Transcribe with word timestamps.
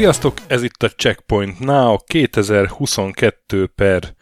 Sziasztok, 0.00 0.34
ez 0.46 0.62
itt 0.62 0.82
a 0.82 0.88
Checkpoint 0.88 1.58
Now 1.58 1.96
2022 2.06 3.66
per 3.66 4.14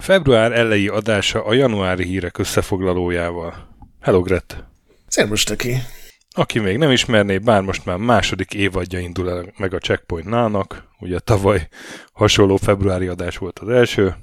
február 0.00 0.52
elejé 0.52 0.86
adása 0.86 1.44
a 1.44 1.52
januári 1.52 2.04
hírek 2.04 2.38
összefoglalójával. 2.38 3.76
Hello, 4.00 4.20
Gret! 4.20 4.64
Szervus, 5.06 5.44
Töki! 5.44 5.76
Aki 6.30 6.58
még 6.58 6.76
nem 6.76 6.90
ismerné, 6.90 7.38
bár 7.38 7.62
most 7.62 7.84
már 7.84 7.96
második 7.96 8.54
évadja 8.54 8.98
indul 8.98 9.30
el 9.30 9.52
meg 9.56 9.74
a 9.74 9.78
Checkpoint 9.78 10.28
Now-nak, 10.28 10.88
ugye 10.98 11.18
tavaly 11.18 11.68
hasonló 12.12 12.56
februári 12.56 13.06
adás 13.06 13.36
volt 13.36 13.58
az 13.58 13.68
első, 13.68 14.14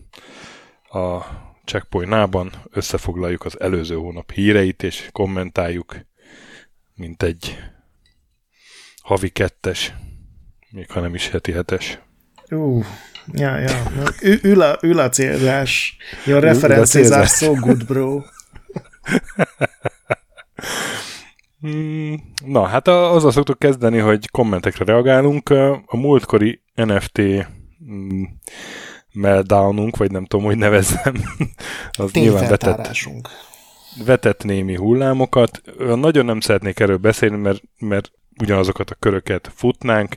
a 0.90 1.22
Checkpoint 1.66 2.10
Now-ban 2.10 2.52
összefoglaljuk 2.72 3.46
az 3.46 3.60
előző 3.60 3.96
hónap 3.96 4.32
híreit, 4.32 4.84
és 4.84 5.10
kommentáljuk, 5.12 5.96
mint 6.96 7.24
egy 7.24 7.58
havi 9.02 9.30
kettes 9.30 9.94
még 10.70 10.92
ha 10.92 11.00
nem 11.00 11.16
is 11.16 11.30
heti 11.30 11.52
hetes. 11.52 12.00
Ú, 12.50 12.84
ja, 13.34 13.58
ja. 13.58 13.84
Ü- 14.22 14.44
ül, 14.44 14.62
a, 14.62 14.78
ül 14.82 15.00
a 15.00 15.10
célzás. 15.10 15.98
References 16.26 17.10
are 17.10 17.26
so 17.26 17.54
good, 17.54 17.86
bro. 17.86 18.22
Hmm, 21.60 22.34
na, 22.46 22.66
hát 22.66 22.88
azzal 22.88 23.32
szoktuk 23.32 23.60
kezdeni, 23.60 23.98
hogy 23.98 24.30
kommentekre 24.30 24.86
reagálunk. 24.86 25.50
A 25.86 25.98
múltkori 25.98 26.62
NFT 26.76 27.22
mm, 27.92 28.24
meltdownunk, 29.14 29.98
vagy 29.98 30.12
nem 30.12 30.26
tudom, 30.26 30.46
hogy 30.46 30.58
nevezzem, 30.58 31.16
az 31.92 32.12
nyilván 32.12 32.50
vetett, 32.50 32.98
vetett 34.06 34.44
némi 34.44 34.76
hullámokat. 34.76 35.62
Nagyon 35.78 36.26
nem 36.26 36.40
szeretnék 36.40 36.80
erről 36.80 36.98
beszélni, 36.98 37.38
mert, 37.38 37.62
mert 37.80 38.12
ugyanazokat 38.42 38.90
a 38.90 38.96
köröket 39.00 39.52
futnánk. 39.56 40.16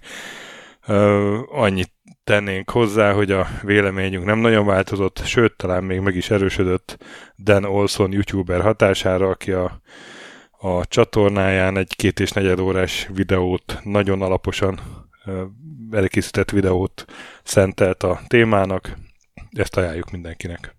Annyit 1.50 1.92
tennénk 2.30 2.70
hozzá, 2.70 3.12
hogy 3.12 3.30
a 3.30 3.46
véleményünk 3.62 4.24
nem 4.24 4.38
nagyon 4.38 4.66
változott, 4.66 5.20
sőt, 5.24 5.56
talán 5.56 5.84
még 5.84 6.00
meg 6.00 6.16
is 6.16 6.30
erősödött 6.30 7.04
Dan 7.38 7.64
Olson 7.64 8.12
youtuber 8.12 8.60
hatására, 8.60 9.28
aki 9.28 9.52
a, 9.52 9.80
a 10.50 10.86
csatornáján 10.86 11.76
egy 11.76 11.96
két 11.96 12.20
és 12.20 12.30
negyed 12.30 12.60
órás 12.60 13.08
videót, 13.14 13.80
nagyon 13.84 14.22
alaposan 14.22 14.80
elkészített 15.90 16.50
videót 16.50 17.04
szentelt 17.42 18.02
a 18.02 18.20
témának. 18.26 18.96
Ezt 19.50 19.76
ajánljuk 19.76 20.10
mindenkinek. 20.10 20.76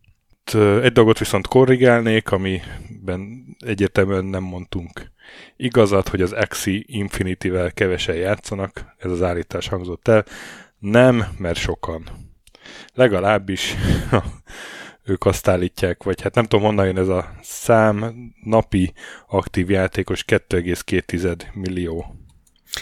Egy 0.82 0.92
dolgot 0.92 1.20
viszont 1.20 1.48
korrigálnék, 1.48 2.32
amiben 2.32 3.44
egyértelműen 3.60 4.26
nem 4.26 4.44
mondtunk 4.44 5.12
igazat, 5.58 6.08
hogy 6.08 6.22
az 6.22 6.32
Axie 6.32 6.84
Infinity-vel 6.86 7.72
kevesen 7.72 8.16
játszanak, 8.16 8.96
ez 8.98 9.12
az 9.12 9.22
állítás 9.22 9.68
hangzott 9.68 10.08
el. 10.08 10.26
Nem, 10.82 11.26
mert 11.38 11.58
sokan. 11.58 12.04
Legalábbis 12.94 13.76
ők 15.12 15.26
azt 15.26 15.48
állítják, 15.48 16.04
vagy 16.04 16.22
hát 16.22 16.36
nem 16.36 16.46
tudom 16.46 16.66
honnan 16.66 16.86
jön 16.86 16.98
ez 16.98 17.08
a 17.08 17.34
szám, 17.42 18.14
napi 18.44 18.94
aktív 19.28 19.70
játékos 19.70 20.26
2,2 20.28 21.54
millió. 21.54 22.16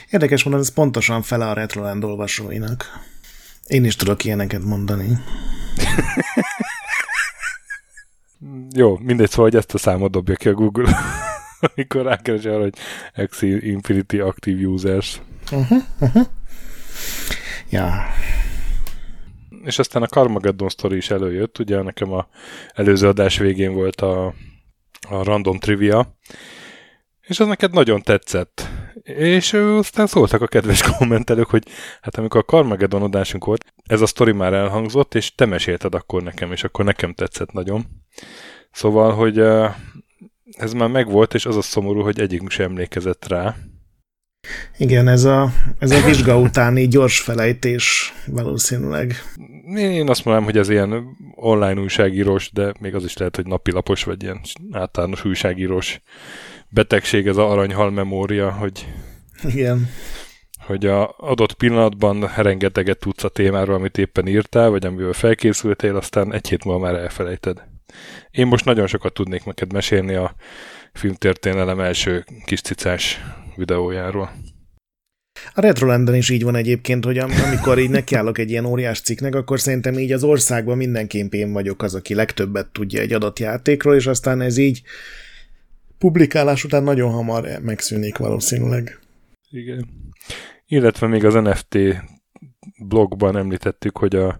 Érdekes 0.09 0.43
mondani, 0.43 0.65
ez 0.65 0.73
pontosan 0.73 1.21
fele 1.21 1.49
a 1.49 1.53
Retroland 1.53 2.03
olvasóinak. 2.03 2.85
Én 3.67 3.85
is 3.85 3.95
tudok 3.95 4.23
ilyeneket 4.23 4.63
mondani. 4.63 5.07
Jó, 8.75 8.97
mindegy, 8.97 9.29
szóval, 9.29 9.45
hogy 9.45 9.55
ezt 9.55 9.73
a 9.73 9.77
számot 9.77 10.11
dobja 10.11 10.35
ki 10.35 10.49
a 10.49 10.53
Google, 10.53 10.97
amikor 11.75 12.01
rákeres 12.05 12.45
arra, 12.45 12.61
hogy 12.61 12.77
Axie 13.15 13.57
Infinity 13.61 14.19
Active 14.19 14.67
Users. 14.67 15.21
Uh-huh, 15.51 15.83
uh-huh. 15.99 16.27
Ja. 17.69 18.03
És 19.63 19.79
aztán 19.79 20.01
a 20.01 20.07
Carmageddon 20.07 20.69
Story 20.69 20.97
is 20.97 21.09
előjött, 21.09 21.59
ugye 21.59 21.81
nekem 21.81 22.11
a 22.11 22.27
előző 22.73 23.07
adás 23.07 23.37
végén 23.37 23.73
volt 23.73 24.01
a, 24.01 24.25
a 25.09 25.23
random 25.23 25.59
trivia, 25.59 26.17
és 27.21 27.39
az 27.39 27.47
neked 27.47 27.73
nagyon 27.73 28.01
tetszett. 28.01 28.67
És 29.03 29.53
aztán 29.53 30.07
szóltak 30.07 30.41
a 30.41 30.47
kedves 30.47 30.81
kommentelők, 30.97 31.49
hogy 31.49 31.67
hát 32.01 32.17
amikor 32.17 32.39
a 32.39 32.51
Carmageddon 32.51 33.01
adásunk 33.01 33.45
volt, 33.45 33.73
ez 33.85 34.01
a 34.01 34.05
sztori 34.05 34.31
már 34.31 34.53
elhangzott, 34.53 35.15
és 35.15 35.35
te 35.35 35.45
mesélted 35.45 35.95
akkor 35.95 36.23
nekem, 36.23 36.51
és 36.51 36.63
akkor 36.63 36.85
nekem 36.85 37.13
tetszett 37.13 37.51
nagyon. 37.51 37.85
Szóval, 38.71 39.13
hogy 39.13 39.39
ez 40.57 40.73
már 40.73 40.89
megvolt, 40.89 41.33
és 41.33 41.45
az 41.45 41.57
a 41.57 41.61
szomorú, 41.61 42.01
hogy 42.01 42.19
egyikünk 42.19 42.51
sem 42.51 42.69
emlékezett 42.69 43.27
rá. 43.27 43.55
Igen, 44.77 45.07
ez 45.07 45.23
a, 45.23 45.51
ez 45.79 45.91
a 45.91 46.05
vizsga 46.05 46.37
utáni 46.37 46.87
gyors 46.87 47.19
felejtés 47.19 48.13
valószínűleg. 48.25 49.13
Én 49.75 50.09
azt 50.09 50.25
mondom, 50.25 50.43
hogy 50.43 50.57
ez 50.57 50.69
ilyen 50.69 51.17
online 51.35 51.81
újságírós, 51.81 52.51
de 52.51 52.73
még 52.79 52.95
az 52.95 53.03
is 53.03 53.17
lehet, 53.17 53.35
hogy 53.35 53.45
napilapos, 53.45 54.03
vagy 54.03 54.23
ilyen 54.23 54.41
általános 54.71 55.25
újságírós 55.25 56.01
betegség, 56.69 57.27
ez 57.27 57.37
a 57.37 57.51
aranyhal 57.51 57.91
memória, 57.91 58.51
hogy 58.51 58.87
igen. 59.43 59.89
Hogy 60.65 60.85
a 60.85 61.15
adott 61.17 61.53
pillanatban 61.53 62.31
rengeteget 62.35 62.99
tudsz 62.99 63.23
a 63.23 63.29
témáról, 63.29 63.75
amit 63.75 63.97
éppen 63.97 64.27
írtál, 64.27 64.69
vagy 64.69 64.85
amivel 64.85 65.13
felkészültél, 65.13 65.95
aztán 65.95 66.33
egy 66.33 66.47
hét 66.47 66.63
múlva 66.63 66.79
már 66.79 66.95
elfelejted. 66.95 67.63
Én 68.31 68.47
most 68.47 68.65
nagyon 68.65 68.87
sokat 68.87 69.13
tudnék 69.13 69.45
neked 69.45 69.73
mesélni 69.73 70.13
a 70.13 70.35
filmtörténelem 70.93 71.79
első 71.79 72.25
kis 72.45 72.61
cicás 72.61 73.21
videójáról. 73.55 74.31
A 75.53 75.61
Retrolanden 75.61 76.15
is 76.15 76.29
így 76.29 76.43
van 76.43 76.55
egyébként, 76.55 77.05
hogy 77.05 77.17
amikor 77.17 77.79
így 77.79 77.89
nekiállok 77.89 78.37
egy 78.37 78.49
ilyen 78.49 78.65
óriás 78.65 79.01
cikknek, 79.01 79.35
akkor 79.35 79.59
szerintem 79.59 79.99
így 79.99 80.11
az 80.11 80.23
országban 80.23 80.77
mindenképp 80.77 81.33
én 81.33 81.51
vagyok 81.51 81.83
az, 81.83 81.95
aki 81.95 82.13
legtöbbet 82.13 82.67
tudja 82.67 83.01
egy 83.01 83.13
adott 83.13 83.39
játékról, 83.39 83.95
és 83.95 84.07
aztán 84.07 84.41
ez 84.41 84.57
így 84.57 84.81
publikálás 85.97 86.63
után 86.63 86.83
nagyon 86.83 87.11
hamar 87.11 87.59
megszűnik 87.61 88.17
valószínűleg. 88.17 88.99
Igen. 89.49 89.87
Illetve 90.67 91.07
még 91.07 91.25
az 91.25 91.33
NFT 91.33 91.77
blogban 92.87 93.37
említettük, 93.37 93.97
hogy 93.97 94.15
a 94.15 94.39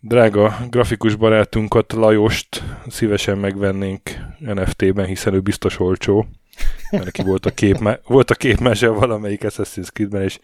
drága 0.00 0.56
grafikus 0.70 1.14
barátunkat, 1.14 1.92
Lajost 1.92 2.62
szívesen 2.88 3.38
megvennénk 3.38 4.10
NFT-ben, 4.38 5.06
hiszen 5.06 5.34
ő 5.34 5.40
biztos 5.40 5.80
olcsó. 5.80 6.26
Mert 6.90 7.04
neki 7.04 7.22
volt 7.22 7.46
a, 7.46 7.50
kép, 7.50 8.00
volt 8.06 8.30
a 8.30 8.34
képmese 8.34 8.88
valamelyik 8.88 9.42
Assassin's 9.44 9.92
Creed-ben, 9.92 10.22
és 10.22 10.38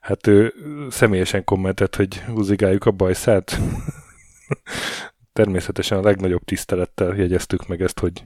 hát 0.00 0.26
ő 0.26 0.54
személyesen 0.90 1.44
kommentett, 1.44 1.96
hogy 1.96 2.20
húzigáljuk 2.20 2.84
a 2.84 2.90
bajszát. 2.90 3.60
Természetesen 5.32 5.98
a 5.98 6.02
legnagyobb 6.02 6.44
tisztelettel 6.44 7.14
jegyeztük 7.16 7.66
meg 7.66 7.82
ezt, 7.82 7.98
hogy 7.98 8.24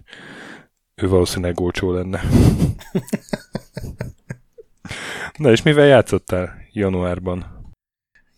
ő 0.95 1.09
valószínűleg 1.09 1.61
olcsó 1.61 1.93
lenne. 1.93 2.23
Na 5.37 5.51
és 5.51 5.63
mivel 5.63 5.87
játszottál 5.87 6.55
januárban? 6.73 7.57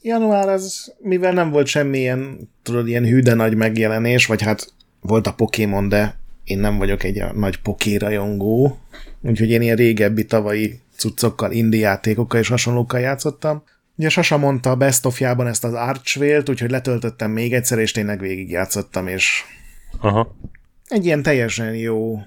Január 0.02 0.48
az, 0.48 0.94
mivel 0.98 1.32
nem 1.32 1.50
volt 1.50 1.66
semmilyen, 1.66 2.50
tudod, 2.62 2.88
ilyen 2.88 3.04
hű, 3.04 3.20
de 3.20 3.34
nagy 3.34 3.54
megjelenés, 3.54 4.26
vagy 4.26 4.42
hát 4.42 4.72
volt 5.00 5.26
a 5.26 5.34
Pokémon, 5.34 5.88
de 5.88 6.19
én 6.50 6.59
nem 6.59 6.78
vagyok 6.78 7.03
egy 7.03 7.19
a 7.19 7.33
nagy 7.33 7.56
pokérajongó, 7.56 8.79
úgyhogy 9.20 9.50
én 9.50 9.62
ilyen 9.62 9.76
régebbi 9.76 10.25
tavalyi 10.25 10.81
cuccokkal, 10.97 11.52
indie 11.52 11.81
játékokkal 11.81 12.41
és 12.41 12.49
hasonlókkal 12.49 13.00
játszottam. 13.00 13.62
Ugye 13.97 14.08
Sasa 14.08 14.38
mondta 14.38 14.70
a 14.70 14.76
Best 14.76 15.06
of 15.06 15.20
ezt 15.20 15.64
az 15.64 15.73
Archvale-t, 15.73 16.49
úgyhogy 16.49 16.70
letöltöttem 16.70 17.31
még 17.31 17.52
egyszer, 17.55 17.79
és 17.79 17.93
tényleg 17.93 18.20
végigjátszottam, 18.20 19.06
és 19.06 19.43
Aha. 20.00 20.37
egy 20.88 21.05
ilyen 21.05 21.23
teljesen 21.23 21.75
jó 21.75 22.23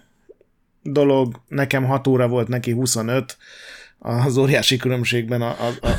dolog. 0.82 1.42
Nekem 1.48 1.84
6 1.84 2.08
óra 2.08 2.28
volt, 2.28 2.48
neki 2.48 2.72
25, 2.72 3.38
az 4.00 4.38
óriási 4.38 4.78
különbségben 4.78 5.42
a, 5.42 5.50
a, 5.50 5.88
a, 5.88 5.90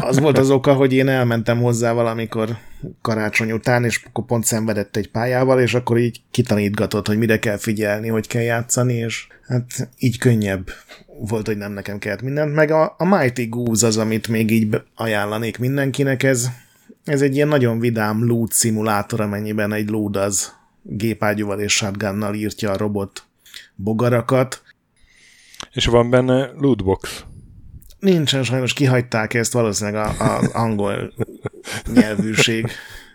az 0.00 0.18
volt 0.18 0.38
az 0.38 0.50
oka, 0.50 0.74
hogy 0.74 0.92
én 0.92 1.08
elmentem 1.08 1.60
hozzá 1.60 1.92
valamikor 1.92 2.56
karácsony 3.02 3.52
után, 3.52 3.84
és 3.84 4.04
akkor 4.06 4.24
pont 4.24 4.44
szenvedett 4.44 4.96
egy 4.96 5.10
pályával, 5.10 5.60
és 5.60 5.74
akkor 5.74 5.98
így 5.98 6.20
kitanítgatott, 6.30 7.06
hogy 7.06 7.18
mire 7.18 7.38
kell 7.38 7.56
figyelni, 7.56 8.08
hogy 8.08 8.26
kell 8.26 8.42
játszani, 8.42 8.94
és 8.94 9.26
hát 9.42 9.90
így 9.98 10.18
könnyebb 10.18 10.68
volt, 11.18 11.46
hogy 11.46 11.56
nem 11.56 11.72
nekem 11.72 11.98
kellett 11.98 12.22
mindent. 12.22 12.54
Meg 12.54 12.70
a, 12.70 12.94
a 12.98 13.04
Mighty 13.04 13.48
Goose 13.48 13.86
az, 13.86 13.96
amit 13.96 14.28
még 14.28 14.50
így 14.50 14.82
ajánlanék 14.94 15.58
mindenkinek, 15.58 16.22
ez, 16.22 16.48
ez 17.04 17.22
egy 17.22 17.34
ilyen 17.34 17.48
nagyon 17.48 17.78
vidám 17.78 18.26
loot 18.26 18.52
szimulátor, 18.52 19.20
amennyiben 19.20 19.72
egy 19.72 19.88
loot 19.88 20.16
az 20.16 20.52
gépágyúval 20.82 21.60
és 21.60 21.72
shotgunnal 21.72 22.34
írtja 22.34 22.70
a 22.70 22.76
robot 22.76 23.22
bogarakat. 23.74 24.62
És 25.72 25.86
van 25.86 26.10
benne 26.10 26.50
lootbox. 26.58 27.24
Nincsen, 28.06 28.42
sajnos 28.42 28.72
kihagyták 28.72 29.34
ezt 29.34 29.52
valószínűleg 29.52 30.06
az 30.18 30.48
angol 30.52 31.12
nyelvűség 31.92 32.70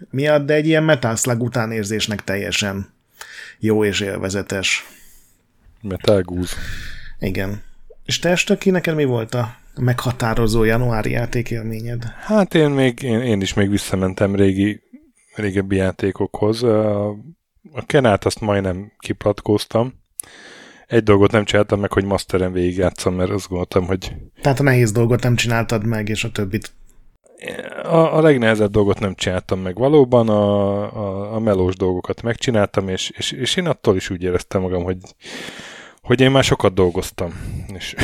miatt, 0.10 0.46
de 0.46 0.54
egy 0.54 0.68
ilyen 0.68 0.84
Metal 0.84 1.16
Slug 1.16 1.42
utánérzésnek 1.42 2.24
teljesen 2.24 2.94
jó 3.60 3.86
és 3.86 4.00
élvezetes. 4.00 4.86
Metal. 5.82 6.24
Igen. 7.20 7.62
És 8.06 8.20
te 8.20 8.30
Estöki, 8.30 8.70
neked 8.70 8.96
mi 8.96 9.04
volt 9.04 9.34
a 9.34 9.56
meghatározó 9.76 10.64
januári 10.64 11.12
játékélményed? 11.12 12.04
Hát 12.20 12.56
én 12.56 12.70
még, 12.70 13.02
én, 13.02 13.22
én 13.22 13.42
is 13.42 13.54
még 13.54 13.70
visszamentem 13.70 14.36
régi, 14.36 14.82
régebbi 15.36 15.76
játékokhoz. 15.76 16.64
A 16.64 17.86
Kenát 17.86 18.26
azt 18.26 18.40
majdnem 18.40 18.92
kiplatkóztam. 19.00 19.94
Egy 20.92 21.04
dolgot 21.04 21.32
nem 21.32 21.46
csináltam 21.46 21.80
meg, 21.80 21.92
hogy 21.92 22.06
Masteren 22.06 22.52
végigjátszom, 22.52 23.16
mert 23.16 23.30
azt 23.30 23.48
gondoltam, 23.48 23.86
hogy... 23.86 24.16
Tehát 24.42 24.60
a 24.60 24.64
nehéz 24.64 24.92
dolgot 24.92 25.24
nem 25.24 25.36
csináltad 25.36 25.86
meg, 25.86 26.10
és 26.10 26.24
a 26.24 26.32
többit 26.32 26.74
a, 27.84 28.16
a 28.18 28.22
legnehezebb 28.22 28.72
dolgot 28.72 29.00
nem 29.00 29.16
csináltam 29.16 29.60
meg 29.60 29.76
valóban, 29.76 30.30
a, 30.30 30.78
a, 30.96 31.36
a 31.36 31.40
melós 31.40 31.76
dolgokat 31.76 32.22
megcsináltam, 32.22 32.88
és, 32.88 33.10
és, 33.10 33.32
és 33.32 33.56
én 33.56 33.68
attól 33.68 33.96
is 33.96 34.10
úgy 34.10 34.24
éreztem 34.24 34.62
magam, 34.62 34.84
hogy, 34.84 34.98
hogy 36.02 36.22
én 36.22 36.32
már 36.32 36.44
sokat 36.44 36.74
dolgoztam. 36.74 37.34
És 37.74 37.96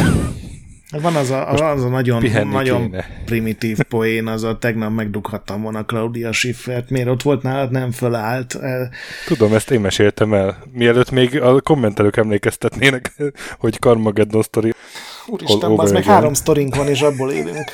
van 0.92 1.16
az 1.16 1.30
a, 1.30 1.52
az 1.52 1.84
a 1.84 1.88
nagyon, 1.88 2.48
nagyon 2.48 2.96
primitív 3.26 3.82
poén, 3.82 4.28
az 4.28 4.44
a 4.44 4.58
tegnap 4.58 4.92
megdughattam 4.92 5.62
volna 5.62 5.86
Claudia 5.86 6.32
Schiffert, 6.32 6.90
miért 6.90 7.08
ott 7.08 7.22
volt 7.22 7.42
nálad, 7.42 7.72
nem 7.72 7.92
fölállt. 7.92 8.58
Tudom, 9.26 9.54
ezt 9.54 9.72
én 9.72 9.80
meséltem 9.80 10.34
el. 10.34 10.64
Mielőtt 10.72 11.12
még 11.12 11.42
a 11.42 11.62
kommentelők 11.62 12.18
emlékeztetnének, 12.18 13.14
hogy 13.60 13.80
Carmageddon 13.80 14.42
sztori. 14.42 14.74
Úristen, 15.26 15.72
az 15.72 15.92
meg 15.92 16.04
három 16.04 16.34
sztorink 16.34 16.76
van, 16.76 16.88
és 16.88 17.02
abból 17.02 17.32
élünk. 17.32 17.72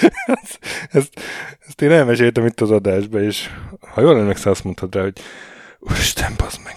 ezt, 0.42 0.58
ezt, 0.90 1.20
ezt 1.68 1.82
én 1.82 1.90
elmeséltem 1.90 2.46
itt 2.46 2.60
az 2.60 2.70
adásba, 2.70 3.22
és 3.22 3.50
ha 3.80 4.00
jól 4.00 4.18
emlékszel, 4.18 4.52
azt 4.52 4.64
mondtad 4.64 4.94
rá, 4.94 5.02
hogy 5.02 5.20
Úristen, 5.78 6.32
bazd 6.36 6.60
meg. 6.64 6.76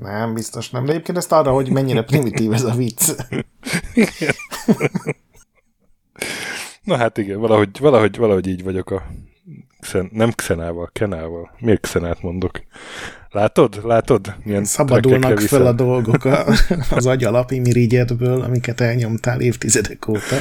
Nem, 0.00 0.34
biztos 0.34 0.70
nem. 0.70 0.84
De 0.84 0.92
egyébként 0.92 1.18
ezt 1.18 1.32
arra, 1.32 1.52
hogy 1.52 1.70
mennyire 1.70 2.02
primitív 2.02 2.52
ez 2.52 2.64
a 2.64 2.74
vicc. 2.74 3.10
Na 6.82 6.96
hát 6.96 7.18
igen, 7.18 7.40
valahogy, 7.40 7.78
valahogy, 7.78 8.16
valahogy 8.16 8.46
így 8.46 8.62
vagyok 8.62 8.90
a 8.90 9.02
Xen, 9.80 10.08
nem 10.12 10.30
Xenával, 10.30 10.90
Kenával. 10.92 11.50
Miért 11.58 11.80
Xenát 11.80 12.22
mondok? 12.22 12.60
Látod? 13.30 13.80
Látod? 13.84 14.34
Milyen 14.44 14.64
Szabadulnak 14.64 15.38
fel 15.38 15.66
a 15.66 15.72
dolgok 15.72 16.24
a, 16.24 16.44
az 16.90 17.06
agyalapi 17.06 17.58
mirigyedből, 17.58 18.42
amiket 18.42 18.80
elnyomtál 18.80 19.40
évtizedek 19.40 20.08
óta. 20.08 20.36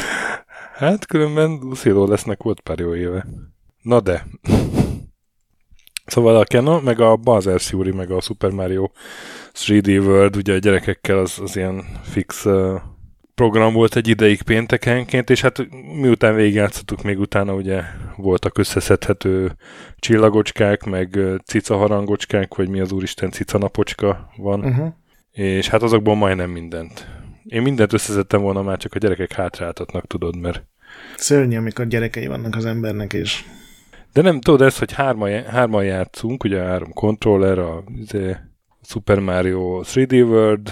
Hát 0.74 1.06
különben 1.06 1.50
Lucilo 1.62 2.08
lesznek 2.08 2.44
volt 2.44 2.60
pár 2.60 2.80
jó 2.80 2.96
éve. 2.96 3.26
Na 3.82 4.00
de. 4.00 4.26
Szóval 6.08 6.36
a 6.36 6.44
Kena, 6.44 6.80
meg 6.82 7.00
a 7.00 7.16
Bowser 7.16 7.60
Fury, 7.60 7.92
meg 7.92 8.12
a 8.12 8.22
Super 8.22 8.52
Mario 8.52 8.90
3D 9.54 10.06
World, 10.06 10.36
ugye 10.36 10.54
a 10.54 10.58
gyerekekkel 10.58 11.18
az, 11.18 11.40
az 11.44 11.56
ilyen 11.56 11.86
fix 12.04 12.46
uh, 12.46 12.82
program 13.38 13.74
volt 13.74 13.96
egy 13.96 14.08
ideig 14.08 14.42
péntekenként, 14.42 15.30
és 15.30 15.42
hát 15.42 15.68
miután 16.02 16.36
végigjátszottuk, 16.36 17.04
még 17.04 17.20
utána 17.20 17.54
ugye 17.54 17.82
voltak 18.16 18.58
összeszedhető 18.58 19.56
csillagocskák, 20.00 20.84
meg 20.84 21.20
cica 21.46 21.78
harangocskák, 21.78 22.56
vagy 22.56 22.70
mi 22.70 22.80
az 22.80 22.92
úristen 22.92 23.32
cica 23.32 23.58
napocska 23.58 24.30
van, 24.38 24.64
uh-huh. 24.64 24.88
és 25.32 25.68
hát 25.68 25.84
azokból 25.84 26.16
majdnem 26.16 26.50
mindent. 26.50 27.08
Én 27.44 27.62
mindent 27.62 27.94
összeszedtem 27.94 28.42
volna 28.42 28.62
már, 28.62 28.78
csak 28.78 28.94
a 28.94 28.98
gyerekek 28.98 29.32
hátráltatnak, 29.32 30.08
tudod, 30.08 30.38
mert... 30.38 30.64
Szörnyű, 31.18 31.58
amikor 31.58 31.88
gyerekei 31.88 32.28
vannak 32.28 32.56
az 32.56 32.66
embernek, 32.66 33.14
és... 33.14 33.44
De 34.18 34.24
nem 34.24 34.42
tudod 34.42 34.62
ez, 34.62 34.78
hogy 34.78 34.94
hárman, 34.94 35.44
hárman 35.44 35.84
játszunk, 35.84 36.44
ugye 36.44 36.62
három 36.62 36.94
controller, 36.94 37.60
a, 37.60 37.76
a 37.76 37.84
izé, 38.02 38.36
Super 38.84 39.20
Mario 39.20 39.82
3D 39.84 40.28
World, 40.30 40.72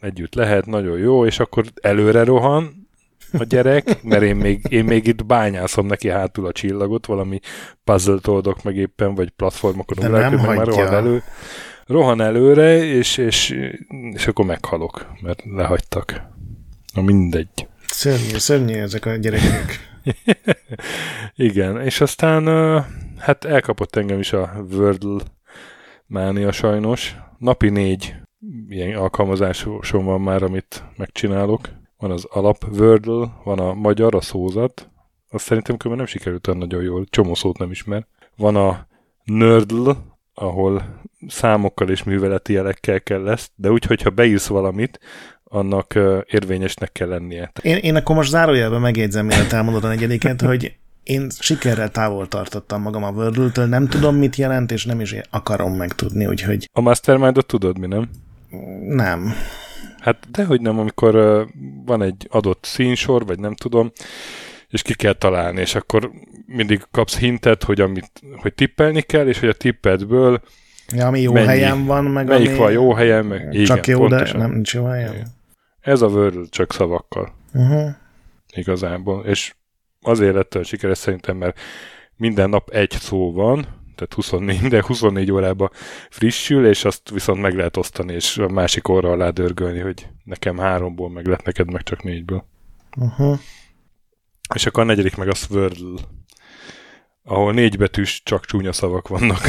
együtt 0.00 0.34
lehet, 0.34 0.66
nagyon 0.66 0.98
jó, 0.98 1.26
és 1.26 1.38
akkor 1.38 1.64
előre 1.80 2.24
rohan 2.24 2.88
a 3.32 3.44
gyerek, 3.44 4.02
mert 4.02 4.22
én 4.22 4.36
még, 4.36 4.60
én 4.68 4.84
még 4.84 5.06
itt 5.06 5.26
bányászom 5.26 5.86
neki 5.86 6.08
hátul 6.08 6.46
a 6.46 6.52
csillagot, 6.52 7.06
valami 7.06 7.40
puzzle-t 7.84 8.26
oldok 8.26 8.62
meg 8.62 8.76
éppen, 8.76 9.14
vagy 9.14 9.30
platformokon 9.30 9.98
ugrálok, 9.98 10.40
meg 10.40 10.56
már 10.56 10.66
rohan 10.66 10.94
elő 10.94 11.22
rohan 11.86 12.20
előre, 12.20 12.76
és, 12.84 13.16
és, 13.16 13.56
és 14.12 14.26
akkor 14.26 14.44
meghalok, 14.44 15.06
mert 15.20 15.42
lehagytak. 15.44 16.22
Na 16.94 17.02
mindegy. 17.02 17.68
Szörnyű, 17.86 18.36
szörnyű 18.36 18.74
ezek 18.74 19.06
a 19.06 19.16
gyerekek. 19.16 19.89
Igen, 21.34 21.80
és 21.80 22.00
aztán 22.00 22.46
hát 23.18 23.44
elkapott 23.44 23.96
engem 23.96 24.18
is 24.18 24.32
a 24.32 24.64
Wordle 24.72 25.20
mánia 26.06 26.52
sajnos. 26.52 27.16
Napi 27.38 27.68
négy 27.68 28.14
ilyen 28.68 28.98
alkalmazásom 28.98 30.04
van 30.04 30.20
már, 30.20 30.42
amit 30.42 30.84
megcsinálok. 30.96 31.68
Van 31.96 32.10
az 32.10 32.24
alap 32.24 32.64
Wordle, 32.70 33.32
van 33.44 33.58
a 33.58 33.74
magyar, 33.74 34.14
a 34.14 34.20
szózat. 34.20 34.90
Azt 35.28 35.44
szerintem 35.44 35.76
különben 35.76 36.04
nem 36.04 36.14
sikerült 36.14 36.46
olyan 36.46 36.60
nagyon 36.60 36.82
jól, 36.82 37.04
csomó 37.04 37.34
szót 37.34 37.58
nem 37.58 37.70
ismer. 37.70 38.06
Van 38.36 38.56
a 38.56 38.86
Nerdle, 39.24 39.96
ahol 40.34 41.00
számokkal 41.28 41.88
és 41.88 42.02
műveleti 42.02 42.52
jelekkel 42.52 43.00
kell 43.00 43.22
lesz, 43.22 43.50
de 43.54 43.70
úgy, 43.70 43.84
hogyha 43.84 44.10
beírsz 44.10 44.46
valamit, 44.46 45.00
annak 45.52 45.98
érvényesnek 46.26 46.92
kell 46.92 47.08
lennie. 47.08 47.52
Én, 47.62 47.76
én 47.76 47.96
akkor 47.96 48.16
most 48.16 48.30
zárójelben 48.30 48.80
megjegyzem, 48.80 49.26
mielőtt 49.26 49.52
elmondod 49.52 49.84
a 49.84 49.88
negyediket, 49.88 50.40
hogy 50.40 50.74
én 51.02 51.26
sikerrel 51.38 51.88
távol 51.88 52.28
tartottam 52.28 52.82
magam 52.82 53.04
a 53.04 53.10
wordle 53.10 53.66
nem 53.66 53.88
tudom, 53.88 54.16
mit 54.16 54.36
jelent, 54.36 54.72
és 54.72 54.84
nem 54.84 55.00
is 55.00 55.14
akarom 55.30 55.72
megtudni, 55.72 56.26
úgyhogy... 56.26 56.68
A 56.72 56.80
Mastermindot 56.80 57.46
tudod, 57.46 57.78
mi 57.78 57.86
nem? 57.86 58.08
Nem. 58.86 59.34
Hát 60.00 60.16
dehogy 60.30 60.60
nem, 60.60 60.78
amikor 60.78 61.16
uh, 61.16 61.48
van 61.84 62.02
egy 62.02 62.26
adott 62.30 62.64
színsor, 62.64 63.26
vagy 63.26 63.38
nem 63.38 63.54
tudom, 63.54 63.92
és 64.68 64.82
ki 64.82 64.94
kell 64.94 65.12
találni, 65.12 65.60
és 65.60 65.74
akkor 65.74 66.10
mindig 66.46 66.82
kapsz 66.90 67.18
hintet, 67.18 67.64
hogy, 67.64 67.80
amit, 67.80 68.10
hogy 68.36 68.54
tippelni 68.54 69.00
kell, 69.00 69.26
és 69.26 69.40
hogy 69.40 69.48
a 69.48 69.52
tippedből 69.54 70.40
Ja, 70.96 71.06
ami 71.06 71.20
jó 71.20 71.32
mennyi, 71.32 71.46
helyen 71.46 71.84
van, 71.86 72.04
meg 72.04 72.26
melyik 72.26 72.48
ami... 72.48 72.58
van 72.58 72.72
jó 72.72 72.92
helyen, 72.92 73.24
meg 73.24 73.62
Csak 73.64 73.86
igen, 73.86 74.00
jó, 74.00 74.06
pontosan. 74.06 74.38
de 74.38 74.46
nem 74.46 74.54
nincs 74.54 74.74
jó 74.74 74.84
helyen. 74.84 75.12
Igen. 75.12 75.38
Ez 75.90 76.02
a 76.02 76.06
Word 76.06 76.48
csak 76.48 76.72
szavakkal. 76.72 77.32
Uh-huh. 77.52 77.90
Igazából. 78.52 79.24
És 79.24 79.54
azért 80.00 80.34
lett 80.34 80.54
olyan 80.54 80.66
sikeres 80.66 80.98
szerintem, 80.98 81.36
mert 81.36 81.60
minden 82.16 82.48
nap 82.48 82.68
egy 82.68 82.90
szó 82.90 83.32
van, 83.32 83.60
tehát 83.94 84.14
24, 84.14 84.60
de 84.60 84.82
24 84.86 85.32
órában 85.32 85.70
frissül, 86.10 86.66
és 86.66 86.84
azt 86.84 87.10
viszont 87.10 87.40
meg 87.40 87.54
lehet 87.54 87.76
osztani, 87.76 88.12
és 88.12 88.38
a 88.38 88.48
másik 88.48 88.88
óra 88.88 89.10
alá 89.10 89.30
dörgölni, 89.30 89.78
hogy 89.78 90.08
nekem 90.24 90.58
háromból 90.58 91.10
meg 91.10 91.26
lett, 91.26 91.42
neked 91.42 91.72
meg 91.72 91.82
csak 91.82 92.02
négyből. 92.02 92.44
Uh-huh. 92.96 93.38
És 94.54 94.66
akkor 94.66 94.82
a 94.82 94.86
negyedik 94.86 95.16
meg 95.16 95.28
a 95.28 95.34
Swirl, 95.34 95.94
ahol 97.24 97.52
négy 97.52 97.78
betűs, 97.78 98.22
csak 98.22 98.44
csúnya 98.44 98.72
szavak 98.72 99.08
vannak. 99.08 99.40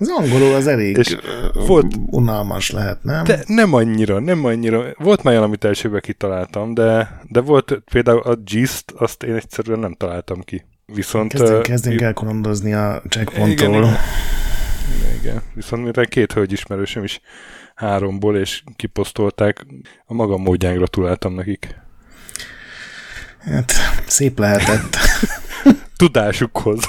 Az 0.00 0.08
angolul 0.08 0.54
az 0.54 0.66
elég 0.66 0.96
és 0.96 1.16
volt, 1.52 1.94
unalmas 2.06 2.70
lehet, 2.70 3.02
nem? 3.02 3.24
De 3.24 3.42
nem 3.46 3.74
annyira, 3.74 4.18
nem 4.18 4.44
annyira. 4.44 4.84
Volt 4.98 5.22
már 5.22 5.32
olyan, 5.32 5.44
amit 5.44 5.64
elsőbe 5.64 6.00
kitaláltam, 6.00 6.74
de, 6.74 7.20
de 7.28 7.40
volt 7.40 7.82
például 7.92 8.20
a 8.20 8.34
gist, 8.34 8.90
azt 8.90 9.22
én 9.22 9.34
egyszerűen 9.34 9.78
nem 9.78 9.94
találtam 9.94 10.40
ki. 10.40 10.64
Viszont... 10.86 11.32
Kezdünk, 11.32 11.62
kezdünk 11.62 12.00
elkonondozni 12.00 12.72
a 12.72 13.02
checkpointról. 13.08 13.74
Igen, 13.74 13.96
igen. 14.98 15.14
igen. 15.20 15.42
Viszont 15.54 15.84
mivel 15.84 16.06
két 16.06 16.32
hölgy 16.32 16.52
ismerősöm 16.52 17.04
is 17.04 17.20
háromból, 17.74 18.36
és 18.36 18.62
kiposztolták, 18.76 19.66
a 20.04 20.14
maga 20.14 20.36
módján 20.36 20.74
gratuláltam 20.74 21.34
nekik. 21.34 21.74
Hát, 23.38 23.72
szép 24.06 24.38
lehetett. 24.38 24.96
Tudásukhoz. 25.96 26.80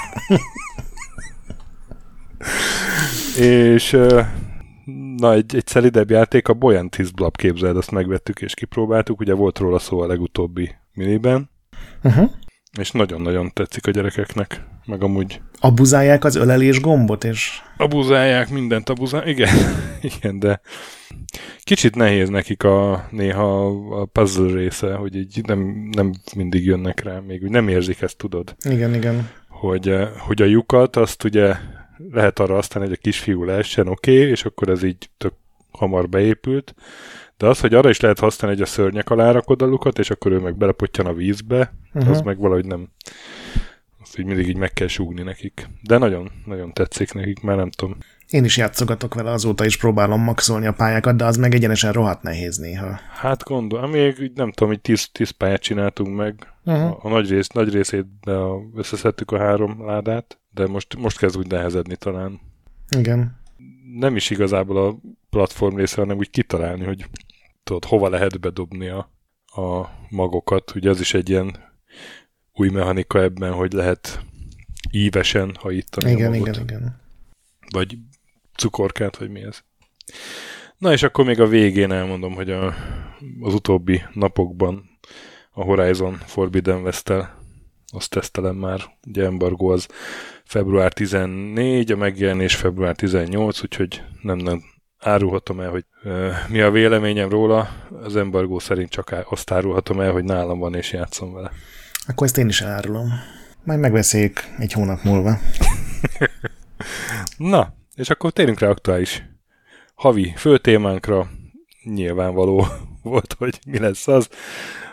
és 3.38 3.96
na, 5.16 5.32
egy, 5.32 5.56
egy 5.56 5.66
szelidebb 5.66 6.10
játék, 6.10 6.48
a 6.48 6.54
Boyantis 6.54 7.10
Blab 7.10 7.36
képzeld, 7.36 7.76
azt 7.76 7.90
megvettük 7.90 8.40
és 8.40 8.54
kipróbáltuk, 8.54 9.20
ugye 9.20 9.34
volt 9.34 9.58
róla 9.58 9.78
szó 9.78 10.00
a 10.00 10.06
legutóbbi 10.06 10.74
miniben, 10.92 11.50
uh-huh. 12.02 12.30
és 12.78 12.90
nagyon-nagyon 12.90 13.50
tetszik 13.52 13.86
a 13.86 13.90
gyerekeknek, 13.90 14.64
meg 14.84 15.02
amúgy... 15.02 15.40
Abuzálják 15.60 16.24
az 16.24 16.34
ölelés 16.34 16.80
gombot, 16.80 17.24
és... 17.24 17.60
Abuzálják 17.76 18.50
mindent, 18.50 18.88
abuzálják, 18.88 19.28
igen, 19.28 19.54
igen, 20.16 20.38
de 20.38 20.60
kicsit 21.64 21.94
nehéz 21.94 22.28
nekik 22.28 22.64
a 22.64 23.06
néha 23.10 23.66
a 24.00 24.04
puzzle 24.04 24.52
része, 24.52 24.94
hogy 24.94 25.16
így 25.16 25.40
nem, 25.46 25.88
nem 25.96 26.12
mindig 26.36 26.64
jönnek 26.64 27.02
rá, 27.02 27.18
még 27.18 27.42
úgy 27.42 27.50
nem 27.50 27.68
érzik 27.68 28.02
ezt, 28.02 28.16
tudod. 28.16 28.56
Igen, 28.68 28.94
igen. 28.94 29.28
Hogy, 29.48 29.94
hogy 30.18 30.42
a 30.42 30.44
lyukat 30.44 30.96
azt 30.96 31.24
ugye 31.24 31.54
lehet 32.10 32.38
arra 32.38 32.56
aztán, 32.56 32.82
hogy 32.82 32.92
a 32.92 32.96
kisfiú 32.96 33.44
lehessen, 33.44 33.88
oké, 33.88 34.16
okay, 34.16 34.30
és 34.30 34.44
akkor 34.44 34.68
ez 34.68 34.82
így 34.82 35.10
tök 35.16 35.32
hamar 35.70 36.08
beépült, 36.08 36.74
de 37.36 37.46
az, 37.46 37.60
hogy 37.60 37.74
arra 37.74 37.88
is 37.88 38.00
lehet 38.00 38.18
használni, 38.18 38.56
hogy 38.56 38.66
a 38.66 38.70
szörnyek 38.70 39.10
alá 39.10 39.30
rakod 39.30 39.62
a 39.62 39.66
lukat, 39.66 39.98
és 39.98 40.10
akkor 40.10 40.32
ő 40.32 40.38
meg 40.38 40.56
belepottyan 40.56 41.06
a 41.06 41.12
vízbe, 41.12 41.72
uh-huh. 41.94 42.10
az 42.10 42.20
meg 42.20 42.38
valahogy 42.38 42.66
nem. 42.66 42.88
Azt 44.02 44.18
így 44.18 44.26
mindig 44.26 44.48
így 44.48 44.56
meg 44.56 44.72
kell 44.72 44.86
súgni 44.86 45.22
nekik. 45.22 45.68
De 45.82 45.98
nagyon, 45.98 46.30
nagyon 46.44 46.72
tetszik 46.72 47.12
nekik, 47.12 47.40
mert 47.40 47.58
nem 47.58 47.70
tudom. 47.70 47.96
Én 48.28 48.44
is 48.44 48.56
játszogatok 48.56 49.14
vele, 49.14 49.30
azóta 49.30 49.64
is 49.64 49.76
próbálom 49.76 50.22
maxolni 50.22 50.66
a 50.66 50.72
pályákat, 50.72 51.16
de 51.16 51.24
az 51.24 51.36
meg 51.36 51.54
egyenesen 51.54 51.92
rohadt 51.92 52.22
nehéz 52.22 52.56
néha. 52.56 53.00
Hát 53.12 53.42
gondol, 53.42 53.86
még 53.86 54.32
nem 54.34 54.52
tudom, 54.52 54.68
hogy 54.72 54.80
tíz, 54.80 55.08
tíz 55.12 55.30
pályát 55.30 55.60
csináltunk 55.60 56.16
meg. 56.16 56.34
Uh-huh. 56.64 56.84
A, 56.84 56.98
a 57.02 57.08
nagy, 57.08 57.28
rész, 57.28 57.48
nagy 57.48 57.72
részét 57.72 58.06
de 58.20 58.32
a, 58.32 58.60
összeszedtük 58.74 59.30
a 59.30 59.38
három 59.38 59.86
ládát, 59.86 60.41
de 60.54 60.66
most, 60.66 60.96
most 60.96 61.18
kezd 61.18 61.36
úgy 61.36 61.46
nehezedni 61.46 61.96
talán. 61.96 62.40
Igen. 62.96 63.40
Nem 63.98 64.16
is 64.16 64.30
igazából 64.30 64.86
a 64.86 64.96
platform 65.30 65.76
része, 65.76 66.00
hanem 66.00 66.16
úgy 66.16 66.30
kitalálni, 66.30 66.84
hogy 66.84 67.06
tudod, 67.64 67.84
hova 67.84 68.08
lehet 68.08 68.40
bedobni 68.40 68.88
a, 68.88 69.10
a 69.46 69.90
magokat. 70.08 70.74
Ugye 70.74 70.90
az 70.90 71.00
is 71.00 71.14
egy 71.14 71.28
ilyen 71.28 71.56
új 72.52 72.68
mechanika 72.68 73.22
ebben, 73.22 73.52
hogy 73.52 73.72
lehet 73.72 74.24
ívesen 74.90 75.56
hajítani 75.60 76.10
igen, 76.10 76.32
a 76.32 76.36
magot. 76.36 76.56
Igen, 76.56 76.62
igen, 76.62 77.00
Vagy 77.70 77.98
cukorkát, 78.56 79.16
vagy 79.16 79.30
mi 79.30 79.42
ez. 79.42 79.62
Na 80.78 80.92
és 80.92 81.02
akkor 81.02 81.24
még 81.24 81.40
a 81.40 81.46
végén 81.46 81.92
elmondom, 81.92 82.34
hogy 82.34 82.50
a, 82.50 82.74
az 83.40 83.54
utóbbi 83.54 84.02
napokban 84.12 84.98
a 85.50 85.62
Horizon 85.62 86.14
Forbidden 86.14 86.82
West-tel 86.82 87.41
azt 87.92 88.10
tesztelem 88.10 88.56
már, 88.56 88.80
ugye 89.06 89.24
embargo 89.24 89.72
az 89.72 89.88
február 90.44 90.92
14, 90.92 91.92
a 91.92 91.96
megjelenés 91.96 92.54
február 92.54 92.96
18, 92.96 93.62
úgyhogy 93.62 94.02
nem, 94.22 94.36
nem 94.36 94.62
árulhatom 94.98 95.60
el, 95.60 95.70
hogy 95.70 95.84
uh, 96.04 96.32
mi 96.48 96.60
a 96.60 96.70
véleményem 96.70 97.28
róla. 97.28 97.68
Az 98.02 98.16
embargó 98.16 98.58
szerint 98.58 98.90
csak 98.90 99.14
azt 99.30 99.50
árulhatom 99.50 100.00
el, 100.00 100.12
hogy 100.12 100.24
nálam 100.24 100.58
van 100.58 100.74
és 100.74 100.92
játszom 100.92 101.32
vele. 101.32 101.50
Akkor 102.06 102.26
ezt 102.26 102.38
én 102.38 102.48
is 102.48 102.60
elárulom. 102.60 103.08
Majd 103.64 103.80
megbeszéljük 103.80 104.40
egy 104.58 104.72
hónap 104.72 105.02
múlva. 105.02 105.38
Na, 107.36 107.74
és 107.94 108.10
akkor 108.10 108.30
térjünk 108.32 108.58
rá 108.58 108.68
aktuális 108.68 109.22
havi 109.94 110.32
főtémánkra. 110.36 111.30
Nyilvánvaló 111.84 112.66
volt, 113.02 113.34
hogy 113.38 113.58
mi 113.66 113.78
lesz 113.78 114.08
az. 114.08 114.28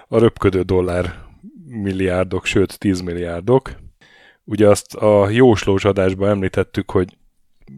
A 0.07 0.19
röpködő 0.19 0.61
dollár 0.61 1.28
milliárdok, 1.69 2.45
sőt 2.45 2.79
10 2.79 3.01
milliárdok. 3.01 3.71
Ugye 4.43 4.67
azt 4.67 4.95
a 4.95 5.29
jóslós 5.29 5.85
adásban 5.85 6.29
említettük, 6.29 6.91
hogy 6.91 7.17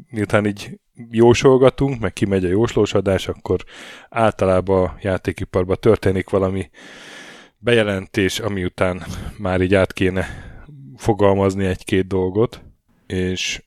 miután 0.10 0.46
így 0.46 0.80
jósolgatunk, 1.10 2.00
meg 2.00 2.14
kimegy 2.14 2.46
a 2.46 2.50
jóslós 2.50 2.94
adás, 2.94 3.28
akkor 3.28 3.64
általában 4.10 4.84
a 4.84 4.98
játékiparban 5.02 5.78
történik 5.80 6.30
valami 6.30 6.70
bejelentés, 7.58 8.40
ami 8.40 8.64
után 8.64 9.04
már 9.38 9.62
így 9.62 9.76
át 9.76 9.94
kéne 9.94 10.28
fogalmazni 10.96 11.66
egy-két 11.66 12.08
dolgot, 12.08 12.64
és 13.08 13.64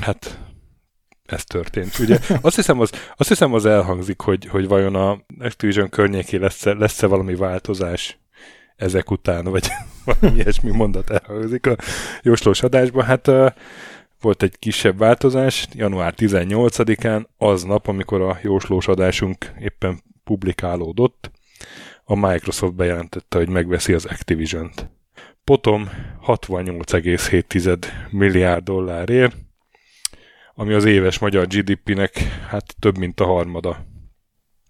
hát 0.00 0.40
ez 1.24 1.44
történt. 1.44 1.98
Ugye 1.98 2.18
azt 2.40 2.56
hiszem 2.56 2.80
az, 2.80 2.90
azt 3.16 3.28
hiszem 3.28 3.54
az 3.54 3.66
elhangzik, 3.66 4.20
hogy, 4.20 4.46
hogy 4.46 4.68
vajon 4.68 4.94
a 4.94 5.20
Activision 5.38 5.88
környékén 5.88 6.40
lesz-e, 6.40 6.74
lesz-e 6.74 7.06
valami 7.06 7.34
változás 7.34 8.18
ezek 8.76 9.10
után, 9.10 9.44
vagy 9.44 9.68
valami 10.04 10.38
ilyesmi 10.38 10.70
mondat 10.70 11.10
elhangzik 11.10 11.66
a 11.66 11.76
jóslós 12.22 12.62
adásban. 12.62 13.04
Hát 13.04 13.30
volt 14.20 14.42
egy 14.42 14.58
kisebb 14.58 14.98
változás, 14.98 15.68
január 15.72 16.14
18-án, 16.16 17.24
aznap, 17.38 17.86
amikor 17.86 18.20
a 18.20 18.38
jóslós 18.42 18.88
adásunk 18.88 19.52
éppen 19.58 20.02
publikálódott, 20.24 21.30
a 22.04 22.14
Microsoft 22.14 22.74
bejelentette, 22.74 23.38
hogy 23.38 23.48
megveszi 23.48 23.92
az 23.92 24.04
Activision-t. 24.04 24.90
Potom 25.44 25.90
68,7 26.26 27.86
milliárd 28.10 28.64
dollárért, 28.64 29.36
ami 30.54 30.72
az 30.72 30.84
éves 30.84 31.18
magyar 31.18 31.46
GDP-nek 31.46 32.18
hát 32.48 32.74
több, 32.78 32.98
mint 32.98 33.20
a 33.20 33.24
harmada. 33.24 33.86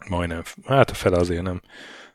Majdnem, 0.08 0.42
hát 0.64 0.90
a 0.90 0.94
fele 0.94 1.16
azért 1.16 1.42
nem. 1.42 1.60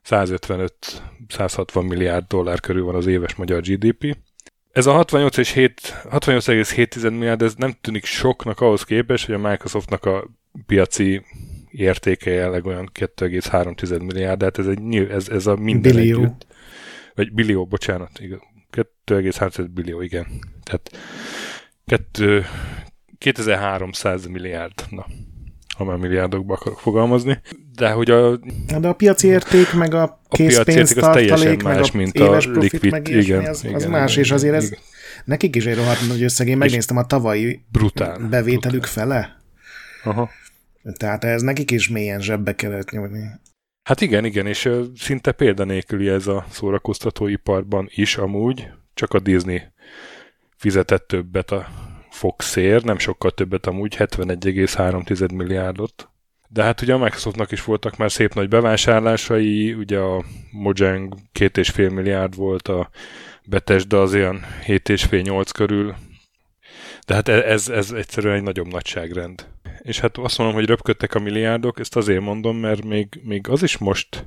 155-160 0.09 1.87
milliárd 1.87 2.27
dollár 2.27 2.59
körül 2.59 2.83
van 2.83 2.95
az 2.95 3.05
éves 3.05 3.35
magyar 3.35 3.61
GDP. 3.61 4.17
Ez 4.71 4.85
a 4.85 5.05
68,7 5.05 7.01
milliárd, 7.01 7.41
ez 7.41 7.53
nem 7.55 7.73
tűnik 7.81 8.05
soknak 8.05 8.59
ahhoz 8.59 8.83
képest, 8.83 9.25
hogy 9.25 9.35
a 9.35 9.49
Microsoftnak 9.49 10.05
a 10.05 10.27
piaci 10.65 11.21
értéke 11.71 12.31
jelenleg 12.31 12.65
olyan 12.65 12.89
2,3 12.99 13.99
milliárd, 13.99 14.39
tehát 14.39 14.57
ez, 14.57 14.67
egy, 14.67 14.95
ez, 14.95 15.29
ez 15.29 15.47
a 15.47 15.55
minden 15.55 15.95
billió. 15.95 16.17
együtt. 16.17 16.45
Vagy 17.15 17.33
billió, 17.33 17.65
bocsánat, 17.65 18.19
2,3 18.71 19.67
billió, 19.73 20.01
igen. 20.01 20.27
Tehát 20.63 20.91
2, 21.85 22.45
2300 23.17 24.27
milliárd. 24.27 24.85
Na, 24.89 25.05
ha 25.77 25.83
már 25.83 25.97
milliárdokba 25.97 26.53
akarok 26.53 26.79
fogalmazni. 26.79 27.41
De 27.75 27.91
hogy 27.91 28.09
a... 28.09 28.39
De 28.79 28.87
a 28.87 28.93
piaci 28.93 29.27
érték, 29.27 29.73
meg 29.73 29.93
a 29.93 30.21
készpénztartalék, 30.29 31.63
meg 31.63 31.77
más, 31.77 31.91
a 31.91 31.97
mint 31.97 32.15
éves 32.15 32.45
a 32.45 32.51
profit, 32.51 32.71
liquid, 32.71 32.91
meg 32.91 33.07
igen, 33.07 33.45
az, 33.45 33.63
igen, 33.63 33.75
az 33.75 33.85
más, 33.85 34.11
igen, 34.11 34.23
és 34.23 34.31
azért 34.31 34.61
igen, 34.61 34.65
ez 34.65 34.77
nekik 35.25 35.55
is 35.55 35.65
egy 35.65 35.75
rohadt 35.75 36.07
nagy 36.07 36.23
összeg. 36.23 36.47
Én 36.47 36.57
megnéztem 36.57 36.97
a 36.97 37.05
tavalyi 37.05 37.65
brutál, 37.71 38.19
bevételük 38.29 38.81
brutál. 38.81 38.91
fele. 38.91 39.41
Aha. 40.03 40.29
Tehát 40.97 41.23
ez 41.23 41.41
nekik 41.41 41.71
is 41.71 41.89
mélyen 41.89 42.21
zsebbe 42.21 42.55
kellett 42.55 42.89
nyúlni. 42.89 43.39
Hát 43.83 44.01
igen, 44.01 44.25
igen, 44.25 44.47
és 44.47 44.69
szinte 44.95 45.31
példanélküli 45.31 46.07
ez 46.07 46.27
a 46.27 46.45
szórakoztatóiparban 46.49 47.89
is 47.89 48.17
amúgy, 48.17 48.67
csak 48.93 49.13
a 49.13 49.19
Disney 49.19 49.61
fizetett 50.57 51.07
többet 51.07 51.51
a 51.51 51.67
Foxért, 52.21 52.83
nem 52.83 52.97
sokkal 52.97 53.31
többet 53.31 53.67
amúgy, 53.67 53.95
71,3 53.97 55.33
milliárdot. 55.33 56.09
De 56.47 56.63
hát 56.63 56.81
ugye 56.81 56.93
a 56.93 56.97
Microsoftnak 56.97 57.51
is 57.51 57.63
voltak 57.63 57.97
már 57.97 58.11
szép 58.11 58.33
nagy 58.33 58.47
bevásárlásai, 58.47 59.73
ugye 59.73 59.99
a 59.99 60.23
Mojang 60.51 61.15
két 61.31 61.57
és 61.57 61.69
fél 61.69 61.89
milliárd 61.89 62.35
volt, 62.35 62.67
a 62.67 62.89
Bethesda 63.45 64.01
az 64.01 64.13
ilyen 64.13 64.45
7,5-8 64.65 65.49
körül, 65.53 65.95
de 67.07 67.13
hát 67.13 67.27
ez, 67.27 67.69
ez 67.69 67.91
egyszerűen 67.91 68.35
egy 68.35 68.43
nagyobb 68.43 68.67
nagyságrend. 68.67 69.47
És 69.81 69.99
hát 69.99 70.17
azt 70.17 70.37
mondom, 70.37 70.55
hogy 70.55 70.65
röpködtek 70.65 71.15
a 71.15 71.19
milliárdok, 71.19 71.79
ezt 71.79 71.95
azért 71.95 72.21
mondom, 72.21 72.57
mert 72.57 72.83
még, 72.83 73.21
még 73.23 73.47
az 73.47 73.63
is 73.63 73.77
most 73.77 74.25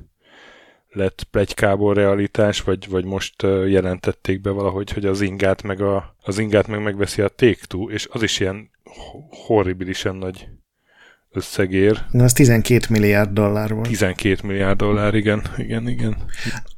lett 0.95 1.27
plegykából 1.31 1.93
realitás, 1.93 2.61
vagy, 2.61 2.89
vagy 2.89 3.05
most 3.05 3.41
jelentették 3.67 4.41
be 4.41 4.49
valahogy, 4.49 4.91
hogy 4.91 5.05
az 5.05 5.21
ingát 5.21 5.63
meg, 5.63 5.81
a, 5.81 6.15
az 6.23 6.37
ingát 6.37 6.67
meg 6.67 6.83
megveszi 6.83 7.21
a 7.21 7.27
take 7.27 7.77
és 7.87 8.07
az 8.11 8.23
is 8.23 8.39
ilyen 8.39 8.69
horribilisen 9.29 10.15
nagy 10.15 10.47
összegér. 11.31 12.05
Na, 12.11 12.23
az 12.23 12.33
12 12.33 12.85
milliárd 12.89 13.31
dollár 13.31 13.73
volt. 13.73 13.87
12 13.87 14.47
milliárd 14.47 14.77
dollár, 14.77 15.13
igen, 15.13 15.41
igen, 15.57 15.87
igen. 15.87 16.15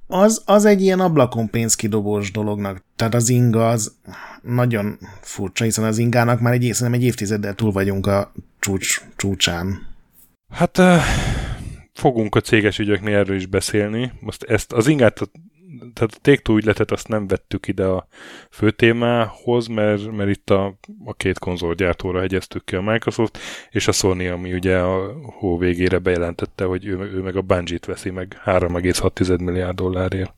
Az, 0.08 0.42
az 0.46 0.66
egy 0.66 0.82
ilyen 0.82 1.00
ablakon 1.00 1.50
pénzkidobós 1.50 2.32
dolognak. 2.32 2.84
Tehát 2.96 3.14
az 3.14 3.30
inga 3.30 3.70
az 3.70 3.96
nagyon 4.42 4.98
furcsa, 5.22 5.64
hiszen 5.64 5.84
az 5.84 5.98
ingának 5.98 6.40
már 6.40 6.54
egy, 6.54 6.74
egy 6.92 7.04
évtizeddel 7.04 7.56
túl 7.56 7.72
vagyunk 7.72 8.08
a 8.08 8.32
csúcs, 8.60 9.02
csúcsán. 9.16 9.88
Hát 10.50 10.78
fogunk 11.98 12.36
a 12.36 12.42
céges 12.42 12.80
ügyöknél 12.80 13.16
erről 13.16 13.36
is 13.36 13.46
beszélni. 13.46 14.12
Most 14.20 14.44
ezt 14.44 14.74
az 14.74 14.88
ingát, 14.88 15.30
tehát 15.94 16.16
a 16.16 16.20
take 16.22 16.54
ügyletet 16.54 16.92
azt 16.92 17.08
nem 17.08 17.28
vettük 17.28 17.68
ide 17.68 17.86
a 17.86 18.08
fő 18.50 18.72
témához, 18.72 19.68
mert, 19.68 20.12
mert 20.12 20.30
itt 20.30 20.50
a, 20.50 20.78
a 21.06 21.14
két 21.14 21.40
konzolgyártóra 21.40 22.20
hegyeztük 22.20 22.66
ki 22.66 22.76
a 22.76 22.82
Microsoft, 22.82 23.38
és 23.70 23.88
a 23.88 23.92
Sony, 23.92 24.28
ami 24.28 24.54
ugye 24.54 24.78
a 24.78 25.14
hó 25.40 25.58
végére 25.58 25.98
bejelentette, 26.00 26.66
hogy 26.66 26.86
ő, 26.86 26.98
ő 26.98 27.22
meg 27.22 27.36
a 27.36 27.42
Bungie-t 27.42 27.86
veszi 27.86 28.10
meg 28.10 28.42
3,6 28.46 29.40
milliárd 29.44 29.76
dollárért. 29.76 30.34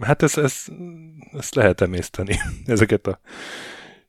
Hát 0.00 0.22
ezt, 0.22 0.38
ezt, 0.38 0.72
ezt 1.32 1.54
lehet 1.54 1.80
emészteni, 1.80 2.36
ezeket 2.64 3.06
a 3.06 3.20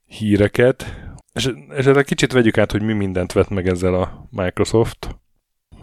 híreket. 0.06 0.86
És, 1.34 1.50
és 1.76 1.86
egy 1.86 2.06
kicsit 2.06 2.32
vegyük 2.32 2.58
át, 2.58 2.72
hogy 2.72 2.82
mi 2.82 2.94
mindent 2.94 3.32
vett 3.32 3.50
meg 3.50 3.68
ezzel 3.68 3.94
a 3.94 4.28
Microsoft 4.32 5.24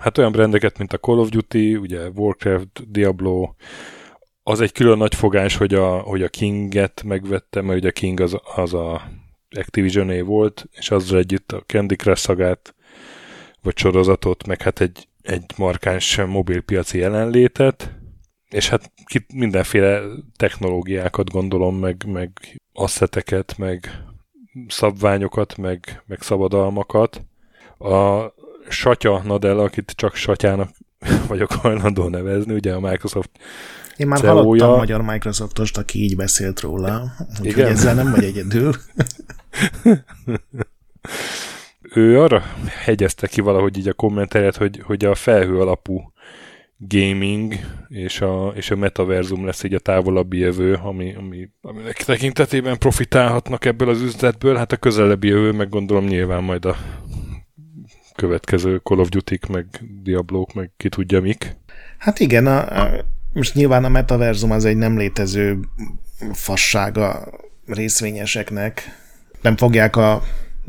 hát 0.03 0.19
olyan 0.19 0.33
brendeket, 0.33 0.79
mint 0.79 0.93
a 0.93 0.99
Call 0.99 1.19
of 1.19 1.29
Duty, 1.29 1.77
ugye 1.77 2.09
Warcraft, 2.09 2.91
Diablo, 2.91 3.55
az 4.43 4.61
egy 4.61 4.73
külön 4.73 4.99
nagy 4.99 5.15
fogás, 5.15 5.57
hogy 5.57 5.75
a, 5.75 5.99
hogy 5.99 6.23
a 6.23 6.29
King-et 6.29 7.03
megvette, 7.03 7.61
mert 7.61 7.79
ugye 7.79 7.91
King 7.91 8.21
az, 8.21 8.37
az 8.55 8.75
a 8.75 9.03
activision 9.51 10.25
volt, 10.25 10.69
és 10.73 10.91
azzal 10.91 11.19
együtt 11.19 11.53
a 11.53 11.63
Candy 11.67 11.97
Crush 11.97 12.21
szagát, 12.21 12.75
vagy 13.63 13.79
sorozatot, 13.79 14.47
meg 14.47 14.63
hát 14.63 14.81
egy, 14.81 15.09
egy 15.23 15.45
markáns 15.57 16.17
mobilpiaci 16.17 16.99
jelenlétet, 16.99 17.95
és 18.49 18.69
hát 18.69 18.93
mindenféle 19.35 20.03
technológiákat 20.37 21.31
gondolom, 21.31 21.77
meg, 21.77 22.05
meg 22.07 22.31
asszeteket, 22.73 23.59
meg 23.59 24.05
szabványokat, 24.69 25.57
meg, 25.57 26.03
meg 26.07 26.21
szabadalmakat. 26.21 27.25
A 27.79 28.27
Satya 28.69 29.23
Nadella, 29.25 29.63
akit 29.63 29.93
csak 29.97 30.15
Satyának 30.15 30.71
vagyok 31.29 31.53
hajlandó 31.53 32.09
nevezni, 32.09 32.55
ugye 32.55 32.73
a 32.73 32.81
Microsoft 32.81 33.31
Én 33.97 34.07
már 34.07 34.19
CEO-ja. 34.19 34.35
hallottam 34.43 34.77
magyar 34.77 35.03
Microsoftost, 35.03 35.79
aki 35.79 36.03
így 36.03 36.17
beszélt 36.17 36.61
róla, 36.61 37.13
úgyhogy 37.43 37.63
ezzel 37.63 37.95
nem 37.95 38.11
vagy 38.11 38.25
egyedül. 38.25 38.75
ő 41.95 42.21
arra 42.21 42.43
hegyezte 42.85 43.27
ki 43.27 43.41
valahogy 43.41 43.79
így 43.79 43.89
a 43.89 43.93
kommenterjet, 43.93 44.57
hogy, 44.57 44.83
hogy 44.85 45.05
a 45.05 45.15
felhő 45.15 45.61
alapú 45.61 46.13
gaming 46.89 47.55
és 47.89 48.21
a, 48.21 48.53
és 48.55 48.71
a 48.71 48.77
metaverzum 48.77 49.45
lesz 49.47 49.63
így 49.63 49.75
a 49.75 49.79
távolabbi 49.79 50.39
jövő, 50.39 50.75
ami, 50.75 51.15
ami, 51.15 51.49
aminek 51.61 51.97
tekintetében 51.97 52.79
profitálhatnak 52.79 53.65
ebből 53.65 53.89
az 53.89 54.01
üzletből. 54.01 54.57
Hát 54.57 54.73
a 54.73 54.77
közelebbi 54.77 55.29
jövő, 55.29 55.53
meg 55.53 55.69
gondolom 55.69 56.05
nyilván 56.05 56.43
majd 56.43 56.65
a 56.65 56.77
következő 58.15 58.81
Call 58.83 58.99
of 58.99 59.09
duty 59.09 59.39
meg 59.49 59.67
Diablók, 60.03 60.55
meg 60.55 60.71
ki 60.77 60.89
tudja 60.89 61.21
mik. 61.21 61.57
Hát 61.99 62.21
igen, 62.21 62.47
a, 62.47 62.83
a, 62.83 63.05
most 63.33 63.55
nyilván 63.55 63.85
a 63.85 63.89
metaverzum 63.89 64.51
az 64.51 64.65
egy 64.65 64.77
nem 64.77 64.99
létező 64.99 65.59
fassága 66.33 67.29
részvényeseknek. 67.67 68.83
Nem 69.41 69.57
fogják 69.57 69.97
a 69.97 70.23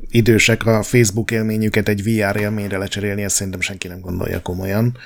idősek 0.09 0.65
a 0.65 0.83
Facebook 0.83 1.31
élményüket 1.31 1.88
egy 1.88 2.03
VR 2.03 2.35
élményre 2.35 2.77
lecserélni, 2.77 3.23
ezt 3.23 3.35
szerintem 3.35 3.62
senki 3.62 3.88
nem 3.88 4.00
gondolja 4.00 4.41
komolyan. 4.41 4.97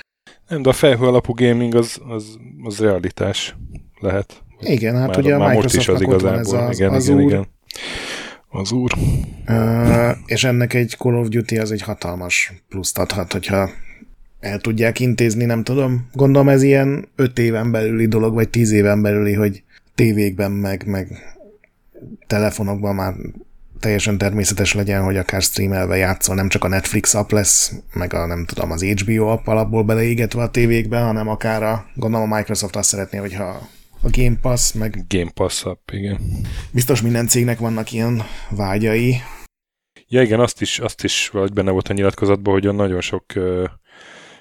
Nem, 0.47 0.61
de 0.61 0.69
a 0.69 0.73
felhő 0.73 1.05
alapú 1.05 1.33
gaming 1.33 1.75
az, 1.75 1.99
az, 2.07 2.37
az 2.63 2.79
realitás 2.79 3.55
lehet. 3.99 4.43
Igen, 4.59 4.95
hát 4.95 5.07
már, 5.07 5.17
ugye 5.17 5.35
a 5.35 5.37
már 5.37 5.53
most 5.53 5.75
is 5.75 5.87
az 5.87 5.99
Microsoftnak 5.99 6.13
ott 6.13 6.21
van 6.21 6.39
ez 6.39 6.69
az, 6.69 6.79
igen, 6.79 6.93
az 6.93 7.07
igen, 7.07 7.19
igen. 7.19 7.47
Az 8.49 8.71
úr. 8.71 8.91
Uh, 9.47 10.17
és 10.25 10.43
ennek 10.43 10.73
egy 10.73 10.95
Call 10.97 11.13
of 11.13 11.27
Duty 11.27 11.57
az 11.57 11.71
egy 11.71 11.81
hatalmas 11.81 12.53
pluszt 12.69 12.97
adhat, 12.97 13.31
hogyha 13.31 13.69
el 14.39 14.59
tudják 14.59 14.99
intézni, 14.99 15.45
nem 15.45 15.63
tudom. 15.63 16.09
Gondolom 16.13 16.49
ez 16.49 16.61
ilyen 16.61 17.07
öt 17.15 17.39
éven 17.39 17.71
belüli 17.71 18.07
dolog, 18.07 18.33
vagy 18.33 18.49
tíz 18.49 18.71
éven 18.71 19.01
belüli, 19.01 19.33
hogy 19.33 19.63
tévékben 19.95 20.51
meg, 20.51 20.85
meg 20.85 21.07
telefonokban 22.27 22.95
már 22.95 23.13
teljesen 23.79 24.17
természetes 24.17 24.73
legyen, 24.73 25.03
hogy 25.03 25.17
akár 25.17 25.41
streamelve 25.41 25.97
játszol, 25.97 26.35
nem 26.35 26.47
csak 26.47 26.63
a 26.63 26.67
Netflix 26.67 27.13
app 27.13 27.31
lesz, 27.31 27.73
meg 27.93 28.13
a 28.13 28.25
nem 28.25 28.45
tudom, 28.45 28.71
az 28.71 28.83
HBO 28.83 29.27
app 29.27 29.47
alapból 29.47 29.83
beleégetve 29.83 30.41
a 30.41 30.49
tévékbe, 30.49 30.99
hanem 30.99 31.27
akár 31.27 31.63
a, 31.63 31.85
gondolom 31.95 32.31
a 32.31 32.35
Microsoft 32.35 32.75
azt 32.75 32.89
szeretné, 32.89 33.17
hogyha 33.17 33.69
a 34.07 34.21
Game 34.21 34.37
Pass, 34.41 34.71
meg 34.71 35.05
Game 35.07 35.31
Pass 35.33 35.63
app, 35.63 35.89
igen. 35.91 36.19
biztos 36.71 37.01
minden 37.01 37.27
cégnek 37.27 37.59
vannak 37.59 37.91
ilyen 37.91 38.21
vágyai, 38.49 39.15
Ja 40.09 40.21
igen, 40.21 40.39
azt 40.39 40.61
is, 40.61 40.79
azt 40.79 41.03
is 41.03 41.29
valahogy 41.29 41.53
benne 41.53 41.71
volt 41.71 41.87
a 41.87 41.93
nyilatkozatban, 41.93 42.53
hogy 42.53 42.75
nagyon 42.75 43.01
sok 43.01 43.23
uh, 43.35 43.63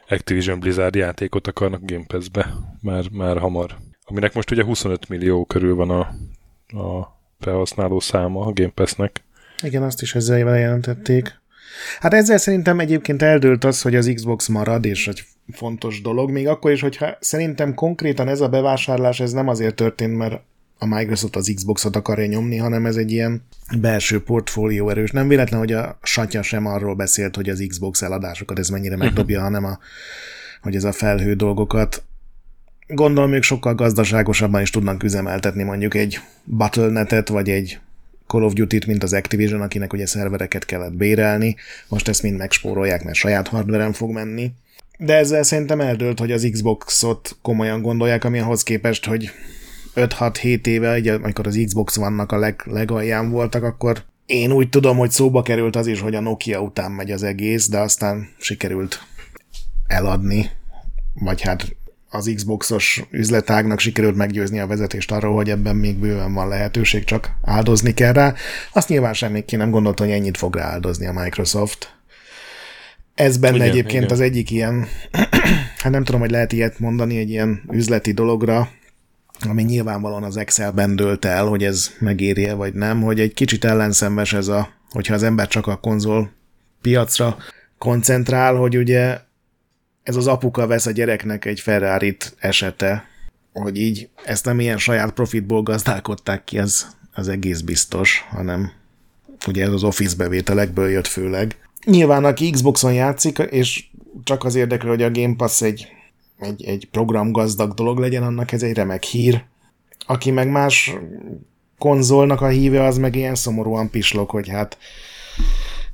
Activision 0.09 0.61
Blizzard 0.61 0.95
játékot 0.95 1.47
akarnak 1.47 1.81
Game 1.85 2.05
Pass-be 2.07 2.55
már, 2.81 3.09
már 3.11 3.39
hamar. 3.39 3.77
Aminek 4.05 4.35
most 4.35 4.51
ugye 4.51 4.65
25 4.65 5.09
millió 5.09 5.45
körül 5.45 5.75
van 5.75 5.91
a, 5.91 6.01
a 6.79 7.19
felhasználó 7.39 8.01
száma 8.01 8.41
a 8.41 8.53
Game 8.53 8.71
Pass-nek. 8.75 9.25
Igen, 9.63 9.83
azt 9.83 10.03
is 10.03 10.15
ezzel 10.15 10.59
jelentették. 10.59 11.41
Hát 11.99 12.15
ezzel 12.15 12.39
szerintem 12.39 12.81
egyébként 12.81 13.23
eldőlt 13.23 13.65
az, 13.65 13.83
hogy 13.83 13.95
az 13.95 14.11
Xbox 14.15 14.49
marad, 14.49 14.85
és 14.85 15.09
egy 15.09 15.23
fontos 15.53 16.01
dolog, 16.01 16.31
még 16.31 16.49
akkor 16.49 16.71
is, 16.71 16.81
hogyha 16.81 17.17
szerintem 17.21 17.75
konkrétan 17.75 18.29
ez 18.29 18.41
a 18.41 18.49
bevásárlás, 18.49 19.21
ez 19.21 19.33
nem 19.33 19.49
azért 19.49 19.75
történt, 19.75 20.17
mert 20.17 20.41
a 20.79 20.87
Microsoft 20.87 21.37
az 21.37 21.53
Xboxot 21.55 21.97
akarja 21.97 22.27
nyomni, 22.27 22.57
hanem 22.57 22.87
ez 22.87 22.97
egy 22.97 23.13
ilyen 23.13 23.43
belső 23.81 24.23
portfólió 24.23 24.89
erős. 24.89 25.11
Nem 25.11 25.29
véletlen, 25.29 25.59
hogy 25.59 25.73
a 25.73 25.99
Satya 26.03 26.43
sem 26.43 26.67
arról 26.67 26.95
beszélt, 26.95 27.37
hogy 27.37 27.49
az 27.49 27.65
Xbox 27.69 28.03
eladásokat 28.03 28.59
ez 28.59 28.69
mennyire 28.69 28.97
megdobja, 28.97 29.41
hanem 29.41 29.65
a, 29.65 29.79
hogy 30.63 30.75
ez 30.75 30.85
a 30.85 30.93
felhő 30.93 31.35
dolgokat. 31.35 32.03
Gondolom, 32.87 33.33
ők 33.33 33.43
sokkal 33.43 33.75
gazdaságosabban 33.75 34.61
is 34.61 34.71
tudnak 34.71 35.03
üzemeltetni 35.03 35.63
mondjuk 35.63 35.95
egy 35.95 36.21
Battle.net-et, 36.45 37.29
vagy 37.29 37.51
egy 37.51 37.79
Call 38.27 38.43
of 38.43 38.53
Duty-t, 38.53 38.87
mint 38.87 39.03
az 39.03 39.13
Activision, 39.13 39.61
akinek 39.61 39.93
ugye 39.93 40.07
szervereket 40.07 40.65
kellett 40.65 40.93
bérelni. 40.93 41.57
Most 41.89 42.09
ezt 42.09 42.23
mind 42.23 42.37
megspórolják, 42.37 43.05
mert 43.05 43.17
saját 43.17 43.49
hardveren 43.49 43.93
fog 43.93 44.11
menni. 44.11 44.53
De 44.99 45.15
ezzel 45.15 45.43
szerintem 45.43 45.81
eldőlt, 45.81 46.19
hogy 46.19 46.33
az 46.33 46.49
Xboxot 46.53 47.37
komolyan 47.43 47.83
gondolják, 47.83 48.25
ami 48.25 48.39
ahhoz 48.39 48.63
képest, 48.63 49.07
hogy 49.07 49.31
5-6-7 49.95 50.67
éve, 50.67 50.99
ugye, 50.99 51.13
amikor 51.13 51.47
az 51.47 51.61
Xbox 51.65 51.97
vannak 51.97 52.33
a 52.33 52.39
leg, 52.39 52.63
legalján 52.65 53.31
voltak, 53.31 53.63
akkor 53.63 54.05
én 54.27 54.53
úgy 54.53 54.69
tudom, 54.69 54.97
hogy 54.97 55.11
szóba 55.11 55.43
került 55.43 55.77
az 55.77 55.87
is, 55.87 56.01
hogy 56.01 56.15
a 56.15 56.21
Nokia 56.21 56.61
után 56.61 56.93
megy 56.93 57.11
az 57.11 57.23
egész, 57.23 57.69
de 57.69 57.79
aztán 57.79 58.29
sikerült 58.39 59.01
eladni, 59.87 60.51
vagy 61.15 61.41
hát 61.41 61.77
az 62.11 62.33
Xboxos 62.35 63.03
üzletágnak 63.11 63.79
sikerült 63.79 64.17
meggyőzni 64.17 64.59
a 64.59 64.67
vezetést 64.67 65.13
arról, 65.13 65.35
hogy 65.35 65.51
ebben 65.51 65.77
még 65.77 65.97
bőven 65.97 66.35
van 66.35 66.49
lehetőség, 66.49 67.05
csak 67.05 67.31
áldozni 67.43 67.95
kell 67.95 68.13
rá. 68.13 68.35
Azt 68.73 68.89
nyilván 68.89 69.13
semmi 69.13 69.45
ki 69.45 69.57
nem 69.57 69.71
gondolta, 69.71 70.05
hogy 70.05 70.13
ennyit 70.13 70.37
fog 70.37 70.55
rááldozni 70.55 71.07
a 71.07 71.13
Microsoft. 71.13 71.96
Ez 73.17 73.37
benne 73.37 73.57
Igen, 73.57 73.69
egyébként 73.69 74.05
igen. 74.05 74.15
az 74.15 74.21
egyik 74.21 74.51
ilyen, 74.51 74.87
hát 75.83 75.93
nem 75.93 76.05
tudom, 76.05 76.21
hogy 76.21 76.31
lehet 76.31 76.53
ilyet 76.53 76.79
mondani, 76.79 77.19
egy 77.19 77.31
ilyen 77.31 77.63
üzleti 77.73 78.13
dologra, 78.13 78.71
ami 79.49 79.63
nyilvánvalóan 79.63 80.23
az 80.23 80.37
Excelben 80.37 80.97
dőlt 80.97 81.25
el, 81.25 81.47
hogy 81.47 81.65
ez 81.65 81.91
megéri 81.99 82.51
vagy 82.51 82.75
nem, 82.75 83.03
hogy 83.03 83.21
egy 83.21 83.35
kicsit 83.35 83.65
ellenszenves 83.65 84.33
ez 84.33 84.49
a, 84.49 84.69
hogyha 84.91 85.15
az 85.15 85.23
ember 85.23 85.49
csak 85.49 85.67
a 85.67 85.77
konzol 85.77 86.31
piacra 86.83 87.37
koncentrál, 87.79 88.55
hogy 88.55 88.77
ugye 88.77 89.19
ez 90.03 90.17
az 90.17 90.27
apuka 90.27 90.67
vesz 90.67 90.87
a 90.87 90.91
gyereknek 90.91 91.45
egy 91.45 91.61
ferrari 91.61 92.17
esete, 92.39 93.05
hogy 93.53 93.81
így 93.81 94.09
ezt 94.25 94.45
nem 94.45 94.61
ilyen 94.61 94.79
saját 94.79 95.11
profitból 95.11 95.63
gazdálkodták 95.63 96.45
ki, 96.45 96.59
ez 96.59 96.87
az 97.13 97.29
egész 97.29 97.61
biztos, 97.61 98.25
hanem 98.29 98.73
ugye 99.47 99.65
ez 99.65 99.73
az 99.73 99.85
Office 99.85 100.17
bevételekből 100.17 100.89
jött 100.89 101.07
főleg. 101.07 101.57
Nyilván 101.87 102.25
aki 102.25 102.51
Xboxon 102.51 102.93
játszik, 102.93 103.39
és 103.39 103.85
csak 104.25 104.45
az 104.45 104.55
érdekel, 104.55 104.89
hogy 104.89 105.03
a 105.03 105.11
Game 105.11 105.35
Pass 105.37 105.63
egy, 105.63 105.89
egy, 106.39 106.65
egy 106.65 106.89
programgazdag 106.91 107.75
dolog 107.75 107.99
legyen, 107.99 108.23
annak 108.23 108.53
ez 108.53 108.63
egy 108.63 108.75
remek 108.75 109.03
hír. 109.03 109.45
Aki 110.07 110.31
meg 110.31 110.51
más 110.51 110.95
konzolnak 111.79 112.41
a 112.41 112.49
híve, 112.49 112.83
az 112.83 112.99
meg 112.99 113.17
ilyen 113.17 113.35
szomorúan 113.35 113.91
pislog, 113.91 114.31
hogy 114.31 114.49
hát 114.49 114.79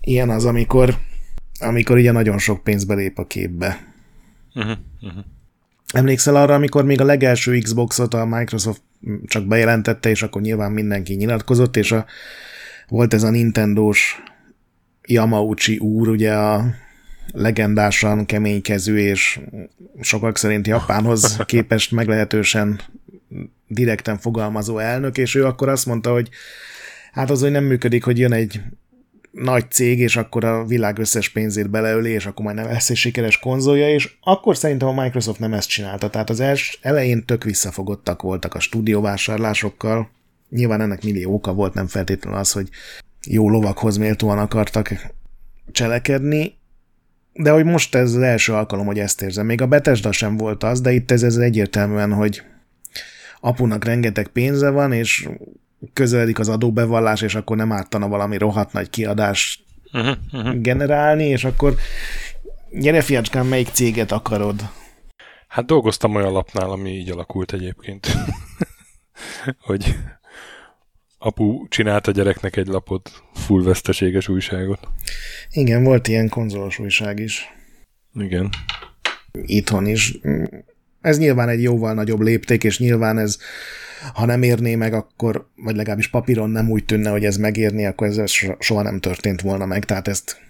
ilyen 0.00 0.31
az, 0.31 0.44
amikor, 0.44 0.96
amikor 1.61 1.96
ugye 1.96 2.12
nagyon 2.12 2.38
sok 2.38 2.62
pénz 2.62 2.85
belép 2.85 3.18
a 3.18 3.26
képbe. 3.26 3.94
Uh-huh, 4.55 4.78
uh-huh. 5.00 5.24
Emlékszel 5.92 6.37
arra, 6.37 6.55
amikor 6.55 6.85
még 6.85 7.00
a 7.00 7.05
legelső 7.05 7.59
Xboxot 7.59 8.14
a 8.14 8.24
Microsoft 8.24 8.83
csak 9.26 9.46
bejelentette, 9.46 10.11
és 10.11 10.22
akkor 10.22 10.42
nyilván 10.42 10.72
mindenki 10.72 11.14
nyilatkozott, 11.14 11.76
és 11.76 11.92
a, 11.92 12.07
volt 12.88 13.14
ez 13.14 13.22
a 13.22 13.31
Nintendo-s 13.31 14.22
Yamauchi 15.06 15.78
úr, 15.78 16.08
ugye 16.08 16.32
a 16.32 16.74
legendásan 17.32 18.26
keménykezű 18.26 18.96
és 18.96 19.40
sokak 20.00 20.38
szerint 20.38 20.66
Japánhoz 20.66 21.36
képest 21.46 21.92
meglehetősen 21.92 22.80
direkten 23.66 24.18
fogalmazó 24.18 24.78
elnök, 24.78 25.18
és 25.18 25.34
ő 25.34 25.44
akkor 25.44 25.68
azt 25.68 25.86
mondta, 25.86 26.12
hogy 26.12 26.28
hát 27.12 27.30
az, 27.30 27.40
hogy 27.40 27.50
nem 27.50 27.64
működik, 27.64 28.04
hogy 28.04 28.18
jön 28.18 28.32
egy 28.32 28.60
nagy 29.30 29.70
cég, 29.70 29.98
és 29.98 30.16
akkor 30.16 30.44
a 30.44 30.64
világ 30.64 30.98
összes 30.98 31.28
pénzét 31.28 31.70
beleöli, 31.70 32.10
és 32.10 32.26
akkor 32.26 32.44
majd 32.44 32.56
nem 32.56 32.66
lesz 32.66 32.90
egy 32.90 32.96
sikeres 32.96 33.38
konzolja, 33.38 33.88
és 33.88 34.16
akkor 34.20 34.56
szerintem 34.56 34.88
a 34.88 35.02
Microsoft 35.02 35.38
nem 35.38 35.52
ezt 35.52 35.68
csinálta. 35.68 36.10
Tehát 36.10 36.30
az 36.30 36.40
els, 36.40 36.78
elején 36.82 37.24
tök 37.24 37.44
visszafogottak 37.44 38.22
voltak 38.22 38.54
a 38.54 38.60
stúdióvásárlásokkal. 38.60 40.10
Nyilván 40.48 40.80
ennek 40.80 41.02
millió 41.02 41.34
oka 41.34 41.52
volt, 41.52 41.74
nem 41.74 41.86
feltétlenül 41.86 42.38
az, 42.38 42.52
hogy 42.52 42.68
jó 43.28 43.50
lovakhoz 43.50 43.96
méltóan 43.96 44.38
akartak 44.38 45.12
cselekedni, 45.72 46.58
de 47.32 47.50
hogy 47.50 47.64
most 47.64 47.94
ez 47.94 48.14
az 48.14 48.22
első 48.22 48.52
alkalom, 48.52 48.87
hogy 48.87 48.98
ezt 48.98 49.22
érzem. 49.22 49.46
Még 49.46 49.61
a 49.61 49.66
Bethesda 49.66 50.12
sem 50.12 50.37
volt 50.37 50.62
az, 50.62 50.80
de 50.80 50.92
itt 50.92 51.11
ez, 51.11 51.22
ez 51.22 51.37
egyértelműen, 51.37 52.12
hogy 52.12 52.42
apunak 53.40 53.85
rengeteg 53.85 54.28
pénze 54.28 54.70
van, 54.70 54.92
és 54.92 55.28
közeledik 55.92 56.38
az 56.38 56.48
adóbevallás, 56.48 57.20
és 57.22 57.35
akkor 57.35 57.56
nem 57.56 57.72
ártana 57.72 58.08
valami 58.08 58.38
rohadt 58.38 58.72
nagy 58.72 58.90
kiadást 58.90 59.61
Uh-huh, 59.94 60.16
uh-huh. 60.32 60.61
generálni, 60.61 61.24
és 61.24 61.44
akkor 61.44 61.74
gyere 62.70 63.00
fiacskám, 63.00 63.46
melyik 63.46 63.68
céget 63.68 64.12
akarod? 64.12 64.70
Hát 65.48 65.64
dolgoztam 65.64 66.14
olyan 66.14 66.32
lapnál, 66.32 66.70
ami 66.70 66.90
így 66.90 67.11
alakult 67.11 67.52
egyébként. 67.52 68.06
hogy 69.66 69.96
apu 71.22 71.68
csinált 71.68 72.06
a 72.06 72.11
gyereknek 72.11 72.56
egy 72.56 72.66
lapot, 72.66 73.11
full 73.35 73.62
veszteséges 73.62 74.28
újságot. 74.28 74.88
Igen, 75.50 75.82
volt 75.85 76.08
ilyen 76.08 76.28
konzolos 76.28 76.78
újság 76.78 77.18
is. 77.18 77.54
Igen. 78.14 78.50
Itthon 79.32 79.87
is. 79.87 80.18
Ez 81.00 81.18
nyilván 81.18 81.48
egy 81.48 81.62
jóval 81.62 81.94
nagyobb 81.94 82.20
lépték, 82.20 82.64
és 82.64 82.78
nyilván 82.78 83.18
ez, 83.18 83.38
ha 84.14 84.24
nem 84.24 84.42
érné 84.42 84.74
meg, 84.74 84.94
akkor, 84.94 85.48
vagy 85.56 85.76
legalábbis 85.76 86.08
papíron 86.08 86.50
nem 86.50 86.70
úgy 86.70 86.85
tűnne, 86.85 87.11
hogy 87.11 87.24
ez 87.24 87.37
megérni, 87.37 87.87
akkor 87.87 88.06
ez 88.06 88.30
so- 88.30 88.62
soha 88.62 88.82
nem 88.82 89.00
történt 89.00 89.40
volna 89.40 89.66
meg, 89.66 89.85
tehát 89.85 90.08
ezt 90.08 90.40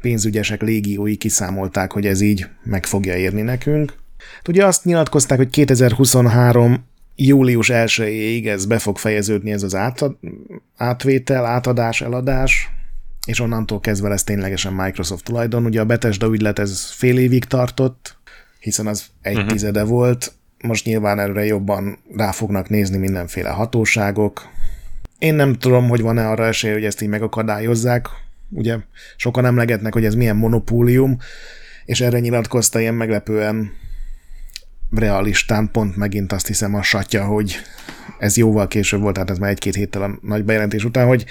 pénzügyesek 0.00 0.62
légiói 0.62 1.16
kiszámolták, 1.16 1.92
hogy 1.92 2.06
ez 2.06 2.20
így 2.20 2.46
meg 2.62 2.86
fogja 2.86 3.16
érni 3.16 3.42
nekünk. 3.42 3.94
Ugye 4.48 4.66
azt 4.66 4.84
nyilatkozták, 4.84 5.38
hogy 5.38 5.50
2023 5.50 6.84
július 7.16 7.70
1-ig 7.72 8.46
ez 8.46 8.66
be 8.66 8.78
fog 8.78 8.98
fejeződni 8.98 9.52
ez 9.52 9.62
az 9.62 9.74
átad, 9.74 10.16
átvétel, 10.76 11.44
átadás, 11.44 12.00
eladás, 12.00 12.68
és 13.26 13.40
onnantól 13.40 13.80
kezdve 13.80 14.08
lesz 14.08 14.24
ténylegesen 14.24 14.72
Microsoft 14.72 15.24
tulajdon. 15.24 15.64
Ugye 15.64 15.80
a 15.80 15.84
Bethesda 15.84 16.26
ügylet 16.26 16.58
ez 16.58 16.90
fél 16.90 17.18
évig 17.18 17.44
tartott, 17.44 18.16
hiszen 18.58 18.86
az 18.86 19.06
egy 19.22 19.36
uh-huh. 19.36 19.50
tizede 19.50 19.84
volt, 19.84 20.32
most 20.62 20.84
nyilván 20.84 21.18
erre 21.18 21.44
jobban 21.44 21.98
rá 22.16 22.30
fognak 22.30 22.68
nézni 22.68 22.96
mindenféle 22.96 23.48
hatóságok. 23.48 24.48
Én 25.18 25.34
nem 25.34 25.54
tudom, 25.54 25.88
hogy 25.88 26.00
van-e 26.00 26.28
arra 26.28 26.46
esély, 26.46 26.72
hogy 26.72 26.84
ezt 26.84 27.02
így 27.02 27.08
megakadályozzák. 27.08 28.08
Ugye 28.50 28.76
sokan 29.16 29.44
emlegetnek, 29.44 29.92
hogy 29.92 30.04
ez 30.04 30.14
milyen 30.14 30.36
monopólium, 30.36 31.18
és 31.84 32.00
erre 32.00 32.18
nyilatkozta 32.18 32.80
ilyen 32.80 32.94
meglepően 32.94 33.72
realistán 34.90 35.68
pont 35.72 35.96
megint 35.96 36.32
azt 36.32 36.46
hiszem 36.46 36.74
a 36.74 36.82
satya, 36.82 37.24
hogy 37.24 37.56
ez 38.18 38.36
jóval 38.36 38.68
később 38.68 39.00
volt, 39.00 39.14
tehát 39.14 39.30
ez 39.30 39.38
már 39.38 39.50
egy-két 39.50 39.74
héttel 39.74 40.02
a 40.02 40.18
nagy 40.22 40.44
bejelentés 40.44 40.84
után, 40.84 41.06
hogy 41.06 41.24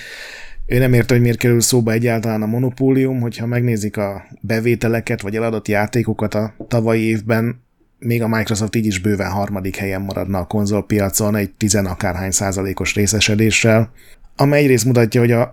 ő 0.65 0.77
nem 0.77 0.93
érte, 0.93 1.13
hogy 1.13 1.23
miért 1.23 1.37
kerül 1.37 1.61
szóba 1.61 1.91
egyáltalán 1.91 2.41
a 2.41 2.45
monopólium, 2.45 3.19
hogyha 3.19 3.45
megnézik 3.45 3.97
a 3.97 4.23
bevételeket, 4.41 5.21
vagy 5.21 5.35
eladott 5.35 5.67
játékokat 5.67 6.33
a 6.33 6.55
tavalyi 6.67 7.01
évben, 7.01 7.63
még 7.99 8.21
a 8.21 8.27
Microsoft 8.27 8.75
így 8.75 8.85
is 8.85 8.99
bőven 8.99 9.31
harmadik 9.31 9.75
helyen 9.75 10.01
maradna 10.01 10.39
a 10.39 10.45
konzolpiacon 10.45 11.35
egy 11.35 11.51
tizenakárhány 11.51 12.31
százalékos 12.31 12.95
részesedéssel, 12.95 13.91
amely 14.35 14.61
egyrészt 14.61 14.85
mutatja, 14.85 15.19
hogy 15.19 15.31
a, 15.31 15.51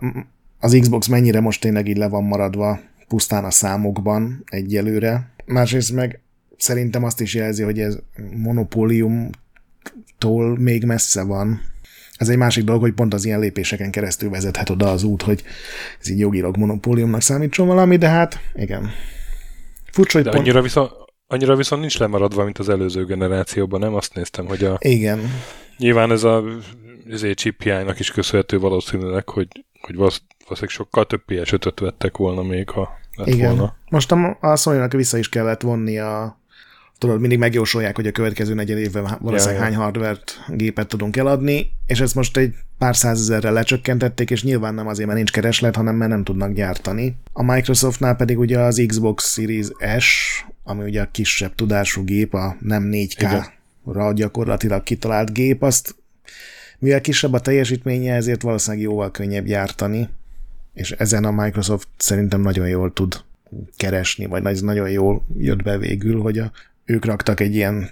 az 0.58 0.76
Xbox 0.80 1.06
mennyire 1.06 1.40
most 1.40 1.60
tényleg 1.60 1.88
így 1.88 1.96
le 1.96 2.08
van 2.08 2.24
maradva 2.24 2.80
pusztán 3.08 3.44
a 3.44 3.50
számokban 3.50 4.44
egyelőre. 4.46 5.30
Másrészt 5.44 5.92
meg 5.92 6.20
szerintem 6.56 7.04
azt 7.04 7.20
is 7.20 7.34
jelzi, 7.34 7.62
hogy 7.62 7.80
ez 7.80 7.98
monopóliumtól 8.36 10.58
még 10.58 10.84
messze 10.84 11.22
van. 11.22 11.60
Ez 12.16 12.28
egy 12.28 12.36
másik 12.36 12.64
dolog, 12.64 12.80
hogy 12.80 12.92
pont 12.92 13.14
az 13.14 13.24
ilyen 13.24 13.40
lépéseken 13.40 13.90
keresztül 13.90 14.30
vezethet 14.30 14.70
oda 14.70 14.90
az 14.90 15.02
út, 15.02 15.22
hogy 15.22 15.42
ez 16.00 16.08
így 16.08 16.18
jogilag 16.18 16.56
monopóliumnak 16.56 17.20
számítson 17.20 17.66
valami, 17.66 17.96
de 17.96 18.08
hát 18.08 18.40
igen. 18.54 18.90
Furcsa, 19.92 20.16
hogy 20.16 20.26
de 20.26 20.30
pont... 20.30 20.42
annyira, 20.42 20.62
viszont, 20.62 20.90
annyira 21.26 21.56
viszont 21.56 21.80
nincs 21.80 21.98
lemaradva, 21.98 22.44
mint 22.44 22.58
az 22.58 22.68
előző 22.68 23.04
generációban, 23.04 23.80
nem? 23.80 23.94
Azt 23.94 24.14
néztem, 24.14 24.46
hogy 24.46 24.64
a... 24.64 24.76
Igen. 24.80 25.20
Nyilván 25.78 26.10
ez 26.10 26.24
a 26.24 26.44
ezért 27.10 27.38
chip 27.38 27.62
hiánynak 27.62 27.98
is 27.98 28.10
köszönhető 28.10 28.58
valószínűleg, 28.58 29.28
hogy, 29.28 29.48
hogy 29.80 29.96
valószínűleg 29.96 30.68
sokkal 30.68 31.06
több 31.06 31.22
PS5-öt 31.26 31.80
vettek 31.80 32.16
volna 32.16 32.42
még, 32.42 32.68
ha 32.68 32.98
lett 33.14 33.26
Igen. 33.26 33.48
volna. 33.48 33.76
Most 33.88 34.12
a, 34.12 34.38
a 34.40 34.56
sony 34.56 34.88
vissza 34.88 35.18
is 35.18 35.28
kellett 35.28 35.60
vonni 35.60 35.98
a 35.98 36.40
tudod, 37.02 37.20
mindig 37.20 37.38
megjósolják, 37.38 37.96
hogy 37.96 38.06
a 38.06 38.12
következő 38.12 38.54
negyed 38.54 38.78
évben 38.78 39.18
valószínűleg 39.20 39.58
ja, 39.58 39.64
hány 39.64 39.74
hardvert 39.74 40.40
gépet 40.48 40.88
tudunk 40.88 41.16
eladni, 41.16 41.70
és 41.86 42.00
ezt 42.00 42.14
most 42.14 42.36
egy 42.36 42.54
pár 42.78 42.96
százezerrel 42.96 43.52
lecsökkentették, 43.52 44.30
és 44.30 44.42
nyilván 44.42 44.74
nem 44.74 44.86
azért, 44.86 45.06
mert 45.06 45.18
nincs 45.18 45.32
kereslet, 45.32 45.76
hanem 45.76 45.94
mert 45.94 46.10
nem 46.10 46.24
tudnak 46.24 46.52
gyártani. 46.52 47.16
A 47.32 47.42
Microsoftnál 47.42 48.16
pedig 48.16 48.38
ugye 48.38 48.58
az 48.58 48.84
Xbox 48.86 49.32
Series 49.32 49.66
S, 49.98 50.44
ami 50.64 50.84
ugye 50.84 51.02
a 51.02 51.08
kisebb 51.10 51.54
tudású 51.54 52.04
gép, 52.04 52.34
a 52.34 52.56
nem 52.60 52.88
4K-ra 52.92 54.12
gyakorlatilag 54.14 54.82
kitalált 54.82 55.32
gép, 55.32 55.62
azt 55.62 55.94
mivel 56.78 57.00
kisebb 57.00 57.32
a 57.32 57.40
teljesítménye, 57.40 58.14
ezért 58.14 58.42
valószínűleg 58.42 58.84
jóval 58.84 59.10
könnyebb 59.10 59.44
gyártani, 59.44 60.08
és 60.74 60.90
ezen 60.90 61.24
a 61.24 61.30
Microsoft 61.30 61.88
szerintem 61.96 62.40
nagyon 62.40 62.68
jól 62.68 62.92
tud 62.92 63.20
keresni, 63.76 64.26
vagy 64.26 64.62
nagyon 64.62 64.90
jól 64.90 65.26
jött 65.38 65.62
be 65.62 65.78
végül, 65.78 66.20
hogy 66.20 66.38
a 66.38 66.52
ők 66.84 67.04
raktak 67.04 67.40
egy 67.40 67.54
ilyen 67.54 67.90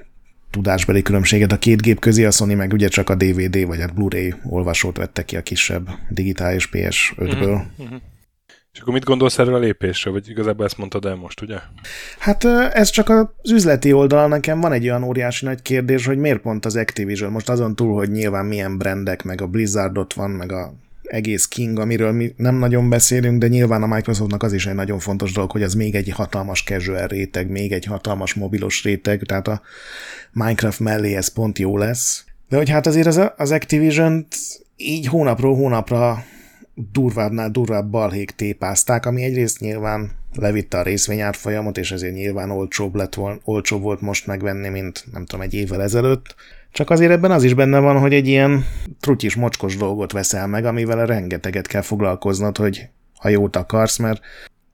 tudásbeli 0.50 1.02
különbséget 1.02 1.52
a 1.52 1.58
két 1.58 1.82
gép 1.82 1.98
közé, 1.98 2.24
a 2.24 2.30
Sony 2.30 2.56
meg 2.56 2.72
ugye 2.72 2.88
csak 2.88 3.10
a 3.10 3.14
DVD 3.14 3.66
vagy 3.66 3.80
a 3.80 3.88
Blu-ray 3.94 4.34
olvasót 4.44 4.96
vette 4.96 5.24
ki 5.24 5.36
a 5.36 5.42
kisebb 5.42 5.88
digitális 6.08 6.68
PS5-ből. 6.72 7.62
Mm-hmm. 7.82 7.96
És 8.72 8.80
akkor 8.80 8.92
mit 8.92 9.04
gondolsz 9.04 9.38
erről 9.38 9.54
a 9.54 9.58
lépésről, 9.58 10.12
vagy 10.12 10.28
igazából 10.28 10.64
ezt 10.64 10.78
mondtad 10.78 11.04
el 11.04 11.14
most, 11.14 11.40
ugye? 11.40 11.58
Hát 12.18 12.44
ez 12.74 12.90
csak 12.90 13.08
az 13.08 13.50
üzleti 13.50 13.92
oldal, 13.92 14.28
nekem 14.28 14.60
van 14.60 14.72
egy 14.72 14.84
olyan 14.84 15.02
óriási 15.02 15.44
nagy 15.44 15.62
kérdés, 15.62 16.06
hogy 16.06 16.18
miért 16.18 16.40
pont 16.40 16.64
az 16.64 16.76
Activision, 16.76 17.32
most 17.32 17.48
azon 17.48 17.76
túl, 17.76 17.94
hogy 17.94 18.10
nyilván 18.10 18.46
milyen 18.46 18.78
brendek, 18.78 19.22
meg 19.22 19.40
a 19.40 19.46
Blizzard 19.46 19.98
ott 19.98 20.12
van, 20.12 20.30
meg 20.30 20.52
a 20.52 20.74
egész 21.10 21.46
King, 21.46 21.78
amiről 21.78 22.12
mi 22.12 22.34
nem 22.36 22.54
nagyon 22.54 22.88
beszélünk, 22.88 23.38
de 23.38 23.48
nyilván 23.48 23.82
a 23.82 23.86
Microsoftnak 23.86 24.42
az 24.42 24.52
is 24.52 24.66
egy 24.66 24.74
nagyon 24.74 24.98
fontos 24.98 25.32
dolog, 25.32 25.50
hogy 25.50 25.62
az 25.62 25.74
még 25.74 25.94
egy 25.94 26.10
hatalmas 26.10 26.62
casual 26.62 27.06
réteg, 27.06 27.50
még 27.50 27.72
egy 27.72 27.84
hatalmas 27.84 28.34
mobilos 28.34 28.82
réteg, 28.82 29.22
tehát 29.22 29.48
a 29.48 29.62
Minecraft 30.32 30.80
mellé 30.80 31.14
ez 31.14 31.28
pont 31.28 31.58
jó 31.58 31.76
lesz. 31.76 32.24
De 32.48 32.56
hogy 32.56 32.68
hát 32.68 32.86
azért 32.86 33.06
az, 33.06 33.20
az 33.36 33.50
activision 33.50 34.26
így 34.76 35.06
hónapról 35.06 35.54
hónapra 35.54 36.24
durvábbnál 36.92 37.50
durvább 37.50 37.90
balhék 37.90 38.30
tépázták, 38.30 39.06
ami 39.06 39.22
egyrészt 39.22 39.60
nyilván 39.60 40.10
levitte 40.34 40.78
a 40.78 40.82
részvényárfolyamot, 40.82 41.78
és 41.78 41.92
ezért 41.92 42.14
nyilván 42.14 42.50
olcsóbb, 42.50 42.94
lett 42.94 43.14
vol, 43.14 43.40
olcsóbb 43.44 43.82
volt 43.82 44.00
most 44.00 44.26
megvenni, 44.26 44.68
mint 44.68 45.04
nem 45.12 45.24
tudom, 45.24 45.44
egy 45.44 45.54
évvel 45.54 45.82
ezelőtt. 45.82 46.34
Csak 46.72 46.90
azért 46.90 47.10
ebben 47.10 47.30
az 47.30 47.42
is 47.42 47.54
benne 47.54 47.78
van, 47.78 47.98
hogy 47.98 48.14
egy 48.14 48.26
ilyen 48.26 48.64
trutyis, 49.00 49.34
mocskos 49.34 49.76
dolgot 49.76 50.12
veszel 50.12 50.46
meg, 50.46 50.64
amivel 50.64 51.06
rengeteget 51.06 51.66
kell 51.66 51.82
foglalkoznod, 51.82 52.56
hogy 52.56 52.88
ha 53.18 53.28
jót 53.28 53.56
akarsz, 53.56 53.98
mert 53.98 54.20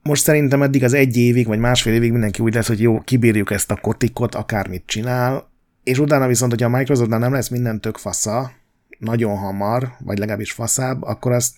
most 0.03 0.23
szerintem 0.23 0.63
eddig 0.63 0.85
az 0.85 0.93
egy 0.93 1.17
évig, 1.17 1.47
vagy 1.47 1.59
másfél 1.59 1.95
évig 1.95 2.13
mindenki 2.13 2.43
úgy 2.43 2.55
lesz, 2.55 2.67
hogy 2.67 2.81
jó, 2.81 3.01
kibírjuk 3.01 3.51
ezt 3.51 3.71
a 3.71 3.77
kotikot, 3.77 4.35
akármit 4.35 4.83
csinál, 4.87 5.51
és 5.83 5.99
utána 5.99 6.27
viszont, 6.27 6.51
hogyha 6.51 6.67
a 6.67 6.77
Microsoftnál 6.77 7.19
nem 7.19 7.33
lesz 7.33 7.49
minden 7.49 7.81
tök 7.81 7.97
fasza, 7.97 8.53
nagyon 8.99 9.37
hamar, 9.37 9.93
vagy 10.05 10.19
legalábbis 10.19 10.53
faszább, 10.53 11.03
akkor 11.03 11.33
azt 11.33 11.55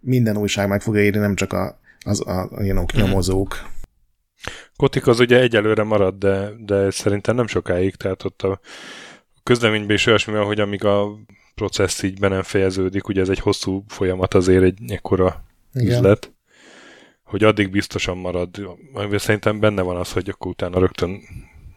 minden 0.00 0.36
újság 0.36 0.68
meg 0.68 0.82
fogja 0.82 1.04
írni, 1.04 1.18
nem 1.18 1.34
csak 1.34 1.52
a, 1.52 1.78
az, 2.04 2.26
a, 2.26 2.48
a 2.50 2.78
a 2.78 2.86
nyomozók. 2.96 3.72
Kotik 4.76 5.06
az 5.06 5.20
ugye 5.20 5.40
egyelőre 5.40 5.82
marad, 5.82 6.14
de, 6.18 6.50
de 6.64 6.90
szerintem 6.90 7.34
nem 7.34 7.46
sokáig, 7.46 7.94
tehát 7.94 8.24
ott 8.24 8.42
a 8.42 8.60
közleményben 9.44 9.96
is 9.96 10.06
olyasmi 10.06 10.34
hogy 10.34 10.60
amíg 10.60 10.84
a 10.84 11.18
processz 11.54 12.02
így 12.02 12.18
be 12.18 12.28
nem 12.28 12.42
fejeződik, 12.42 13.08
ugye 13.08 13.20
ez 13.20 13.28
egy 13.28 13.38
hosszú 13.38 13.84
folyamat 13.88 14.34
azért 14.34 14.62
egy 14.62 14.78
ekkora 14.88 15.44
Igen. 15.74 15.86
üzlet, 15.86 16.32
hogy 17.22 17.44
addig 17.44 17.70
biztosan 17.70 18.16
marad. 18.16 18.48
Szerintem 19.12 19.60
benne 19.60 19.82
van 19.82 19.96
az, 19.96 20.12
hogy 20.12 20.28
akkor 20.28 20.50
utána 20.50 20.78
rögtön 20.78 21.20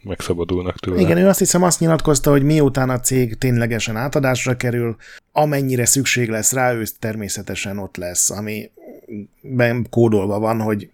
megszabadulnak 0.03 0.79
tőle. 0.79 1.01
Igen, 1.01 1.17
ő 1.17 1.27
azt 1.27 1.39
hiszem 1.39 1.63
azt 1.63 1.79
nyilatkozta, 1.79 2.31
hogy 2.31 2.43
miután 2.43 2.89
a 2.89 2.99
cég 2.99 3.37
ténylegesen 3.37 3.95
átadásra 3.95 4.57
kerül, 4.57 4.95
amennyire 5.31 5.85
szükség 5.85 6.29
lesz 6.29 6.51
rá, 6.51 6.73
ő 6.73 6.83
természetesen 6.99 7.77
ott 7.77 7.97
lesz, 7.97 8.29
ami 8.29 8.71
kódolva 9.89 10.39
van, 10.39 10.61
hogy 10.61 10.89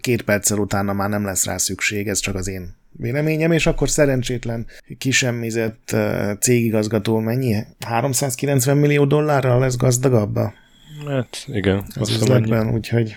két 0.00 0.22
perccel 0.22 0.58
utána 0.58 0.92
már 0.92 1.08
nem 1.08 1.24
lesz 1.24 1.44
rá 1.44 1.56
szükség, 1.56 2.08
ez 2.08 2.18
csak 2.18 2.34
az 2.34 2.48
én 2.48 2.74
véleményem, 2.96 3.52
és 3.52 3.66
akkor 3.66 3.88
szerencsétlen 3.88 4.66
kisemmizett 4.98 5.96
cégigazgató 6.40 7.18
mennyi? 7.18 7.56
390 7.86 8.76
millió 8.76 9.04
dollárral 9.04 9.58
lesz 9.58 9.76
gazdagabb 9.76 10.38
Hát 11.06 11.44
igen. 11.46 11.84
Az 11.94 12.10
üzletben, 12.10 12.74
úgyhogy... 12.74 13.16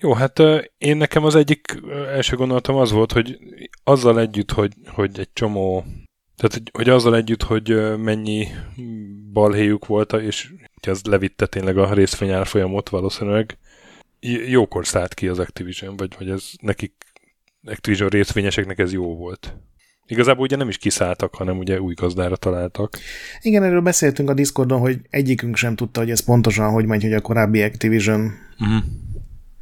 Jó, 0.00 0.12
hát 0.12 0.42
én 0.78 0.96
nekem 0.96 1.24
az 1.24 1.34
egyik 1.34 1.80
első 2.08 2.36
gondolatom 2.36 2.76
az 2.76 2.90
volt, 2.90 3.12
hogy 3.12 3.38
azzal 3.84 4.20
együtt, 4.20 4.50
hogy, 4.50 4.72
hogy 4.86 5.18
egy 5.18 5.32
csomó, 5.32 5.84
tehát 6.36 6.52
hogy, 6.52 6.70
hogy 6.72 6.88
azzal 6.88 7.16
együtt, 7.16 7.42
hogy 7.42 7.96
mennyi 7.98 8.46
balhéjuk 9.32 9.86
volt, 9.86 10.12
és 10.12 10.52
hogy 10.80 10.92
az 10.92 11.02
levitte 11.04 11.46
tényleg 11.46 11.78
a 11.78 11.94
részvényárfolyamot 11.94 12.88
valószínűleg, 12.88 13.58
jókor 14.48 14.86
szállt 14.86 15.14
ki 15.14 15.28
az 15.28 15.38
Activision, 15.38 15.96
vagy, 15.96 16.14
vagy 16.18 16.30
ez 16.30 16.50
nekik 16.60 16.92
Activision 17.68 18.08
részvényeseknek 18.08 18.78
ez 18.78 18.92
jó 18.92 19.16
volt. 19.16 19.56
Igazából 20.06 20.42
ugye 20.42 20.56
nem 20.56 20.68
is 20.68 20.78
kiszálltak, 20.78 21.34
hanem 21.34 21.58
ugye 21.58 21.80
új 21.80 21.94
gazdára 21.94 22.36
találtak. 22.36 22.98
Igen, 23.40 23.62
erről 23.62 23.80
beszéltünk 23.80 24.30
a 24.30 24.34
Discordon, 24.34 24.80
hogy 24.80 25.00
egyikünk 25.10 25.56
sem 25.56 25.76
tudta, 25.76 26.00
hogy 26.00 26.10
ez 26.10 26.20
pontosan 26.20 26.70
hogy 26.70 26.86
megy, 26.86 27.02
hogy 27.02 27.12
a 27.12 27.20
korábbi 27.20 27.62
Activision 27.62 28.32
uh-huh. 28.60 28.82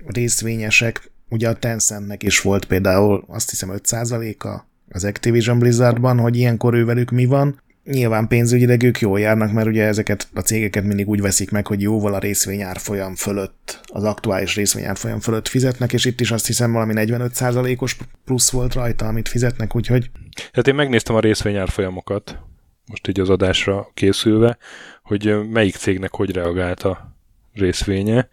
részvényesek, 0.06 1.10
ugye 1.28 1.48
a 1.48 1.54
Tencentnek 1.54 2.22
is 2.22 2.40
volt 2.40 2.64
például 2.64 3.24
azt 3.28 3.50
hiszem 3.50 3.70
5%-a 3.72 4.64
az 4.88 5.04
Activision 5.04 5.58
Blizzardban, 5.58 6.18
hogy 6.18 6.36
ilyenkor 6.36 6.74
ővelük 6.74 7.10
mi 7.10 7.24
van, 7.24 7.60
Nyilván 7.87 8.29
pénzügyileg 8.29 8.83
ők 8.83 8.99
jól 8.99 9.20
járnak, 9.20 9.53
mert 9.53 9.66
ugye 9.66 9.85
ezeket 9.85 10.29
a 10.35 10.40
cégeket 10.40 10.85
mindig 10.85 11.09
úgy 11.09 11.20
veszik 11.20 11.51
meg, 11.51 11.66
hogy 11.66 11.81
jóval 11.81 12.14
a 12.14 12.18
részvényárfolyam 12.18 13.14
fölött, 13.14 13.81
az 13.85 14.05
aktuális 14.05 14.55
részvényárfolyam 14.55 15.20
fölött 15.20 15.49
fizetnek, 15.49 15.92
és 15.92 16.05
itt 16.05 16.20
is 16.20 16.31
azt 16.31 16.46
hiszem 16.46 16.72
valami 16.72 16.92
45%-os 16.96 17.96
plusz 18.25 18.51
volt 18.51 18.75
rajta, 18.75 19.07
amit 19.07 19.29
fizetnek, 19.29 19.77
úgyhogy... 19.77 20.11
Hát 20.53 20.68
én 20.68 20.75
megnéztem 20.75 21.14
a 21.14 21.20
részvényárfolyamokat, 21.20 22.38
most 22.87 23.09
így 23.09 23.20
az 23.20 23.29
adásra 23.29 23.90
készülve, 23.94 24.59
hogy 25.03 25.49
melyik 25.51 25.75
cégnek 25.75 26.14
hogy 26.14 26.31
reagált 26.31 26.83
a 26.83 27.16
részvénye, 27.53 28.29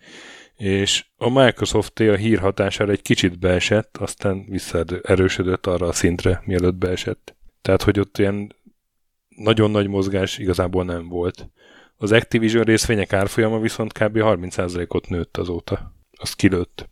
és 0.57 1.05
a 1.17 1.29
Microsoft 1.29 1.99
a 1.99 2.15
hír 2.15 2.39
hatására 2.39 2.91
egy 2.91 3.01
kicsit 3.01 3.39
beesett, 3.39 3.97
aztán 3.97 4.45
visszaerősödött 4.49 5.65
arra 5.65 5.87
a 5.87 5.93
szintre, 5.93 6.41
mielőtt 6.45 6.75
beesett. 6.75 7.35
Tehát, 7.61 7.81
hogy 7.81 7.99
ott 7.99 8.17
ilyen 8.17 8.55
nagyon 9.35 9.71
nagy 9.71 9.87
mozgás 9.87 10.37
igazából 10.37 10.85
nem 10.85 11.07
volt. 11.07 11.49
Az 11.97 12.11
Activision 12.11 12.63
részvények 12.63 13.13
árfolyama 13.13 13.59
viszont 13.59 13.91
kb. 13.91 14.17
30%-ot 14.17 15.09
nőtt 15.09 15.37
azóta. 15.37 15.93
Az 16.11 16.33
kilőtt. 16.33 16.89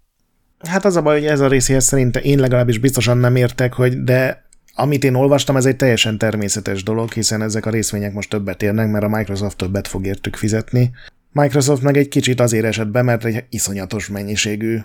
Hát 0.59 0.85
az 0.85 0.95
a 0.95 1.01
baj, 1.01 1.19
hogy 1.19 1.29
ez 1.29 1.39
a 1.39 1.47
részéhez 1.47 1.83
szerintem 1.85 2.23
én 2.23 2.39
legalábbis 2.39 2.77
biztosan 2.77 3.17
nem 3.17 3.35
értek, 3.35 3.73
hogy 3.73 4.03
de 4.03 4.49
amit 4.75 5.03
én 5.03 5.13
olvastam, 5.13 5.55
ez 5.55 5.65
egy 5.65 5.75
teljesen 5.75 6.17
természetes 6.17 6.83
dolog, 6.83 7.11
hiszen 7.11 7.41
ezek 7.41 7.65
a 7.65 7.69
részvények 7.69 8.13
most 8.13 8.29
többet 8.29 8.63
érnek, 8.63 8.91
mert 8.91 9.03
a 9.03 9.07
Microsoft 9.07 9.57
többet 9.57 9.87
fog 9.87 10.05
értük 10.05 10.35
fizetni. 10.35 10.91
Microsoft 11.31 11.81
meg 11.81 11.97
egy 11.97 12.07
kicsit 12.07 12.39
azért 12.39 12.65
esett 12.65 12.87
be, 12.87 13.01
mert 13.01 13.25
egy 13.25 13.43
iszonyatos 13.49 14.07
mennyiségű 14.07 14.79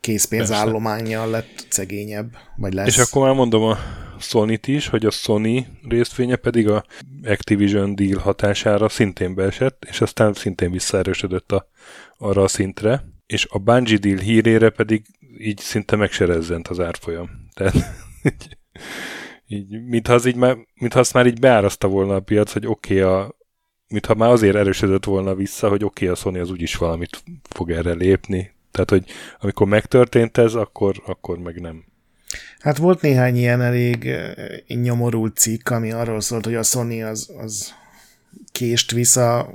készpénzállományjal 0.00 1.30
lett 1.30 1.66
szegényebb, 1.68 2.36
vagy 2.56 2.72
lesz. 2.72 2.86
És 2.86 2.98
akkor 2.98 3.26
már 3.26 3.34
mondom 3.34 3.62
a 3.62 3.78
sony 4.18 4.58
is, 4.66 4.88
hogy 4.88 5.06
a 5.06 5.10
Sony 5.10 5.66
részvénye 5.88 6.36
pedig 6.36 6.68
a 6.68 6.84
Activision 7.24 7.94
deal 7.94 8.18
hatására 8.18 8.88
szintén 8.88 9.34
beesett, 9.34 9.84
és 9.88 10.00
aztán 10.00 10.32
szintén 10.32 10.70
visszaerősödött 10.70 11.52
a, 11.52 11.68
arra 12.16 12.42
a 12.42 12.48
szintre, 12.48 13.04
és 13.26 13.46
a 13.50 13.58
Bungie 13.58 13.98
deal 13.98 14.18
hírére 14.18 14.70
pedig 14.70 15.02
így 15.38 15.58
szinte 15.58 15.96
megserezzent 15.96 16.68
az 16.68 16.80
árfolyam. 16.80 17.30
Tehát 17.54 17.74
így, 18.24 18.56
így 19.46 19.84
mintha, 19.84 20.12
az 20.12 20.26
így 20.26 20.36
már, 20.36 20.56
mintha 20.74 20.98
azt 20.98 21.12
már 21.12 21.26
így 21.26 21.40
beáraszta 21.40 21.88
volna 21.88 22.14
a 22.14 22.20
piac, 22.20 22.52
hogy 22.52 22.66
oké, 22.66 23.02
okay, 23.02 23.12
a, 23.12 23.36
mintha 23.88 24.14
már 24.14 24.30
azért 24.30 24.56
erősödött 24.56 25.04
volna 25.04 25.34
vissza, 25.34 25.68
hogy 25.68 25.84
oké, 25.84 26.04
okay, 26.04 26.16
a 26.16 26.18
Sony 26.20 26.38
az 26.38 26.50
úgyis 26.50 26.76
valamit 26.76 27.22
fog 27.42 27.70
erre 27.70 27.92
lépni. 27.92 28.56
Tehát, 28.70 28.90
hogy 28.90 29.04
amikor 29.40 29.66
megtörtént 29.66 30.38
ez, 30.38 30.54
akkor, 30.54 31.02
akkor 31.06 31.38
meg 31.38 31.60
nem. 31.60 31.84
Hát 32.58 32.76
volt 32.76 33.00
néhány 33.00 33.36
ilyen 33.36 33.62
elég 33.62 34.10
nyomorult 34.66 35.36
cikk, 35.36 35.70
ami 35.70 35.92
arról 35.92 36.20
szólt, 36.20 36.44
hogy 36.44 36.54
a 36.54 36.62
Sony 36.62 37.04
az, 37.04 37.30
az 37.38 37.74
kést 38.52 38.90
vissza, 38.90 39.54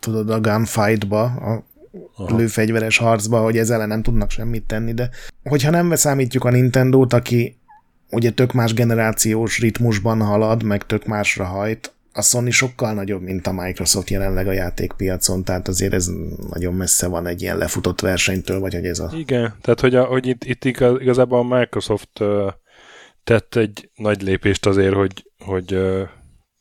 tudod, 0.00 0.30
a 0.30 0.40
gunfight-ba, 0.40 1.22
a 1.22 1.64
Aha. 2.16 2.36
lőfegyveres 2.36 2.96
harcba, 2.96 3.40
hogy 3.40 3.58
ezzel 3.58 3.76
ellen 3.76 3.88
nem 3.88 4.02
tudnak 4.02 4.30
semmit 4.30 4.66
tenni, 4.66 4.94
de 4.94 5.10
hogyha 5.42 5.70
nem 5.70 5.94
számítjuk 5.94 6.44
a 6.44 6.50
Nintendo-t, 6.50 7.12
aki 7.12 7.56
ugye 8.10 8.30
tök 8.30 8.52
más 8.52 8.74
generációs 8.74 9.58
ritmusban 9.58 10.20
halad, 10.20 10.62
meg 10.62 10.86
tök 10.86 11.06
másra 11.06 11.44
hajt, 11.44 11.93
a 12.16 12.22
Sony 12.22 12.50
sokkal 12.50 12.92
nagyobb, 12.92 13.22
mint 13.22 13.46
a 13.46 13.52
Microsoft 13.52 14.10
jelenleg 14.10 14.46
a 14.46 14.52
játékpiacon, 14.52 15.44
tehát 15.44 15.68
azért 15.68 15.92
ez 15.92 16.06
nagyon 16.50 16.74
messze 16.74 17.06
van 17.06 17.26
egy 17.26 17.42
ilyen 17.42 17.58
lefutott 17.58 18.00
versenytől, 18.00 18.60
vagy 18.60 18.74
hogy 18.74 18.86
ez 18.86 18.98
a... 18.98 19.10
Igen, 19.16 19.54
tehát 19.60 19.80
hogy, 19.80 19.94
a, 19.94 20.04
hogy 20.04 20.26
itt, 20.26 20.44
itt 20.44 20.64
igazából 20.98 21.38
a 21.38 21.58
Microsoft 21.58 22.20
uh, 22.20 22.52
tett 23.24 23.54
egy 23.54 23.90
nagy 23.94 24.22
lépést 24.22 24.66
azért, 24.66 24.94
hogy, 24.94 25.30
hogy 25.44 25.74
uh, 25.74 26.08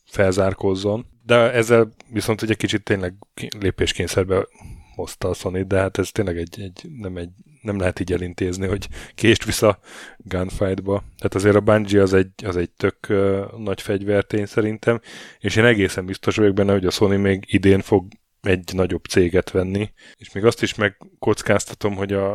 felzárkózzon, 0.05 1.05
de 1.25 1.51
ezzel 1.51 1.93
viszont 2.09 2.41
egy 2.41 2.57
kicsit 2.57 2.83
tényleg 2.83 3.13
lépéskényszerbe 3.59 4.47
hozta 4.95 5.29
a 5.29 5.34
Sony, 5.34 5.67
de 5.67 5.79
hát 5.79 5.97
ez 5.97 6.12
tényleg 6.12 6.38
egy, 6.38 6.62
egy, 6.62 6.89
nem, 6.97 7.17
egy, 7.17 7.29
nem 7.62 7.77
lehet 7.77 7.99
így 7.99 8.13
elintézni, 8.13 8.67
hogy 8.67 8.88
kést 9.15 9.45
vissza 9.45 9.79
gunfightba. 10.17 11.03
Tehát 11.17 11.36
azért 11.36 11.56
a 11.56 11.62
Bungie 11.62 12.01
az 12.01 12.13
egy, 12.13 12.45
az 12.45 12.58
egy 12.58 12.69
tök 12.69 12.97
uh, 13.10 13.58
nagy 13.58 13.82
fegyvertény 13.82 14.45
szerintem, 14.45 15.01
és 15.39 15.56
én 15.56 15.65
egészen 15.65 16.06
biztos 16.06 16.36
vagyok 16.36 16.53
benne, 16.53 16.71
hogy 16.71 16.86
a 16.86 16.91
Sony 16.91 17.19
még 17.19 17.43
idén 17.47 17.82
fog 17.82 18.08
egy 18.41 18.73
nagyobb 18.73 19.03
céget 19.03 19.51
venni, 19.51 19.93
és 20.17 20.32
még 20.32 20.45
azt 20.45 20.62
is 20.62 20.75
megkockáztatom, 20.75 21.95
hogy 21.95 22.13
a, 22.13 22.34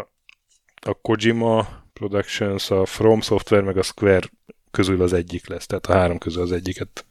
a 0.81 0.94
Kojima 1.03 1.68
Productions, 1.92 2.71
a 2.71 2.87
From 2.87 3.21
Software 3.21 3.64
meg 3.64 3.77
a 3.77 3.83
Square 3.83 4.27
közül 4.71 5.03
az 5.03 5.12
egyik 5.12 5.49
lesz, 5.49 5.66
tehát 5.66 5.87
a 5.87 5.92
három 5.92 6.18
közül 6.18 6.42
az 6.42 6.53
egyiket 6.53 7.07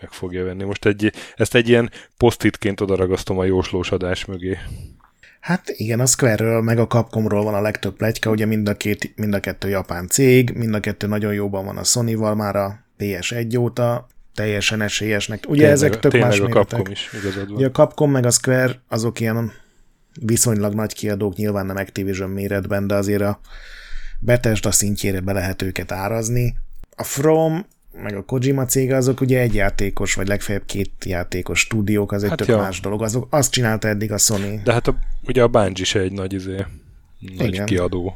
meg 0.00 0.10
fogja 0.10 0.44
venni. 0.44 0.64
Most 0.64 0.86
egy, 0.86 1.12
ezt 1.36 1.54
egy 1.54 1.68
ilyen 1.68 1.90
posztitként 2.16 2.80
odaragasztom 2.80 3.38
a 3.38 3.44
jóslós 3.44 3.90
adás 3.90 4.24
mögé. 4.24 4.58
Hát 5.40 5.68
igen, 5.68 6.00
a 6.00 6.06
Square-ről 6.06 6.60
meg 6.60 6.78
a 6.78 6.86
Capcomról 6.86 7.44
van 7.44 7.54
a 7.54 7.60
legtöbb 7.60 7.96
plegyka, 7.96 8.30
ugye 8.30 8.46
mind 8.46 8.68
a, 8.68 8.74
két, 8.74 9.12
mind 9.16 9.34
a 9.34 9.40
kettő 9.40 9.68
japán 9.68 10.08
cég, 10.08 10.50
mind 10.50 10.74
a 10.74 10.80
kettő 10.80 11.06
nagyon 11.06 11.32
jóban 11.32 11.64
van 11.64 11.76
a 11.76 11.84
Sony-val 11.84 12.34
már 12.34 12.56
a 12.56 12.84
PS1 12.98 13.58
óta, 13.58 14.06
teljesen 14.34 14.80
esélyesnek. 14.80 15.44
Ugye 15.48 15.54
tényleg, 15.54 15.72
ezek 15.72 15.98
tök 15.98 16.12
más 16.12 16.40
a 16.40 16.48
Capcom 16.48 16.86
is, 16.90 17.10
igazad 17.20 17.50
Ugye 17.50 17.66
a 17.66 17.70
Capcom 17.70 18.10
meg 18.10 18.26
a 18.26 18.30
Square 18.30 18.80
azok 18.88 19.20
ilyen 19.20 19.52
viszonylag 20.20 20.74
nagy 20.74 20.94
kiadók, 20.94 21.36
nyilván 21.36 21.66
nem 21.66 21.76
Activision 21.76 22.30
méretben, 22.30 22.86
de 22.86 22.94
azért 22.94 23.22
a 23.22 23.40
Bethesda 24.18 24.70
szintjére 24.70 25.20
be 25.20 25.32
lehet 25.32 25.62
őket 25.62 25.92
árazni. 25.92 26.56
A 26.96 27.02
From 27.04 27.66
meg 28.02 28.16
a 28.16 28.22
Kojima 28.22 28.64
cége, 28.64 28.96
azok 28.96 29.20
ugye 29.20 29.40
egy 29.40 29.54
játékos, 29.54 30.14
vagy 30.14 30.28
legfeljebb 30.28 30.64
két 30.66 30.92
játékos 31.04 31.60
stúdiók, 31.60 32.12
az 32.12 32.22
egy 32.22 32.28
hát 32.28 32.38
tök 32.38 32.48
jó. 32.48 32.56
más 32.56 32.80
dolog. 32.80 33.02
Azok, 33.02 33.26
azt 33.30 33.52
csinálta 33.52 33.88
eddig 33.88 34.12
a 34.12 34.18
Sony. 34.18 34.60
De 34.64 34.72
hát 34.72 34.88
a, 34.88 34.98
ugye 35.26 35.42
a 35.42 35.48
Bungie 35.48 35.84
se 35.84 36.00
egy 36.00 36.12
nagy, 36.12 36.32
izé, 36.32 36.64
nagy 37.36 37.52
Igen. 37.52 37.66
kiadó. 37.66 38.14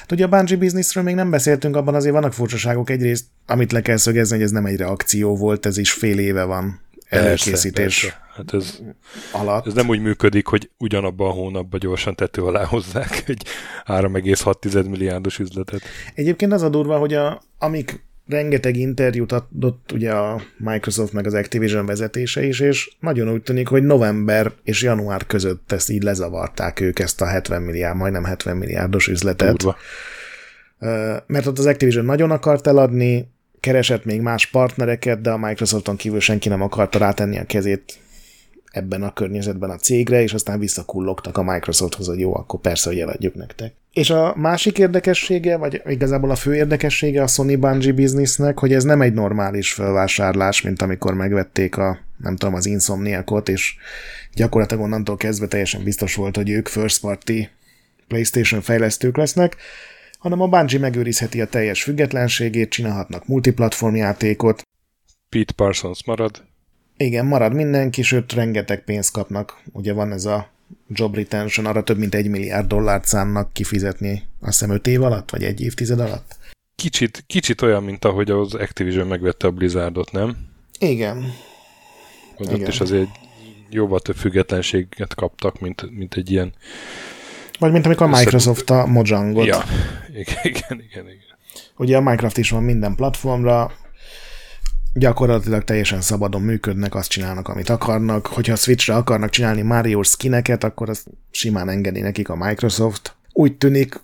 Hát 0.00 0.12
ugye 0.12 0.24
a 0.24 0.28
Bungie 0.28 0.56
Businessről 0.56 1.04
még 1.04 1.14
nem 1.14 1.30
beszéltünk, 1.30 1.76
abban 1.76 1.94
azért 1.94 2.14
vannak 2.14 2.32
furcsaságok. 2.32 2.90
Egyrészt, 2.90 3.24
amit 3.46 3.72
le 3.72 3.82
kell 3.82 3.96
szögezni, 3.96 4.34
hogy 4.34 4.44
ez 4.44 4.50
nem 4.50 4.66
egy 4.66 4.76
reakció 4.76 5.36
volt, 5.36 5.66
ez 5.66 5.78
is 5.78 5.92
fél 5.92 6.18
éve 6.18 6.44
van 6.44 6.80
előkészítés 7.08 7.72
persze, 7.72 8.08
persze. 8.08 8.28
Hát 8.34 8.54
ez, 8.54 8.78
alatt. 9.32 9.66
Ez 9.66 9.72
nem 9.72 9.88
úgy 9.88 10.00
működik, 10.00 10.46
hogy 10.46 10.70
ugyanabban 10.78 11.30
a 11.30 11.32
hónapban 11.32 11.80
gyorsan 11.80 12.14
tető 12.14 12.42
alá 12.42 12.64
hozzák 12.64 13.24
egy 13.26 13.44
3,6 13.86 14.88
milliárdos 14.88 15.38
üzletet. 15.38 15.82
Egyébként 16.14 16.52
az 16.52 16.62
a 16.62 16.68
durva, 16.68 16.98
hogy 16.98 17.14
a, 17.14 17.42
amik 17.58 18.04
rengeteg 18.30 18.76
interjút 18.76 19.32
adott 19.32 19.92
ugye 19.92 20.12
a 20.12 20.42
Microsoft 20.56 21.12
meg 21.12 21.26
az 21.26 21.34
Activision 21.34 21.86
vezetése 21.86 22.44
is, 22.44 22.60
és 22.60 22.90
nagyon 23.00 23.32
úgy 23.32 23.42
tűnik, 23.42 23.68
hogy 23.68 23.82
november 23.82 24.52
és 24.64 24.82
január 24.82 25.26
között 25.26 25.72
ezt 25.72 25.90
így 25.90 26.02
lezavarták 26.02 26.80
ők 26.80 26.98
ezt 26.98 27.20
a 27.20 27.26
70 27.26 27.62
milliárd, 27.62 27.96
majdnem 27.96 28.24
70 28.24 28.56
milliárdos 28.56 29.08
üzletet. 29.08 29.56
Durva. 29.56 29.76
Mert 31.26 31.46
ott 31.46 31.58
az 31.58 31.66
Activision 31.66 32.04
nagyon 32.04 32.30
akart 32.30 32.66
eladni, 32.66 33.28
keresett 33.60 34.04
még 34.04 34.20
más 34.20 34.46
partnereket, 34.46 35.20
de 35.20 35.30
a 35.30 35.38
Microsofton 35.38 35.96
kívül 35.96 36.20
senki 36.20 36.48
nem 36.48 36.62
akarta 36.62 36.98
rátenni 36.98 37.38
a 37.38 37.44
kezét 37.44 37.98
ebben 38.70 39.02
a 39.02 39.12
környezetben 39.12 39.70
a 39.70 39.76
cégre, 39.76 40.22
és 40.22 40.32
aztán 40.32 40.58
visszakullogtak 40.58 41.36
a 41.36 41.42
Microsofthoz, 41.42 42.06
hogy 42.06 42.18
jó, 42.18 42.36
akkor 42.36 42.60
persze, 42.60 42.90
hogy 42.90 42.98
eladjuk 42.98 43.34
nektek. 43.34 43.72
És 43.92 44.10
a 44.10 44.34
másik 44.36 44.78
érdekessége, 44.78 45.56
vagy 45.56 45.82
igazából 45.86 46.30
a 46.30 46.34
fő 46.34 46.54
érdekessége 46.54 47.22
a 47.22 47.26
Sony 47.26 47.58
Bungie 47.58 47.92
businessnek, 47.92 48.58
hogy 48.58 48.72
ez 48.72 48.84
nem 48.84 49.00
egy 49.00 49.12
normális 49.12 49.72
felvásárlás, 49.72 50.62
mint 50.62 50.82
amikor 50.82 51.14
megvették 51.14 51.76
a, 51.76 51.98
nem 52.16 52.36
tudom, 52.36 52.54
az 52.54 52.66
Insomniacot, 52.66 53.48
és 53.48 53.74
gyakorlatilag 54.34 54.82
onnantól 54.82 55.16
kezdve 55.16 55.46
teljesen 55.46 55.84
biztos 55.84 56.14
volt, 56.14 56.36
hogy 56.36 56.50
ők 56.50 56.68
first 56.68 57.00
party 57.00 57.48
PlayStation 58.08 58.60
fejlesztők 58.60 59.16
lesznek, 59.16 59.56
hanem 60.18 60.40
a 60.40 60.46
Bungie 60.46 60.78
megőrizheti 60.78 61.40
a 61.40 61.46
teljes 61.46 61.82
függetlenségét, 61.82 62.70
csinálhatnak 62.70 63.26
multiplatform 63.26 63.94
játékot. 63.94 64.62
Pete 65.28 65.52
Parsons 65.52 66.04
marad. 66.04 66.49
Igen, 67.02 67.26
marad 67.26 67.54
mindenki, 67.54 68.02
sőt, 68.02 68.32
rengeteg 68.32 68.84
pénzt 68.84 69.12
kapnak. 69.12 69.62
Ugye 69.72 69.92
van 69.92 70.12
ez 70.12 70.24
a 70.24 70.48
job 70.88 71.14
retention, 71.14 71.66
arra 71.66 71.82
több 71.82 71.98
mint 71.98 72.14
egy 72.14 72.28
milliárd 72.28 72.66
dollárt 72.66 73.04
szánnak 73.04 73.52
kifizetni, 73.52 74.22
azt 74.40 74.58
hiszem 74.58 74.74
öt 74.74 74.86
év 74.86 75.02
alatt, 75.02 75.30
vagy 75.30 75.44
egy 75.44 75.60
évtized 75.60 76.00
alatt. 76.00 76.36
Kicsit, 76.74 77.24
kicsit 77.26 77.62
olyan, 77.62 77.82
mint 77.82 78.04
ahogy 78.04 78.30
az 78.30 78.54
Activision 78.54 79.06
megvette 79.06 79.46
a 79.46 79.50
Blizzardot, 79.50 80.12
nem? 80.12 80.36
Igen. 80.78 81.32
Hogy 82.36 82.46
Igen. 82.46 82.60
ott 82.60 82.68
is 82.68 82.80
azért 82.80 83.10
jóval 83.70 84.00
több 84.00 84.16
függetlenséget 84.16 85.14
kaptak, 85.14 85.60
mint, 85.60 85.90
mint 85.90 86.14
egy 86.14 86.30
ilyen... 86.30 86.52
Vagy 87.58 87.72
mint 87.72 87.86
amikor 87.86 88.06
a 88.06 88.16
Microsoft 88.16 88.70
a 88.70 88.86
Mojangot. 88.86 89.46
Ja, 89.46 89.62
igen, 90.08 90.38
igen, 90.52 90.82
igen, 90.88 91.04
igen. 91.04 91.38
Ugye 91.76 91.96
a 91.96 92.00
Minecraft 92.00 92.38
is 92.38 92.50
van 92.50 92.62
minden 92.62 92.94
platformra, 92.94 93.72
gyakorlatilag 94.94 95.64
teljesen 95.64 96.00
szabadon 96.00 96.42
működnek, 96.42 96.94
azt 96.94 97.10
csinálnak, 97.10 97.48
amit 97.48 97.68
akarnak. 97.68 98.26
Hogyha 98.26 98.52
a 98.52 98.56
Switchre 98.56 98.94
akarnak 98.94 99.30
csinálni 99.30 99.62
Mario 99.62 100.02
skineket, 100.02 100.64
akkor 100.64 100.88
azt 100.88 101.06
simán 101.30 101.68
engedi 101.68 102.00
nekik 102.00 102.28
a 102.28 102.36
Microsoft. 102.36 103.16
Úgy 103.32 103.56
tűnik, 103.56 104.00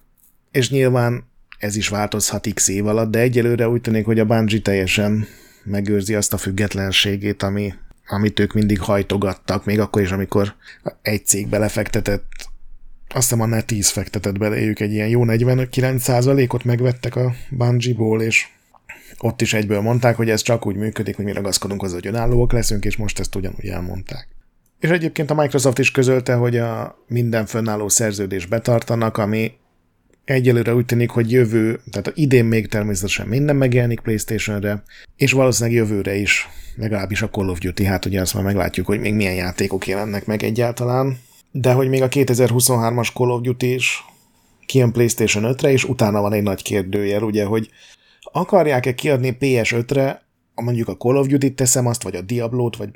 és 0.50 0.70
nyilván 0.70 1.24
ez 1.58 1.76
is 1.76 1.88
változhat 1.88 2.48
x 2.54 2.68
év 2.68 2.86
alatt, 2.86 3.10
de 3.10 3.18
egyelőre 3.18 3.68
úgy 3.68 3.80
tűnik, 3.80 4.04
hogy 4.04 4.18
a 4.18 4.24
Bungie 4.24 4.60
teljesen 4.60 5.26
megőrzi 5.64 6.14
azt 6.14 6.32
a 6.32 6.36
függetlenségét, 6.36 7.42
ami, 7.42 7.74
amit 8.06 8.40
ők 8.40 8.52
mindig 8.52 8.80
hajtogattak, 8.80 9.64
még 9.64 9.80
akkor 9.80 10.02
is, 10.02 10.10
amikor 10.10 10.54
egy 11.02 11.26
cég 11.26 11.48
belefektetett, 11.48 12.24
azt 13.08 13.30
hiszem 13.30 13.52
a 13.52 13.60
10 13.60 13.88
fektetett 13.88 14.38
belejük 14.38 14.80
egy 14.80 14.92
ilyen 14.92 15.08
jó 15.08 15.22
49%-ot 15.26 16.64
megvettek 16.64 17.16
a 17.16 17.32
Bungie-ból, 17.50 18.22
és 18.22 18.46
ott 19.18 19.40
is 19.40 19.54
egyből 19.54 19.80
mondták, 19.80 20.16
hogy 20.16 20.30
ez 20.30 20.42
csak 20.42 20.66
úgy 20.66 20.76
működik, 20.76 21.16
hogy 21.16 21.24
mi 21.24 21.32
ragaszkodunk 21.32 21.80
hozzá, 21.80 21.94
hogy 21.94 22.06
önállóak 22.06 22.52
leszünk, 22.52 22.84
és 22.84 22.96
most 22.96 23.18
ezt 23.18 23.34
ugyanúgy 23.34 23.66
elmondták. 23.66 24.28
És 24.80 24.88
egyébként 24.88 25.30
a 25.30 25.34
Microsoft 25.34 25.78
is 25.78 25.90
közölte, 25.90 26.34
hogy 26.34 26.56
a 26.56 26.98
minden 27.06 27.46
fönnálló 27.46 27.88
szerződés 27.88 28.46
betartanak, 28.46 29.16
ami 29.16 29.52
egyelőre 30.24 30.74
úgy 30.74 30.84
tűnik, 30.84 31.10
hogy 31.10 31.30
jövő, 31.30 31.80
tehát 31.90 32.12
idén 32.14 32.44
még 32.44 32.68
természetesen 32.68 33.26
minden 33.26 33.56
megjelenik 33.56 34.00
PlayStation-re, 34.00 34.82
és 35.16 35.32
valószínűleg 35.32 35.78
jövőre 35.78 36.14
is, 36.14 36.48
legalábbis 36.76 37.22
a 37.22 37.28
Call 37.28 37.48
of 37.48 37.58
Duty, 37.58 37.84
hát 37.84 38.04
ugye 38.04 38.20
azt 38.20 38.34
már 38.34 38.42
meglátjuk, 38.42 38.86
hogy 38.86 39.00
még 39.00 39.14
milyen 39.14 39.34
játékok 39.34 39.86
jelennek 39.86 40.26
meg 40.26 40.42
egyáltalán, 40.42 41.18
de 41.50 41.72
hogy 41.72 41.88
még 41.88 42.02
a 42.02 42.08
2023-as 42.08 43.12
Call 43.12 43.30
of 43.30 43.40
Duty 43.40 43.74
is 43.74 44.04
kijön 44.66 44.92
PlayStation 44.92 45.54
5-re, 45.56 45.70
és 45.70 45.84
utána 45.84 46.20
van 46.20 46.32
egy 46.32 46.42
nagy 46.42 46.62
kérdőjel, 46.62 47.22
ugye, 47.22 47.44
hogy 47.44 47.70
akarják-e 48.36 48.94
kiadni 48.94 49.36
PS5-re, 49.40 50.22
mondjuk 50.54 50.88
a 50.88 50.96
Call 50.96 51.16
of 51.16 51.26
Duty-t 51.26 51.56
teszem 51.56 51.86
azt, 51.86 52.02
vagy 52.02 52.16
a 52.16 52.20
Diablo-t, 52.20 52.76
vagy 52.76 52.90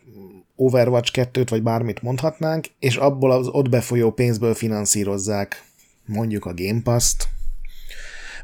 Overwatch 0.57 1.11
2-t, 1.15 1.47
vagy 1.51 1.63
bármit 1.63 2.03
mondhatnánk, 2.03 2.67
és 2.79 2.97
abból 2.97 3.31
az 3.33 3.47
ott 3.47 3.69
befolyó 3.69 4.11
pénzből 4.13 4.55
finanszírozzák 4.55 5.65
mondjuk 6.07 6.45
a 6.45 6.55
Game 6.55 6.81
Pass-t, 6.83 7.29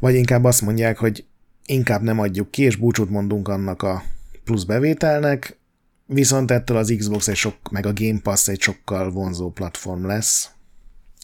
vagy 0.00 0.14
inkább 0.14 0.44
azt 0.44 0.62
mondják, 0.62 0.98
hogy 0.98 1.24
inkább 1.66 2.02
nem 2.02 2.18
adjuk 2.18 2.50
ki, 2.50 2.62
és 2.62 2.76
búcsút 2.76 3.10
mondunk 3.10 3.48
annak 3.48 3.82
a 3.82 4.02
plusz 4.44 4.64
bevételnek, 4.64 5.58
viszont 6.06 6.50
ettől 6.50 6.76
az 6.76 6.94
Xbox 6.98 7.28
egy 7.28 7.36
sok, 7.36 7.70
meg 7.70 7.86
a 7.86 7.92
Game 7.94 8.20
Pass 8.22 8.48
egy 8.48 8.60
sokkal 8.60 9.10
vonzó 9.10 9.50
platform 9.50 10.06
lesz. 10.06 10.50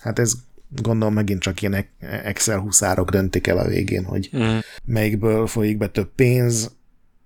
Hát 0.00 0.18
ez 0.18 0.32
gondolom 0.82 1.14
megint 1.14 1.40
csak 1.40 1.62
ilyen 1.62 1.86
Excel 2.00 2.58
huszárok 2.58 3.10
döntik 3.10 3.46
el 3.46 3.58
a 3.58 3.68
végén, 3.68 4.04
hogy 4.04 4.30
mm. 4.36 4.58
melyikből 4.84 5.46
folyik 5.46 5.78
be 5.78 5.88
több 5.88 6.10
pénz, 6.14 6.76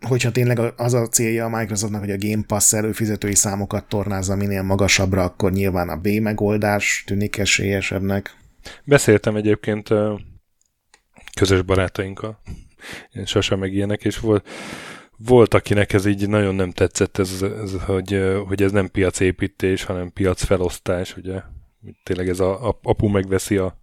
hogyha 0.07 0.31
tényleg 0.31 0.61
az 0.77 0.95
a 0.95 1.09
célja 1.09 1.45
a 1.45 1.59
Microsoftnak, 1.59 2.01
hogy 2.01 2.11
a 2.11 2.19
Game 2.19 2.43
Pass 2.47 2.73
előfizetői 2.73 3.35
számokat 3.35 3.89
tornázza 3.89 4.37
minél 4.37 4.63
magasabbra, 4.63 5.23
akkor 5.23 5.53
nyilván 5.53 5.89
a 5.89 5.97
B 5.97 6.07
megoldás 6.07 7.05
tűnik 7.07 7.39
esélyesebbnek. 7.39 8.37
Beszéltem 8.85 9.37
egyébként 9.37 9.89
közös 11.35 11.63
barátainkkal, 11.63 12.41
én 13.13 13.27
Sasa 13.27 13.57
meg 13.57 13.73
ilyenek, 13.73 14.05
és 14.05 14.19
volt, 14.19 14.49
volt, 15.17 15.55
akinek 15.55 15.93
ez 15.93 16.07
így 16.07 16.29
nagyon 16.29 16.55
nem 16.55 16.71
tetszett, 16.71 17.19
ez, 17.19 17.45
ez, 17.63 17.73
hogy, 17.85 18.23
hogy 18.47 18.63
ez 18.63 18.73
nem 18.73 18.91
piacépítés, 18.91 19.85
hanem 19.85 20.13
piacfelosztás, 20.13 21.17
ugye 21.17 21.41
tényleg 22.03 22.29
ez 22.29 22.41
a, 22.41 22.69
a 22.69 22.79
apu 22.83 23.09
megveszi 23.09 23.57
a 23.57 23.81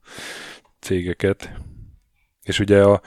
cégeket. 0.80 1.52
És 2.44 2.60
ugye 2.60 2.84
a, 2.84 3.02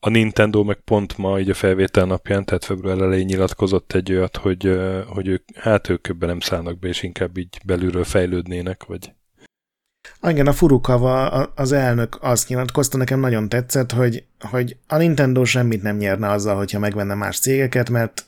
a 0.00 0.08
Nintendo 0.08 0.64
meg 0.64 0.76
pont 0.76 1.18
ma 1.18 1.38
így 1.40 1.50
a 1.50 1.54
felvétel 1.54 2.04
napján, 2.04 2.44
tehát 2.44 2.64
február 2.64 2.98
elején 2.98 3.26
nyilatkozott 3.26 3.92
egy 3.92 4.12
olyat, 4.12 4.36
hogy, 4.36 4.80
hogy 5.06 5.28
ők, 5.28 5.42
hát 5.54 5.88
ők 5.88 6.08
ebben 6.08 6.28
nem 6.28 6.40
szállnak 6.40 6.78
be, 6.78 6.88
és 6.88 7.02
inkább 7.02 7.36
így 7.36 7.58
belülről 7.64 8.04
fejlődnének, 8.04 8.84
vagy 8.84 9.12
igen, 10.28 10.46
a 10.46 10.52
Furukawa, 10.52 11.28
az 11.28 11.72
elnök 11.72 12.18
azt 12.20 12.48
nyilatkozta, 12.48 12.96
nekem 12.96 13.20
nagyon 13.20 13.48
tetszett, 13.48 13.92
hogy, 13.92 14.24
hogy 14.40 14.76
a 14.86 14.96
Nintendo 14.96 15.44
semmit 15.44 15.82
nem 15.82 15.96
nyerne 15.96 16.30
azzal, 16.30 16.56
hogyha 16.56 16.78
megvenne 16.78 17.14
más 17.14 17.38
cégeket, 17.38 17.90
mert 17.90 18.24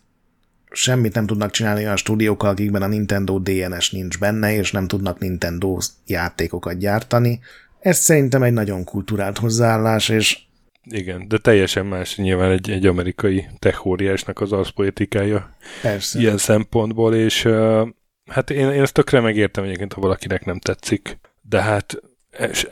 semmit 0.75 1.15
nem 1.15 1.27
tudnak 1.27 1.51
csinálni 1.51 1.85
a 1.85 1.97
stúdiókkal, 1.97 2.51
akikben 2.51 2.83
a 2.83 2.87
Nintendo 2.87 3.39
DNS 3.39 3.91
nincs 3.91 4.19
benne, 4.19 4.55
és 4.55 4.73
nem 4.73 4.87
tudnak 4.87 5.19
Nintendo 5.19 5.79
játékokat 6.07 6.79
gyártani. 6.79 7.41
Ez 7.81 7.99
szerintem 7.99 8.43
egy 8.43 8.53
nagyon 8.53 8.85
kulturált 8.85 9.39
hozzáállás, 9.39 10.09
és 10.09 10.39
igen, 10.91 11.29
de 11.29 11.39
teljesen 11.39 11.87
más 11.87 12.17
nyilván 12.17 12.51
egy, 12.51 12.71
egy 12.71 12.87
amerikai 12.87 13.47
techóriásnak 13.59 14.41
az 14.41 14.53
arszpolitikája 14.53 15.57
Persze. 15.83 16.19
ilyen 16.19 16.39
szempontból, 16.39 17.15
és 17.15 17.45
uh, 17.45 17.89
hát 18.31 18.51
én, 18.51 18.71
én 18.71 18.83
ezt 18.83 18.93
tökre 18.93 19.21
megértem 19.21 19.65
egyébként, 19.65 19.93
ha 19.93 20.01
valakinek 20.01 20.45
nem 20.45 20.59
tetszik, 20.59 21.19
de 21.43 21.63
hát 21.63 21.97
és, 22.39 22.69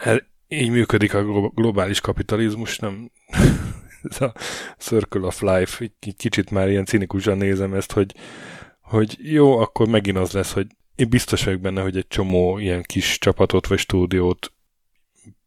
így 0.49 0.71
működik 0.71 1.15
a 1.15 1.49
globális 1.55 2.01
kapitalizmus, 2.01 2.79
nem 2.79 3.11
ez 4.11 4.21
a 4.21 4.35
Circle 4.79 5.27
of 5.27 5.41
Life, 5.41 5.85
egy 6.01 6.17
kicsit 6.17 6.51
már 6.51 6.69
ilyen 6.69 6.85
cinikusan 6.85 7.37
nézem 7.37 7.75
ezt, 7.75 7.93
hogy, 7.93 8.15
hogy 8.81 9.17
jó, 9.23 9.59
akkor 9.59 9.89
megint 9.89 10.17
az 10.17 10.33
lesz, 10.33 10.53
hogy 10.53 10.67
én 10.95 11.09
biztos 11.09 11.45
vagyok 11.45 11.61
benne, 11.61 11.83
hogy 11.83 11.97
egy 11.97 12.09
csomó 12.09 12.59
ilyen 12.59 12.83
kis 12.83 13.19
csapatot 13.19 13.67
vagy 13.67 13.79
stúdiót 13.79 14.53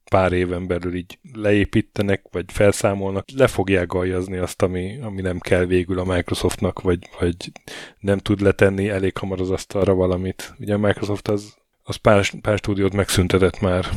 pár 0.09 0.31
éven 0.31 0.67
belül 0.67 0.95
így 0.95 1.19
leépítenek, 1.33 2.21
vagy 2.31 2.45
felszámolnak, 2.47 3.25
le 3.35 3.47
fogják 3.47 3.87
galjazni 3.87 4.37
azt, 4.37 4.61
ami, 4.61 4.99
ami 5.01 5.21
nem 5.21 5.39
kell 5.39 5.65
végül 5.65 5.99
a 5.99 6.03
Microsoftnak, 6.03 6.81
vagy, 6.81 7.09
vagy 7.19 7.51
nem 7.99 8.17
tud 8.17 8.41
letenni 8.41 8.89
elég 8.89 9.17
hamar 9.17 9.41
az 9.41 9.49
asztalra 9.49 9.93
valamit. 9.93 10.53
Ugye 10.59 10.73
a 10.73 10.77
Microsoft 10.77 11.27
az, 11.27 11.55
az 11.83 11.95
pár, 11.95 12.39
pár 12.41 12.57
stúdiót 12.57 12.93
megszüntetett 12.93 13.59
már, 13.59 13.89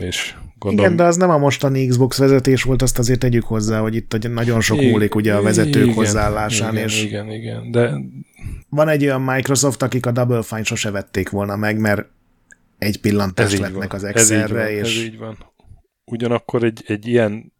és 0.00 0.34
Gondolom. 0.64 0.92
Igen, 0.92 0.96
de 0.96 1.08
az 1.08 1.16
nem 1.16 1.30
a 1.30 1.38
mostani 1.38 1.86
Xbox 1.86 2.18
vezetés 2.18 2.62
volt, 2.62 2.82
azt 2.82 2.98
azért 2.98 3.18
tegyük 3.18 3.44
hozzá, 3.44 3.80
hogy 3.80 3.94
itt 3.94 4.28
nagyon 4.28 4.60
sok 4.60 4.80
múlik 4.80 5.14
ugye 5.14 5.34
a 5.34 5.42
vezetők 5.42 5.82
igen, 5.82 5.94
hozzáállásán. 5.94 6.72
Igen, 6.72 6.84
és 6.84 7.04
igen, 7.04 7.30
igen, 7.30 7.70
de... 7.70 8.00
Van 8.68 8.88
egy 8.88 9.04
olyan 9.04 9.22
Microsoft, 9.22 9.82
akik 9.82 10.06
a 10.06 10.10
Double 10.10 10.42
Fine 10.42 10.62
sose 10.62 10.90
vették 10.90 11.30
volna 11.30 11.56
meg, 11.56 11.78
mert 11.78 12.06
egy 12.78 13.00
pillantást 13.00 13.58
vetnek 13.58 13.92
az 13.92 14.04
Excelre, 14.04 14.70
és... 14.72 14.96
Ez 14.96 15.04
így 15.04 15.18
van. 15.18 15.38
Ugyanakkor 16.04 16.64
egy, 16.64 16.84
egy 16.86 17.06
ilyen 17.06 17.52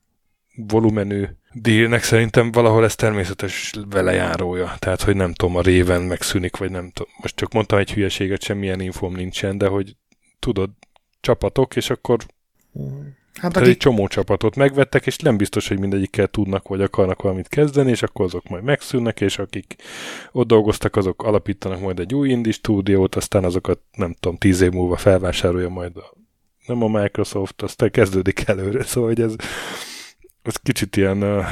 volumenű 0.56 1.24
dílnek 1.52 2.02
szerintem 2.02 2.52
valahol 2.52 2.84
ez 2.84 2.94
természetes 2.94 3.72
velejárója. 3.90 4.74
Tehát, 4.78 5.02
hogy 5.02 5.16
nem 5.16 5.32
tudom, 5.32 5.56
a 5.56 5.60
réven 5.60 6.02
megszűnik, 6.02 6.56
vagy 6.56 6.70
nem 6.70 6.90
tudom. 6.94 7.12
Most 7.20 7.36
csak 7.36 7.52
mondtam 7.52 7.78
egy 7.78 7.92
hülyeséget, 7.92 8.42
semmilyen 8.42 8.80
infom 8.80 9.14
nincsen, 9.14 9.58
de 9.58 9.66
hogy 9.66 9.96
tudod, 10.38 10.70
csapatok, 11.20 11.76
és 11.76 11.90
akkor 11.90 12.18
Hát 13.34 13.52
Tehát 13.52 13.68
egy 13.68 13.76
csomó 13.76 14.06
csapatot 14.06 14.56
megvettek, 14.56 15.06
és 15.06 15.16
nem 15.16 15.37
biztos, 15.37 15.68
hogy 15.68 15.78
mindegyikkel 15.78 16.26
tudnak 16.26 16.68
vagy 16.68 16.80
akarnak 16.80 17.22
valamit 17.22 17.48
kezdeni, 17.48 17.90
és 17.90 18.02
akkor 18.02 18.24
azok 18.24 18.48
majd 18.48 18.64
megszűnnek, 18.64 19.20
és 19.20 19.38
akik 19.38 19.74
ott 20.32 20.46
dolgoztak, 20.46 20.96
azok 20.96 21.22
alapítanak 21.22 21.80
majd 21.80 21.98
egy 22.00 22.14
új 22.14 22.28
indie 22.28 22.52
stúdiót, 22.52 23.14
aztán 23.14 23.44
azokat 23.44 23.80
nem 23.96 24.14
tudom, 24.20 24.37
tíz 24.37 24.60
év 24.60 24.70
múlva 24.70 24.96
felvásárolja 24.96 25.68
majd 25.68 25.96
a, 25.96 26.14
nem 26.66 26.82
a 26.82 27.00
Microsoft, 27.00 27.62
aztán 27.62 27.90
kezdődik 27.90 28.42
előre, 28.46 28.82
szóval 28.82 29.08
hogy 29.08 29.20
ez, 29.20 29.34
ez 30.42 30.56
kicsit 30.56 30.96
ilyen 30.96 31.44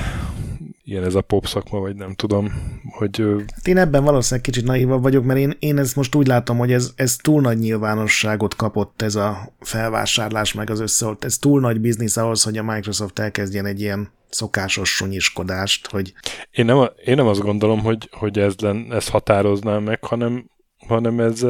ilyen 0.92 1.04
ez 1.04 1.14
a 1.14 1.20
pop 1.20 1.46
szakma, 1.46 1.78
vagy 1.78 1.96
nem 1.96 2.14
tudom, 2.14 2.52
hogy... 2.90 3.24
Hát 3.54 3.68
én 3.68 3.76
ebben 3.76 4.04
valószínűleg 4.04 4.44
kicsit 4.44 4.64
naívabb 4.64 5.02
vagyok, 5.02 5.24
mert 5.24 5.38
én, 5.38 5.56
én 5.58 5.78
ezt 5.78 5.96
most 5.96 6.14
úgy 6.14 6.26
látom, 6.26 6.58
hogy 6.58 6.72
ez, 6.72 6.92
ez 6.96 7.16
túl 7.16 7.40
nagy 7.40 7.58
nyilvánosságot 7.58 8.56
kapott 8.56 9.02
ez 9.02 9.14
a 9.14 9.52
felvásárlás, 9.60 10.52
meg 10.52 10.70
az 10.70 10.80
összeolt. 10.80 11.24
Ez 11.24 11.38
túl 11.38 11.60
nagy 11.60 11.80
biznisz 11.80 12.16
ahhoz, 12.16 12.42
hogy 12.42 12.58
a 12.58 12.62
Microsoft 12.62 13.18
elkezdjen 13.18 13.66
egy 13.66 13.80
ilyen 13.80 14.10
szokásos 14.28 14.94
sunyiskodást, 14.94 15.90
hogy... 15.90 16.12
Én 16.50 16.64
nem, 16.64 16.88
én 17.04 17.14
nem 17.14 17.26
azt 17.26 17.40
gondolom, 17.40 17.80
hogy, 17.80 18.08
hogy 18.12 18.38
ez 18.38 18.54
len, 18.58 18.86
ezt 18.90 19.08
határozná 19.08 19.78
meg, 19.78 20.04
hanem, 20.04 20.50
hanem 20.86 21.20
ez, 21.20 21.42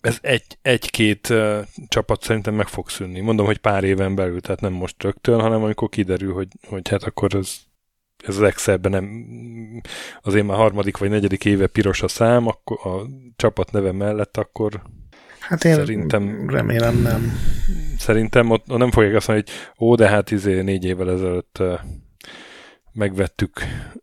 ez 0.00 0.18
egy, 0.20 0.58
egy-két 0.62 1.28
uh, 1.28 1.58
csapat 1.88 2.22
szerintem 2.22 2.54
meg 2.54 2.66
fog 2.66 2.88
szűnni. 2.88 3.20
Mondom, 3.20 3.46
hogy 3.46 3.58
pár 3.58 3.84
éven 3.84 4.14
belül, 4.14 4.40
tehát 4.40 4.60
nem 4.60 4.72
most 4.72 5.02
rögtön, 5.02 5.40
hanem 5.40 5.62
amikor 5.62 5.88
kiderül, 5.88 6.32
hogy, 6.34 6.48
hogy 6.68 6.88
hát 6.88 7.02
akkor 7.02 7.34
ez 7.34 7.56
ez 8.26 8.36
az 8.36 8.42
Excelben 8.42 8.90
nem, 8.90 9.26
azért 10.22 10.46
már 10.46 10.56
harmadik 10.56 10.96
vagy 10.96 11.10
negyedik 11.10 11.44
éve 11.44 11.66
piros 11.66 12.02
a 12.02 12.08
szám, 12.08 12.46
akkor 12.46 12.92
a 12.92 13.06
csapat 13.36 13.72
neve 13.72 13.92
mellett, 13.92 14.36
akkor 14.36 14.82
Hát 15.40 15.64
én 15.64 15.74
szerintem, 15.74 16.48
remélem 16.48 16.96
nem. 17.02 17.32
Szerintem 17.98 18.50
ott, 18.50 18.66
nem 18.66 18.90
fogják 18.90 19.14
azt 19.14 19.28
mondani, 19.28 19.50
hogy 19.76 19.86
ó, 19.86 19.94
de 19.94 20.08
hát 20.08 20.30
izé 20.30 20.60
négy 20.60 20.84
évvel 20.84 21.10
ezelőtt 21.10 21.62
megvettük 22.92 23.60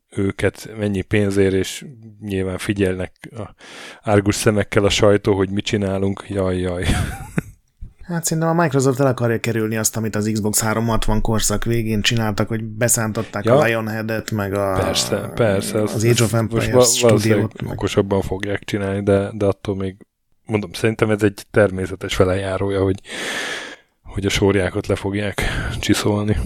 őket 0.10 0.70
mennyi 0.78 1.02
pénzért, 1.02 1.54
és 1.54 1.86
nyilván 2.22 2.58
figyelnek 2.58 3.14
a 3.32 3.54
árgus 4.02 4.36
szemekkel 4.36 4.86
a 4.86 4.90
sajtó, 4.90 5.36
hogy 5.36 5.50
mit 5.50 5.66
csinálunk, 5.66 6.26
jaj, 6.28 6.58
jaj. 6.58 6.86
Hát 8.10 8.26
szerintem 8.26 8.58
a 8.58 8.62
Microsoft 8.62 9.00
el 9.00 9.08
akarja 9.08 9.40
kerülni 9.40 9.78
azt, 9.78 9.98
amit 9.98 10.16
az 10.16 10.30
Xbox 10.34 10.62
360 10.62 11.22
korszak 11.22 11.64
végén 11.64 12.02
csináltak, 12.02 12.48
hogy 12.48 12.64
beszántották 12.64 13.44
ja. 13.44 13.58
a 13.58 13.64
Lionhead-et, 13.64 14.32
meg 14.32 14.54
a, 14.54 14.74
persze, 14.74 15.32
persze, 15.36 15.82
az 15.82 16.04
Age 16.04 16.24
of 16.24 16.34
Empires 16.34 16.98
stúdiót. 16.98 17.62
Meg... 17.62 17.72
okosabban 17.72 18.22
fogják 18.22 18.64
csinálni, 18.64 19.04
de, 19.04 19.32
de 19.34 19.46
attól 19.46 19.76
még 19.76 19.96
mondom, 20.46 20.74
szerintem 20.74 21.10
ez 21.10 21.24
egy 21.24 21.46
természetes 21.52 22.16
velejárója, 22.16 22.84
hogy, 22.84 23.02
hogy 24.04 24.26
a 24.26 24.30
sorjákat 24.30 24.88
le 24.88 24.96
fogják 24.96 25.42
csiszolni. 25.80 26.38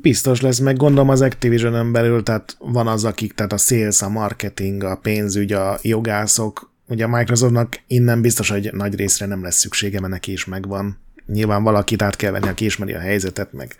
Biztos 0.00 0.40
lesz, 0.40 0.58
meg 0.58 0.76
gondolom 0.76 1.08
az 1.08 1.20
Activision-en 1.20 1.92
belül, 1.92 2.22
tehát 2.22 2.56
van 2.58 2.86
az, 2.86 3.04
akik, 3.04 3.32
tehát 3.32 3.52
a 3.52 3.56
sales, 3.56 4.02
a 4.02 4.08
marketing, 4.08 4.82
a 4.82 4.96
pénzügy, 4.96 5.52
a 5.52 5.78
jogászok, 5.82 6.71
Ugye 6.92 7.04
a 7.04 7.08
Microsoftnak 7.08 7.80
innen 7.86 8.20
biztos, 8.20 8.48
hogy 8.48 8.70
nagy 8.72 8.94
részre 8.94 9.26
nem 9.26 9.42
lesz 9.42 9.56
szüksége, 9.56 10.00
mert 10.00 10.12
neki 10.12 10.32
is 10.32 10.44
megvan. 10.44 10.98
Nyilván 11.26 11.62
valakit 11.62 12.02
át 12.02 12.16
kell 12.16 12.30
venni, 12.30 12.48
aki 12.48 12.64
ismeri 12.64 12.92
a 12.92 12.98
helyzetet, 12.98 13.52
meg, 13.52 13.74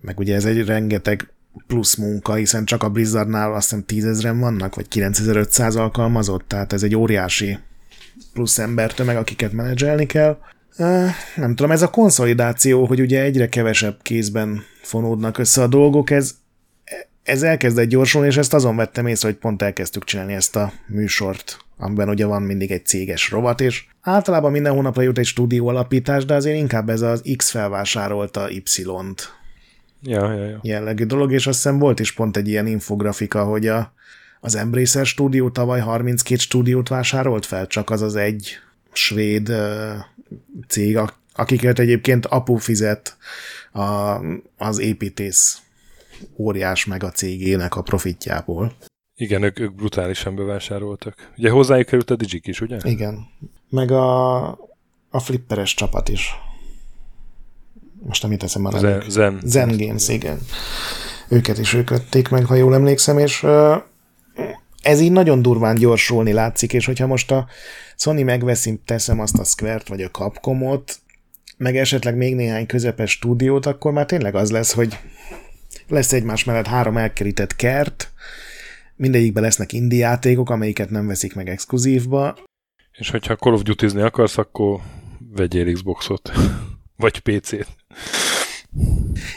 meg 0.00 0.18
ugye 0.18 0.34
ez 0.34 0.44
egy 0.44 0.64
rengeteg 0.64 1.28
plusz 1.66 1.94
munka, 1.94 2.34
hiszen 2.34 2.64
csak 2.64 2.82
a 2.82 2.88
Blizzardnál 2.88 3.54
azt 3.54 3.68
hiszem 3.68 3.84
tízezren 3.84 4.38
vannak, 4.38 4.74
vagy 4.74 4.88
9500 4.88 5.76
alkalmazott, 5.76 6.48
tehát 6.48 6.72
ez 6.72 6.82
egy 6.82 6.96
óriási 6.96 7.58
plusz 8.32 8.58
embertömeg, 8.58 9.16
akiket 9.16 9.52
menedzselni 9.52 10.06
kell. 10.06 10.38
Nem 11.36 11.54
tudom, 11.54 11.70
ez 11.70 11.82
a 11.82 11.90
konszolidáció, 11.90 12.86
hogy 12.86 13.00
ugye 13.00 13.22
egyre 13.22 13.48
kevesebb 13.48 13.96
kézben 14.02 14.62
fonódnak 14.82 15.38
össze 15.38 15.62
a 15.62 15.66
dolgok, 15.66 16.10
ez, 16.10 16.34
ez 17.26 17.42
elkezdett 17.42 17.88
gyorsulni, 17.88 18.26
és 18.26 18.36
ezt 18.36 18.54
azon 18.54 18.76
vettem 18.76 19.06
észre, 19.06 19.28
hogy 19.28 19.36
pont 19.36 19.62
elkezdtük 19.62 20.04
csinálni 20.04 20.34
ezt 20.34 20.56
a 20.56 20.72
műsort, 20.86 21.58
amiben 21.78 22.08
ugye 22.08 22.26
van 22.26 22.42
mindig 22.42 22.70
egy 22.70 22.86
céges 22.86 23.30
rovat, 23.30 23.60
és 23.60 23.84
általában 24.00 24.50
minden 24.50 24.72
hónapra 24.72 25.02
jut 25.02 25.18
egy 25.18 25.26
stúdió 25.26 25.68
alapítás, 25.68 26.24
de 26.24 26.34
azért 26.34 26.56
inkább 26.56 26.88
ez 26.88 27.00
az 27.00 27.22
X 27.36 27.50
felvásárolta 27.50 28.50
Y-t 28.50 29.34
ja, 30.02 30.32
ja, 30.32 30.44
ja. 30.44 30.58
jellegű 30.62 31.04
dolog, 31.04 31.32
és 31.32 31.46
azt 31.46 31.56
hiszem 31.56 31.78
volt 31.78 32.00
is 32.00 32.12
pont 32.12 32.36
egy 32.36 32.48
ilyen 32.48 32.66
infografika, 32.66 33.44
hogy 33.44 33.66
a, 33.66 33.92
az 34.40 34.54
Embracer 34.54 35.06
stúdió 35.06 35.50
tavaly 35.50 35.80
32 35.80 36.40
stúdiót 36.40 36.88
vásárolt 36.88 37.46
fel, 37.46 37.66
csak 37.66 37.90
az 37.90 38.02
az 38.02 38.16
egy 38.16 38.58
svéd 38.92 39.48
uh, 39.48 39.94
cég, 40.68 40.98
akiket 41.34 41.78
egyébként 41.78 42.26
apu 42.26 42.56
fizet 42.56 43.16
a, 43.72 44.16
az 44.56 44.78
építész 44.78 45.60
óriás 46.36 46.84
meg 46.84 47.02
a 47.02 47.10
cégének 47.10 47.76
a 47.76 47.82
profitjából. 47.82 48.72
Igen, 49.14 49.42
ők, 49.42 49.58
ők 49.60 49.74
brutálisan 49.74 50.36
bevásároltak. 50.36 51.30
Ugye 51.36 51.50
hozzájuk 51.50 51.86
került 51.86 52.10
a 52.10 52.16
Digik 52.16 52.46
is, 52.46 52.60
ugye? 52.60 52.78
Igen. 52.82 53.26
Meg 53.68 53.90
a, 53.90 54.46
a 55.10 55.18
flipperes 55.18 55.74
csapat 55.74 56.08
is. 56.08 56.34
Most 58.02 58.22
nem 58.22 58.36
teszem 58.36 58.64
a 58.64 58.78
Zen, 58.78 59.02
Zen. 59.08 59.40
Zen 59.44 59.76
Games, 59.76 60.08
igen. 60.08 60.38
Őket 61.28 61.58
is 61.58 61.74
ők 61.74 61.90
vették 61.90 62.28
meg, 62.28 62.44
ha 62.44 62.54
jól 62.54 62.74
emlékszem, 62.74 63.18
és 63.18 63.46
ez 64.82 65.00
így 65.00 65.12
nagyon 65.12 65.42
durván 65.42 65.74
gyorsulni 65.74 66.32
látszik, 66.32 66.72
és 66.72 66.86
hogyha 66.86 67.06
most 67.06 67.30
a 67.30 67.46
Sony 67.96 68.24
megveszi, 68.24 68.80
teszem 68.84 69.20
azt 69.20 69.38
a 69.38 69.44
Square-t 69.44 69.88
vagy 69.88 70.02
a 70.02 70.10
Capcomot, 70.10 70.98
meg 71.56 71.76
esetleg 71.76 72.16
még 72.16 72.34
néhány 72.34 72.66
közepes 72.66 73.10
stúdiót, 73.10 73.66
akkor 73.66 73.92
már 73.92 74.06
tényleg 74.06 74.34
az 74.34 74.50
lesz, 74.50 74.72
hogy 74.72 74.98
lesz 75.88 76.12
egymás 76.12 76.44
mellett 76.44 76.66
három 76.66 76.96
elkerített 76.96 77.56
kert, 77.56 78.12
mindegyikben 78.96 79.42
lesznek 79.42 79.72
indie 79.72 79.98
játékok, 79.98 80.50
amelyiket 80.50 80.90
nem 80.90 81.06
veszik 81.06 81.34
meg 81.34 81.48
exkluzívba. 81.48 82.38
És 82.92 83.10
hogyha 83.10 83.36
Call 83.36 83.52
of 83.52 83.62
duty 83.62 83.86
akarsz, 83.86 84.38
akkor 84.38 84.80
vegyél 85.34 85.72
Xboxot, 85.72 86.32
vagy 86.96 87.18
PC-t. 87.18 87.68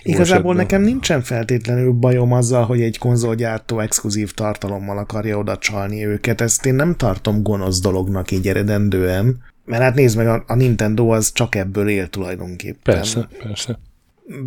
Igazából 0.03 0.55
nekem 0.55 0.81
nincsen 0.81 1.21
feltétlenül 1.21 1.91
bajom 1.91 2.33
azzal, 2.33 2.65
hogy 2.65 2.81
egy 2.81 2.97
konzolgyártó 2.97 3.79
exkluzív 3.79 4.31
tartalommal 4.31 4.97
akarja 4.97 5.37
oda 5.37 5.57
csalni 5.57 6.05
őket. 6.05 6.41
Ezt 6.41 6.65
én 6.65 6.75
nem 6.75 6.95
tartom 6.95 7.43
gonosz 7.43 7.79
dolognak 7.79 8.31
így 8.31 8.47
eredendően. 8.47 9.43
Mert 9.65 9.81
hát 9.81 9.95
nézd 9.95 10.17
meg, 10.17 10.27
a, 10.27 10.43
a 10.47 10.55
Nintendo 10.55 11.07
az 11.07 11.31
csak 11.31 11.55
ebből 11.55 11.89
él 11.89 12.07
tulajdonképpen. 12.07 12.95
Persze, 12.95 13.27
persze. 13.43 13.79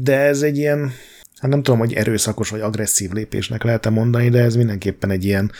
De 0.02 0.18
ez 0.18 0.42
egy 0.42 0.56
ilyen, 0.58 0.90
hát 1.42 1.50
nem 1.50 1.62
tudom, 1.62 1.78
hogy 1.78 1.92
erőszakos 1.92 2.50
vagy 2.50 2.60
agresszív 2.60 3.10
lépésnek 3.10 3.62
lehet-e 3.62 3.90
mondani, 3.90 4.28
de 4.28 4.42
ez 4.42 4.56
mindenképpen 4.56 5.10
egy 5.10 5.24
ilyen 5.24 5.52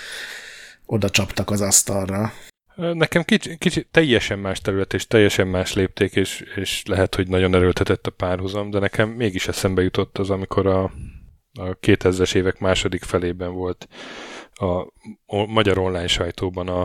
oda 0.87 1.11
csaptak 1.11 1.51
az 1.51 1.61
asztalra. 1.61 2.33
Nekem 2.75 3.23
kicsi, 3.23 3.57
kicsi, 3.59 3.87
teljesen 3.91 4.39
más 4.39 4.61
terület 4.61 4.95
és 4.95 5.07
teljesen 5.07 5.47
más 5.47 5.73
lépték, 5.73 6.17
és, 6.17 6.45
és 6.57 6.83
lehet, 6.87 7.15
hogy 7.15 7.29
nagyon 7.29 7.55
erőltetett 7.55 8.07
a 8.07 8.11
párhuzam, 8.11 8.71
de 8.71 8.79
nekem 8.79 9.09
mégis 9.09 9.49
eszembe 9.49 9.83
jutott 9.83 10.19
az, 10.19 10.31
amikor 10.31 10.67
a, 10.67 10.83
a 11.53 11.79
2000-es 11.81 12.35
évek 12.35 12.59
második 12.59 13.03
felében 13.03 13.53
volt 13.53 13.89
a 14.55 15.47
magyar 15.47 15.79
online 15.79 16.07
sajtóban 16.07 16.69
a, 16.69 16.81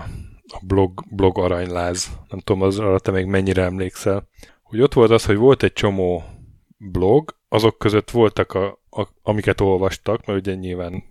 a 0.48 0.60
blog, 0.66 1.04
blog 1.10 1.38
aranyláz. 1.38 2.10
Nem 2.30 2.39
tudom, 2.39 2.62
az 2.62 2.80
arra 2.80 3.00
te 3.00 3.12
még 3.12 3.26
mennyire 3.26 3.64
emlékszel. 3.64 4.28
Hogy 4.64 4.82
ott 4.82 4.93
volt 4.93 5.12
az, 5.12 5.26
hogy 5.26 5.38
volt 5.38 5.64
egy 5.64 5.74
csomó 5.74 6.24
blog, 6.78 7.36
azok 7.50 7.78
között 7.78 8.12
voltak, 8.12 8.54
a, 8.54 8.80
a, 8.98 9.08
amiket 9.22 9.62
olvastak, 9.62 10.26
mert 10.26 10.39
ugye 10.39 10.56
nyilván 10.56 11.04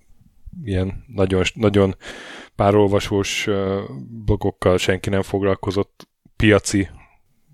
ilyen 0.64 1.04
nagyon, 1.06 1.42
nagyon 1.54 1.96
párolvasós 2.56 3.48
blogokkal 4.24 4.78
senki 4.78 5.10
nem 5.10 5.22
foglalkozott 5.22 6.08
piaci 6.36 6.88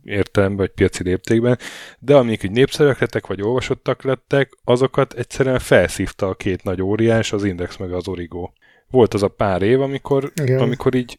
értelemben, 0.02 0.58
vagy 0.58 0.70
piaci 0.74 1.02
léptékben, 1.02 1.58
de 1.98 2.16
amik 2.16 2.42
így 2.42 2.50
népszerűek 2.50 2.98
lettek, 2.98 3.26
vagy 3.26 3.42
olvasottak 3.42 4.02
lettek, 4.02 4.52
azokat 4.64 5.12
egyszerűen 5.12 5.58
felszívta 5.58 6.28
a 6.28 6.34
két 6.34 6.62
nagy 6.62 6.82
óriás, 6.82 7.32
az 7.32 7.44
Index 7.44 7.76
meg 7.76 7.92
az 7.92 8.08
Origo. 8.08 8.50
Volt 8.90 9.14
az 9.14 9.22
a 9.22 9.28
pár 9.28 9.62
év, 9.62 9.80
amikor, 9.80 10.32
amikor 10.58 10.94
így 10.94 11.18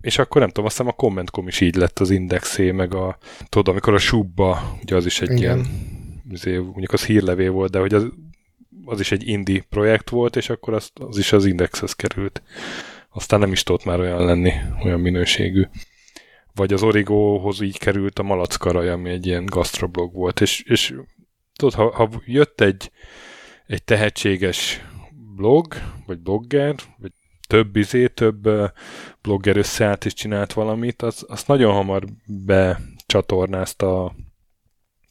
és 0.00 0.18
akkor 0.18 0.40
nem 0.40 0.50
tudom, 0.50 0.64
azt 0.64 0.76
hiszem 0.76 0.92
a 0.92 0.96
Commentcom 0.96 1.48
is 1.48 1.60
így 1.60 1.74
lett 1.74 1.98
az 1.98 2.10
Indexé, 2.10 2.70
meg 2.70 2.94
a, 2.94 3.18
tudod, 3.48 3.68
amikor 3.68 3.94
a 3.94 3.98
Subba, 3.98 4.78
ugye 4.82 4.96
az 4.96 5.06
is 5.06 5.20
egy 5.20 5.30
Igen. 5.30 5.40
ilyen, 5.40 5.66
azért, 6.32 6.62
mondjuk 6.62 6.92
az 6.92 7.04
hírlevé 7.04 7.48
volt, 7.48 7.70
de 7.70 7.78
hogy 7.78 7.94
az, 7.94 8.06
az 8.88 9.00
is 9.00 9.12
egy 9.12 9.28
indie 9.28 9.64
projekt 9.68 10.10
volt, 10.10 10.36
és 10.36 10.50
akkor 10.50 10.74
az, 10.74 10.90
az 10.94 11.18
is 11.18 11.32
az 11.32 11.44
Indexhez 11.44 11.92
került 11.92 12.42
aztán 13.18 13.40
nem 13.40 13.52
is 13.52 13.62
tudott 13.62 13.84
már 13.84 14.00
olyan 14.00 14.24
lenni, 14.24 14.52
olyan 14.84 15.00
minőségű. 15.00 15.66
Vagy 16.54 16.72
az 16.72 16.82
Origóhoz 16.82 17.60
így 17.60 17.78
került 17.78 18.18
a 18.18 18.22
Malackaraj, 18.22 18.90
ami 18.90 19.10
egy 19.10 19.26
ilyen 19.26 19.44
gastroblog 19.44 20.14
volt, 20.14 20.40
és, 20.40 20.62
és 20.62 20.94
tudod, 21.56 21.74
ha, 21.74 21.94
ha 21.94 22.10
jött 22.24 22.60
egy, 22.60 22.90
egy 23.66 23.84
tehetséges 23.84 24.84
blog, 25.36 25.74
vagy 26.06 26.18
blogger, 26.18 26.74
vagy 26.98 27.12
több 27.48 27.76
izé, 27.76 28.06
több 28.06 28.48
blogger 29.22 29.56
összeállt 29.56 30.04
és 30.04 30.14
csinált 30.14 30.52
valamit, 30.52 31.02
az, 31.02 31.24
az 31.28 31.44
nagyon 31.44 31.72
hamar 31.72 32.04
becsatornázta 32.26 34.14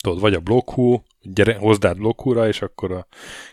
tudod, 0.04 0.20
vagy 0.20 0.34
a 0.34 0.40
bloghú, 0.40 1.04
gyere, 1.34 1.56
hozd 1.56 1.86
át 1.86 1.98
blokkúra, 1.98 2.48
és 2.48 2.62
akkor 2.62 2.92
a, 2.92 3.08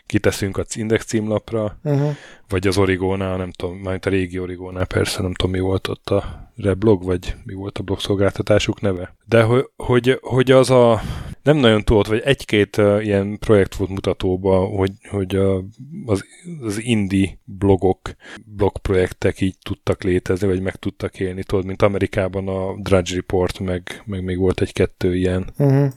kiteszünk 0.07 0.59
az 0.59 0.77
index 0.77 1.05
címlapra, 1.05 1.79
uh-huh. 1.85 2.17
vagy 2.49 2.67
az 2.67 2.79
Origónál, 2.79 3.37
nem 3.37 3.51
tudom, 3.51 3.79
majd 3.79 4.07
a 4.07 4.11
régi 4.11 4.39
Origónál 4.39 4.87
persze, 4.87 5.23
nem 5.23 5.35
tudom, 5.35 5.53
mi 5.53 5.61
volt 5.61 5.89
ott 5.89 6.11
a 6.11 6.51
Reblog, 6.57 7.05
vagy 7.05 7.35
mi 7.45 7.55
volt 7.55 7.79
a 7.79 7.83
blogszolgáltatásuk 7.83 8.81
neve. 8.81 9.15
De 9.25 9.43
hogy, 9.43 9.69
hogy, 9.77 10.19
hogy 10.23 10.51
az 10.51 10.71
a 10.71 11.01
nem 11.43 11.57
nagyon 11.57 11.85
tudott, 11.85 12.07
vagy 12.07 12.21
egy-két 12.25 12.77
uh, 12.77 13.05
ilyen 13.05 13.39
projekt 13.39 13.75
volt 13.75 13.91
mutatóba, 13.91 14.59
hogy, 14.59 14.93
hogy 15.11 15.37
uh, 15.37 15.65
az, 16.07 16.25
az 16.61 16.83
indie 16.83 17.39
blogok, 17.45 17.99
blogprojektek 18.45 19.41
így 19.41 19.57
tudtak 19.63 20.03
létezni, 20.03 20.47
vagy 20.47 20.61
meg 20.61 20.77
tudtak 20.77 21.21
élni, 21.21 21.43
tudod, 21.43 21.65
mint 21.65 21.83
Amerikában 21.83 22.49
a 22.49 22.75
Drudge 22.83 23.15
Report, 23.15 23.59
meg, 23.59 24.03
meg 24.05 24.25
még 24.25 24.39
volt 24.39 24.61
egy-kettő 24.61 25.17
ilyen. 25.17 25.53
Uh-huh. 25.59 25.93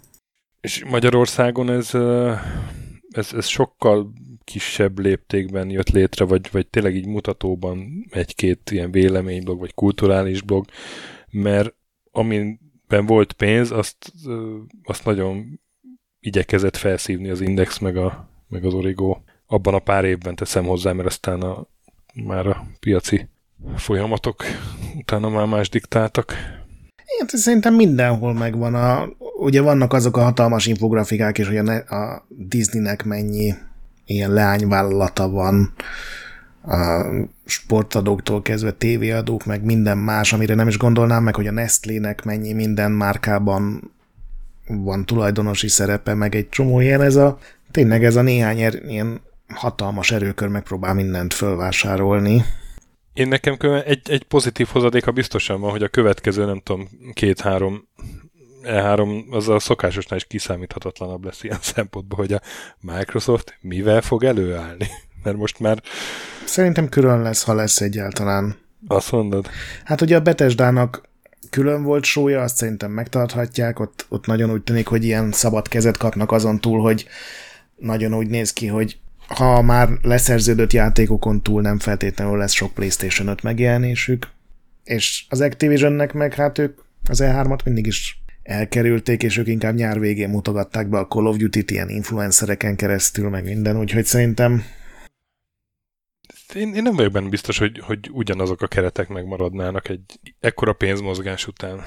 És 0.67 0.83
Magyarországon 0.85 1.69
ez, 1.69 1.93
ez, 3.11 3.33
ez 3.33 3.45
sokkal 3.45 4.13
kisebb 4.43 4.99
léptékben 4.99 5.69
jött 5.69 5.89
létre, 5.89 6.25
vagy, 6.25 6.49
vagy 6.51 6.67
tényleg 6.67 6.95
így 6.95 7.05
mutatóban 7.05 8.05
egy-két 8.09 8.71
ilyen 8.71 8.91
véleményblog, 8.91 9.59
vagy 9.59 9.73
kulturális 9.73 10.41
blog, 10.41 10.65
mert 11.29 11.73
amiben 12.11 13.05
volt 13.05 13.33
pénz, 13.33 13.71
azt, 13.71 14.13
azt 14.83 15.05
nagyon 15.05 15.59
igyekezett 16.19 16.77
felszívni 16.77 17.29
az 17.29 17.41
Index, 17.41 17.77
meg, 17.77 17.97
a, 17.97 18.29
meg 18.47 18.65
az 18.65 18.73
Origo. 18.73 19.17
Abban 19.45 19.73
a 19.73 19.79
pár 19.79 20.05
évben 20.05 20.35
teszem 20.35 20.65
hozzá, 20.65 20.91
mert 20.91 21.07
aztán 21.07 21.41
a, 21.41 21.67
már 22.13 22.47
a 22.47 22.65
piaci 22.79 23.27
folyamatok 23.75 24.43
utána 24.97 25.29
már 25.29 25.45
más 25.45 25.69
diktáltak. 25.69 26.33
Én 27.07 27.27
szerintem 27.27 27.73
mindenhol 27.73 28.33
megvan 28.33 28.75
a, 28.75 29.07
ugye 29.39 29.61
vannak 29.61 29.93
azok 29.93 30.17
a 30.17 30.21
hatalmas 30.21 30.65
infografikák 30.65 31.37
is, 31.37 31.47
hogy 31.47 31.57
a, 31.57 31.71
a 31.73 32.25
Disneynek 32.29 33.03
mennyi 33.03 33.53
ilyen 34.05 34.33
leányvállalata 34.33 35.29
van, 35.29 35.73
a 36.67 37.05
sportadóktól 37.45 38.41
kezdve 38.41 38.71
tévéadók, 38.71 39.45
meg 39.45 39.63
minden 39.63 39.97
más, 39.97 40.33
amire 40.33 40.53
nem 40.55 40.67
is 40.67 40.77
gondolnám 40.77 41.23
meg, 41.23 41.35
hogy 41.35 41.47
a 41.47 41.51
Nestlének 41.51 42.23
mennyi 42.23 42.53
minden 42.53 42.91
márkában 42.91 43.91
van 44.67 45.05
tulajdonosi 45.05 45.67
szerepe, 45.67 46.13
meg 46.13 46.35
egy 46.35 46.49
csomó 46.49 46.79
ilyen, 46.79 47.01
ez 47.01 47.15
a 47.15 47.37
tényleg 47.71 48.03
ez 48.03 48.15
a 48.15 48.21
néhány 48.21 48.59
er, 48.59 48.73
ilyen 48.87 49.21
hatalmas 49.47 50.11
erőkör 50.11 50.47
megpróbál 50.47 50.93
mindent 50.93 51.33
fölvásárolni. 51.33 52.43
Én 53.17 53.27
nekem 53.27 53.57
egy, 53.85 54.01
egy 54.09 54.23
pozitív 54.23 54.67
hozadéka 54.67 55.11
biztosan 55.11 55.61
van, 55.61 55.71
hogy 55.71 55.83
a 55.83 55.87
következő, 55.87 56.45
nem 56.45 56.61
tudom, 56.63 56.87
két-három 57.13 57.87
E3 58.63 59.29
az 59.29 59.49
a 59.49 59.59
szokásosnál 59.59 60.17
is 60.19 60.25
kiszámíthatatlanabb 60.25 61.23
lesz 61.23 61.43
ilyen 61.43 61.59
szempontból, 61.75 62.17
hogy 62.17 62.33
a 62.33 62.41
Microsoft 62.79 63.57
mivel 63.61 64.01
fog 64.01 64.23
előállni. 64.23 64.87
Mert 65.23 65.37
most 65.37 65.59
már... 65.59 65.81
Szerintem 66.45 66.89
külön 66.89 67.21
lesz, 67.21 67.43
ha 67.43 67.53
lesz 67.53 67.81
egyáltalán. 67.81 68.57
Azt 68.87 69.11
mondod? 69.11 69.49
Hát 69.83 70.01
ugye 70.01 70.15
a 70.15 70.21
Betesdának 70.21 71.09
külön 71.49 71.83
volt 71.83 72.03
sója, 72.03 72.41
azt 72.41 72.55
szerintem 72.55 72.91
megtarthatják, 72.91 73.79
ott, 73.79 74.05
ott 74.09 74.25
nagyon 74.25 74.51
úgy 74.51 74.63
tűnik, 74.63 74.87
hogy 74.87 75.03
ilyen 75.03 75.31
szabad 75.31 75.67
kezet 75.67 75.97
kapnak 75.97 76.31
azon 76.31 76.59
túl, 76.59 76.81
hogy 76.81 77.07
nagyon 77.75 78.13
úgy 78.13 78.27
néz 78.27 78.53
ki, 78.53 78.67
hogy 78.67 78.99
ha 79.27 79.61
már 79.61 79.89
leszerződött 80.01 80.73
játékokon 80.73 81.41
túl 81.43 81.61
nem 81.61 81.79
feltétlenül 81.79 82.37
lesz 82.37 82.53
sok 82.53 82.73
PlayStation 82.73 83.27
5 83.27 83.43
megjelenésük, 83.43 84.27
és 84.83 85.25
az 85.29 85.41
Activisionnek 85.41 86.13
meg 86.13 86.33
hát 86.33 86.57
ők 86.57 86.79
Az 87.09 87.21
E3-at 87.23 87.63
mindig 87.63 87.85
is 87.85 88.21
elkerülték, 88.43 89.23
és 89.23 89.37
ők 89.37 89.47
inkább 89.47 89.75
nyár 89.75 89.99
végén 89.99 90.29
mutogatták 90.29 90.89
be 90.89 90.97
a 90.97 91.07
Call 91.07 91.25
of 91.25 91.37
Duty-t 91.37 91.71
ilyen 91.71 91.89
influencereken 91.89 92.75
keresztül, 92.75 93.29
meg 93.29 93.43
minden, 93.43 93.79
úgyhogy 93.79 94.05
szerintem 94.05 94.63
én, 96.53 96.73
én 96.73 96.81
nem 96.81 96.95
vagyok 96.95 97.11
benne 97.11 97.29
biztos, 97.29 97.57
hogy, 97.57 97.79
hogy 97.79 98.09
ugyanazok 98.11 98.61
a 98.61 98.67
keretek 98.67 99.07
megmaradnának 99.07 99.89
egy 99.89 100.19
ekkora 100.39 100.73
pénzmozgás 100.73 101.47
után. 101.47 101.83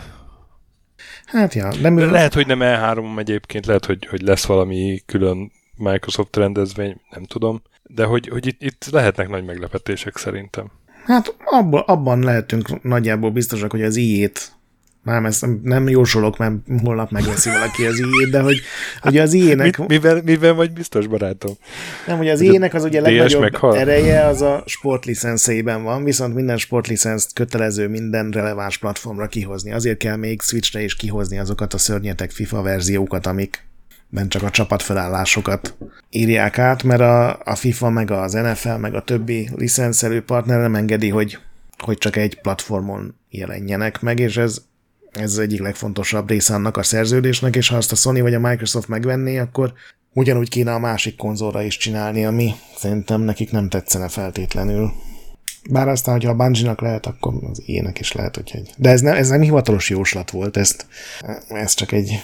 Hát 1.24 1.54
ja, 1.54 1.72
nem... 1.80 1.98
Lehet, 1.98 2.34
hogy 2.34 2.46
nem 2.46 2.58
E3 2.62 3.18
egyébként, 3.18 3.66
lehet, 3.66 3.84
hogy, 3.84 4.06
hogy 4.06 4.20
lesz 4.20 4.44
valami 4.44 5.02
külön 5.06 5.52
Microsoft 5.80 6.36
rendezvény, 6.36 7.00
nem 7.10 7.24
tudom. 7.24 7.62
De 7.82 8.04
hogy, 8.04 8.28
hogy 8.28 8.46
itt, 8.46 8.62
itt 8.62 8.88
lehetnek 8.90 9.28
nagy 9.28 9.44
meglepetések 9.44 10.16
szerintem. 10.16 10.70
Hát 11.04 11.34
abban, 11.44 11.82
abban 11.86 12.20
lehetünk 12.20 12.82
nagyjából 12.82 13.30
biztosak, 13.30 13.70
hogy 13.70 13.82
az 13.82 13.96
i-ét 13.96 14.52
nem, 15.02 15.26
ezt 15.26 15.46
nem, 15.62 15.88
jósolok, 15.88 16.38
mert 16.38 16.54
holnap 16.82 17.10
megveszi 17.10 17.50
valaki 17.50 17.86
az 17.86 17.98
i 17.98 18.30
de 18.30 18.40
hogy, 18.40 18.60
hogy 19.00 19.16
az 19.16 19.32
i-nek... 19.32 19.78
Mit, 19.78 19.88
mivel, 19.88 20.20
mivel 20.24 20.54
vagy 20.54 20.72
biztos, 20.72 21.06
barátom? 21.06 21.52
Nem, 22.06 22.16
hogy 22.16 22.28
az 22.28 22.40
i-nek 22.40 22.74
az 22.74 22.84
ugye 22.84 23.00
legnagyobb 23.00 23.40
meghal? 23.40 23.76
ereje 23.76 24.26
az 24.26 24.42
a 24.42 24.62
sportlicenszeiben 24.66 25.82
van, 25.82 26.04
viszont 26.04 26.34
minden 26.34 26.56
sportlicenszt 26.56 27.32
kötelező 27.32 27.88
minden 27.88 28.30
releváns 28.30 28.78
platformra 28.78 29.26
kihozni. 29.26 29.72
Azért 29.72 29.98
kell 29.98 30.16
még 30.16 30.40
Switchre 30.40 30.82
is 30.82 30.96
kihozni 30.96 31.38
azokat 31.38 31.74
a 31.74 31.78
szörnyetek 31.78 32.30
FIFA 32.30 32.62
verziókat, 32.62 33.26
amik 33.26 33.68
ben 34.10 34.28
csak 34.28 34.42
a 34.42 34.50
csapatfelállásokat 34.50 35.76
írják 36.10 36.58
át, 36.58 36.82
mert 36.82 37.00
a, 37.00 37.38
a 37.44 37.54
FIFA, 37.54 37.90
meg 37.90 38.10
az 38.10 38.32
NFL, 38.32 38.74
meg 38.74 38.94
a 38.94 39.02
többi 39.02 39.50
licenszelő 39.56 40.22
partner 40.22 40.60
nem 40.60 40.74
engedi, 40.74 41.08
hogy, 41.08 41.38
hogy 41.78 41.98
csak 41.98 42.16
egy 42.16 42.40
platformon 42.40 43.14
jelenjenek 43.28 44.00
meg, 44.00 44.18
és 44.18 44.36
ez 44.36 44.62
ez 45.10 45.32
az 45.32 45.38
egyik 45.38 45.60
legfontosabb 45.60 46.28
része 46.28 46.54
annak 46.54 46.76
a 46.76 46.82
szerződésnek, 46.82 47.56
és 47.56 47.68
ha 47.68 47.76
azt 47.76 47.92
a 47.92 47.96
Sony 47.96 48.22
vagy 48.22 48.34
a 48.34 48.40
Microsoft 48.40 48.88
megvenné, 48.88 49.38
akkor 49.38 49.72
ugyanúgy 50.12 50.48
kéne 50.48 50.72
a 50.72 50.78
másik 50.78 51.16
konzolra 51.16 51.62
is 51.62 51.76
csinálni, 51.76 52.24
ami 52.24 52.54
szerintem 52.76 53.20
nekik 53.20 53.50
nem 53.50 53.68
tetszene 53.68 54.08
feltétlenül. 54.08 54.92
Bár 55.70 55.88
aztán, 55.88 56.14
hogyha 56.14 56.30
a 56.30 56.34
bungie 56.34 56.74
lehet, 56.76 57.06
akkor 57.06 57.34
az 57.50 57.62
ének 57.66 58.00
is 58.00 58.12
lehet, 58.12 58.34
hogy... 58.34 58.62
De 58.76 58.90
ez 58.90 59.00
nem, 59.00 59.14
ez 59.14 59.28
nem 59.28 59.40
hivatalos 59.40 59.90
jóslat 59.90 60.30
volt, 60.30 60.56
ezt, 60.56 60.86
ez 61.48 61.74
csak 61.74 61.92
egy 61.92 62.20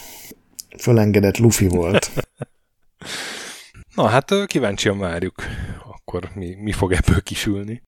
fölengedett 0.78 1.38
lufi 1.38 1.68
volt. 1.68 2.10
Na 3.94 4.06
hát 4.06 4.46
kíváncsian 4.46 4.98
várjuk, 4.98 5.42
akkor 5.84 6.30
mi, 6.34 6.54
mi 6.54 6.72
fog 6.72 6.92
ebből 6.92 7.22
kisülni. 7.22 7.82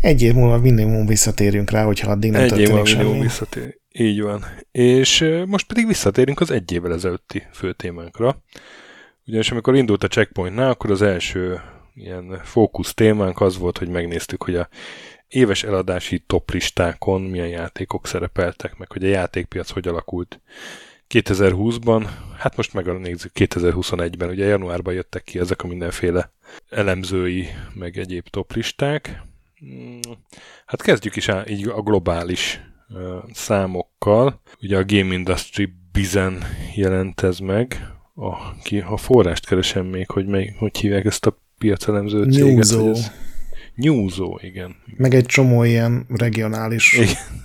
Egy 0.00 0.22
év 0.22 0.34
múlva 0.34 0.58
minimum 0.58 1.06
visszatérünk 1.06 1.70
rá, 1.70 1.84
hogyha 1.84 2.10
addig 2.10 2.30
nem 2.30 2.42
Egy 2.42 2.58
év 2.58 2.68
múlva 2.68 3.20
visszatér. 3.20 3.78
Így 3.92 4.20
van. 4.20 4.44
És 4.70 5.24
most 5.46 5.66
pedig 5.66 5.86
visszatérünk 5.86 6.40
az 6.40 6.50
egy 6.50 6.72
évvel 6.72 6.92
ezelőtti 6.92 7.42
fő 7.52 7.72
témánkra. 7.72 8.42
Ugyanis 9.26 9.50
amikor 9.50 9.74
indult 9.74 10.04
a 10.04 10.08
checkpointnál, 10.08 10.70
akkor 10.70 10.90
az 10.90 11.02
első 11.02 11.60
ilyen 11.94 12.40
fókusz 12.42 12.94
témánk 12.94 13.40
az 13.40 13.58
volt, 13.58 13.78
hogy 13.78 13.88
megnéztük, 13.88 14.42
hogy 14.42 14.56
a 14.56 14.68
éves 15.28 15.64
eladási 15.64 16.18
top 16.18 16.50
listákon 16.50 17.22
milyen 17.22 17.48
játékok 17.48 18.06
szerepeltek, 18.06 18.76
meg 18.76 18.92
hogy 18.92 19.04
a 19.04 19.08
játékpiac 19.08 19.70
hogy 19.70 19.88
alakult 19.88 20.40
2020-ban, 21.08 22.08
hát 22.38 22.56
most 22.56 22.72
megnézzük 22.72 23.32
2021-ben, 23.34 24.28
ugye 24.28 24.44
januárban 24.44 24.94
jöttek 24.94 25.22
ki 25.22 25.38
ezek 25.38 25.62
a 25.62 25.66
mindenféle 25.66 26.32
elemzői, 26.68 27.46
meg 27.74 27.98
egyéb 27.98 28.28
top 28.28 28.52
listák. 28.52 29.22
Hmm, 29.58 30.00
hát 30.66 30.82
kezdjük 30.82 31.16
is 31.16 31.28
így 31.46 31.68
a 31.68 31.82
globális 31.82 32.60
számokkal. 33.32 34.40
Ugye 34.60 34.76
a 34.76 34.84
Game 34.84 35.14
Industry 35.14 35.72
Bizen 35.92 36.42
jelent 36.74 37.20
ez 37.20 37.38
meg. 37.38 37.92
A, 38.14 38.60
ki, 38.62 38.78
a 38.78 38.96
forrást 38.96 39.46
keresem 39.46 39.86
még, 39.86 40.10
hogy, 40.10 40.26
mely, 40.26 40.54
hogy 40.58 40.76
hívják 40.76 41.04
ezt 41.04 41.26
a 41.26 41.38
piacelemző 41.58 42.30
céget. 42.30 42.54
Newzo. 42.54 42.92
Newzo, 43.74 44.38
igen. 44.40 44.76
Meg 44.96 45.14
egy 45.14 45.26
csomó 45.26 45.64
ilyen 45.64 46.06
regionális. 46.08 46.92
Igen. 46.92 47.42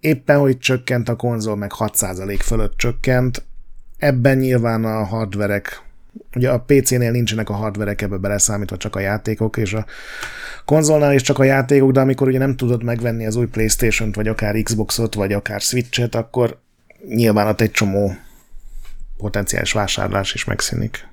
éppen, 0.00 0.38
hogy 0.38 0.58
csökkent, 0.58 1.08
a 1.08 1.16
konzol 1.16 1.56
meg 1.56 1.70
6% 1.78 2.38
fölött 2.42 2.76
csökkent. 2.76 3.44
Ebben 3.98 4.38
nyilván 4.38 4.84
a 4.84 5.04
hardverek 5.04 5.82
ugye 6.34 6.50
a 6.50 6.60
PC-nél 6.60 7.10
nincsenek 7.10 7.48
a 7.48 7.54
hardverek 7.54 8.02
ebbe 8.02 8.16
beleszámítva, 8.16 8.76
csak 8.76 8.96
a 8.96 9.00
játékok, 9.00 9.56
és 9.56 9.72
a 9.72 9.86
konzolnál 10.64 11.14
is 11.14 11.22
csak 11.22 11.38
a 11.38 11.44
játékok, 11.44 11.92
de 11.92 12.00
amikor 12.00 12.28
ugye 12.28 12.38
nem 12.38 12.56
tudod 12.56 12.82
megvenni 12.82 13.26
az 13.26 13.36
új 13.36 13.46
Playstation-t, 13.46 14.14
vagy 14.14 14.28
akár 14.28 14.62
Xboxot, 14.62 15.14
vagy 15.14 15.32
akár 15.32 15.60
Switch-et, 15.60 16.14
akkor 16.14 16.60
nyilván 17.08 17.46
ott 17.46 17.60
egy 17.60 17.70
csomó 17.70 18.12
potenciális 19.16 19.72
vásárlás 19.72 20.34
is 20.34 20.44
megszűnik. 20.44 21.08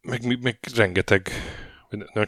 Meg, 0.00 0.40
meg 0.42 0.58
rengeteg 0.74 1.30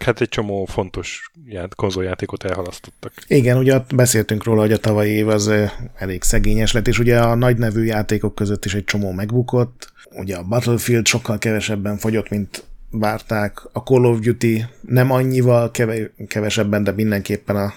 Hát 0.01 0.21
egy 0.21 0.29
csomó 0.29 0.65
fontos 0.65 1.31
ját, 1.47 1.75
konzoljátékot 1.75 2.45
elhalasztottak. 2.45 3.13
Igen, 3.27 3.57
ugye 3.57 3.79
beszéltünk 3.95 4.45
róla, 4.45 4.61
hogy 4.61 4.73
a 4.73 4.79
tavalyi 4.79 5.11
év 5.11 5.29
az 5.29 5.51
elég 5.95 6.23
szegényes 6.23 6.73
lett, 6.73 6.89
és 6.89 6.99
ugye 6.99 7.21
a 7.21 7.35
nagy 7.35 7.59
nevű 7.59 7.85
játékok 7.85 8.35
között 8.35 8.65
is 8.65 8.75
egy 8.75 8.85
csomó 8.85 9.13
megbukott. 9.13 9.93
Ugye 10.17 10.37
a 10.37 10.43
Battlefield 10.43 11.07
sokkal 11.07 11.39
kevesebben 11.39 11.97
fogyott, 11.97 12.29
mint 12.29 12.65
várták. 12.91 13.61
A 13.73 13.79
Call 13.79 14.05
of 14.05 14.19
Duty 14.19 14.65
nem 14.81 15.11
annyival 15.11 15.71
kevesebben, 16.29 16.85
de 16.85 16.93
mindenképpen 16.93 17.57
a 17.57 17.75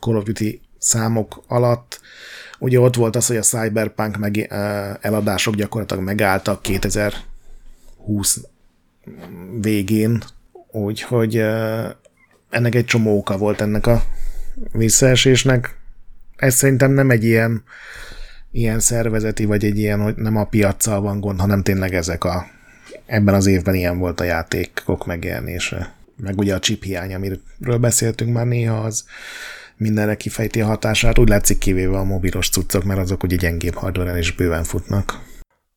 Call 0.00 0.16
of 0.16 0.24
Duty 0.24 0.60
számok 0.78 1.42
alatt. 1.46 2.00
Ugye 2.58 2.80
ott 2.80 2.94
volt 2.94 3.16
az, 3.16 3.26
hogy 3.26 3.36
a 3.36 3.42
Cyberpunk 3.42 4.16
meg, 4.16 4.46
eladások 5.00 5.54
gyakorlatilag 5.54 6.04
megálltak 6.04 6.62
2020 6.62 8.40
végén, 9.60 10.22
Úgyhogy 10.72 11.36
ennek 12.50 12.74
egy 12.74 12.84
csomó 12.84 13.16
oka 13.18 13.36
volt 13.36 13.60
ennek 13.60 13.86
a 13.86 14.02
visszaesésnek. 14.72 15.76
Ez 16.36 16.54
szerintem 16.54 16.92
nem 16.92 17.10
egy 17.10 17.24
ilyen, 17.24 17.62
ilyen 18.50 18.80
szervezeti, 18.80 19.44
vagy 19.44 19.64
egy 19.64 19.78
ilyen, 19.78 20.00
hogy 20.00 20.14
nem 20.16 20.36
a 20.36 20.44
piaccal 20.44 21.00
van 21.00 21.20
gond, 21.20 21.40
hanem 21.40 21.62
tényleg 21.62 21.94
ezek 21.94 22.24
a 22.24 22.46
ebben 23.06 23.34
az 23.34 23.46
évben 23.46 23.74
ilyen 23.74 23.98
volt 23.98 24.20
a 24.20 24.24
játékok 24.24 25.06
megjelenése. 25.06 25.94
Meg 26.16 26.38
ugye 26.38 26.54
a 26.54 26.58
chip 26.58 26.82
hiány, 26.82 27.14
amiről 27.14 27.78
beszéltünk 27.80 28.32
már 28.32 28.46
néha, 28.46 28.76
az 28.76 29.04
mindenre 29.76 30.16
kifejti 30.16 30.60
a 30.60 30.66
hatását. 30.66 31.18
Úgy 31.18 31.28
látszik 31.28 31.58
kivéve 31.58 31.98
a 31.98 32.04
mobilos 32.04 32.48
cuccok, 32.48 32.84
mert 32.84 33.00
azok 33.00 33.22
ugye 33.22 33.36
gyengébb 33.36 33.74
hardware 33.74 34.18
is 34.18 34.32
bőven 34.32 34.64
futnak. 34.64 35.18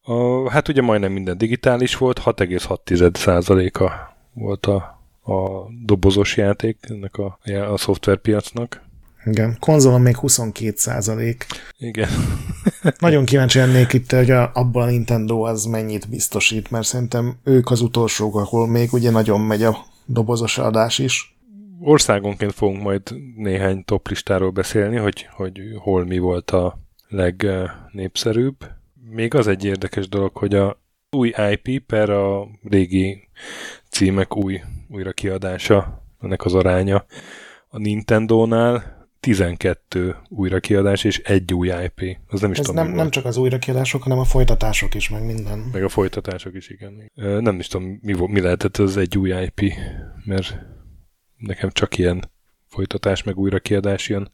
A, 0.01 0.49
hát 0.49 0.67
ugye 0.67 0.81
majdnem 0.81 1.11
minden 1.11 1.37
digitális 1.37 1.97
volt, 1.97 2.19
6,6%-a 2.25 3.91
volt 4.33 4.65
a, 4.65 4.75
a 5.21 5.67
dobozos 5.85 6.37
játék 6.37 6.77
ennek 6.81 7.17
a, 7.17 7.39
a 7.71 7.77
szoftverpiacnak. 7.77 8.81
Igen, 9.25 9.57
konzolon 9.59 10.01
még 10.01 10.17
22 10.17 10.73
százalék. 10.75 11.45
Igen. 11.77 12.09
Nagyon 12.99 13.25
kíváncsi 13.25 13.57
lennék 13.57 13.93
itt, 13.93 14.11
hogy 14.11 14.31
a, 14.31 14.51
abban 14.53 14.87
a 14.87 14.89
Nintendo 14.91 15.41
az 15.41 15.65
mennyit 15.65 16.09
biztosít, 16.09 16.71
mert 16.71 16.85
szerintem 16.85 17.37
ők 17.43 17.71
az 17.71 17.81
utolsók, 17.81 18.35
ahol 18.35 18.67
még 18.67 18.93
ugye 18.93 19.11
nagyon 19.11 19.41
megy 19.41 19.63
a 19.63 19.77
dobozos 20.05 20.57
adás 20.57 20.99
is. 20.99 21.37
Országonként 21.79 22.53
fogunk 22.53 22.81
majd 22.81 23.01
néhány 23.35 23.85
top 23.85 24.07
listáról 24.07 24.49
beszélni, 24.49 24.95
hogy, 24.97 25.27
hogy 25.31 25.61
hol 25.77 26.05
mi 26.05 26.17
volt 26.17 26.51
a 26.51 26.79
legnépszerűbb. 27.07 28.55
Még 29.09 29.33
az 29.33 29.47
egy 29.47 29.63
érdekes 29.63 30.09
dolog, 30.09 30.37
hogy 30.37 30.55
a 30.55 30.81
új 31.09 31.33
IP 31.51 31.85
per 31.85 32.09
a 32.09 32.47
régi 32.63 33.27
címek 33.89 34.35
új 34.35 34.61
újra 34.89 35.11
kiadása, 35.11 36.03
ennek 36.21 36.45
az 36.45 36.53
aránya 36.53 37.05
a 37.67 37.77
Nintendo-nál 37.77 39.02
12 39.23 40.15
újrakiadás 40.29 41.03
és 41.03 41.19
egy 41.19 41.53
új 41.53 41.67
IP. 41.67 42.17
Az 42.27 42.41
nem 42.41 42.51
is 42.51 42.57
Ez 42.57 42.65
tudom, 42.65 42.85
nem, 42.85 42.95
nem 42.95 43.09
csak 43.09 43.25
az 43.25 43.37
újrakiadások, 43.37 44.03
hanem 44.03 44.17
a 44.17 44.23
folytatások 44.23 44.95
is, 44.95 45.09
meg 45.09 45.25
minden. 45.25 45.59
Meg 45.59 45.83
a 45.83 45.89
folytatások 45.89 46.55
is, 46.55 46.69
igen. 46.69 47.11
Nem 47.39 47.59
is 47.59 47.67
tudom, 47.67 47.99
mi, 48.01 48.13
mi 48.27 48.41
lehetett 48.41 48.77
az 48.77 48.97
egy 48.97 49.17
új 49.17 49.29
IP, 49.29 49.73
mert 50.25 50.57
nekem 51.37 51.69
csak 51.69 51.97
ilyen 51.97 52.31
folytatás, 52.67 53.23
meg 53.23 53.37
újrakiadás 53.37 54.09
jön, 54.09 54.31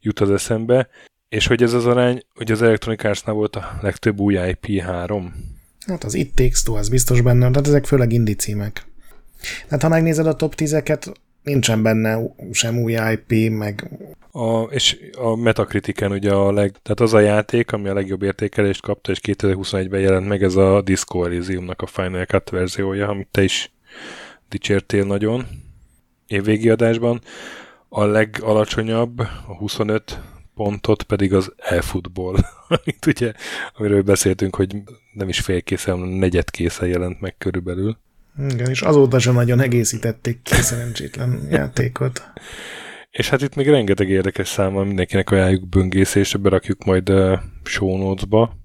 jut 0.00 0.20
az 0.20 0.30
eszembe. 0.30 0.88
És 1.28 1.46
hogy 1.46 1.62
ez 1.62 1.72
az 1.72 1.86
arány, 1.86 2.22
hogy 2.34 2.50
az 2.50 2.62
Electronic 2.62 3.04
Arts-nál 3.04 3.34
volt 3.34 3.56
a 3.56 3.78
legtöbb 3.82 4.20
új 4.20 4.34
IP 4.48 4.80
3. 4.80 5.34
Hát 5.86 6.04
az 6.04 6.14
It 6.14 6.34
Takes 6.34 6.62
Two, 6.62 6.74
az 6.74 6.88
biztos 6.88 7.20
benne, 7.20 7.50
de 7.50 7.60
ezek 7.60 7.84
főleg 7.84 8.12
indi 8.12 8.34
címek. 8.34 8.86
Hát 9.68 9.82
ha 9.82 9.88
megnézed 9.88 10.26
a 10.26 10.36
top 10.36 10.54
10-eket, 10.56 11.14
nincsen 11.46 11.82
benne 11.82 12.18
sem 12.52 12.78
új 12.78 12.92
IP, 13.12 13.50
meg... 13.50 13.90
A, 14.30 14.62
és 14.62 14.98
a 15.18 15.36
Metacritiken 15.36 16.12
ugye 16.12 16.32
a 16.32 16.52
leg, 16.52 16.74
tehát 16.82 17.00
az 17.00 17.14
a 17.14 17.20
játék, 17.20 17.72
ami 17.72 17.88
a 17.88 17.94
legjobb 17.94 18.22
értékelést 18.22 18.82
kapta, 18.82 19.10
és 19.10 19.20
2021-ben 19.22 20.00
jelent 20.00 20.28
meg, 20.28 20.42
ez 20.42 20.56
a 20.56 20.82
Disco 20.82 21.24
Elysiumnak 21.24 21.82
a 21.82 21.86
Final 21.86 22.24
Cut 22.24 22.50
verziója, 22.50 23.08
amit 23.08 23.28
te 23.30 23.42
is 23.42 23.72
dicsértél 24.48 25.04
nagyon 25.04 25.46
évvégi 26.26 26.70
adásban. 26.70 27.20
A 27.88 28.04
legalacsonyabb, 28.04 29.18
a 29.46 29.56
25 29.58 30.20
pontot 30.54 31.02
pedig 31.02 31.34
az 31.34 31.52
e-football, 31.56 32.36
amit 32.68 33.06
ugye, 33.06 33.32
amiről 33.76 34.02
beszéltünk, 34.02 34.56
hogy 34.56 34.76
nem 35.12 35.28
is 35.28 35.40
félkészen, 35.40 35.98
hanem 35.98 36.08
negyedkészen 36.08 36.88
jelent 36.88 37.20
meg 37.20 37.34
körülbelül. 37.38 37.98
Igen, 38.38 38.70
és 38.70 38.82
azóta 38.82 39.18
sem 39.18 39.34
nagyon 39.34 39.60
egészítették 39.60 40.42
ki 40.42 40.54
szerencsétlen 40.54 41.46
játékot. 41.50 42.22
És 43.10 43.28
hát 43.28 43.42
itt 43.42 43.54
még 43.54 43.68
rengeteg 43.68 44.08
érdekes 44.08 44.48
száma, 44.48 44.82
mindenkinek 44.82 45.30
ajánljuk 45.30 45.68
böngészésre, 45.68 46.38
berakjuk 46.38 46.84
majd 46.84 47.10
uh, 47.10 47.38
show 47.64 47.96
notes-ba. 47.96 48.56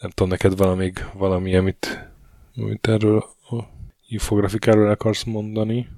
Nem 0.00 0.10
tudom, 0.10 0.32
neked 0.32 0.56
valami, 0.56 0.92
valami 1.14 1.56
amit, 1.56 2.10
amit 2.56 2.86
erről 2.86 3.24
a 3.50 3.64
infografikáról 4.08 4.88
akarsz 4.88 5.24
mondani? 5.24 5.88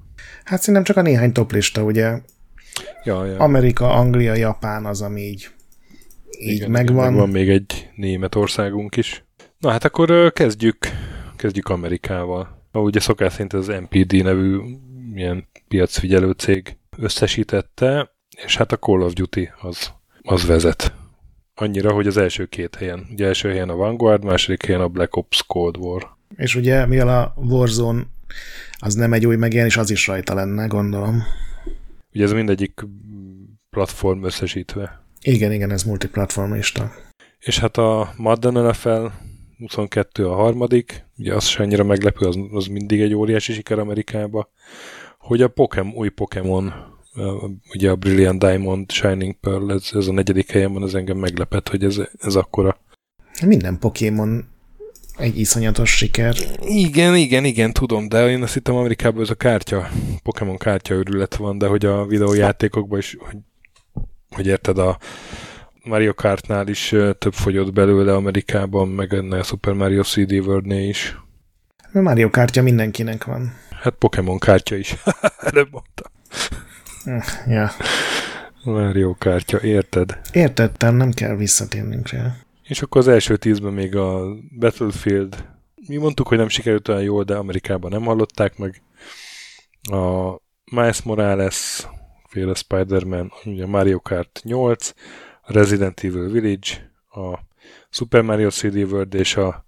Hát 0.44 0.58
szerintem 0.58 0.84
csak 0.84 0.96
a 0.96 1.02
néhány 1.02 1.32
toplista, 1.32 1.82
ugye? 1.82 2.20
Ja, 3.04 3.26
ja. 3.26 3.38
Amerika, 3.38 3.90
Anglia, 3.94 4.34
Japán 4.34 4.84
az, 4.84 5.02
ami 5.02 5.20
így, 5.20 5.50
így 6.40 6.54
Igen, 6.54 6.70
megvan. 6.70 7.12
Meg 7.12 7.20
van 7.20 7.28
még 7.28 7.48
egy 7.48 7.90
Németországunk 7.94 8.96
is. 8.96 9.24
Na 9.58 9.70
hát 9.70 9.84
akkor 9.84 10.10
uh, 10.10 10.30
kezdjük, 10.30 10.78
kezdjük 11.36 11.68
Amerikával 11.68 12.61
ugye 12.80 13.00
szokás 13.00 13.32
szerint 13.32 13.52
az 13.52 13.66
MPD 13.66 14.22
nevű 14.22 14.58
ilyen 15.14 15.48
piacfigyelő 15.68 16.30
cég 16.30 16.76
összesítette, 16.96 18.14
és 18.44 18.56
hát 18.56 18.72
a 18.72 18.78
Call 18.78 19.00
of 19.00 19.12
Duty 19.12 19.50
az, 19.60 19.92
az 20.22 20.46
vezet. 20.46 20.94
Annyira, 21.54 21.92
hogy 21.92 22.06
az 22.06 22.16
első 22.16 22.46
két 22.46 22.74
helyen. 22.74 23.06
Ugye 23.12 23.26
első 23.26 23.48
helyen 23.48 23.68
a 23.68 23.76
Vanguard, 23.76 24.24
második 24.24 24.64
helyen 24.64 24.80
a 24.80 24.88
Black 24.88 25.16
Ops 25.16 25.42
Cold 25.46 25.76
War. 25.76 26.16
És 26.36 26.54
ugye, 26.54 26.86
mivel 26.86 27.08
a 27.08 27.34
Warzone 27.36 28.06
az 28.78 28.94
nem 28.94 29.12
egy 29.12 29.26
új 29.26 29.36
megjelenés, 29.36 29.76
az 29.76 29.90
is 29.90 30.06
rajta 30.06 30.34
lenne, 30.34 30.66
gondolom. 30.66 31.22
Ugye 32.14 32.24
ez 32.24 32.32
mindegyik 32.32 32.86
platform 33.70 34.24
összesítve. 34.24 35.04
Igen, 35.20 35.52
igen, 35.52 35.70
ez 35.70 35.82
multiplatformista. 35.82 36.92
És 37.38 37.58
hát 37.58 37.76
a 37.76 38.12
Madden 38.16 38.52
NFL 38.52 39.06
22 39.62 40.26
a 40.26 40.34
harmadik, 40.34 41.04
ugye 41.18 41.34
az 41.34 41.44
se 41.44 41.62
annyira 41.62 41.84
meglepő, 41.84 42.26
az, 42.26 42.38
az 42.52 42.66
mindig 42.66 43.00
egy 43.00 43.14
óriási 43.14 43.52
siker 43.52 43.78
Amerikába, 43.78 44.50
hogy 45.18 45.42
a 45.42 45.48
Pokémon, 45.48 45.94
új 45.94 46.08
Pokémon, 46.08 46.72
ugye 47.74 47.90
a 47.90 47.96
Brilliant 47.96 48.38
Diamond, 48.38 48.90
Shining 48.90 49.34
Pearl, 49.40 49.72
ez, 49.72 49.90
ez 49.92 50.06
a 50.06 50.12
negyedik 50.12 50.50
helyen 50.50 50.72
van, 50.72 50.82
az 50.82 50.94
engem 50.94 51.16
meglepett, 51.16 51.68
hogy 51.68 51.84
ez, 51.84 52.00
ez 52.18 52.34
akkora. 52.34 52.78
Minden 53.46 53.78
Pokémon 53.78 54.44
egy 55.16 55.38
iszonyatos 55.38 55.96
siker. 55.96 56.34
Igen, 56.60 57.16
igen, 57.16 57.44
igen, 57.44 57.72
tudom, 57.72 58.08
de 58.08 58.30
én 58.30 58.42
azt 58.42 58.54
hittem 58.54 58.74
Amerikában 58.74 59.22
ez 59.22 59.30
a 59.30 59.34
kártya, 59.34 59.88
Pokémon 60.22 60.56
kártya 60.56 60.94
őrület 60.94 61.36
van, 61.36 61.58
de 61.58 61.66
hogy 61.66 61.84
a 61.84 62.06
videójátékokban 62.06 62.98
is, 62.98 63.16
hogy, 63.18 63.36
hogy 64.30 64.46
érted, 64.46 64.78
a, 64.78 64.98
Mario 65.84 66.14
Kartnál 66.14 66.68
is 66.68 66.94
több 67.18 67.32
fogyott 67.32 67.72
belőle 67.72 68.14
Amerikában, 68.14 68.88
meg 68.88 69.14
ennél 69.14 69.38
a 69.38 69.42
Super 69.42 69.72
Mario 69.72 70.02
CD 70.02 70.32
world 70.32 70.70
is. 70.70 71.18
A 71.92 72.00
Mario 72.00 72.30
kártya 72.30 72.62
mindenkinek 72.62 73.24
van. 73.24 73.52
Hát 73.70 73.94
Pokémon 73.94 74.38
kártya 74.38 74.76
is. 74.76 74.96
Előbb 75.50 75.68
mondtam. 75.70 76.12
Ja. 77.46 77.70
Mario 78.64 79.14
kártya, 79.14 79.60
érted? 79.60 80.20
Értettem, 80.32 80.94
nem 80.94 81.10
kell 81.10 81.36
visszatérnünk 81.36 82.08
rá. 82.08 82.36
És 82.62 82.82
akkor 82.82 83.00
az 83.00 83.08
első 83.08 83.36
tízben 83.36 83.72
még 83.72 83.96
a 83.96 84.36
Battlefield. 84.58 85.44
Mi 85.88 85.96
mondtuk, 85.96 86.28
hogy 86.28 86.38
nem 86.38 86.48
sikerült 86.48 86.88
olyan 86.88 87.02
jól, 87.02 87.24
de 87.24 87.34
Amerikában 87.34 87.90
nem 87.90 88.02
hallották 88.02 88.58
meg. 88.58 88.82
A 89.82 90.36
Miles 90.72 91.02
Morales, 91.02 91.86
féle 92.28 92.54
Spider-Man, 92.54 93.32
ugye 93.44 93.66
Mario 93.66 94.00
Kart 94.00 94.40
8, 94.44 94.92
Resident 95.52 96.00
Evil 96.04 96.30
Village, 96.30 96.90
a 97.10 97.38
Super 97.90 98.22
Mario 98.22 98.48
3D 98.50 98.90
World 98.90 99.14
és 99.14 99.36
a 99.36 99.66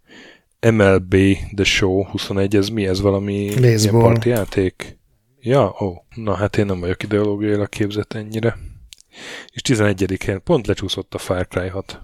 MLB 0.61 1.17
The 1.55 1.65
Show 1.65 2.05
21, 2.05 2.57
ez 2.57 2.69
mi? 2.69 2.87
Ez 2.87 3.01
valami 3.01 3.53
parti 3.91 4.29
játék? 4.29 4.99
Ja, 5.41 5.77
ó, 5.81 6.05
na 6.15 6.35
hát 6.35 6.57
én 6.57 6.67
nem 6.67 6.81
vagyok 6.81 7.03
ideológiailag 7.03 7.69
képzett 7.69 8.13
ennyire. 8.13 8.57
És 9.53 9.63
11. 9.63 10.17
helyen 10.25 10.43
pont 10.43 10.67
lecsúszott 10.67 11.15
a 11.15 11.19
Far 11.19 11.49
Cry 11.49 11.69
6. 11.69 12.01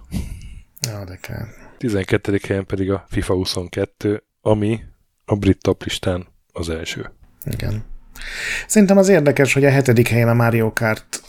Ja, 0.81 1.03
de 1.05 1.17
kár. 1.21 1.47
12. 1.77 2.39
helyen 2.47 2.65
pedig 2.65 2.91
a 2.91 3.05
FIFA 3.09 3.33
22, 3.33 4.23
ami 4.41 4.79
a 5.25 5.35
brit 5.35 5.61
top 5.61 5.83
listán 5.83 6.27
az 6.51 6.69
első. 6.69 7.11
Igen. 7.45 7.85
Szerintem 8.67 8.97
az 8.97 9.09
érdekes, 9.09 9.53
hogy 9.53 9.65
a 9.65 9.69
hetedik 9.69 10.07
helyen 10.07 10.29
a 10.29 10.33
Mario 10.33 10.73
Kart 10.73 11.21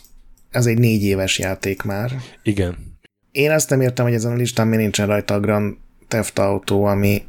ez 0.52 0.66
egy 0.66 0.78
négy 0.78 1.02
éves 1.02 1.38
játék 1.38 1.82
már. 1.82 2.12
Igen. 2.42 2.76
Én 3.30 3.50
azt 3.50 3.70
nem 3.70 3.80
értem, 3.80 4.04
hogy 4.04 4.14
ezen 4.14 4.32
a 4.32 4.36
listán 4.36 4.66
mi 4.68 4.76
nincsen 4.76 5.06
rajta 5.06 5.34
a 5.34 5.40
Grand 5.40 5.76
Theft 6.08 6.38
Auto, 6.38 6.82
ami, 6.82 7.22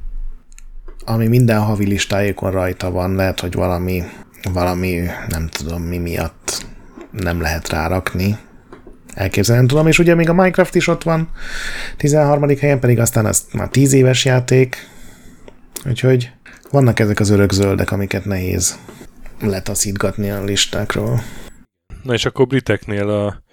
ami 1.05 1.28
minden 1.28 1.59
havi 1.59 1.86
listájékon 1.86 2.51
rajta 2.51 2.91
van. 2.91 3.15
Lehet, 3.15 3.39
hogy 3.39 3.53
valami, 3.53 4.03
valami 4.53 5.01
nem 5.30 5.47
tudom 5.47 5.82
mi 5.82 5.97
miatt 5.97 6.65
nem 7.11 7.41
lehet 7.41 7.69
rárakni. 7.69 8.38
Elképzelni 9.13 9.59
nem 9.59 9.69
tudom, 9.69 9.88
és 9.88 9.99
ugye 9.99 10.15
még 10.15 10.30
a 10.30 10.34
Minecraft 10.34 10.76
is 10.76 10.88
ott 10.88 11.03
van, 11.03 11.30
13. 11.97 12.57
helyen 12.59 12.80
pedig 12.80 12.99
aztán 12.99 13.26
az 13.26 13.45
már 13.53 13.69
10 13.69 13.93
éves 13.93 14.26
játék, 14.26 14.89
úgyhogy 15.86 16.32
vannak 16.71 16.99
ezek 16.99 17.19
az 17.19 17.30
örök 17.30 17.51
zöldek, 17.51 17.91
amiket 17.91 18.26
nehéz 18.26 18.78
letaszítgatni 19.39 20.30
a 20.30 20.43
listákról. 20.43 21.21
Na 22.03 22.13
és 22.13 22.25
akkor 22.25 22.47
briteknél 22.47 23.09
a 23.09 23.43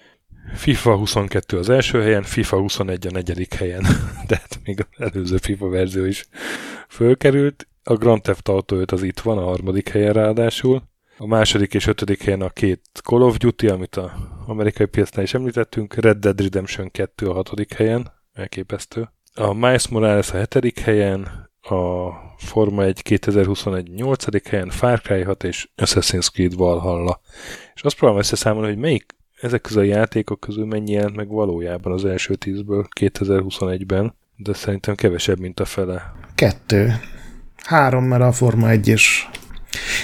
FIFA 0.53 0.95
22 0.95 1.57
az 1.57 1.69
első 1.69 2.01
helyen, 2.01 2.23
FIFA 2.23 2.57
21 2.57 3.07
a 3.07 3.11
negyedik 3.11 3.53
helyen. 3.53 3.81
De 4.27 4.35
hát 4.35 4.59
még 4.63 4.85
az 4.89 5.11
előző 5.13 5.37
FIFA 5.37 5.69
verzió 5.69 6.05
is 6.05 6.25
fölkerült. 6.87 7.67
A 7.83 7.93
Grand 7.93 8.21
Theft 8.21 8.47
Auto 8.47 8.75
5 8.75 8.91
az 8.91 9.03
itt 9.03 9.19
van, 9.19 9.37
a 9.37 9.43
harmadik 9.43 9.89
helyen 9.89 10.13
ráadásul. 10.13 10.83
A 11.17 11.27
második 11.27 11.73
és 11.73 11.87
ötödik 11.87 12.23
helyen 12.23 12.41
a 12.41 12.49
két 12.49 12.81
Call 13.03 13.21
of 13.21 13.37
Duty, 13.37 13.67
amit 13.67 13.95
a 13.95 14.13
amerikai 14.45 14.85
piacnál 14.85 15.23
is 15.23 15.33
említettünk. 15.33 15.93
Red 15.93 16.17
Dead 16.17 16.41
Redemption 16.41 16.91
2 16.91 17.27
a 17.27 17.33
hatodik 17.33 17.73
helyen, 17.73 18.11
elképesztő. 18.33 19.09
A 19.33 19.53
Miles 19.53 19.87
Morales 19.87 20.31
a 20.31 20.37
hetedik 20.37 20.79
helyen, 20.79 21.50
a 21.61 22.09
Forma 22.37 22.83
1 22.83 23.01
2021 23.01 23.89
8. 23.93 24.47
helyen, 24.49 24.69
Far 24.69 25.01
Cry 25.01 25.21
6 25.21 25.43
és 25.43 25.69
Assassin's 25.77 26.27
Creed 26.33 26.55
Valhalla. 26.55 27.21
És 27.73 27.81
azt 27.81 27.95
próbálom 27.95 28.21
összeszámolni, 28.21 28.67
hogy 28.67 28.77
melyik 28.77 29.15
ezek 29.41 29.61
közül 29.61 29.81
a 29.81 29.85
játékok 29.85 30.39
közül 30.39 30.65
mennyi 30.65 30.91
jelent 30.91 31.15
meg 31.15 31.27
valójában 31.27 31.93
az 31.93 32.05
első 32.05 32.35
tízből 32.35 32.87
2021-ben, 32.99 34.15
de 34.35 34.53
szerintem 34.53 34.95
kevesebb, 34.95 35.39
mint 35.39 35.59
a 35.59 35.65
fele. 35.65 36.13
Kettő. 36.35 36.93
Három, 37.55 38.03
mert 38.03 38.21
a 38.21 38.31
Forma 38.31 38.69
1 38.69 38.87
is. 38.87 39.29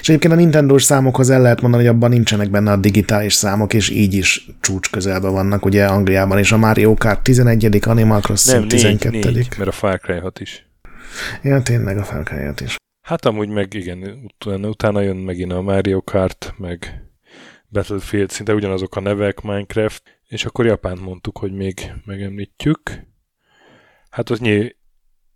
És 0.01 0.09
egyébként 0.09 0.33
a 0.33 0.35
Nintendo-s 0.35 0.83
számokhoz 0.83 1.29
el 1.29 1.41
lehet 1.41 1.61
mondani, 1.61 1.85
hogy 1.85 1.95
abban 1.95 2.09
nincsenek 2.09 2.49
benne 2.49 2.71
a 2.71 2.77
digitális 2.77 3.33
számok, 3.33 3.73
és 3.73 3.89
így 3.89 4.13
is 4.13 4.49
csúcs 4.61 4.89
közelben 4.89 5.31
vannak, 5.31 5.65
ugye 5.65 5.85
Angliában, 5.85 6.37
és 6.37 6.51
a 6.51 6.57
Mario 6.57 6.93
Kart 6.93 7.23
11 7.23 7.79
Animal 7.87 8.19
Crossing 8.21 8.59
Nem, 8.59 8.67
12 8.67 9.09
négy, 9.09 9.35
négy, 9.35 9.47
mert 9.57 9.69
a 9.69 9.73
Far 9.73 9.99
Cry 9.99 10.17
6 10.17 10.39
is. 10.39 10.66
Ja, 11.43 11.61
tényleg 11.61 11.97
a 11.97 12.23
Cry 12.23 12.65
is. 12.65 12.75
Hát 13.01 13.25
amúgy 13.25 13.49
meg 13.49 13.73
igen, 13.73 14.29
utána, 14.39 14.67
utána 14.67 15.01
jön 15.01 15.15
megint 15.15 15.51
a 15.51 15.61
Mario 15.61 16.01
Kart, 16.01 16.53
meg 16.57 17.03
Battlefield, 17.69 18.29
szinte 18.29 18.53
ugyanazok 18.53 18.95
a 18.95 18.99
nevek, 18.99 19.41
Minecraft, 19.41 20.03
és 20.27 20.45
akkor 20.45 20.65
Japánt 20.65 21.01
mondtuk, 21.01 21.37
hogy 21.37 21.51
még 21.51 21.91
megemlítjük. 22.05 22.79
Hát 24.09 24.29
az 24.29 24.39
ny- 24.39 24.75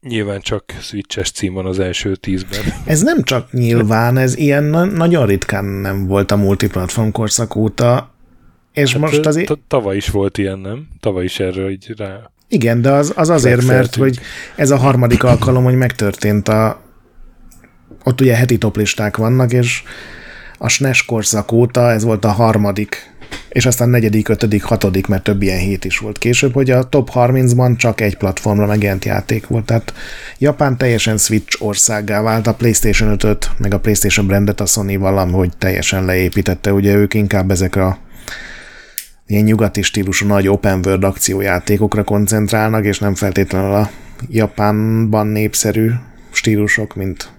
nyilván 0.01 0.39
csak 0.39 0.71
Switches 0.79 1.31
cím 1.31 1.53
van 1.53 1.65
az 1.65 1.79
első 1.79 2.15
tízben. 2.15 2.63
Ez 2.85 3.01
nem 3.01 3.23
csak 3.23 3.51
nyilván, 3.51 4.17
ez 4.17 4.37
ilyen 4.37 4.63
na- 4.63 4.85
nagyon 4.85 5.25
ritkán 5.25 5.65
nem 5.65 6.07
volt 6.07 6.31
a 6.31 6.35
multiplatform 6.35 7.09
korszak 7.09 7.55
óta, 7.55 8.13
és 8.73 8.91
Hát, 8.91 9.01
most 9.01 9.25
azért... 9.25 9.59
Tavaly 9.67 9.95
is 9.95 10.09
volt 10.09 10.37
ilyen, 10.37 10.59
nem? 10.59 10.87
Tavaly 10.99 11.23
is 11.23 11.39
erről 11.39 11.69
így 11.69 11.93
rá. 11.97 12.31
Igen, 12.51 12.81
de 12.81 12.91
az, 12.91 13.13
az 13.15 13.29
azért, 13.29 13.65
mert 13.65 13.95
hogy 13.95 14.19
ez 14.55 14.71
a 14.71 14.77
harmadik 14.77 15.23
alkalom, 15.23 15.63
hogy 15.63 15.75
megtörtént 15.75 16.47
a... 16.47 16.81
Ott 18.03 18.21
ugye 18.21 18.35
heti 18.35 18.57
toplisták 18.57 19.17
vannak, 19.17 19.53
és 19.53 19.83
a 20.57 20.67
SNES 20.67 21.05
korszak 21.05 21.51
óta 21.51 21.91
ez 21.91 22.03
volt 22.03 22.25
a 22.25 22.31
harmadik, 22.31 23.13
és 23.49 23.65
aztán 23.65 23.89
negyedik, 23.89 24.29
ötödik, 24.29 24.63
hatodik, 24.63 25.07
mert 25.07 25.23
több 25.23 25.41
ilyen 25.41 25.59
hét 25.59 25.85
is 25.85 25.97
volt 25.97 26.17
később, 26.17 26.53
hogy 26.53 26.71
a 26.71 26.83
top 26.83 27.09
30-ban 27.13 27.77
csak 27.77 28.01
egy 28.01 28.17
platformra 28.17 28.65
megjelent 28.65 29.05
játék 29.05 29.47
volt. 29.47 29.65
Tehát 29.65 29.93
Japán 30.37 30.77
teljesen 30.77 31.17
Switch 31.17 31.63
országá 31.63 32.21
vált, 32.21 32.47
a 32.47 32.53
PlayStation 32.53 33.15
5-öt, 33.17 33.51
meg 33.57 33.73
a 33.73 33.79
PlayStation 33.79 34.27
brandet 34.27 34.61
a 34.61 34.65
Sony 34.65 34.99
valahogy 34.99 35.57
teljesen 35.57 36.05
leépítette, 36.05 36.73
ugye 36.73 36.93
ők 36.93 37.13
inkább 37.13 37.51
ezek 37.51 37.75
a 37.75 37.97
ilyen 39.31 39.43
nyugati 39.43 39.81
stílusú 39.81 40.27
nagy 40.27 40.47
open 40.47 40.79
world 40.85 41.03
akciójátékokra 41.03 42.03
koncentrálnak, 42.03 42.85
és 42.85 42.99
nem 42.99 43.15
feltétlenül 43.15 43.73
a 43.73 43.89
Japánban 44.29 45.27
népszerű 45.27 45.89
stílusok, 46.31 46.95
mint 46.95 47.31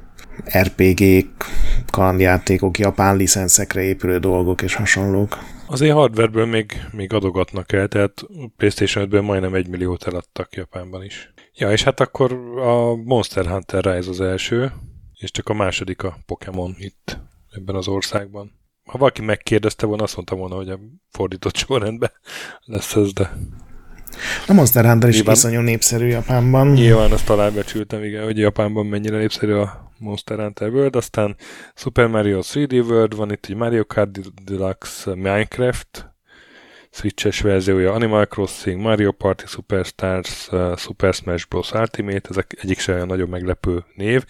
RPG-k, 0.58 1.44
kalandjátékok, 1.90 2.78
japán 2.78 3.16
licenszekre 3.16 3.82
épülő 3.82 4.18
dolgok 4.18 4.62
és 4.62 4.74
hasonlók. 4.74 5.38
Azért 5.66 5.94
hardwareből 5.94 6.46
még, 6.46 6.72
még 6.92 7.12
adogatnak 7.12 7.72
el, 7.72 7.88
tehát 7.88 8.22
PlayStation 8.56 9.08
5-ből 9.10 9.22
majdnem 9.22 9.54
egy 9.54 9.68
milliót 9.68 10.06
eladtak 10.06 10.54
Japánban 10.54 11.04
is. 11.04 11.32
Ja, 11.54 11.70
és 11.70 11.82
hát 11.82 12.00
akkor 12.00 12.32
a 12.58 12.96
Monster 12.96 13.46
Hunter 13.46 13.84
Rise 13.84 14.10
az 14.10 14.20
első, 14.20 14.72
és 15.18 15.30
csak 15.30 15.48
a 15.48 15.54
második 15.54 16.02
a 16.02 16.18
Pokémon 16.26 16.74
itt 16.78 17.18
ebben 17.50 17.74
az 17.74 17.88
országban. 17.88 18.60
Ha 18.84 18.98
valaki 18.98 19.22
megkérdezte 19.22 19.86
volna, 19.86 20.02
azt 20.02 20.16
mondtam 20.16 20.38
volna, 20.38 20.54
hogy 20.54 20.68
a 20.68 20.78
fordított 21.10 21.56
sorrendben 21.56 22.10
lesz 22.64 22.96
ez, 22.96 23.12
de 23.12 23.30
A 24.48 24.52
Monster 24.52 24.84
Hunter 24.84 25.08
is 25.08 25.14
Nyilván- 25.14 25.36
iszonyú 25.36 25.60
népszerű 25.60 26.06
Japánban. 26.06 26.72
nyilván 26.72 27.12
azt 27.12 27.30
alábecsültem, 27.30 28.02
igen, 28.02 28.24
hogy 28.24 28.38
Japánban 28.38 28.86
mennyire 28.86 29.16
népszerű 29.18 29.52
a 29.52 29.90
Monster 29.98 30.38
Hunter 30.38 30.68
World, 30.68 30.96
aztán 30.96 31.36
Super 31.74 32.06
Mario 32.06 32.40
3D 32.42 32.72
World, 32.88 33.16
van 33.16 33.32
itt 33.32 33.46
egy 33.48 33.54
Mario 33.56 33.84
Kart 33.86 34.44
Deluxe 34.44 35.14
Minecraft, 35.14 36.11
Switches 36.94 37.40
verziója 37.40 37.92
Animal 37.92 38.26
Crossing, 38.26 38.80
Mario 38.80 39.12
Party 39.12 39.44
Superstars, 39.46 40.48
uh, 40.50 40.76
Super 40.76 41.14
Smash 41.14 41.48
Bros. 41.48 41.72
Ultimate, 41.72 42.28
ezek 42.30 42.58
egyik 42.62 42.78
se 42.78 42.92
olyan 42.92 43.06
nagyon 43.06 43.28
meglepő 43.28 43.84
név. 43.94 44.24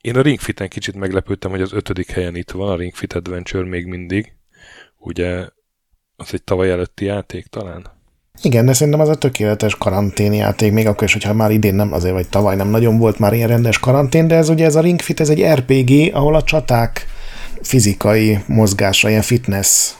Én 0.00 0.16
a 0.16 0.22
Ring 0.22 0.38
Fit-en 0.38 0.68
kicsit 0.68 0.94
meglepődtem, 0.94 1.50
hogy 1.50 1.60
az 1.60 1.72
ötödik 1.72 2.10
helyen 2.10 2.36
itt 2.36 2.50
van, 2.50 2.70
a 2.70 2.76
Ring 2.76 2.94
Fit 2.94 3.12
Adventure 3.12 3.68
még 3.68 3.86
mindig. 3.86 4.32
Ugye 4.98 5.46
az 6.16 6.28
egy 6.32 6.42
tavaly 6.42 6.70
előtti 6.70 7.04
játék 7.04 7.46
talán? 7.46 7.86
Igen, 8.42 8.66
de 8.66 8.72
szerintem 8.72 9.00
az 9.00 9.08
a 9.08 9.14
tökéletes 9.14 9.76
karanténjáték, 9.76 10.72
még 10.72 10.86
akkor 10.86 11.04
is, 11.04 11.12
hogyha 11.12 11.34
már 11.34 11.50
idén 11.50 11.74
nem, 11.74 11.92
azért 11.92 12.14
vagy 12.14 12.28
tavaly 12.28 12.56
nem 12.56 12.68
nagyon 12.68 12.98
volt 12.98 13.18
már 13.18 13.32
ilyen 13.32 13.48
rendes 13.48 13.78
karantén, 13.78 14.28
de 14.28 14.34
ez 14.34 14.48
ugye 14.48 14.64
ez 14.64 14.76
a 14.76 14.80
Ring 14.80 15.00
Fit, 15.00 15.20
ez 15.20 15.28
egy 15.28 15.44
RPG, 15.44 16.14
ahol 16.14 16.34
a 16.34 16.42
csaták 16.42 17.06
fizikai 17.62 18.38
mozgásra, 18.46 19.08
ilyen 19.08 19.22
fitness 19.22 19.92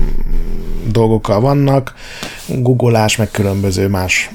mm, 0.00 0.69
dolgokkal 0.92 1.40
vannak, 1.40 1.94
googolás, 2.48 3.16
meg 3.16 3.30
különböző 3.30 3.88
más 3.88 4.30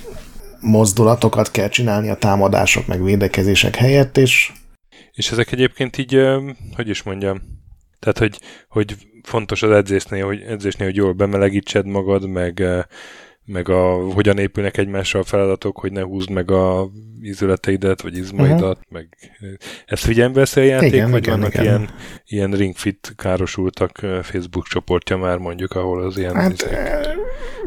mozdulatokat 0.60 1.52
kell 1.52 1.70
csinálni 1.70 2.10
a 2.10 2.16
támadások, 2.16 2.88
meg 2.88 3.04
védekezések 3.04 3.76
helyett, 3.76 4.18
és 4.18 4.52
És 5.12 5.32
ezek 5.32 5.52
egyébként 5.52 5.98
így, 5.98 6.20
hogy 6.76 6.90
is 6.90 7.04
mondjam, 7.04 7.42
tehát, 8.00 8.18
hogy, 8.18 8.40
hogy 8.70 8.96
fontos 9.24 9.64
az 9.64 9.72
edzésnél, 9.72 10.26
hogy, 10.26 10.42
edzésnél, 10.42 10.88
hogy 10.88 10.96
jól 10.96 11.14
bemelegítsed 11.14 11.86
magad, 11.86 12.28
meg, 12.28 12.64
meg 13.46 13.70
a, 13.70 14.12
hogyan 14.14 14.38
épülnek 14.38 14.78
egymásra 14.78 15.20
a 15.20 15.24
feladatok, 15.24 15.78
hogy 15.78 15.92
ne 15.92 16.02
húzd 16.02 16.30
meg 16.30 16.52
a 16.52 16.90
ízületeidet, 17.22 18.02
vagy 18.02 18.18
izmaidat, 18.18 18.62
uh-huh. 18.62 18.90
meg 18.90 19.08
ö, 19.42 19.46
ezt 19.86 20.04
figyelembe 20.04 20.40
veszi 20.40 20.60
a 20.60 20.64
játék, 20.64 20.94
Igen, 20.94 21.12
vagy 21.12 21.24
igen, 21.24 21.38
vannak 21.38 21.54
igen. 21.54 21.66
ilyen, 21.66 21.90
ilyen 22.26 22.52
ringfit 22.52 23.14
károsultak 23.16 24.02
ö, 24.02 24.20
Facebook 24.24 24.68
csoportja 24.68 25.18
már 25.18 25.38
mondjuk, 25.38 25.72
ahol 25.72 26.04
az 26.04 26.18
ilyen 26.18 26.36
hát 26.36 26.52
izé, 26.52 26.68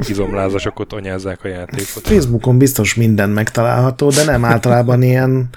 izomlázasok 0.09 0.79
ott 0.79 0.93
anyázzák 0.93 1.45
a 1.45 1.49
játékot. 1.49 2.07
Facebookon 2.07 2.59
biztos 2.59 2.95
minden 2.95 3.31
megtalálható, 3.31 4.11
de 4.11 4.25
nem 4.25 4.45
általában 4.45 5.03
ilyen 5.03 5.49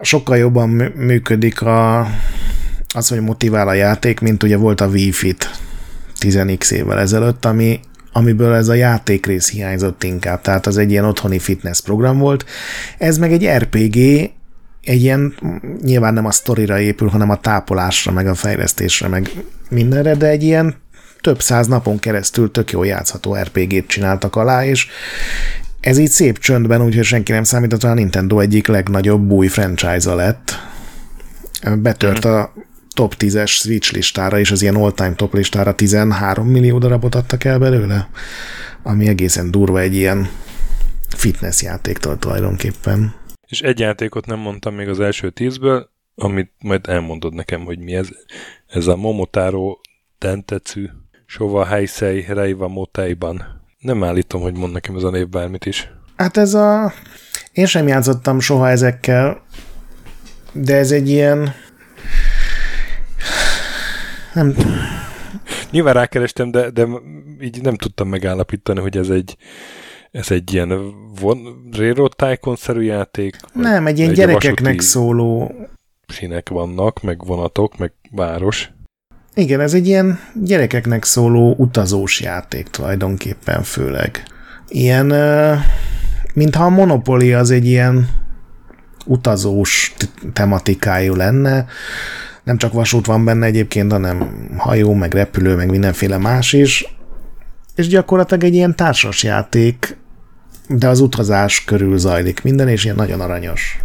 sokkal 0.00 0.36
jobban 0.36 0.68
mű- 0.68 0.94
működik 0.94 1.62
a, 1.62 2.06
az, 2.94 3.08
hogy 3.08 3.20
motivál 3.20 3.68
a 3.68 3.72
játék, 3.72 4.20
mint 4.20 4.42
ugye 4.42 4.56
volt 4.56 4.80
a 4.80 4.86
Wii 4.86 5.12
Fit 5.12 5.50
10x 6.20 6.70
évvel 6.70 6.98
ezelőtt, 6.98 7.44
ami, 7.44 7.80
amiből 8.16 8.54
ez 8.54 8.68
a 8.68 8.74
játékrész 8.74 9.50
hiányzott 9.50 10.02
inkább, 10.02 10.40
tehát 10.40 10.66
az 10.66 10.76
egy 10.76 10.90
ilyen 10.90 11.04
otthoni 11.04 11.38
fitness 11.38 11.80
program 11.80 12.18
volt. 12.18 12.44
Ez 12.98 13.18
meg 13.18 13.32
egy 13.32 13.46
RPG, 13.46 13.96
egy 14.82 15.02
ilyen, 15.02 15.34
nyilván 15.82 16.14
nem 16.14 16.26
a 16.26 16.30
sztorira 16.30 16.78
épül, 16.78 17.08
hanem 17.08 17.30
a 17.30 17.40
tápolásra, 17.40 18.12
meg 18.12 18.26
a 18.26 18.34
fejlesztésre, 18.34 19.08
meg 19.08 19.30
mindenre, 19.70 20.14
de 20.14 20.26
egy 20.26 20.42
ilyen 20.42 20.74
több 21.20 21.42
száz 21.42 21.66
napon 21.66 21.98
keresztül 21.98 22.50
tök 22.50 22.70
jó 22.70 22.82
játszható 22.82 23.34
RPG-t 23.34 23.86
csináltak 23.86 24.36
alá, 24.36 24.64
és 24.64 24.86
ez 25.80 25.98
így 25.98 26.10
szép 26.10 26.38
csöndben, 26.38 26.82
úgyhogy 26.82 27.04
senki 27.04 27.32
nem 27.32 27.44
számított 27.44 27.82
a 27.82 27.94
Nintendo 27.94 28.38
egyik 28.38 28.66
legnagyobb 28.66 29.30
új 29.30 29.46
franchise-a 29.46 30.14
lett. 30.14 30.58
Betört 31.76 32.24
a 32.24 32.52
top 32.94 33.14
10-es 33.18 33.48
Switch 33.48 33.92
listára, 33.92 34.38
és 34.38 34.50
az 34.50 34.62
ilyen 34.62 34.76
all-time 34.76 35.14
top 35.14 35.34
listára 35.34 35.74
13 35.74 36.46
millió 36.48 36.78
darabot 36.78 37.14
adtak 37.14 37.44
el 37.44 37.58
belőle, 37.58 38.08
ami 38.82 39.08
egészen 39.08 39.50
durva 39.50 39.80
egy 39.80 39.94
ilyen 39.94 40.28
fitness 41.08 41.62
játéktól 41.62 42.18
tulajdonképpen. 42.18 43.14
És 43.46 43.60
egy 43.60 43.78
játékot 43.78 44.26
nem 44.26 44.38
mondtam 44.38 44.74
még 44.74 44.88
az 44.88 45.00
első 45.00 45.30
tízből, 45.30 45.90
amit 46.14 46.52
majd 46.58 46.88
elmondod 46.88 47.34
nekem, 47.34 47.64
hogy 47.64 47.78
mi 47.78 47.94
ez. 47.94 48.08
Ez 48.66 48.86
a 48.86 48.96
Momotaro 48.96 49.78
Dentetsu 50.18 50.80
Sova 51.26 51.64
Heisei 51.64 52.24
Reiwa 52.28 52.68
Moteiban. 52.68 53.62
Nem 53.78 54.04
állítom, 54.04 54.40
hogy 54.40 54.54
mond 54.54 54.72
nekem 54.72 54.96
ez 54.96 55.02
a 55.02 55.10
név 55.10 55.28
bármit 55.28 55.66
is. 55.66 55.90
Hát 56.16 56.36
ez 56.36 56.54
a... 56.54 56.92
Én 57.52 57.66
sem 57.66 57.88
játszottam 57.88 58.40
soha 58.40 58.68
ezekkel, 58.68 59.42
de 60.52 60.76
ez 60.76 60.90
egy 60.90 61.08
ilyen... 61.08 61.54
Nem, 64.34 64.54
Nyilván 65.70 65.94
rákerestem, 65.94 66.50
de, 66.50 66.70
de 66.70 66.86
így 67.40 67.62
nem 67.62 67.74
tudtam 67.74 68.08
megállapítani, 68.08 68.80
hogy 68.80 68.96
ez 68.96 69.08
egy 69.08 69.36
ez 70.10 70.30
egy 70.30 70.52
ilyen 70.52 70.68
von, 71.20 71.68
Railroad 71.72 72.12
Tycoon-szerű 72.16 72.80
játék. 72.80 73.36
nem, 73.52 73.86
egy 73.86 73.98
ilyen 73.98 74.10
egy 74.10 74.16
gyerekeknek 74.16 74.80
szóló 74.80 75.54
Sinek 76.06 76.48
vannak, 76.48 77.02
meg 77.02 77.24
vonatok, 77.24 77.78
meg 77.78 77.92
város. 78.10 78.70
Igen, 79.34 79.60
ez 79.60 79.74
egy 79.74 79.86
ilyen 79.86 80.18
gyerekeknek 80.42 81.04
szóló 81.04 81.54
utazós 81.58 82.20
játék 82.20 82.68
tulajdonképpen 82.68 83.62
főleg. 83.62 84.22
Ilyen, 84.68 85.06
mintha 86.34 86.64
a 86.64 86.68
Monopoly 86.68 87.34
az 87.34 87.50
egy 87.50 87.66
ilyen 87.66 88.08
utazós 89.06 89.94
tematikájú 90.32 91.14
lenne. 91.14 91.66
Nem 92.44 92.56
csak 92.56 92.72
vasút 92.72 93.06
van 93.06 93.24
benne 93.24 93.46
egyébként, 93.46 93.92
hanem 93.92 94.48
hajó, 94.56 94.94
meg 94.94 95.14
repülő, 95.14 95.56
meg 95.56 95.70
mindenféle 95.70 96.18
más 96.18 96.52
is. 96.52 96.96
És 97.74 97.86
gyakorlatilag 97.86 98.44
egy 98.44 98.54
ilyen 98.54 98.76
társas 98.76 99.22
játék, 99.22 99.96
de 100.68 100.88
az 100.88 101.00
utazás 101.00 101.64
körül 101.64 101.98
zajlik 101.98 102.42
minden, 102.42 102.68
és 102.68 102.84
ilyen 102.84 102.96
nagyon 102.96 103.20
aranyos 103.20 103.78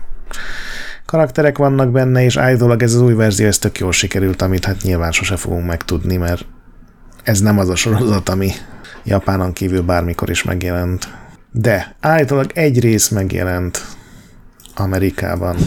karakterek 1.10 1.58
vannak 1.58 1.92
benne, 1.92 2.24
és 2.24 2.38
állítólag 2.38 2.84
ez 2.84 2.94
az 2.94 3.02
új 3.02 3.14
verzió, 3.14 3.48
ez 3.48 3.58
tök 3.58 3.78
jól 3.80 3.92
sikerült, 3.92 4.42
amit 4.42 4.66
hát 4.66 4.82
nyilván 4.82 5.12
sose 5.12 5.36
fogunk 5.36 5.66
megtudni, 5.66 6.18
mert 6.18 6.46
ez 7.24 7.40
nem 7.40 7.60
az 7.60 7.70
a 7.70 7.76
sorozat, 7.76 8.30
ami 8.30 8.52
Japánon 9.04 9.54
kívül 9.54 9.82
bármikor 9.82 10.30
is 10.30 10.44
megjelent. 10.44 11.08
De 11.52 11.96
állítólag 12.00 12.52
egy 12.54 12.80
rész 12.80 13.08
megjelent 13.08 13.82
Amerikában. 14.76 15.58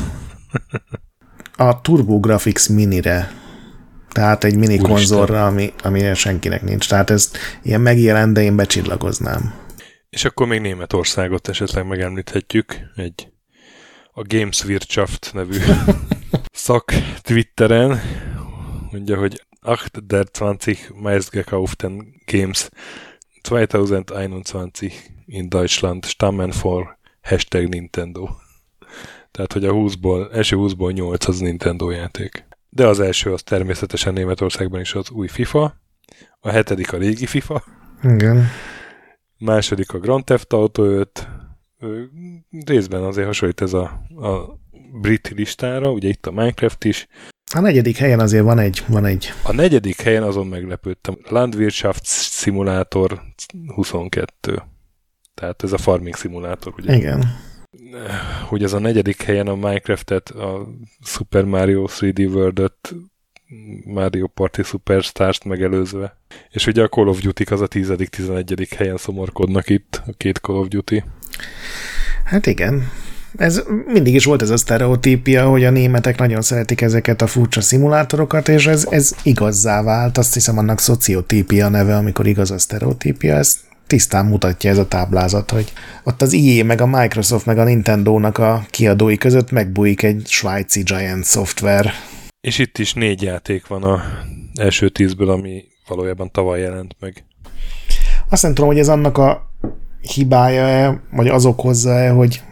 A 1.69 1.81
TurboGrafx 1.81 2.67
Minire 2.67 3.33
Tehát 4.09 4.45
egy 4.45 4.57
mini 4.57 4.79
konzolra, 4.79 5.47
ami, 5.47 5.73
ami 5.83 6.15
senkinek 6.15 6.63
nincs. 6.63 6.89
Tehát 6.89 7.11
ez 7.11 7.31
ilyen 7.63 7.81
megjelent, 7.81 8.35
de 8.35 8.43
én 8.43 8.57
becsillagoznám. 8.57 9.55
És 10.11 10.25
akkor 10.25 10.47
még 10.47 10.61
Németországot 10.61 11.49
esetleg 11.49 11.87
megemlíthetjük. 11.87 12.77
Egy 12.97 13.29
a 14.13 14.23
Games 14.27 14.65
Wirtschaft 14.65 15.31
nevű 15.35 15.59
szak 16.53 16.93
Twitteren 17.23 18.01
mondja, 18.91 19.19
hogy 19.19 19.43
28 19.61 20.65
meistgekauften 21.03 22.15
Games 22.27 22.69
2021 23.43 25.11
in 25.27 25.49
Deutschland 25.49 26.05
stammen 26.05 26.51
for 26.51 26.99
hashtag 27.23 27.69
Nintendo. 27.69 28.29
Tehát, 29.33 29.53
hogy 29.53 29.64
a 29.64 29.72
20-ból, 29.72 30.35
első 30.35 30.57
20-ból 30.59 30.93
8 30.93 31.28
az 31.28 31.39
Nintendo 31.39 31.91
játék. 31.91 32.47
De 32.68 32.87
az 32.87 33.01
első 33.01 33.33
az 33.33 33.43
természetesen 33.43 34.12
Németországban 34.12 34.80
is 34.80 34.95
az 34.95 35.11
új 35.11 35.28
FIFA, 35.28 35.80
a 36.41 36.49
hetedik 36.49 36.93
a 36.93 36.97
régi 36.97 37.26
FIFA, 37.26 37.64
Igen. 38.03 38.47
második 39.39 39.93
a 39.93 39.99
Grand 39.99 40.24
Theft 40.24 40.53
Auto 40.53 40.85
5, 40.85 41.28
részben 42.66 43.03
azért 43.03 43.26
hasonlít 43.26 43.61
ez 43.61 43.72
a, 43.72 43.83
a 44.16 44.61
brit 45.01 45.33
listára, 45.37 45.91
ugye 45.91 46.09
itt 46.09 46.26
a 46.26 46.30
Minecraft 46.30 46.85
is. 46.85 47.07
A 47.55 47.61
negyedik 47.61 47.97
helyen 47.97 48.20
azért 48.20 48.45
van 48.45 48.59
egy, 48.59 48.85
van 48.87 49.05
egy. 49.05 49.33
A 49.43 49.53
negyedik 49.53 50.01
helyen 50.01 50.22
azon 50.22 50.47
meglepődtem. 50.47 51.18
Landwirtschaft 51.28 52.07
Simulator 52.07 53.22
22. 53.74 54.62
Tehát 55.35 55.62
ez 55.62 55.72
a 55.72 55.78
farming 55.78 56.14
szimulátor, 56.14 56.74
ugye? 56.76 56.97
Igen. 56.97 57.24
Hogy 58.49 58.62
ez 58.62 58.73
a 58.73 58.79
negyedik 58.79 59.23
helyen 59.23 59.47
a 59.47 59.55
Minecraft-et, 59.55 60.29
a 60.29 60.68
Super 61.05 61.45
Mario 61.45 61.87
3D 61.89 62.35
World-öt, 62.35 62.95
Mario 63.85 64.27
Party 64.27 64.62
Superstars-t 64.62 65.45
megelőzve. 65.45 66.16
És 66.51 66.66
ugye 66.66 66.83
a 66.83 66.89
Call 66.89 67.07
of 67.07 67.20
Duty 67.20 67.45
az 67.51 67.61
a 67.61 67.68
10.-11. 67.68 68.66
helyen 68.77 68.97
szomorkodnak 68.97 69.68
itt, 69.68 70.03
a 70.07 70.12
két 70.16 70.39
Call 70.39 70.57
of 70.57 70.68
Duty. 70.68 71.05
Hát 72.25 72.47
igen. 72.47 72.91
Ez 73.37 73.62
mindig 73.87 74.14
is 74.14 74.25
volt 74.25 74.43
ez 74.43 74.51
a 74.51 74.57
sztereotípia, 74.57 75.49
hogy 75.49 75.64
a 75.64 75.70
németek 75.70 76.18
nagyon 76.18 76.43
szeretik 76.43 76.81
ezeket 76.81 77.23
a 77.23 77.27
furcsa 77.27 77.61
szimulátorokat, 77.61 78.49
és 78.49 78.66
ez, 78.66 78.87
ez 78.91 79.14
igazzá 79.23 79.83
vált. 79.83 80.18
Azt 80.18 80.35
hiszem 80.35 80.59
annak 80.59 80.81
szociotípia 80.81 81.68
neve, 81.68 81.97
amikor 81.97 82.27
igaz 82.27 82.51
a 82.51 82.59
sztereotípia. 82.59 83.35
Ez 83.35 83.59
tisztán 83.93 84.26
mutatja 84.26 84.70
ez 84.70 84.78
a 84.78 84.88
táblázat, 84.88 85.51
hogy 85.51 85.72
ott 86.05 86.22
az 86.22 86.32
IE, 86.32 86.64
meg 86.64 86.80
a 86.80 86.86
Microsoft, 86.86 87.47
meg 87.47 87.59
a 87.59 87.64
Nintendo-nak 87.64 88.38
a 88.38 88.64
kiadói 88.70 89.16
között 89.16 89.51
megbújik 89.51 90.03
egy 90.03 90.22
svájci 90.26 90.82
Giant 90.82 91.24
szoftver. 91.24 91.93
És 92.40 92.59
itt 92.59 92.78
is 92.78 92.95
négy 92.95 93.22
játék 93.22 93.66
van 93.66 93.82
a 93.82 94.03
első 94.55 94.88
tízből, 94.88 95.30
ami 95.30 95.64
valójában 95.88 96.30
tavaly 96.30 96.61
jelent 96.61 96.97
meg. 97.01 97.24
Azt 98.28 98.43
nem 98.43 98.55
tudom, 98.55 98.70
hogy 98.70 98.78
ez 98.78 98.88
annak 98.88 99.18
a 99.18 99.51
hibája-e, 100.01 101.01
vagy 101.11 101.28
az 101.28 101.45
okozza-e, 101.45 102.11
hogy 102.11 102.43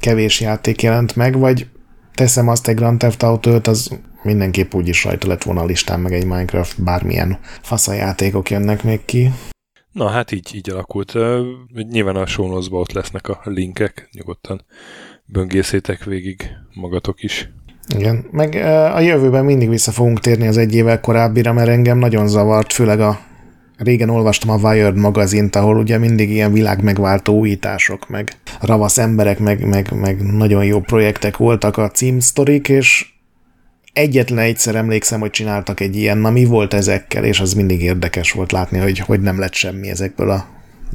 kevés 0.00 0.40
játék 0.40 0.82
jelent 0.82 1.16
meg, 1.16 1.38
vagy 1.38 1.66
teszem 2.14 2.48
azt 2.48 2.68
egy 2.68 2.74
Grand 2.74 2.98
Theft 2.98 3.22
auto 3.22 3.58
az 3.62 3.98
mindenképp 4.22 4.74
úgyis 4.74 5.04
rajta 5.04 5.28
lett 5.28 5.42
volna 5.42 5.60
a 5.60 5.66
listán, 5.66 6.00
meg 6.00 6.12
egy 6.12 6.24
Minecraft, 6.24 6.82
bármilyen 6.82 7.38
faszajátékok 7.60 8.50
jönnek 8.50 8.82
még 8.82 9.04
ki. 9.04 9.30
Na 9.92 10.08
hát 10.08 10.32
így, 10.32 10.50
így 10.54 10.70
alakult. 10.70 11.16
Nyilván 11.90 12.16
a 12.16 12.26
show 12.26 12.56
ott 12.70 12.92
lesznek 12.92 13.28
a 13.28 13.40
linkek, 13.44 14.08
nyugodtan 14.12 14.64
böngészétek 15.26 16.04
végig 16.04 16.50
magatok 16.74 17.22
is. 17.22 17.48
Igen, 17.96 18.26
meg 18.30 18.54
a 18.94 19.00
jövőben 19.00 19.44
mindig 19.44 19.68
vissza 19.68 19.90
fogunk 19.90 20.20
térni 20.20 20.46
az 20.46 20.56
egy 20.56 20.74
évvel 20.74 21.00
korábbira, 21.00 21.52
mert 21.52 21.68
engem 21.68 21.98
nagyon 21.98 22.28
zavart, 22.28 22.72
főleg 22.72 23.00
a 23.00 23.20
Régen 23.82 24.10
olvastam 24.10 24.50
a 24.50 24.68
Wired 24.68 24.96
magazint, 24.96 25.56
ahol 25.56 25.76
ugye 25.76 25.98
mindig 25.98 26.30
ilyen 26.30 26.52
világ 26.52 26.82
megváltó 26.82 27.38
újítások, 27.38 28.08
meg 28.08 28.32
ravasz 28.60 28.98
emberek, 28.98 29.38
meg, 29.38 29.66
meg, 29.66 29.92
meg 30.00 30.22
nagyon 30.22 30.64
jó 30.64 30.80
projektek 30.80 31.36
voltak 31.36 31.76
a 31.76 31.90
címsztorik, 31.90 32.68
és 32.68 33.14
egyetlen 33.92 34.38
egyszer 34.38 34.74
emlékszem, 34.74 35.20
hogy 35.20 35.30
csináltak 35.30 35.80
egy 35.80 35.96
ilyen, 35.96 36.18
na 36.18 36.30
mi 36.30 36.44
volt 36.44 36.74
ezekkel, 36.74 37.24
és 37.24 37.40
az 37.40 37.54
mindig 37.54 37.82
érdekes 37.82 38.32
volt 38.32 38.52
látni, 38.52 38.78
hogy, 38.78 38.98
hogy 38.98 39.20
nem 39.20 39.38
lett 39.38 39.54
semmi 39.54 39.88
ezekből 39.88 40.30
a 40.30 40.46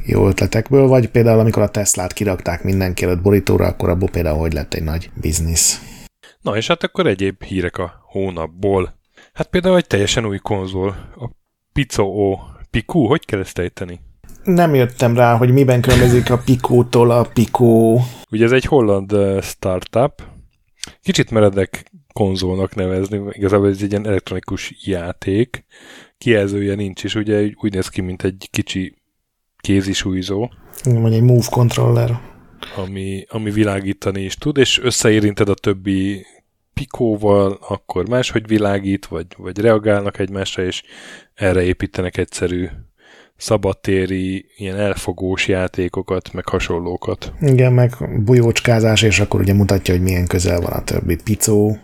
jó 0.04 0.28
ötletekből, 0.28 0.86
vagy 0.86 1.08
például 1.08 1.38
amikor 1.38 1.62
a 1.62 1.68
Teslát 1.68 2.12
kirakták 2.12 2.62
mindenki 2.62 3.04
előtt 3.04 3.22
borítóra, 3.22 3.66
akkor 3.66 3.88
abból 3.88 4.10
például 4.10 4.38
hogy 4.38 4.52
lett 4.52 4.74
egy 4.74 4.82
nagy 4.82 5.10
biznisz. 5.20 5.80
Na 6.40 6.56
és 6.56 6.66
hát 6.66 6.82
akkor 6.82 7.06
egyéb 7.06 7.42
hírek 7.42 7.78
a 7.78 7.92
hónapból. 8.02 8.94
Hát 9.32 9.46
például 9.46 9.76
egy 9.76 9.86
teljesen 9.86 10.26
új 10.26 10.38
konzol, 10.38 10.88
a 11.16 11.30
Pizzo 11.72 12.04
O 12.04 12.38
Piku, 12.70 13.06
hogy 13.06 13.24
kell 13.24 13.40
ezt 13.40 13.58
ejteni? 13.58 14.00
Nem 14.44 14.74
jöttem 14.74 15.16
rá, 15.16 15.36
hogy 15.36 15.52
miben 15.52 15.80
különbözik 15.80 16.30
a 16.30 16.38
Pikótól 16.38 17.10
a 17.10 17.22
Pikó. 17.22 18.00
Ugye 18.30 18.44
ez 18.44 18.52
egy 18.52 18.64
holland 18.64 19.14
startup, 19.42 20.22
kicsit 21.02 21.30
meredek 21.30 21.90
konzolnak 22.16 22.74
nevezni, 22.74 23.20
igazából 23.30 23.68
ez 23.68 23.82
egy 23.82 23.90
ilyen 23.90 24.06
elektronikus 24.06 24.74
játék, 24.84 25.64
kijelzője 26.18 26.74
nincs, 26.74 27.04
és 27.04 27.14
ugye 27.14 27.50
úgy 27.62 27.72
néz 27.72 27.88
ki, 27.88 28.00
mint 28.00 28.22
egy 28.22 28.48
kicsi 28.50 28.94
kézisújzó. 29.58 30.50
Vagy 30.84 31.12
egy 31.12 31.22
move 31.22 31.46
controller. 31.50 32.20
Ami, 32.76 33.24
ami 33.28 33.50
világítani 33.50 34.22
is 34.22 34.34
tud, 34.34 34.56
és 34.56 34.80
összeérinted 34.82 35.48
a 35.48 35.54
többi 35.54 36.26
pikóval, 36.74 37.58
akkor 37.68 38.08
máshogy 38.08 38.46
világít, 38.46 39.06
vagy, 39.06 39.26
vagy 39.36 39.58
reagálnak 39.58 40.18
egymásra, 40.18 40.64
és 40.64 40.82
erre 41.34 41.62
építenek 41.62 42.16
egyszerű 42.16 42.68
szabadtéri, 43.36 44.46
ilyen 44.56 44.76
elfogós 44.76 45.48
játékokat, 45.48 46.32
meg 46.32 46.48
hasonlókat. 46.48 47.32
Igen, 47.40 47.72
meg 47.72 48.22
bujócskázás, 48.24 49.02
és 49.02 49.20
akkor 49.20 49.40
ugye 49.40 49.52
mutatja, 49.52 49.94
hogy 49.94 50.02
milyen 50.02 50.26
közel 50.26 50.60
van 50.60 50.72
a 50.72 50.84
többi 50.84 51.16
picó. 51.24 51.78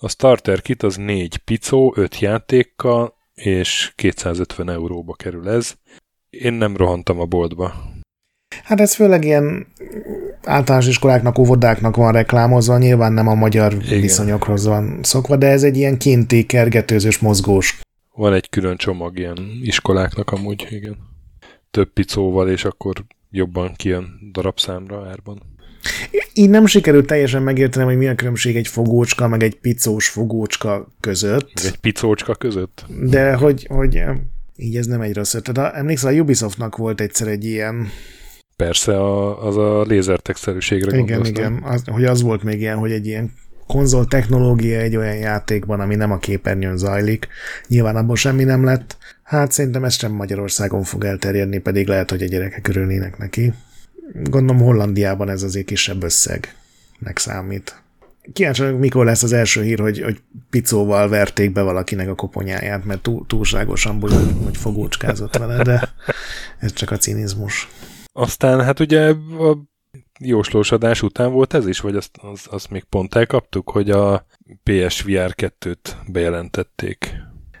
A 0.00 0.08
starter 0.08 0.62
kit 0.62 0.82
az 0.82 0.96
négy 0.96 1.36
picó, 1.36 1.92
öt 1.96 2.18
játékkal, 2.18 3.14
és 3.34 3.92
250 3.94 4.70
euróba 4.70 5.12
kerül 5.12 5.48
ez. 5.48 5.74
Én 6.30 6.52
nem 6.52 6.76
rohantam 6.76 7.20
a 7.20 7.24
boltba. 7.24 7.74
Hát 8.64 8.80
ez 8.80 8.94
főleg 8.94 9.24
ilyen 9.24 9.66
általános 10.42 10.88
iskoláknak, 10.88 11.38
óvodáknak 11.38 11.96
van 11.96 12.12
reklámozva, 12.12 12.78
nyilván 12.78 13.12
nem 13.12 13.28
a 13.28 13.34
magyar 13.34 13.72
Igen. 13.72 14.00
viszonyokhoz 14.00 14.66
van 14.66 15.02
szokva, 15.02 15.36
de 15.36 15.46
ez 15.46 15.62
egy 15.62 15.76
ilyen 15.76 15.98
kinti, 15.98 16.46
kergetőzős, 16.46 17.18
mozgós. 17.18 17.80
Van 18.14 18.32
egy 18.32 18.48
külön 18.48 18.76
csomag 18.76 19.18
ilyen 19.18 19.38
iskoláknak 19.62 20.30
amúgy, 20.30 20.66
igen. 20.70 20.96
Több 21.70 21.92
picóval, 21.92 22.48
és 22.48 22.64
akkor 22.64 23.04
jobban 23.30 23.72
kijön 23.76 24.30
darabszámra 24.32 25.08
árban. 25.08 25.56
Így 26.32 26.50
nem 26.50 26.66
sikerült 26.66 27.06
teljesen 27.06 27.42
megértenem, 27.42 27.88
hogy 27.88 27.96
mi 27.96 28.08
a 28.08 28.14
különbség 28.14 28.56
egy 28.56 28.68
fogócska, 28.68 29.28
meg 29.28 29.42
egy 29.42 29.54
picós 29.54 30.08
fogócska 30.08 30.94
között. 31.00 31.60
Egy 31.64 31.76
picócska 31.76 32.34
között? 32.34 32.84
De 33.02 33.34
hogy, 33.34 33.66
hogy 33.68 34.02
így 34.56 34.76
ez 34.76 34.86
nem 34.86 35.00
egy 35.00 35.14
rossz 35.14 35.34
ötlet. 35.34 35.74
Emlékszel, 35.74 36.14
a 36.14 36.16
Ubisoftnak 36.16 36.76
volt 36.76 37.00
egyszer 37.00 37.28
egy 37.28 37.44
ilyen 37.44 37.88
Persze, 38.56 38.96
a, 38.96 39.46
az 39.46 39.56
a 39.56 39.82
lézertexszerűségre 39.82 40.98
Igen, 40.98 41.24
igen. 41.24 41.62
Az, 41.62 41.82
hogy 41.86 42.04
az 42.04 42.22
volt 42.22 42.42
még 42.42 42.60
ilyen, 42.60 42.76
hogy 42.76 42.92
egy 42.92 43.06
ilyen 43.06 43.32
konzol 43.66 44.06
technológia 44.06 44.78
egy 44.78 44.96
olyan 44.96 45.16
játékban, 45.16 45.80
ami 45.80 45.94
nem 45.94 46.10
a 46.10 46.18
képernyőn 46.18 46.76
zajlik. 46.76 47.28
Nyilván 47.66 47.96
abból 47.96 48.16
semmi 48.16 48.44
nem 48.44 48.64
lett. 48.64 48.96
Hát 49.22 49.52
szerintem 49.52 49.84
ez 49.84 49.94
sem 49.98 50.12
Magyarországon 50.12 50.82
fog 50.82 51.04
elterjedni, 51.04 51.58
pedig 51.58 51.86
lehet, 51.86 52.10
hogy 52.10 52.22
a 52.22 52.26
gyerekek 52.26 52.68
örülnének 52.68 53.18
neki. 53.18 53.52
Gondolom 54.12 54.62
Hollandiában 54.62 55.28
ez 55.28 55.42
azért 55.42 55.66
kisebb 55.66 56.02
összegnek 56.02 57.18
számít. 57.18 57.82
Kíváncsi 58.32 58.62
mikor 58.64 59.04
lesz 59.04 59.22
az 59.22 59.32
első 59.32 59.62
hír, 59.62 59.78
hogy, 59.78 60.02
hogy 60.02 60.20
picóval 60.50 61.08
verték 61.08 61.52
be 61.52 61.62
valakinek 61.62 62.08
a 62.08 62.14
koponyáját, 62.14 62.84
mert 62.84 63.02
túl, 63.02 63.26
túlságosan 63.26 63.98
bonyolult, 63.98 64.44
hogy 64.44 64.56
fogócskázott 64.56 65.36
vele, 65.36 65.62
de 65.62 65.92
ez 66.58 66.72
csak 66.72 66.90
a 66.90 66.96
cinizmus. 66.96 67.68
Aztán 68.12 68.64
hát 68.64 68.80
ugye 68.80 69.08
a 69.38 69.58
jóslós 70.18 70.72
adás 70.72 71.02
után 71.02 71.32
volt 71.32 71.54
ez 71.54 71.66
is, 71.66 71.80
vagy 71.80 71.96
azt, 71.96 72.10
az, 72.32 72.46
azt 72.50 72.70
még 72.70 72.84
pont 72.84 73.14
elkaptuk, 73.14 73.70
hogy 73.70 73.90
a 73.90 74.26
PSVR 74.62 75.34
2-t 75.36 75.76
bejelentették. 76.06 77.14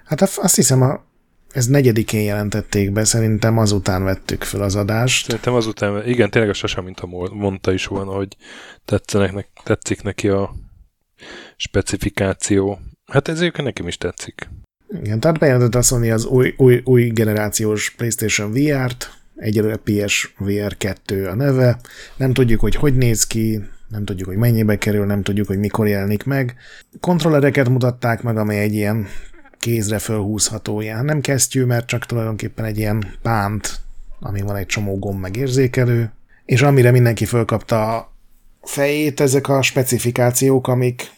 Hát 0.04 0.22
azt 0.22 0.54
hiszem, 0.54 0.82
a, 0.82 1.07
ez 1.52 1.66
negyedikén 1.66 2.22
jelentették 2.22 2.92
be, 2.92 3.04
szerintem 3.04 3.58
azután 3.58 4.04
vettük 4.04 4.42
fel 4.42 4.62
az 4.62 4.74
adást. 4.76 5.26
Szerintem 5.26 5.54
azután, 5.54 6.06
igen, 6.06 6.30
tényleg 6.30 6.50
a 6.50 6.54
Sasa, 6.54 6.82
mint 6.82 7.00
a 7.00 7.06
mondta 7.32 7.72
is 7.72 7.86
volna, 7.86 8.12
hogy 8.12 8.36
tetszenek, 8.84 9.48
tetszik 9.64 10.02
neki 10.02 10.28
a 10.28 10.54
specifikáció. 11.56 12.78
Hát 13.12 13.28
ez 13.28 13.40
egyébként 13.40 13.66
nekem 13.66 13.88
is 13.88 13.98
tetszik. 13.98 14.48
Igen, 15.02 15.20
tehát 15.20 15.38
bejelentett 15.38 15.74
azt 15.74 15.90
mondani 15.90 16.12
az 16.12 16.24
új, 16.24 16.54
új, 16.56 16.80
új 16.84 17.08
generációs 17.08 17.90
PlayStation 17.90 18.52
VR-t, 18.52 19.12
egyelőre 19.36 19.76
PSVR 19.76 20.76
2 20.76 21.26
a 21.26 21.34
neve, 21.34 21.80
nem 22.16 22.32
tudjuk, 22.32 22.60
hogy 22.60 22.74
hogy 22.74 22.94
néz 22.94 23.26
ki, 23.26 23.60
nem 23.88 24.04
tudjuk, 24.04 24.28
hogy 24.28 24.36
mennyibe 24.36 24.78
kerül, 24.78 25.06
nem 25.06 25.22
tudjuk, 25.22 25.46
hogy 25.46 25.58
mikor 25.58 25.86
jelenik 25.86 26.24
meg. 26.24 26.56
Kontrollereket 27.00 27.68
mutatták 27.68 28.22
meg, 28.22 28.36
amely 28.36 28.60
egy 28.60 28.74
ilyen 28.74 29.06
kézre 29.58 29.98
fölhúzható 29.98 30.80
ilyen, 30.80 31.04
nem 31.04 31.20
kesztyű, 31.20 31.64
mert 31.64 31.86
csak 31.86 32.06
tulajdonképpen 32.06 32.64
egy 32.64 32.78
ilyen 32.78 33.06
pánt, 33.22 33.80
ami 34.20 34.40
van 34.40 34.56
egy 34.56 34.66
csomó 34.66 34.98
gomb 34.98 35.20
megérzékelő, 35.20 36.12
és 36.44 36.62
amire 36.62 36.90
mindenki 36.90 37.24
fölkapta 37.24 37.96
a 37.96 38.12
fejét, 38.62 39.20
ezek 39.20 39.48
a 39.48 39.62
specifikációk, 39.62 40.68
amik 40.68 41.10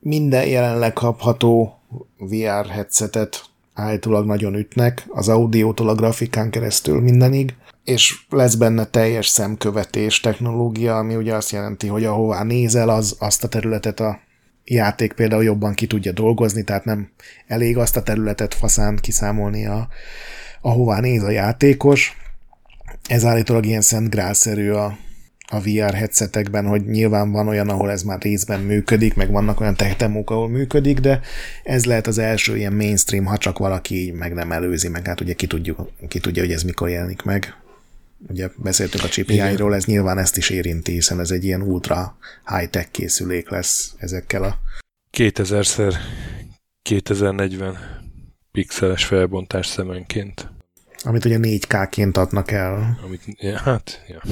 minden 0.00 0.46
jelenleg 0.46 0.92
kapható 0.92 1.78
VR 2.18 2.66
headsetet 2.66 3.44
állítólag 3.74 4.26
nagyon 4.26 4.54
ütnek, 4.54 5.04
az 5.08 5.28
audiótól 5.28 5.88
a 5.88 5.94
grafikán 5.94 6.50
keresztül 6.50 7.00
mindenig, 7.00 7.54
és 7.84 8.14
lesz 8.30 8.54
benne 8.54 8.84
teljes 8.84 9.26
szemkövetés 9.26 10.20
technológia, 10.20 10.96
ami 10.96 11.16
ugye 11.16 11.34
azt 11.34 11.50
jelenti, 11.50 11.86
hogy 11.86 12.04
ahová 12.04 12.42
nézel, 12.42 12.88
az 12.88 13.16
azt 13.18 13.44
a 13.44 13.48
területet 13.48 14.00
a 14.00 14.20
játék 14.68 15.12
például 15.12 15.44
jobban 15.44 15.74
ki 15.74 15.86
tudja 15.86 16.12
dolgozni, 16.12 16.62
tehát 16.62 16.84
nem 16.84 17.10
elég 17.46 17.76
azt 17.76 17.96
a 17.96 18.02
területet 18.02 18.54
faszán 18.54 18.96
kiszámolni, 18.96 19.66
a, 19.66 19.88
ahová 20.60 21.00
néz 21.00 21.22
a 21.22 21.30
játékos. 21.30 22.16
Ez 23.08 23.24
állítólag 23.24 23.66
ilyen 23.66 23.80
szent 23.80 24.10
grálszerű 24.10 24.70
a, 24.70 24.98
a 25.50 25.60
VR 25.60 25.94
headsetekben, 25.94 26.66
hogy 26.66 26.86
nyilván 26.86 27.30
van 27.30 27.48
olyan, 27.48 27.68
ahol 27.68 27.90
ez 27.90 28.02
már 28.02 28.20
részben 28.20 28.60
működik, 28.60 29.14
meg 29.14 29.30
vannak 29.30 29.60
olyan 29.60 29.76
techdemók, 29.76 30.30
ahol 30.30 30.48
működik, 30.48 30.98
de 30.98 31.20
ez 31.64 31.84
lehet 31.84 32.06
az 32.06 32.18
első 32.18 32.56
ilyen 32.56 32.72
mainstream, 32.72 33.24
ha 33.24 33.38
csak 33.38 33.58
valaki 33.58 34.14
meg 34.18 34.34
nem 34.34 34.52
előzi, 34.52 34.88
meg 34.88 35.06
hát 35.06 35.20
ugye 35.20 35.32
ki, 35.32 35.46
tudjuk, 35.46 35.90
ki 36.08 36.18
tudja, 36.18 36.42
hogy 36.42 36.52
ez 36.52 36.62
mikor 36.62 36.88
jelenik 36.88 37.22
meg. 37.22 37.54
Ugye 38.28 38.48
beszéltünk 38.56 39.04
a 39.04 39.08
chip 39.08 39.28
hiányról, 39.28 39.74
ez 39.74 39.84
nyilván 39.84 40.18
ezt 40.18 40.36
is 40.36 40.50
érinti, 40.50 40.92
hiszen 40.92 41.20
ez 41.20 41.30
egy 41.30 41.44
ilyen 41.44 41.62
ultra 41.62 42.16
high-tech 42.46 42.90
készülék 42.90 43.50
lesz 43.50 43.94
ezekkel 43.98 44.42
a... 44.42 44.58
2000-szer 45.16 45.94
2040 46.82 47.78
pixeles 48.52 49.04
felbontás 49.04 49.66
szemenként. 49.66 50.50
Amit 51.02 51.24
ugye 51.24 51.38
4K-ként 51.40 52.16
adnak 52.16 52.50
el. 52.50 52.98
Amit, 53.04 53.22
ja, 53.24 53.58
hát, 53.58 54.04
ja. 54.08 54.22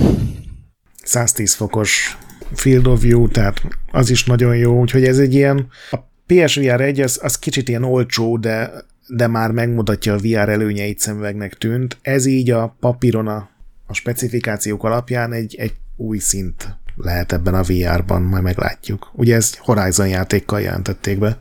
110 1.03 1.55
fokos 1.55 2.19
field 2.53 2.87
of 2.87 3.01
view, 3.01 3.29
tehát 3.29 3.63
az 3.93 4.11
is 4.11 4.25
nagyon 4.25 4.57
jó, 4.57 4.81
úgyhogy 4.81 5.05
ez 5.05 5.19
egy 5.19 5.35
ilyen, 5.35 5.69
a 5.91 5.97
PSVR 6.27 6.81
1 6.81 7.01
az, 7.01 7.19
az 7.23 7.39
kicsit 7.39 7.69
ilyen 7.69 7.85
olcsó, 7.85 8.37
de, 8.37 8.73
de 9.09 9.27
már 9.27 9.51
megmutatja 9.51 10.13
a 10.13 10.19
VR 10.19 10.49
előnyeit 10.49 10.99
szemüvegnek 10.99 11.55
tűnt. 11.55 11.99
Ez 12.03 12.27
így 12.27 12.51
a 12.51 12.77
papíron 12.81 13.27
a, 13.27 13.49
a 13.87 13.95
specifikációk 13.95 14.85
alapján 14.85 15.33
egy, 15.33 15.55
egy 15.55 15.75
új 15.97 16.19
szint 16.19 16.77
lehet 16.97 17.33
ebben 17.33 17.55
a 17.55 17.63
VR-ban, 17.63 18.23
majd 18.23 18.43
meglátjuk. 18.43 19.11
Ugye 19.13 19.35
ezt 19.35 19.57
Horizon 19.57 20.09
játékkal 20.09 20.61
jelentették 20.61 21.19
be. 21.19 21.41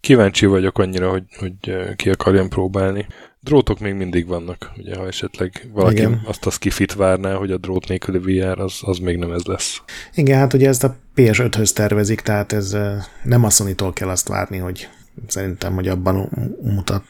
Kíváncsi 0.00 0.46
vagyok 0.46 0.78
annyira, 0.78 1.10
hogy, 1.10 1.24
hogy 1.38 1.94
ki 1.96 2.10
akarjam 2.10 2.48
próbálni. 2.48 3.06
Drótok 3.40 3.78
még 3.78 3.94
mindig 3.94 4.26
vannak, 4.26 4.70
ugye 4.76 4.96
ha 4.96 5.06
esetleg 5.06 5.68
valaki 5.72 5.96
Igen. 5.96 6.20
azt 6.24 6.46
a 6.46 6.50
skifit 6.50 6.94
várná, 6.94 7.34
hogy 7.34 7.50
a 7.50 7.56
drót 7.56 7.88
nélküli 7.88 8.18
VR, 8.18 8.60
az, 8.60 8.78
az 8.80 8.98
még 8.98 9.16
nem 9.16 9.32
ez 9.32 9.44
lesz. 9.44 9.82
Igen, 10.14 10.38
hát 10.38 10.52
ugye 10.52 10.68
ezt 10.68 10.84
a 10.84 10.96
PS5-höz 11.16 11.72
tervezik, 11.72 12.20
tehát 12.20 12.52
ez 12.52 12.76
nem 13.22 13.44
a 13.44 13.50
sony 13.50 13.74
kell 13.92 14.08
azt 14.08 14.28
várni, 14.28 14.58
hogy 14.58 14.88
szerintem, 15.26 15.74
hogy 15.74 15.88
abban 15.88 16.30
mutat 16.62 17.04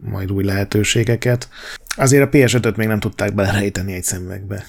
majd 0.00 0.32
új 0.32 0.44
lehetőségeket. 0.44 1.48
Azért 1.96 2.22
a 2.22 2.28
PS5-öt 2.28 2.76
még 2.76 2.86
nem 2.86 3.00
tudták 3.00 3.34
belerejteni 3.34 3.92
egy 3.92 4.02
szemüvegbe. 4.02 4.64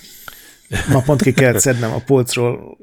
Ma 0.90 1.02
pont 1.02 1.22
ki 1.22 1.34
kellett 1.34 1.62
szednem 1.62 1.92
a 1.92 2.02
polcról, 2.06 2.78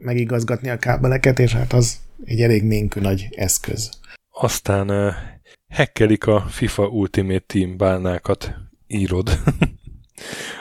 megigazgatni 0.00 0.68
a 0.68 0.78
kábeleket, 0.78 1.38
és 1.38 1.52
hát 1.52 1.72
az 1.72 1.98
egy 2.24 2.40
elég 2.40 2.64
ménkű 2.64 3.00
nagy 3.00 3.28
eszköz. 3.30 3.90
Aztán 4.30 4.90
uh, 4.90 5.14
hekkelik 5.68 6.26
a 6.26 6.46
FIFA 6.48 6.86
Ultimate 6.86 7.44
Team 7.46 7.76
bálnákat, 7.76 8.54
írod. 8.86 9.30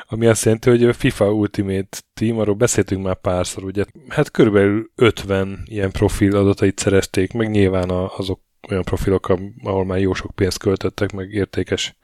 Ami 0.08 0.26
azt 0.26 0.44
jelenti, 0.44 0.70
hogy 0.70 0.84
a 0.84 0.94
FIFA 0.94 1.32
Ultimate 1.32 1.98
Team, 2.14 2.40
arról 2.40 2.56
beszéltünk 2.56 3.04
már 3.04 3.16
párszor, 3.16 3.64
ugye, 3.64 3.86
hát 4.08 4.32
körülbelül 4.32 4.92
50 4.96 5.64
ilyen 5.66 5.92
profil 5.92 6.36
adatait 6.36 6.80
szerezték, 6.80 7.34
meg 7.34 7.50
nyilván 7.50 7.90
azok 7.90 8.42
olyan 8.70 8.84
profilok, 8.84 9.40
ahol 9.64 9.86
már 9.86 10.00
jó 10.00 10.14
sok 10.14 10.36
pénzt 10.36 10.58
költöttek, 10.58 11.12
meg 11.12 11.32
értékes 11.32 11.96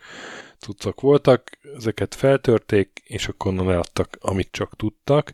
cuccok 0.62 1.02
voltak, 1.02 1.50
ezeket 1.76 2.16
feltörték, 2.16 3.02
és 3.04 3.28
akkor 3.28 3.52
onnan 3.52 3.72
eladtak, 3.72 4.18
amit 4.20 4.52
csak 4.52 4.76
tudtak, 4.76 5.34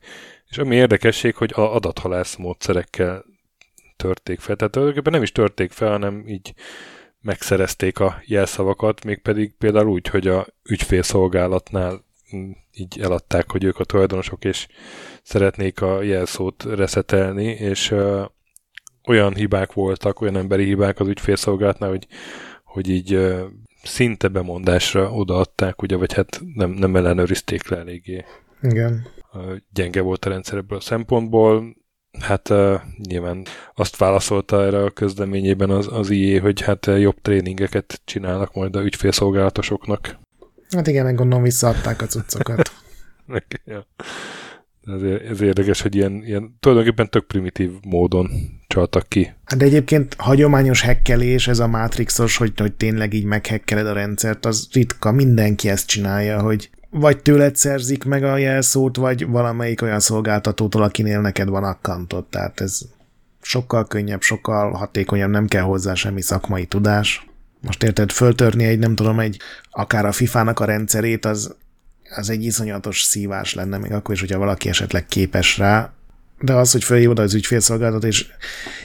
és 0.50 0.58
ami 0.58 0.76
érdekesség, 0.76 1.36
hogy 1.36 1.52
a 1.56 1.76
adathalász 1.76 2.36
módszerekkel 2.36 3.26
törték 3.98 4.40
fel. 4.40 4.56
Tehát 4.56 4.74
tulajdonképpen 4.74 5.14
nem 5.14 5.24
is 5.24 5.32
törték 5.32 5.72
fel, 5.72 5.90
hanem 5.90 6.28
így 6.28 6.54
megszerezték 7.22 8.00
a 8.00 8.22
jelszavakat, 8.26 9.04
mégpedig 9.04 9.54
például 9.58 9.90
úgy, 9.90 10.08
hogy 10.08 10.28
a 10.28 10.48
ügyfélszolgálatnál 10.64 12.06
így 12.74 13.00
eladták, 13.02 13.52
hogy 13.52 13.64
ők 13.64 13.80
a 13.80 13.84
tulajdonosok, 13.84 14.46
és 14.46 14.68
szeretnék 15.24 15.82
a 15.82 16.02
jelszót 16.02 16.64
reszetelni, 16.64 17.46
és 17.46 17.92
ö, 17.92 18.24
olyan 19.08 19.36
hibák 19.36 19.74
voltak, 19.74 20.22
olyan 20.22 20.36
emberi 20.36 20.64
hibák 20.64 21.00
az 21.00 21.08
ügyfélszolgálatnál, 21.08 21.90
hogy, 21.90 22.08
hogy 22.64 22.90
így 22.90 23.14
ö, 23.14 23.46
szinte 23.84 24.28
bemondásra 24.28 25.12
odaadták, 25.12 25.82
ugye, 25.82 25.96
vagy 25.96 26.14
hát 26.14 26.42
nem, 26.54 26.72
nem 26.72 26.96
ellenőrizték 26.96 27.70
le 27.70 27.78
eléggé. 27.78 28.26
Igen. 28.62 29.08
Gyenge 29.74 30.02
volt 30.02 30.26
a 30.26 30.30
rendszer 30.30 30.58
ebből 30.58 30.78
a 30.78 30.82
szempontból. 30.82 31.76
Hát 32.20 32.50
uh, 32.50 32.82
nyilván 33.08 33.46
azt 33.74 33.98
válaszolta 33.98 34.64
erre 34.64 34.84
a 34.84 34.92
közleményében 34.92 35.70
az, 35.70 35.88
az 35.92 36.10
IE, 36.10 36.42
hogy 36.42 36.62
hát 36.62 36.86
jobb 36.86 37.22
tréningeket 37.22 38.02
csinálnak 38.06 38.54
majd 38.54 38.76
a 38.76 38.84
ügyfélszolgálatosoknak. 38.84 40.20
Hát 40.70 40.88
igen, 40.88 41.06
meg 41.06 41.16
gondolom 41.16 41.44
visszaadták 41.44 42.02
a 42.02 42.06
cuccokat. 42.06 42.72
ja. 43.66 43.86
Ez, 44.88 45.02
ez 45.30 45.42
érdekes, 45.42 45.82
hogy 45.82 45.96
ilyen, 45.96 46.24
ilyen 46.26 46.58
tulajdonképpen 46.60 47.10
tök 47.10 47.28
primitív 47.28 47.72
módon 47.82 48.30
csaltak 48.68 49.08
ki. 49.08 49.34
Hát 49.46 49.60
de 49.60 49.66
egyébként 49.66 50.16
hagyományos 50.18 50.82
hekkelés, 50.82 51.48
ez 51.48 51.60
a 51.60 51.68
Matrixos, 51.68 52.38
hogy, 52.38 52.54
hogy 52.60 52.74
tényleg 52.74 53.14
így 53.14 53.26
meghekkeled 53.26 53.88
a 53.88 53.94
rendszert, 53.94 54.46
az 54.46 54.68
ritka, 54.72 55.12
mindenki 55.12 55.70
ezt 55.70 55.88
csinálja, 55.88 56.42
hogy 56.42 56.70
vagy 56.90 57.22
tőled 57.22 57.56
szerzik 57.56 58.04
meg 58.04 58.24
a 58.24 58.38
jelszót, 58.38 58.98
vagy 58.98 59.28
valamelyik 59.28 59.82
olyan 59.82 60.00
szolgáltatótól, 60.00 60.82
akinél 60.82 61.22
neked 61.22 61.50
van 61.50 61.64
akkantot. 61.64 62.30
Tehát 62.30 62.62
ez 62.62 62.80
sokkal 63.42 63.88
könnyebb, 63.88 64.22
sokkal 64.22 64.72
hatékonyabb, 64.72 65.30
nem 65.30 65.48
kell 65.48 65.62
hozzá 65.62 65.94
semmi 65.94 66.22
szakmai 66.22 66.66
tudás. 66.66 67.28
Most 67.62 67.84
érted, 67.84 68.12
föltörni 68.12 68.66
egy, 68.66 68.80
nem 68.80 68.96
tudom, 68.96 69.20
egy 69.20 69.40
akár 69.72 70.06
a 70.06 70.12
FIFA-nak 70.12 70.60
a 70.60 70.66
rendszerét, 70.66 71.26
az, 71.26 71.56
az 72.16 72.30
egy 72.30 72.44
iszonyatos 72.44 73.02
szívás 73.02 73.54
lenne, 73.54 73.78
még 73.78 73.92
akkor 73.92 74.14
is, 74.14 74.20
hogyha 74.20 74.40
valaki 74.40 74.70
esetleg 74.70 75.06
képes 75.06 75.58
rá, 75.58 75.94
de 76.40 76.54
az, 76.54 76.72
hogy 76.72 76.84
felhívod 76.84 77.20
az 77.20 77.34
ügyfélszolgálatot, 77.34 78.04
és 78.04 78.28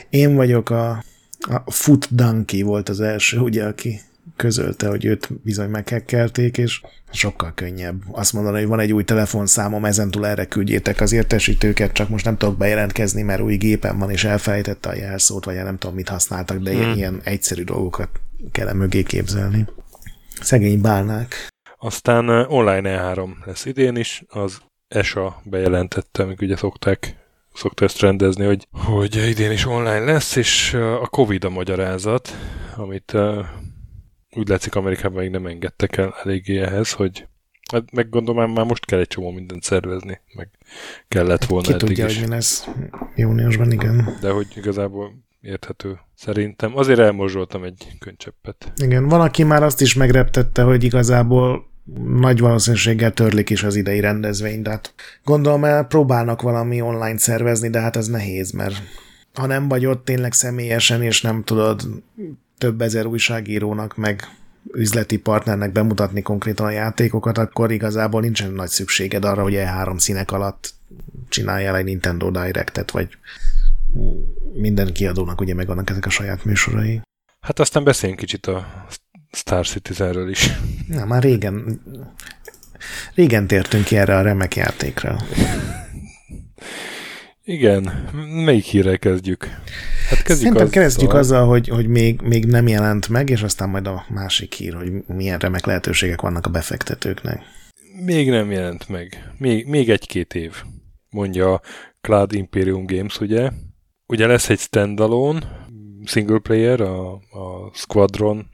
én 0.09 0.35
vagyok 0.35 0.69
a, 0.69 1.03
a 1.39 1.71
Foot 1.71 2.15
Donkey 2.15 2.61
volt 2.61 2.89
az 2.89 3.01
első, 3.01 3.37
ugye, 3.37 3.63
aki 3.63 4.01
közölte, 4.35 4.87
hogy 4.87 5.05
őt 5.05 5.29
bizony 5.43 5.69
meghekkelték, 5.69 6.57
és 6.57 6.81
sokkal 7.11 7.51
könnyebb. 7.55 8.01
Azt 8.11 8.33
mondani, 8.33 8.57
hogy 8.57 8.67
van 8.67 8.79
egy 8.79 8.93
új 8.93 9.03
telefonszámom, 9.03 9.85
ezentúl 9.85 10.25
erre 10.25 10.45
küldjétek 10.45 11.01
az 11.01 11.11
értesítőket, 11.11 11.91
csak 11.91 12.09
most 12.09 12.25
nem 12.25 12.37
tudok 12.37 12.57
bejelentkezni, 12.57 13.21
mert 13.21 13.41
új 13.41 13.55
gépen 13.55 13.99
van, 13.99 14.09
és 14.09 14.23
elfelejtette 14.23 14.89
a 14.89 14.95
jelszót, 14.95 15.45
vagy 15.45 15.55
nem 15.55 15.77
tudom, 15.77 15.95
mit 15.95 16.09
használtak, 16.09 16.57
de 16.57 16.71
hmm. 16.71 16.93
ilyen 16.93 17.21
egyszerű 17.23 17.63
dolgokat 17.63 18.09
kell 18.51 18.73
mögé 18.73 19.03
képzelni. 19.03 19.65
Szegény 20.41 20.81
bálnák. 20.81 21.52
Aztán 21.83 22.29
online 22.29 22.81
E3 22.83 23.29
lesz 23.45 23.65
idén 23.65 23.95
is, 23.95 24.23
az 24.27 24.61
ESA 24.87 25.41
bejelentette, 25.43 26.23
amik 26.23 26.41
ugye 26.41 26.55
szokták 26.55 27.15
szokta 27.53 27.85
ezt 27.85 27.99
rendezni, 27.99 28.45
hogy, 28.45 28.67
hogy 28.71 29.15
idén 29.15 29.51
is 29.51 29.65
online 29.65 29.99
lesz, 29.99 30.35
és 30.35 30.73
a 30.73 31.07
Covid 31.07 31.43
a 31.43 31.49
magyarázat, 31.49 32.29
amit 32.75 33.17
úgy 34.35 34.47
látszik 34.47 34.75
Amerikában 34.75 35.21
még 35.21 35.31
nem 35.31 35.45
engedtek 35.45 35.97
el 35.97 36.15
eléggé 36.23 36.59
ehhez, 36.59 36.91
hogy 36.91 37.27
hát 37.71 37.91
meg 37.91 38.09
gondolom 38.09 38.51
már 38.51 38.65
most 38.65 38.85
kell 38.85 38.99
egy 38.99 39.07
csomó 39.07 39.31
mindent 39.31 39.63
szervezni, 39.63 40.19
meg 40.35 40.49
kellett 41.07 41.45
volna 41.45 41.67
Ki 41.67 41.73
eddig 41.73 41.87
tudja, 41.87 42.05
is. 42.05 42.17
hogy 42.17 42.27
mi 42.27 42.33
lesz 42.33 42.67
júniusban, 43.15 43.71
igen. 43.71 44.17
De 44.21 44.29
hogy 44.29 44.47
igazából 44.55 45.13
érthető 45.41 45.99
szerintem. 46.15 46.77
Azért 46.77 46.99
elmorzsoltam 46.99 47.63
egy 47.63 47.87
könycseppet. 47.99 48.73
Igen, 48.75 49.07
van, 49.07 49.21
aki 49.21 49.43
már 49.43 49.63
azt 49.63 49.81
is 49.81 49.93
megreptette, 49.93 50.61
hogy 50.63 50.83
igazából 50.83 51.71
nagy 52.05 52.39
valószínűséggel 52.39 53.11
törlik 53.11 53.49
is 53.49 53.63
az 53.63 53.75
idei 53.75 53.99
rendezvényt, 53.99 54.63
de 54.63 54.69
hát 54.69 54.93
gondolom 55.23 55.63
el 55.63 55.83
próbálnak 55.83 56.41
valami 56.41 56.81
online 56.81 57.17
szervezni, 57.17 57.69
de 57.69 57.79
hát 57.79 57.95
ez 57.95 58.07
nehéz, 58.07 58.51
mert 58.51 58.75
ha 59.33 59.45
nem 59.45 59.67
vagy 59.67 59.85
ott 59.85 60.05
tényleg 60.05 60.33
személyesen, 60.33 61.01
és 61.01 61.21
nem 61.21 61.43
tudod 61.43 61.81
több 62.57 62.81
ezer 62.81 63.05
újságírónak, 63.05 63.97
meg 63.97 64.21
üzleti 64.73 65.17
partnernek 65.17 65.71
bemutatni 65.71 66.21
konkrétan 66.21 66.65
a 66.65 66.69
játékokat, 66.69 67.37
akkor 67.37 67.71
igazából 67.71 68.21
nincsen 68.21 68.51
nagy 68.51 68.69
szükséged 68.69 69.25
arra, 69.25 69.41
hogy 69.41 69.53
E3 69.55 69.99
színek 69.99 70.31
alatt 70.31 70.73
csináljál 71.29 71.75
egy 71.75 71.85
Nintendo 71.85 72.31
Direct-et, 72.31 72.91
vagy 72.91 73.17
minden 74.53 74.93
kiadónak 74.93 75.41
ugye 75.41 75.53
megvannak 75.53 75.89
ezek 75.89 76.05
a 76.05 76.09
saját 76.09 76.45
műsorai. 76.45 77.01
Hát 77.39 77.59
aztán 77.59 77.83
beszéljünk 77.83 78.19
kicsit 78.19 78.47
a 78.47 78.85
Star 79.35 79.67
Citizenről 79.67 80.29
is. 80.29 80.49
Na, 80.87 81.05
már 81.05 81.23
régen, 81.23 81.81
régen 83.15 83.47
tértünk 83.47 83.83
ki 83.83 83.97
erre 83.97 84.17
a 84.17 84.21
remek 84.21 84.55
játékra. 84.55 85.17
Igen, 87.43 88.09
melyik 88.45 88.63
hírrel 88.63 88.99
kezdjük? 88.99 89.43
Hát 90.09 90.21
kezdjük 90.21 90.37
Szerintem 90.37 90.67
azzal, 90.67 90.81
kezdjük 90.81 91.13
azzal, 91.13 91.47
hogy, 91.47 91.67
hogy 91.67 91.87
még, 91.87 92.21
még 92.21 92.45
nem 92.45 92.67
jelent 92.67 93.09
meg, 93.09 93.29
és 93.29 93.41
aztán 93.41 93.69
majd 93.69 93.87
a 93.87 94.05
másik 94.09 94.53
hír, 94.53 94.73
hogy 94.73 94.91
milyen 95.07 95.39
remek 95.39 95.65
lehetőségek 95.65 96.21
vannak 96.21 96.45
a 96.45 96.49
befektetőknek. 96.49 97.41
Még 98.05 98.29
nem 98.29 98.51
jelent 98.51 98.89
meg. 98.89 99.33
Még, 99.37 99.67
még 99.67 99.89
egy-két 99.89 100.33
év, 100.33 100.63
mondja 101.09 101.53
a 101.53 101.61
Cloud 102.01 102.33
Imperium 102.33 102.85
Games, 102.85 103.19
ugye? 103.19 103.49
Ugye 104.05 104.27
lesz 104.27 104.49
egy 104.49 104.59
standalone 104.59 105.67
single 106.05 106.39
player, 106.39 106.81
a, 106.81 107.11
a 107.13 107.71
Squadron 107.73 108.49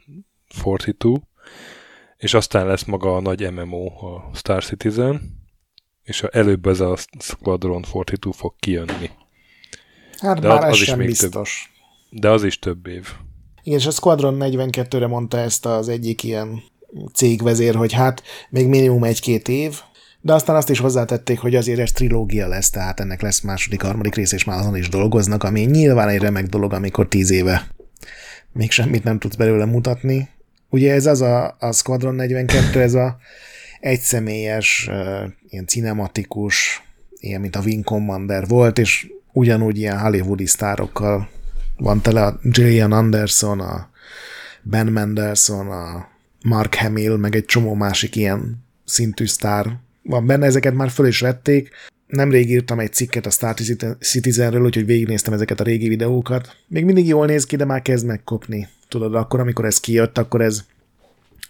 42, 0.64 1.22
és 2.18 2.34
aztán 2.34 2.68
lesz 2.68 2.84
maga 2.84 3.16
a 3.16 3.22
nagy 3.22 3.52
MMO, 3.52 3.86
a 3.86 4.30
Star 4.34 4.64
Citizen, 4.64 5.38
és 6.04 6.24
előbb 6.24 6.68
ez 6.68 6.80
a 6.80 6.97
Squadron 7.20 7.80
42 7.93 8.32
fog 8.32 8.54
kijönni. 8.60 9.10
Hát 10.18 10.39
de 10.39 10.47
már 10.47 10.64
az, 10.64 10.74
az 10.74 10.82
is 10.82 10.95
még 10.95 11.08
biztos. 11.08 11.72
Több, 12.10 12.20
de 12.20 12.30
az 12.30 12.43
is 12.43 12.60
több 12.60 12.88
év. 12.88 13.08
Igen, 13.64 13.80
és 13.80 13.86
a 13.86 13.91
Squadron 13.91 14.38
42-re 14.39 15.08
mondta 15.08 15.38
ezt 15.38 15.66
az 15.66 15.89
egyik 15.89 16.24
ilyen 16.24 16.64
cégvezér, 17.14 17.76
hogy 17.76 17.93
hát 17.93 18.24
még 18.50 18.68
minimum 18.68 19.04
egy-két 19.04 19.47
év, 19.47 19.80
de 20.22 20.34
aztán 20.34 20.56
azt 20.56 20.70
is 20.70 20.80
hozzátették, 20.80 21.39
hogy 21.39 21.56
azért 21.56 21.80
ez 21.80 21.91
trilógia 21.91 22.47
lesz, 22.47 22.70
tehát 22.70 23.00
ennek 23.00 23.22
lesz 23.22 23.41
második, 23.41 23.82
harmadik 23.82 24.16
rész, 24.16 24.32
és 24.32 24.43
már 24.43 24.60
azon 24.60 24.76
is 24.76 24.89
dolgoznak, 24.89 25.43
ami 25.43 25.62
nyilván 25.62 26.10
egy 26.10 26.22
remek 26.22 26.45
dolog, 26.45 26.74
amikor 26.74 27.08
tíz 27.08 27.32
éve 27.32 27.68
még 28.52 28.72
semmit 28.72 29.04
nem 29.04 29.20
tudsz 29.20 29.36
belőle 29.36 29.66
mutatni. 29.66 30.30
Ugye 30.70 30.93
ez 30.93 31.05
az 31.05 31.22
a, 31.22 31.55
a 31.59 31.72
Squadron 31.72 32.15
42, 32.15 32.82
ez 32.82 32.93
a 32.93 33.17
egyszemélyes, 33.80 34.89
ilyen 35.49 35.67
cinematikus, 35.67 36.84
ilyen, 37.20 37.41
mint 37.41 37.55
a 37.55 37.61
Wing 37.61 37.84
Commander 37.84 38.47
volt, 38.47 38.78
és 38.78 39.07
ugyanúgy 39.34 39.78
ilyen 39.78 39.99
hollywoodi 39.99 40.45
sztárokkal 40.45 41.30
van 41.78 42.01
tele 42.01 42.26
a 42.26 42.39
Gillian 42.43 42.91
Anderson, 42.91 43.59
a 43.59 43.89
Ben 44.61 44.88
Mendelsohn, 44.88 45.70
a 45.70 46.07
Mark 46.43 46.76
Hamill, 46.76 47.17
meg 47.17 47.36
egy 47.36 47.45
csomó 47.45 47.74
másik 47.74 48.15
ilyen 48.15 48.65
szintű 48.86 49.26
sztár 49.26 49.78
van 50.03 50.26
benne, 50.26 50.45
ezeket 50.45 50.74
már 50.74 50.89
föl 50.89 51.07
is 51.07 51.20
vették. 51.20 51.70
Nemrég 52.07 52.49
írtam 52.49 52.80
egy 52.80 52.93
cikket 52.93 53.26
a 53.26 53.30
Star 53.30 53.55
Citizenről, 53.99 54.63
úgyhogy 54.63 54.86
végignéztem 54.86 55.34
ezeket 55.34 55.59
a 55.59 55.63
régi 55.63 55.88
videókat. 55.88 56.55
Még 56.67 56.86
mindig 56.86 57.07
jól 57.07 57.26
néz 57.26 57.45
ki, 57.45 57.55
de 57.55 57.65
már 57.65 57.82
kezd 57.82 58.05
megkopni. 58.05 58.67
Tudod, 58.89 59.15
akkor, 59.15 59.39
amikor 59.39 59.65
ez 59.65 59.79
kijött, 59.79 60.17
akkor 60.17 60.41
ez 60.41 60.65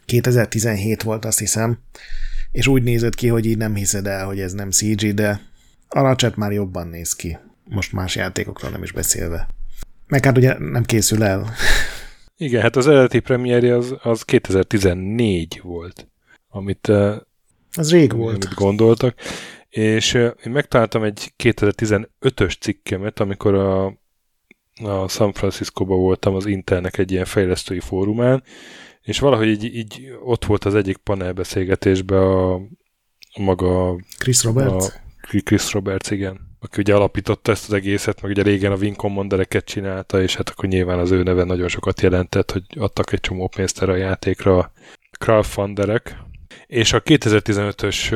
2017 0.06 1.04
volt, 1.04 1.26
azt 1.26 1.40
hiszem, 1.40 1.80
és 2.52 2.68
úgy 2.68 2.84
nézett 2.84 3.16
ki, 3.16 3.28
hogy 3.28 3.46
így 3.46 3.58
nem 3.58 3.76
hiszed 3.76 4.08
el, 4.08 4.26
hogy 4.26 4.40
ez 4.40 4.54
nem 4.54 4.72
CG, 4.72 5.14
de 5.14 5.42
a 5.90 6.02
Ratchet 6.02 6.36
már 6.36 6.52
jobban 6.52 6.88
néz 6.88 7.16
ki. 7.16 7.38
Most 7.64 7.92
más 7.92 8.16
játékokról 8.16 8.72
nem 8.72 8.84
is 8.84 8.92
beszélve. 8.92 9.48
Meg 10.08 10.26
hát 10.26 10.38
ugye 10.38 10.60
nem 10.60 10.84
készül 10.84 11.24
el. 11.24 11.54
Igen, 12.38 12.62
hát 12.62 12.76
az 12.76 12.88
eredeti 12.88 13.20
premierje 13.20 13.76
az, 13.76 13.96
az 14.02 14.24
2014 14.24 15.60
volt, 15.64 16.08
amit 16.50 16.88
az 17.78 17.92
rég 17.92 18.16
volt. 18.16 18.44
Amit 18.44 18.56
gondoltak. 18.56 19.16
És 19.70 20.14
én 20.14 20.52
megtaláltam 20.52 21.04
egy 21.04 21.34
2015-ös 21.44 22.60
cikkemet, 22.60 23.20
amikor 23.20 23.54
a, 23.54 23.98
a 24.84 25.08
San 25.08 25.34
Francisco-ba 25.34 25.96
voltam 25.96 26.36
az 26.36 26.46
Intelnek 26.46 26.98
egy 26.98 27.12
ilyen 27.12 27.26
fejlesztői 27.26 27.80
fórumán, 27.80 28.44
és 29.02 29.20
valahogy 29.20 29.48
így, 29.48 29.76
így 29.76 30.18
ott 30.24 30.46
volt 30.46 30.66
az 30.66 30.76
egyik 30.76 30.98
panelbeszélgetésben 30.98 32.22
a, 32.22 32.54
a 32.54 33.40
maga... 33.40 33.96
Chris 34.18 34.44
Roberts? 34.44 34.86
A, 34.86 34.92
Chris 35.44 35.74
Roberts, 35.74 36.10
igen. 36.12 36.48
Aki 36.60 36.80
ugye 36.82 36.96
alapította 36.96 37.52
ezt 37.52 37.68
az 37.68 37.74
egészet, 37.74 38.22
meg 38.22 38.32
ugye 38.32 38.42
régen 38.42 38.72
a 38.72 38.76
Wing 38.76 38.96
Commandereket 38.96 39.66
csinálta, 39.66 40.22
és 40.22 40.36
hát 40.36 40.50
akkor 40.50 40.70
nyilván 40.70 41.00
az 41.00 41.12
ő 41.12 41.24
neve 41.24 41.44
nagyon 41.44 41.68
sokat 41.68 42.02
jelentett, 42.02 42.52
hogy 42.52 42.64
adtak 42.78 43.12
egy 43.12 43.20
csomó 43.20 43.48
pénzt 43.48 43.82
erre 43.82 43.92
a 43.92 43.96
játékra 43.96 44.58
a 44.58 44.72
crowdfunderek, 45.20 46.18
és 46.68 46.94
a 46.94 47.02
2015-ös 47.02 48.14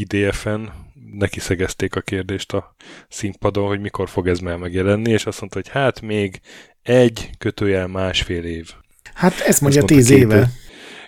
IDF-en 0.00 0.72
neki 1.12 1.40
szegezték 1.40 1.96
a 1.96 2.00
kérdést 2.00 2.52
a 2.52 2.74
színpadon, 3.08 3.66
hogy 3.66 3.80
mikor 3.80 4.08
fog 4.08 4.28
ez 4.28 4.38
már 4.38 4.56
megjelenni, 4.56 5.10
és 5.10 5.26
azt 5.26 5.40
mondta, 5.40 5.58
hogy 5.58 5.68
hát 5.68 6.00
még 6.00 6.40
egy 6.82 7.30
kötőjel 7.38 7.86
másfél 7.86 8.44
év. 8.44 8.70
Hát 9.14 9.40
ez 9.40 9.58
mondja 9.58 9.82
tíz 9.82 10.10
éve. 10.10 10.50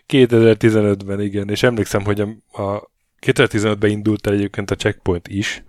2015-ben, 0.09 1.21
igen, 1.21 1.51
és 1.51 1.63
emlékszem, 1.63 2.05
hogy 2.05 2.21
a, 2.21 2.63
a 2.63 2.91
2015-ben 3.27 3.91
indult 3.91 4.27
el 4.27 4.33
egyébként 4.33 4.71
a 4.71 4.75
checkpoint 4.75 5.29
is, 5.29 5.65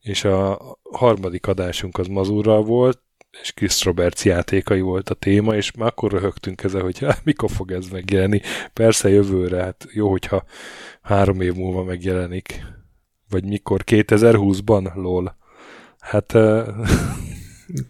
és 0.00 0.24
a 0.24 0.60
harmadik 0.90 1.46
adásunk 1.46 1.98
az 1.98 2.06
Mazurral 2.06 2.62
volt, 2.62 3.00
és 3.42 3.52
Chris 3.52 3.84
Roberts 3.84 4.24
játékai 4.24 4.80
volt 4.80 5.10
a 5.10 5.14
téma, 5.14 5.54
és 5.54 5.72
már 5.72 5.88
akkor 5.88 6.12
röhögtünk 6.12 6.62
ezzel, 6.62 6.82
hogy 6.82 6.98
hát, 6.98 7.24
mikor 7.24 7.50
fog 7.50 7.70
ez 7.72 7.88
megjelenni. 7.88 8.40
Persze 8.72 9.08
jövőre, 9.08 9.62
hát 9.62 9.86
jó, 9.92 10.10
hogyha 10.10 10.44
három 11.02 11.40
év 11.40 11.54
múlva 11.54 11.84
megjelenik. 11.84 12.64
Vagy 13.28 13.44
mikor? 13.44 13.82
2020-ban? 13.86 14.94
Lol. 14.94 15.36
Hát... 15.98 16.32
Uh... 16.34 16.68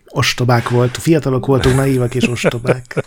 Ostobák 0.07 0.69
volt. 0.69 0.97
Fiatalok 0.97 1.47
voltunk, 1.47 1.77
naívak 1.77 2.15
és 2.15 2.29
ostobák. 2.29 2.95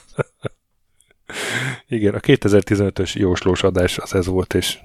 Igen, 1.87 2.13
a 2.13 2.19
2015-ös 2.19 3.13
jóslós 3.13 3.63
adás 3.63 3.97
az 3.97 4.13
ez 4.13 4.25
volt, 4.25 4.53
és 4.53 4.77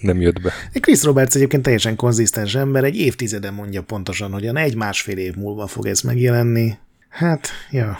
nem 0.00 0.20
jött 0.20 0.40
be. 0.40 0.52
Chris 0.72 1.02
Roberts 1.02 1.34
egyébként 1.34 1.62
teljesen 1.62 1.96
konzisztens 1.96 2.54
ember, 2.54 2.84
egy 2.84 2.96
évtizede 2.96 3.50
mondja 3.50 3.82
pontosan, 3.82 4.32
hogy 4.32 4.46
a 4.46 4.54
egy-másfél 4.54 5.18
év 5.18 5.34
múlva 5.34 5.66
fog 5.66 5.86
ez 5.86 6.00
megjelenni. 6.00 6.78
Hát, 7.08 7.48
ja. 7.70 7.98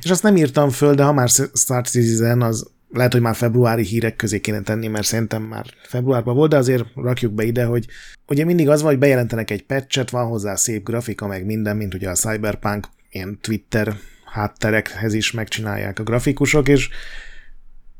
És 0.00 0.10
azt 0.10 0.22
nem 0.22 0.36
írtam 0.36 0.70
föl, 0.70 0.94
de 0.94 1.02
ha 1.02 1.12
már 1.12 1.28
Star 1.54 1.88
Citizen, 1.88 2.42
az 2.42 2.70
lehet, 2.92 3.12
hogy 3.12 3.20
már 3.20 3.34
februári 3.34 3.84
hírek 3.84 4.16
közé 4.16 4.40
kéne 4.40 4.60
tenni, 4.60 4.86
mert 4.86 5.06
szerintem 5.06 5.42
már 5.42 5.66
februárban 5.82 6.34
volt, 6.34 6.50
de 6.50 6.56
azért 6.56 6.84
rakjuk 6.94 7.32
be 7.32 7.44
ide, 7.44 7.64
hogy 7.64 7.86
ugye 8.26 8.44
mindig 8.44 8.68
az 8.68 8.80
van, 8.80 8.90
hogy 8.90 8.98
bejelentenek 8.98 9.50
egy 9.50 9.64
patchet, 9.64 10.10
van 10.10 10.26
hozzá 10.26 10.54
szép 10.54 10.84
grafika, 10.84 11.26
meg 11.26 11.44
minden, 11.44 11.76
mint 11.76 11.94
ugye 11.94 12.10
a 12.10 12.14
Cyberpunk, 12.14 12.86
ilyen 13.10 13.38
Twitter 13.40 13.96
hátterekhez 14.24 15.14
is 15.14 15.32
megcsinálják 15.32 15.98
a 15.98 16.02
grafikusok, 16.02 16.68
és 16.68 16.88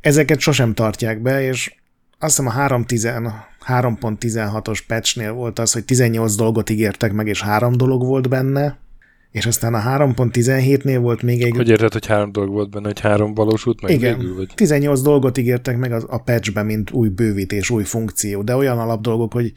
ezeket 0.01 0.41
sosem 0.41 0.75
tartják 0.75 1.23
be, 1.23 1.43
és 1.43 1.75
azt 2.19 2.37
hiszem 2.37 2.47
a 2.47 2.67
3.16-os 3.67 4.80
patchnél 4.87 5.33
volt 5.33 5.59
az, 5.59 5.72
hogy 5.72 5.85
18 5.85 6.35
dolgot 6.35 6.71
ígértek 6.71 7.13
meg, 7.13 7.26
és 7.26 7.43
három 7.43 7.76
dolog 7.76 8.05
volt 8.05 8.29
benne, 8.29 8.79
és 9.39 9.47
aztán 9.47 9.75
a 9.75 9.79
3.17-nél 9.79 10.99
volt 11.01 11.23
még 11.23 11.43
egy... 11.43 11.57
Hogy 11.57 11.69
érted, 11.69 11.93
hogy 11.93 12.07
három 12.07 12.33
dolog 12.33 12.51
volt 12.51 12.71
benne, 12.71 12.87
hogy 12.87 13.01
három 13.01 13.35
valósult 13.35 13.81
meg 13.81 13.91
Igen, 13.91 14.19
végül, 14.19 14.37
vagy? 14.37 14.53
18 14.55 15.01
dolgot 15.01 15.39
ígértek 15.39 15.77
meg 15.77 15.93
az, 15.93 16.05
a 16.09 16.19
patchbe, 16.19 16.63
mint 16.63 16.91
új 16.91 17.09
bővítés, 17.09 17.71
új 17.71 17.85
funkció, 17.85 18.43
de 18.43 18.57
olyan 18.57 18.79
alap 18.79 19.01
dolgok, 19.01 19.33
hogy 19.33 19.53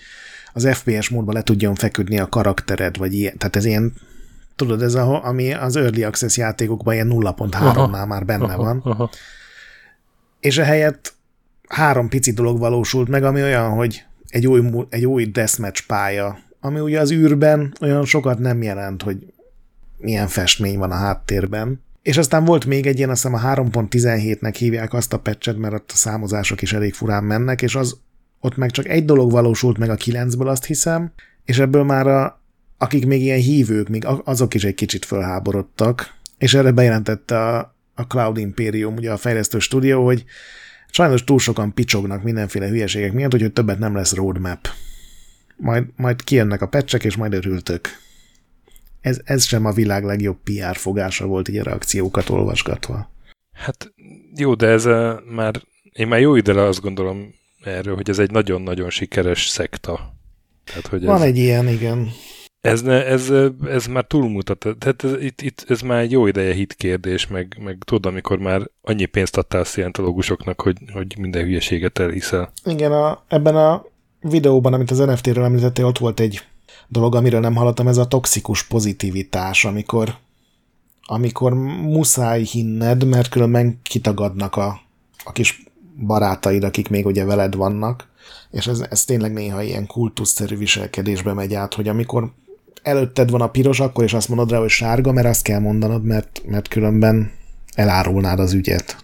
az 0.53 0.67
FPS 0.71 1.09
módban 1.09 1.35
le 1.35 1.41
tudjon 1.41 1.75
feküdni 1.75 2.19
a 2.19 2.27
karaktered, 2.27 2.97
vagy 2.97 3.13
ilyen, 3.13 3.37
tehát 3.37 3.55
ez 3.55 3.65
ilyen, 3.65 3.93
tudod, 4.55 4.81
ez 4.81 4.93
a, 4.93 5.25
ami 5.25 5.53
az 5.53 5.75
Early 5.75 6.03
Access 6.03 6.37
játékokban 6.37 6.93
ilyen 6.93 7.11
0.3-nál 7.11 8.07
már 8.07 8.25
benne 8.25 8.53
aha, 8.53 8.63
van. 8.63 8.81
Aha. 8.83 9.09
És 10.39 10.57
ehelyett 10.57 11.13
három 11.67 12.09
pici 12.09 12.31
dolog 12.31 12.59
valósult 12.59 13.07
meg, 13.07 13.23
ami 13.23 13.41
olyan, 13.41 13.69
hogy 13.69 14.03
egy 14.27 14.47
új, 14.47 14.85
egy 14.89 15.05
új 15.05 15.25
deathmatch 15.25 15.85
pálya, 15.87 16.37
ami 16.61 16.79
ugye 16.79 16.99
az 16.99 17.11
űrben 17.11 17.73
olyan 17.81 18.05
sokat 18.05 18.39
nem 18.39 18.61
jelent, 18.61 19.01
hogy 19.01 19.30
milyen 20.01 20.27
festmény 20.27 20.77
van 20.77 20.91
a 20.91 20.95
háttérben. 20.95 21.81
És 22.01 22.17
aztán 22.17 22.45
volt 22.45 22.65
még 22.65 22.87
egy 22.87 22.97
ilyen, 22.97 23.09
azt 23.09 23.21
hiszem 23.21 23.37
a 23.37 23.53
3.17-nek 23.53 24.55
hívják 24.57 24.93
azt 24.93 25.13
a 25.13 25.19
patchet, 25.19 25.57
mert 25.57 25.73
ott 25.73 25.91
a 25.93 25.95
számozások 25.95 26.61
is 26.61 26.73
elég 26.73 26.93
furán 26.93 27.23
mennek, 27.23 27.61
és 27.61 27.75
az 27.75 27.99
ott 28.39 28.57
meg 28.57 28.71
csak 28.71 28.87
egy 28.87 29.05
dolog 29.05 29.31
valósult 29.31 29.77
meg 29.77 29.89
a 29.89 29.95
9-ből, 29.95 30.47
azt 30.47 30.65
hiszem, 30.65 31.11
és 31.45 31.59
ebből 31.59 31.83
már 31.83 32.07
a, 32.07 32.41
akik 32.77 33.05
még 33.05 33.21
ilyen 33.21 33.39
hívők, 33.39 33.89
még 33.89 34.05
azok 34.23 34.53
is 34.53 34.63
egy 34.63 34.73
kicsit 34.73 35.05
fölháborodtak, 35.05 36.13
és 36.37 36.53
erre 36.53 36.71
bejelentette 36.71 37.39
a, 37.39 37.75
a 37.93 38.01
Cloud 38.01 38.37
Imperium, 38.37 38.95
ugye 38.95 39.11
a 39.11 39.17
fejlesztő 39.17 39.59
stúdió, 39.59 40.05
hogy 40.05 40.23
sajnos 40.91 41.23
túl 41.23 41.39
sokan 41.39 41.73
picsognak 41.73 42.23
mindenféle 42.23 42.67
hülyeségek 42.67 43.13
miatt, 43.13 43.31
hogy 43.31 43.53
többet 43.53 43.79
nem 43.79 43.95
lesz 43.95 44.13
roadmap. 44.13 44.67
Majd, 45.57 45.85
majd 45.95 46.23
kijönnek 46.23 46.61
a 46.61 46.67
pecsek, 46.67 47.03
és 47.03 47.15
majd 47.15 47.33
örültök 47.33 47.89
ez, 49.01 49.19
ez 49.23 49.43
sem 49.43 49.65
a 49.65 49.71
világ 49.71 50.03
legjobb 50.03 50.37
PR 50.43 50.75
fogása 50.75 51.25
volt 51.25 51.47
így 51.47 51.57
a 51.57 51.63
reakciókat 51.63 52.29
olvasgatva. 52.29 53.11
Hát 53.51 53.93
jó, 54.35 54.53
de 54.53 54.67
ez 54.67 54.85
a, 54.85 55.21
már, 55.29 55.61
én 55.91 56.07
már 56.07 56.19
jó 56.19 56.35
ide 56.35 56.61
azt 56.61 56.81
gondolom 56.81 57.33
erről, 57.63 57.95
hogy 57.95 58.09
ez 58.09 58.19
egy 58.19 58.31
nagyon-nagyon 58.31 58.89
sikeres 58.89 59.47
szekta. 59.47 60.13
Tehát, 60.63 60.87
hogy 60.87 61.05
Van 61.05 61.15
ez, 61.15 61.21
egy 61.21 61.37
ilyen, 61.37 61.67
igen. 61.67 62.09
Ez, 62.61 62.81
ne, 62.81 63.05
ez, 63.05 63.31
ez 63.67 63.85
már 63.85 64.03
túlmutat. 64.03 64.67
Tehát 64.79 65.03
ez, 65.03 65.21
itt, 65.21 65.41
itt, 65.41 65.65
ez 65.67 65.81
már 65.81 65.99
egy 65.99 66.11
jó 66.11 66.27
ideje 66.27 66.53
hit 66.53 66.73
kérdés, 66.73 67.27
meg, 67.27 67.57
meg 67.63 67.77
tudod, 67.85 68.11
amikor 68.11 68.39
már 68.39 68.69
annyi 68.81 69.05
pénzt 69.05 69.37
adtál 69.37 69.63
szientológusoknak, 69.63 70.61
hogy, 70.61 70.77
hogy 70.93 71.15
minden 71.19 71.43
hülyeséget 71.43 71.99
elhiszel. 71.99 72.51
Igen, 72.65 72.91
a, 72.91 73.23
ebben 73.27 73.55
a 73.55 73.85
videóban, 74.21 74.73
amit 74.73 74.91
az 74.91 74.97
NFT-ről 74.97 75.43
említettél, 75.43 75.85
ott 75.85 75.97
volt 75.97 76.19
egy 76.19 76.41
dolog, 76.87 77.15
amiről 77.15 77.39
nem 77.39 77.55
hallottam, 77.55 77.87
ez 77.87 77.97
a 77.97 78.07
toxikus 78.07 78.63
pozitivitás, 78.63 79.65
amikor, 79.65 80.15
amikor 81.01 81.53
muszáj 81.53 82.43
hinned, 82.43 83.05
mert 83.05 83.29
különben 83.29 83.79
kitagadnak 83.83 84.55
a, 84.55 84.81
a 85.23 85.31
kis 85.31 85.63
barátaid, 86.05 86.63
akik 86.63 86.89
még 86.89 87.05
ugye 87.05 87.25
veled 87.25 87.55
vannak, 87.55 88.09
és 88.51 88.67
ez, 88.67 88.85
ez 88.89 89.05
tényleg 89.05 89.33
néha 89.33 89.61
ilyen 89.61 89.87
kultuszszerű 89.87 90.57
viselkedésbe 90.57 91.33
megy 91.33 91.53
át, 91.53 91.73
hogy 91.73 91.87
amikor 91.87 92.31
előtted 92.81 93.29
van 93.29 93.41
a 93.41 93.49
piros, 93.49 93.79
akkor 93.79 94.03
is 94.03 94.13
azt 94.13 94.27
mondod 94.27 94.51
rá, 94.51 94.57
hogy 94.57 94.69
sárga, 94.69 95.11
mert 95.11 95.27
azt 95.27 95.43
kell 95.43 95.59
mondanod, 95.59 96.03
mert, 96.03 96.41
mert 96.45 96.67
különben 96.67 97.31
elárulnád 97.75 98.39
az 98.39 98.53
ügyet. 98.53 99.03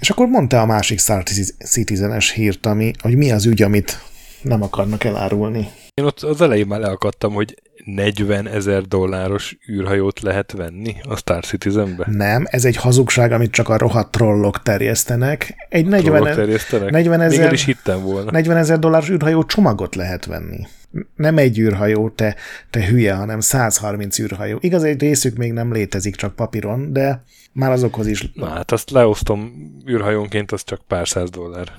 És 0.00 0.10
akkor 0.10 0.26
mondta 0.26 0.60
a 0.60 0.66
másik 0.66 0.98
Star 0.98 1.22
Citizen-es 1.64 2.30
hírt, 2.30 2.66
ami, 2.66 2.92
hogy 2.98 3.16
mi 3.16 3.32
az 3.32 3.46
ügy, 3.46 3.62
amit 3.62 4.02
nem 4.42 4.62
akarnak 4.62 5.04
elárulni. 5.04 5.68
Én 6.00 6.04
ott 6.04 6.20
az 6.20 6.40
elején 6.40 6.66
már 6.66 6.80
leakadtam, 6.80 7.32
hogy 7.32 7.62
40 7.84 8.48
ezer 8.48 8.82
dolláros 8.82 9.58
űrhajót 9.70 10.20
lehet 10.20 10.52
venni 10.52 10.94
a 11.08 11.16
Star 11.16 11.44
Citizenbe? 11.44 12.06
Nem, 12.10 12.44
ez 12.50 12.64
egy 12.64 12.76
hazugság, 12.76 13.32
amit 13.32 13.50
csak 13.50 13.68
a 13.68 13.78
rohadt 13.78 14.10
trollok 14.10 14.62
terjesztenek. 14.62 15.66
Egy 15.68 15.86
40, 15.86 16.22
terjesztenek? 16.22 16.90
40 16.90 17.20
ezer, 17.20 17.52
is 17.52 17.64
hittem 17.64 18.02
volna. 18.02 18.30
40 18.30 18.56
ezer 18.56 18.78
dolláros 18.78 19.10
űrhajó 19.10 19.44
csomagot 19.44 19.94
lehet 19.94 20.24
venni. 20.24 20.66
Nem 21.14 21.38
egy 21.38 21.58
űrhajó, 21.58 22.10
te, 22.10 22.36
te 22.70 22.86
hülye, 22.86 23.14
hanem 23.14 23.40
130 23.40 24.18
űrhajó. 24.18 24.58
Igaz, 24.60 24.84
egy 24.84 25.00
részük 25.00 25.36
még 25.36 25.52
nem 25.52 25.72
létezik, 25.72 26.16
csak 26.16 26.34
papíron, 26.34 26.92
de 26.92 27.24
már 27.52 27.70
azokhoz 27.70 28.06
is. 28.06 28.32
Na 28.34 28.48
hát 28.48 28.72
azt 28.72 28.90
leosztom 28.90 29.52
űrhajónként, 29.88 30.52
az 30.52 30.64
csak 30.64 30.80
pár 30.86 31.08
száz 31.08 31.30
dollár. 31.30 31.72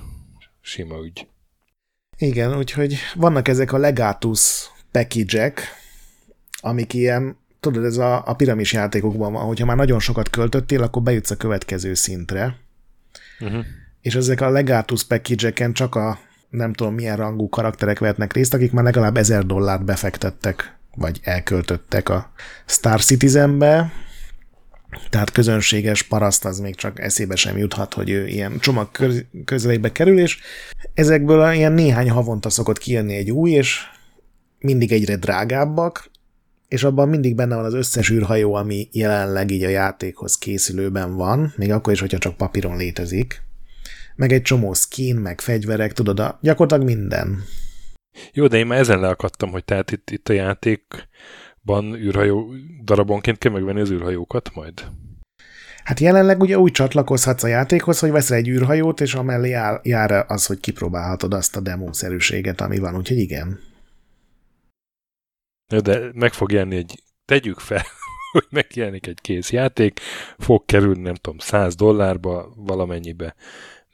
Sima 0.60 0.94
ügy. 1.04 1.26
Igen, 2.18 2.56
úgyhogy 2.56 2.96
vannak 3.14 3.48
ezek 3.48 3.72
a 3.72 3.78
legatus 3.78 4.70
package 4.90 5.52
amik 6.60 6.94
ilyen, 6.94 7.36
tudod, 7.60 7.84
ez 7.84 7.96
a, 7.96 8.22
a 8.26 8.34
piramis 8.34 8.72
játékokban 8.72 9.32
van, 9.32 9.44
hogyha 9.44 9.66
már 9.66 9.76
nagyon 9.76 10.00
sokat 10.00 10.30
költöttél, 10.30 10.82
akkor 10.82 11.02
bejutsz 11.02 11.30
a 11.30 11.36
következő 11.36 11.94
szintre. 11.94 12.56
Uh-huh. 13.40 13.64
És 14.00 14.14
ezek 14.14 14.40
a 14.40 14.48
legatus 14.48 15.04
package 15.04 15.72
csak 15.72 15.94
a 15.94 16.18
nem 16.50 16.72
tudom 16.72 16.94
milyen 16.94 17.16
rangú 17.16 17.48
karakterek 17.48 17.98
vehetnek 17.98 18.32
részt, 18.32 18.54
akik 18.54 18.72
már 18.72 18.84
legalább 18.84 19.16
ezer 19.16 19.46
dollárt 19.46 19.84
befektettek, 19.84 20.76
vagy 20.94 21.20
elköltöttek 21.22 22.08
a 22.08 22.32
Star 22.66 23.00
Citizenbe, 23.00 23.92
tehát 25.10 25.30
közönséges 25.30 26.02
paraszt 26.02 26.44
az 26.44 26.58
még 26.58 26.74
csak 26.74 27.00
eszébe 27.00 27.36
sem 27.36 27.56
juthat, 27.56 27.94
hogy 27.94 28.10
ő 28.10 28.26
ilyen 28.26 28.58
csomag 28.58 28.90
közelébe 29.44 29.92
kerül, 29.92 30.18
és 30.18 30.38
ezekből 30.94 31.52
ilyen 31.52 31.72
néhány 31.72 32.10
havonta 32.10 32.50
szokott 32.50 32.78
kijönni 32.78 33.14
egy 33.14 33.30
új, 33.30 33.50
és 33.50 33.80
mindig 34.58 34.92
egyre 34.92 35.16
drágábbak, 35.16 36.10
és 36.68 36.84
abban 36.84 37.08
mindig 37.08 37.34
benne 37.34 37.54
van 37.54 37.64
az 37.64 37.74
összes 37.74 38.10
űrhajó, 38.10 38.54
ami 38.54 38.88
jelenleg 38.92 39.50
így 39.50 39.64
a 39.64 39.68
játékhoz 39.68 40.38
készülőben 40.38 41.14
van, 41.14 41.52
még 41.56 41.72
akkor 41.72 41.92
is, 41.92 42.00
hogyha 42.00 42.18
csak 42.18 42.36
papíron 42.36 42.76
létezik. 42.76 43.42
Meg 44.16 44.32
egy 44.32 44.42
csomó 44.42 44.72
skin, 44.72 45.16
meg 45.16 45.40
fegyverek, 45.40 45.92
tudod, 45.92 46.20
a, 46.20 46.38
gyakorlatilag 46.42 46.94
minden. 46.94 47.44
Jó, 48.32 48.46
de 48.46 48.56
én 48.56 48.66
már 48.66 48.78
ezen 48.78 49.00
leakadtam, 49.00 49.50
hogy 49.50 49.64
tehát 49.64 49.90
itt, 49.90 50.10
itt 50.10 50.28
a 50.28 50.32
játékban 51.64 51.94
űrhajó 51.94 52.54
darabonként 52.84 53.38
kell 53.38 53.52
megvenni 53.52 53.80
az 53.80 53.90
űrhajókat 53.90 54.54
majd. 54.54 54.86
Hát 55.84 56.00
jelenleg 56.00 56.40
ugye 56.40 56.58
úgy 56.58 56.72
csatlakozhatsz 56.72 57.42
a 57.42 57.46
játékhoz, 57.46 57.98
hogy 57.98 58.10
veszel 58.10 58.36
egy 58.36 58.48
űrhajót, 58.48 59.00
és 59.00 59.14
amellé 59.14 59.48
jár, 59.48 59.80
jár 59.82 60.24
az, 60.28 60.46
hogy 60.46 60.60
kipróbálhatod 60.60 61.34
azt 61.34 61.56
a 61.56 61.60
demószerűséget, 61.60 62.60
ami 62.60 62.78
van, 62.78 62.96
úgyhogy 62.96 63.18
igen. 63.18 63.60
De 65.82 66.10
meg 66.14 66.32
fog 66.32 66.52
jelenni 66.52 66.76
egy, 66.76 67.02
tegyük 67.24 67.58
fel, 67.58 67.82
hogy 68.32 68.46
megjelenik 68.50 69.06
egy 69.06 69.20
kész 69.20 69.50
játék, 69.52 70.00
fog 70.38 70.64
kerülni, 70.64 71.00
nem 71.00 71.14
tudom, 71.14 71.38
100 71.38 71.74
dollárba, 71.74 72.52
valamennyibe. 72.56 73.34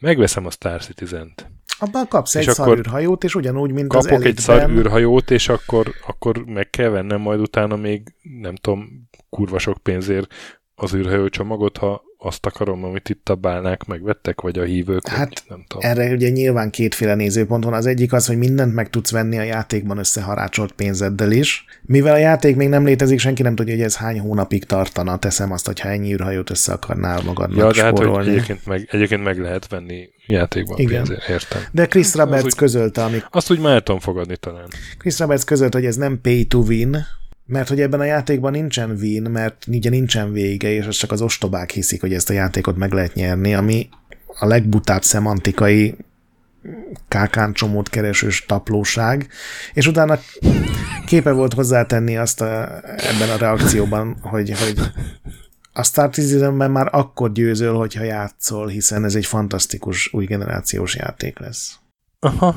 Megveszem 0.01 0.47
a 0.47 0.51
Star 0.51 0.83
Citizen-t. 0.83 1.51
Abban 1.79 2.09
kapsz 2.09 2.35
és 2.35 2.47
egy 2.47 2.55
szarűrhajót, 2.55 3.25
és 3.25 3.35
ugyanúgy, 3.35 3.73
mint 3.73 3.89
kapok 3.89 4.05
az 4.05 4.11
Kapok 4.11 4.25
egy 4.25 4.37
szarűrhajót, 4.37 5.31
és 5.31 5.49
akkor, 5.49 5.95
akkor 6.07 6.45
meg 6.45 6.71
kell 6.71 6.89
vennem 6.89 7.21
majd 7.21 7.41
utána 7.41 7.77
még, 7.77 8.15
nem 8.41 8.55
tudom, 8.55 9.09
kurva 9.29 9.59
sok 9.59 9.79
pénzért 9.83 10.35
az 10.75 10.95
űrhajó 10.95 11.29
csomagot, 11.29 11.77
ha 11.77 12.04
azt 12.25 12.47
akarom, 12.47 12.85
amit 12.85 13.09
itt 13.09 13.29
a 13.29 13.35
bálnák 13.35 13.85
megvettek, 13.85 14.41
vagy 14.41 14.59
a 14.59 14.63
hívők, 14.63 15.09
hát 15.09 15.29
vagy, 15.29 15.43
nem 15.49 15.65
tudom. 15.69 15.91
Erre 15.91 16.13
ugye 16.13 16.29
nyilván 16.29 16.71
kétféle 16.71 17.15
nézőpont 17.15 17.65
van. 17.65 17.73
Az 17.73 17.87
egyik 17.87 18.13
az, 18.13 18.27
hogy 18.27 18.39
mindent 18.39 18.75
meg 18.75 18.91
tudsz 18.91 19.11
venni 19.11 19.39
a 19.39 19.43
játékban 19.43 19.99
összeharácsolt 19.99 20.73
pénzeddel 20.73 21.31
is. 21.31 21.65
Mivel 21.83 22.15
a 22.15 22.19
játék 22.19 22.57
még 22.57 22.69
nem 22.69 22.85
létezik, 22.85 23.19
senki 23.19 23.43
nem 23.43 23.55
tudja, 23.55 23.75
hogy 23.75 23.83
ez 23.83 23.97
hány 23.97 24.21
hónapig 24.21 24.65
tartana. 24.65 25.19
Teszem 25.19 25.53
azt, 25.53 25.67
hogyha 25.67 25.89
ennyi 25.89 26.13
űrhajót 26.13 26.51
össze 26.51 26.73
akarnál 26.73 27.23
magadnak 27.25 27.59
ja, 27.59 27.71
de 27.71 27.83
hát, 27.83 27.99
hogy 27.99 28.29
egyébként 28.29 28.67
meg, 28.67 28.89
egyébként 28.91 29.23
meg 29.23 29.39
lehet 29.39 29.69
venni 29.69 30.09
játékban 30.27 30.79
Igen. 30.79 31.05
pénzért, 31.05 31.29
értem. 31.29 31.63
De 31.73 31.87
Chris 31.87 32.15
Roberts 32.15 32.55
közölte, 32.55 33.05
amik... 33.05 33.27
Azt 33.31 33.51
úgy 33.51 33.61
már 33.61 33.83
tudom 33.83 34.01
fogadni 34.01 34.37
talán. 34.37 34.69
Chris 34.99 35.19
Roberts 35.19 35.45
közölte, 35.45 35.79
hogy 35.79 35.87
ez 35.87 35.97
nem 35.97 36.21
pay 36.21 36.45
to 36.45 36.59
win, 36.59 37.07
mert 37.47 37.69
hogy 37.69 37.81
ebben 37.81 38.01
a 38.01 38.05
játékban 38.05 38.53
nincsen 38.53 38.91
win, 38.91 39.23
mert 39.23 39.67
ugye 39.67 39.91
nincsen 39.91 40.33
vége, 40.33 40.71
és 40.71 40.87
az 40.87 40.97
csak 40.97 41.13
az 41.13 41.23
ostobák 41.23 41.71
hiszik, 41.71 42.01
hogy 42.01 42.13
ezt 42.13 42.31
a 42.31 42.33
játékot 42.33 42.77
meg 42.77 42.93
lehet 42.93 43.15
nyerni, 43.15 43.55
ami 43.55 43.89
a 44.39 44.47
legbutább 44.47 45.03
szemantikai 45.03 45.97
kákáncsomót 47.09 47.89
keresős 47.89 48.45
taplóság, 48.45 49.29
és 49.73 49.87
utána 49.87 50.19
képe 51.07 51.33
volt 51.33 51.55
hozzátenni 51.55 52.17
azt 52.17 52.41
a, 52.41 52.81
ebben 52.83 53.31
a 53.31 53.37
reakcióban, 53.37 54.19
hogy, 54.21 54.53
hogy 54.59 54.81
a 55.73 55.83
Star 55.83 56.11
Citizenben 56.11 56.71
már 56.71 56.89
akkor 56.91 57.33
győzöl, 57.33 57.75
hogyha 57.75 58.03
játszol, 58.03 58.69
hiszen 58.69 59.05
ez 59.05 59.15
egy 59.15 59.27
fantasztikus 59.27 60.13
új 60.13 60.25
generációs 60.25 60.97
játék 60.97 61.39
lesz. 61.39 61.79
Aha, 62.21 62.57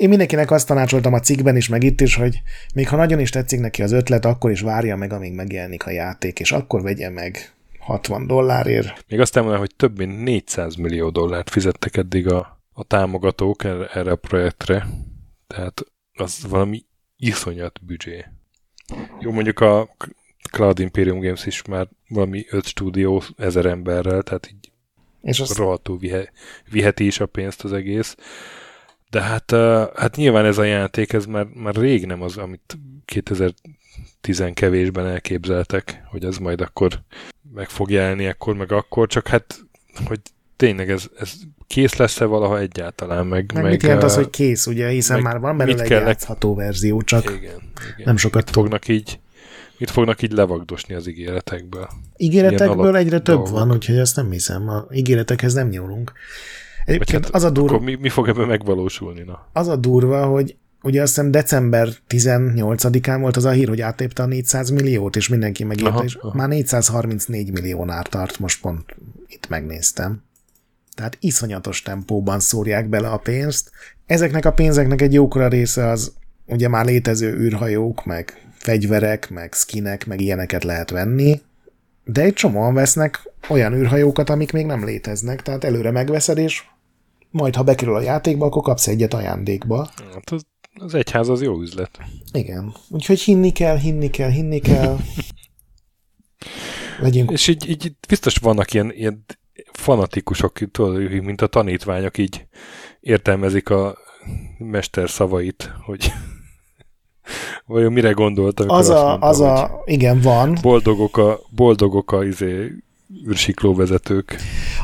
én 0.00 0.08
mindenkinek 0.08 0.50
azt 0.50 0.66
tanácsoltam 0.66 1.12
a 1.12 1.20
cikkben 1.20 1.56
is, 1.56 1.68
meg 1.68 1.82
itt 1.82 2.00
is, 2.00 2.14
hogy 2.14 2.42
még 2.74 2.88
ha 2.88 2.96
nagyon 2.96 3.20
is 3.20 3.30
tetszik 3.30 3.60
neki 3.60 3.82
az 3.82 3.92
ötlet, 3.92 4.24
akkor 4.24 4.50
is 4.50 4.60
várja 4.60 4.96
meg, 4.96 5.12
amíg 5.12 5.32
megjelenik 5.32 5.86
a 5.86 5.90
játék, 5.90 6.40
és 6.40 6.52
akkor 6.52 6.82
vegye 6.82 7.10
meg 7.10 7.52
60 7.78 8.26
dollárért. 8.26 9.04
Még 9.08 9.20
azt 9.20 9.36
elmondom, 9.36 9.60
hogy 9.60 9.74
több 9.76 9.98
mint 9.98 10.22
400 10.22 10.74
millió 10.74 11.10
dollárt 11.10 11.50
fizettek 11.50 11.96
eddig 11.96 12.32
a, 12.32 12.62
a 12.72 12.84
támogatók 12.84 13.64
erre, 13.64 13.86
erre 13.86 14.10
a 14.10 14.16
projektre. 14.16 14.86
Tehát 15.46 15.82
az 16.12 16.46
valami 16.48 16.84
iszonyat 17.16 17.84
büdzsé. 17.84 18.24
Jó, 19.20 19.30
mondjuk 19.30 19.60
a 19.60 19.96
Cloud 20.50 20.78
Imperium 20.78 21.20
Games 21.20 21.46
is 21.46 21.62
már 21.62 21.88
valami 22.08 22.44
5 22.50 22.66
stúdió 22.66 23.22
ezer 23.36 23.66
emberrel, 23.66 24.22
tehát 24.22 24.50
így 24.52 24.72
és 25.22 25.40
azt... 25.40 25.56
rohadtul 25.56 25.98
vihe, 25.98 26.32
viheti 26.70 27.06
is 27.06 27.20
a 27.20 27.26
pénzt 27.26 27.64
az 27.64 27.72
egész. 27.72 28.16
De 29.10 29.20
hát, 29.20 29.50
hát 29.96 30.16
nyilván 30.16 30.44
ez 30.44 30.58
a 30.58 30.62
játék, 30.62 31.12
ez 31.12 31.24
már, 31.24 31.46
már 31.54 31.74
rég 31.74 32.06
nem 32.06 32.22
az, 32.22 32.36
amit 32.36 32.78
2010 33.04 34.44
kevésben 34.54 35.06
elképzeltek, 35.06 36.02
hogy 36.10 36.24
ez 36.24 36.36
majd 36.36 36.60
akkor 36.60 37.02
meg 37.54 37.68
fog 37.68 37.90
jelenni, 37.90 38.26
akkor 38.26 38.54
meg 38.54 38.72
akkor, 38.72 39.08
csak 39.08 39.28
hát, 39.28 39.60
hogy 40.04 40.20
tényleg 40.56 40.90
ez, 40.90 41.04
ez 41.18 41.32
kész 41.66 41.96
lesz-e 41.96 42.24
valaha 42.24 42.58
egyáltalán, 42.58 43.26
meg... 43.26 43.52
Meg, 43.52 43.62
meg 43.62 43.72
mit 43.72 43.82
jelent 43.82 44.02
az, 44.02 44.14
hogy 44.14 44.30
kész, 44.30 44.66
ugye, 44.66 44.88
hiszen 44.88 45.20
már 45.20 45.38
van 45.38 45.56
belőle 45.56 45.82
egy 45.82 45.88
kell 45.88 46.00
játszható 46.00 46.54
verzió, 46.54 47.02
csak 47.02 47.24
igen, 47.24 47.38
igen. 47.38 47.62
nem 48.04 48.16
sokat 48.16 48.44
mit 48.44 48.54
fognak 48.54 48.88
így 48.88 49.18
Mit 49.80 49.90
fognak 49.90 50.22
így 50.22 50.32
levagdosni 50.32 50.94
az 50.94 51.08
ígéretekből? 51.08 51.88
Ígéretekből 52.16 52.96
egyre 52.96 53.20
több 53.20 53.36
dolgok. 53.36 53.48
van, 53.48 53.72
úgyhogy 53.72 53.96
ezt 53.96 54.16
nem 54.16 54.30
hiszem. 54.30 54.68
A 54.68 54.86
ígéretekhez 54.92 55.54
nem 55.54 55.68
nyúlunk. 55.68 56.12
Egyébként 56.90 57.24
hát, 57.24 57.34
az 57.34 57.44
a 57.44 57.50
durva... 57.50 57.78
mi, 57.78 57.94
mi 57.94 58.08
fog 58.08 58.28
ebben 58.28 58.46
megvalósulni? 58.46 59.22
Na? 59.22 59.48
Az 59.52 59.68
a 59.68 59.76
durva, 59.76 60.26
hogy 60.26 60.56
ugye 60.82 61.02
azt 61.02 61.14
hiszem 61.14 61.30
december 61.30 61.88
18-án 62.08 63.18
volt 63.20 63.36
az 63.36 63.44
a 63.44 63.50
hír, 63.50 63.68
hogy 63.68 63.80
átlépte 63.80 64.22
a 64.22 64.26
400 64.26 64.70
milliót, 64.70 65.16
és 65.16 65.28
mindenki 65.28 65.64
megírta, 65.64 66.04
és 66.04 66.14
aha. 66.14 66.36
már 66.36 66.48
434 66.48 67.52
milliónál 67.52 68.02
tart, 68.02 68.38
most 68.38 68.60
pont 68.60 68.96
itt 69.26 69.48
megnéztem. 69.48 70.22
Tehát 70.94 71.16
iszonyatos 71.20 71.82
tempóban 71.82 72.40
szórják 72.40 72.88
bele 72.88 73.08
a 73.08 73.16
pénzt. 73.16 73.70
Ezeknek 74.06 74.44
a 74.44 74.52
pénzeknek 74.52 75.00
egy 75.02 75.12
jókora 75.12 75.48
része 75.48 75.86
az 75.86 76.12
ugye 76.46 76.68
már 76.68 76.84
létező 76.84 77.36
űrhajók, 77.38 78.04
meg 78.04 78.46
fegyverek, 78.52 79.30
meg 79.30 79.52
skinek, 79.52 80.06
meg 80.06 80.20
ilyeneket 80.20 80.64
lehet 80.64 80.90
venni, 80.90 81.40
de 82.04 82.22
egy 82.22 82.32
csomóan 82.32 82.74
vesznek 82.74 83.30
olyan 83.48 83.74
űrhajókat, 83.74 84.30
amik 84.30 84.52
még 84.52 84.66
nem 84.66 84.84
léteznek, 84.84 85.42
tehát 85.42 85.64
előre 85.64 85.90
megveszed, 85.90 86.38
és 86.38 86.62
majd 87.30 87.54
ha 87.54 87.62
bekerül 87.62 87.94
a 87.94 88.00
játékba, 88.00 88.46
akkor 88.46 88.62
kapsz 88.62 88.86
egyet 88.86 89.14
ajándékba. 89.14 89.88
Hát 90.12 90.30
az 90.30 90.42
az 90.74 90.94
egyház 90.94 91.28
az 91.28 91.42
jó 91.42 91.60
üzlet. 91.60 92.00
Igen. 92.32 92.74
Úgyhogy 92.88 93.20
hinni 93.20 93.52
kell, 93.52 93.76
hinni 93.76 94.10
kell, 94.10 94.30
hinni 94.30 94.58
kell. 94.58 94.96
Legyünk. 97.00 97.30
És 97.30 97.48
így, 97.48 97.68
így 97.68 97.92
biztos 98.08 98.36
vannak 98.36 98.72
ilyen, 98.72 98.92
ilyen 98.92 99.24
fanatikusok, 99.72 100.70
tudod, 100.70 101.10
mint 101.10 101.40
a 101.40 101.46
tanítványok 101.46 102.18
így 102.18 102.46
értelmezik 103.00 103.70
a 103.70 103.98
mester 104.58 105.10
szavait, 105.10 105.72
hogy 105.84 106.12
vajon 107.66 107.92
mire 107.92 108.10
gondoltam, 108.10 108.68
az 108.68 108.88
a, 108.88 109.18
az 109.18 109.40
a, 109.40 109.82
igen, 109.84 110.20
van. 110.20 110.58
Boldogok 110.62 111.16
a, 111.16 111.40
boldogok 111.50 112.12
a 112.12 112.24
izé, 112.24 112.72
űrsiklóvezetők. 113.28 114.36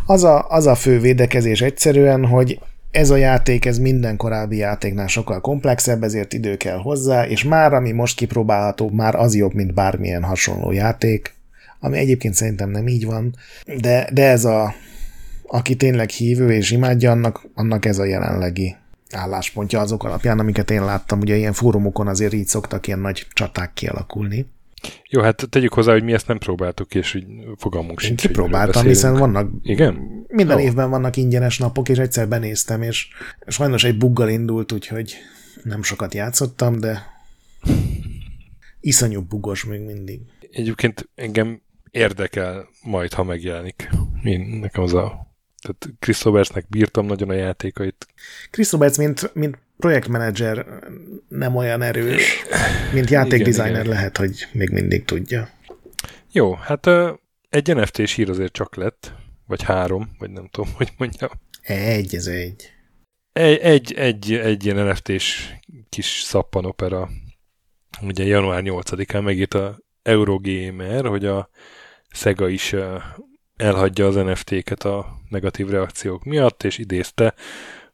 Az 0.06 0.24
a, 0.24 0.48
az 0.48 0.66
a 0.66 0.74
fő 0.74 1.00
védekezés 1.00 1.60
egyszerűen, 1.60 2.26
hogy 2.26 2.58
ez 2.90 3.10
a 3.10 3.16
játék, 3.16 3.64
ez 3.64 3.78
minden 3.78 4.16
korábbi 4.16 4.56
játéknál 4.56 5.06
sokkal 5.06 5.40
komplexebb, 5.40 6.02
ezért 6.02 6.32
idő 6.32 6.56
kell 6.56 6.78
hozzá, 6.78 7.26
és 7.26 7.44
már 7.44 7.72
ami 7.72 7.92
most 7.92 8.16
kipróbálható, 8.16 8.90
már 8.90 9.14
az 9.14 9.34
jobb, 9.34 9.54
mint 9.54 9.74
bármilyen 9.74 10.22
hasonló 10.22 10.72
játék, 10.72 11.34
ami 11.80 11.98
egyébként 11.98 12.34
szerintem 12.34 12.70
nem 12.70 12.88
így 12.88 13.04
van, 13.04 13.34
de, 13.80 14.08
de 14.12 14.28
ez 14.28 14.44
a, 14.44 14.74
aki 15.46 15.76
tényleg 15.76 16.10
hívő 16.10 16.52
és 16.52 16.70
imádja, 16.70 17.10
annak, 17.10 17.46
annak 17.54 17.84
ez 17.84 17.98
a 17.98 18.04
jelenlegi 18.04 18.76
álláspontja 19.10 19.80
azok 19.80 20.04
alapján, 20.04 20.38
amiket 20.38 20.70
én 20.70 20.84
láttam. 20.84 21.20
Ugye 21.20 21.36
ilyen 21.36 21.52
fórumokon 21.52 22.06
azért 22.06 22.32
így 22.32 22.46
szoktak 22.46 22.86
ilyen 22.86 22.98
nagy 22.98 23.26
csaták 23.32 23.70
kialakulni. 23.74 24.46
Jó, 25.08 25.20
hát 25.20 25.46
tegyük 25.48 25.72
hozzá, 25.72 25.92
hogy 25.92 26.02
mi 26.02 26.12
ezt 26.12 26.28
nem 26.28 26.38
próbáltuk, 26.38 26.94
és 26.94 27.14
így 27.14 27.26
fogalmunk 27.56 28.00
sincs. 28.00 28.24
Én 28.24 28.28
kipróbáltam, 28.28 28.86
hiszen 28.86 29.14
vannak... 29.14 29.50
Igen? 29.62 30.24
Minden 30.28 30.56
oh. 30.56 30.62
évben 30.62 30.90
vannak 30.90 31.16
ingyenes 31.16 31.58
napok, 31.58 31.88
és 31.88 31.98
egyszer 31.98 32.28
benéztem, 32.28 32.82
és 32.82 33.08
sajnos 33.46 33.84
egy 33.84 33.98
buggal 33.98 34.28
indult, 34.28 34.72
úgyhogy 34.72 35.16
nem 35.62 35.82
sokat 35.82 36.14
játszottam, 36.14 36.80
de 36.80 37.06
iszonyú 38.80 39.22
bugos 39.22 39.64
még 39.64 39.80
mindig. 39.80 40.20
Egyébként 40.50 41.08
engem 41.14 41.60
érdekel 41.90 42.68
majd, 42.82 43.12
ha 43.12 43.24
megjelenik. 43.24 43.88
Én, 44.24 44.40
nekem 44.40 44.82
az 44.82 44.94
a... 44.94 45.34
Tehát 45.62 45.98
Chris 45.98 46.22
Robertsnek 46.22 46.68
bírtam 46.68 47.06
nagyon 47.06 47.28
a 47.28 47.32
játékait. 47.32 48.06
Chris 48.50 48.72
Roberts, 48.72 48.96
mint, 48.96 49.34
mint 49.34 49.58
projektmenedzser 49.76 50.66
nem 51.28 51.56
olyan 51.56 51.82
erős, 51.82 52.42
mint 52.92 53.10
játékdesigner 53.10 53.86
lehet, 53.86 54.16
hogy 54.16 54.46
még 54.52 54.70
mindig 54.70 55.04
tudja. 55.04 55.48
Jó, 56.32 56.54
hát 56.54 56.86
egy 57.48 57.74
NFT-s 57.74 58.14
hír 58.14 58.30
azért 58.30 58.52
csak 58.52 58.76
lett, 58.76 59.12
vagy 59.46 59.62
három, 59.62 60.10
vagy 60.18 60.30
nem 60.30 60.48
tudom, 60.48 60.70
hogy 60.74 60.92
mondjam. 60.96 61.30
Egy, 61.62 62.14
ez 62.14 62.26
egy. 62.26 62.70
Egy, 63.32 63.58
egy, 63.58 63.92
egy, 63.92 64.32
egy 64.32 64.64
ilyen 64.64 64.86
NFT-s 64.86 65.52
kis 65.88 66.06
szappanopera. 66.06 67.08
Ugye 68.02 68.24
január 68.24 68.62
8-án 68.64 69.22
megírt 69.22 69.54
a 69.54 69.78
Eurogamer, 70.02 71.06
hogy 71.06 71.24
a 71.24 71.50
Sega 72.08 72.48
is 72.48 72.74
elhagyja 73.56 74.06
az 74.06 74.14
NFT-ket 74.14 74.84
a 74.84 75.18
negatív 75.28 75.68
reakciók 75.68 76.24
miatt, 76.24 76.62
és 76.62 76.78
idézte 76.78 77.34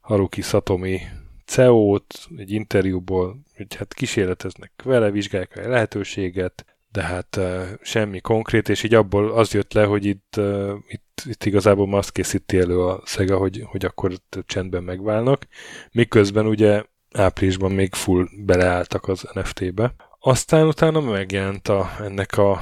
Haruki 0.01 0.41
Satomi 0.41 1.01
CEO-t 1.45 2.27
egy 2.37 2.51
interjúból, 2.51 3.41
hogy 3.57 3.75
hát 3.75 3.93
kísérleteznek 3.93 4.71
vele, 4.83 5.11
vizsgálják 5.11 5.57
a 5.65 5.69
lehetőséget, 5.69 6.65
de 6.91 7.01
hát 7.01 7.35
uh, 7.37 7.63
semmi 7.81 8.19
konkrét, 8.19 8.69
és 8.69 8.83
így 8.83 8.93
abból 8.93 9.31
az 9.31 9.51
jött 9.51 9.73
le, 9.73 9.83
hogy 9.83 10.05
itt, 10.05 10.33
uh, 10.37 10.71
itt, 10.87 11.23
itt 11.25 11.45
igazából 11.45 11.87
ma 11.87 11.97
azt 11.97 12.11
készíti 12.11 12.57
elő 12.57 12.79
a 12.79 13.01
Sega, 13.05 13.37
hogy, 13.37 13.63
hogy 13.65 13.85
akkor 13.85 14.11
csendben 14.45 14.83
megválnak, 14.83 15.47
miközben 15.91 16.45
ugye 16.45 16.83
áprilisban 17.13 17.71
még 17.71 17.93
full 17.93 18.27
beleálltak 18.45 19.07
az 19.07 19.29
NFT-be. 19.33 19.93
Aztán 20.19 20.67
utána 20.67 21.01
megjelent 21.01 21.67
a, 21.67 21.89
ennek 22.01 22.37
a 22.37 22.61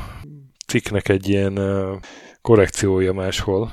cikknek 0.67 1.09
egy 1.09 1.29
ilyen 1.29 1.57
uh, 1.57 1.97
korrekciója 2.41 3.13
máshol. 3.13 3.71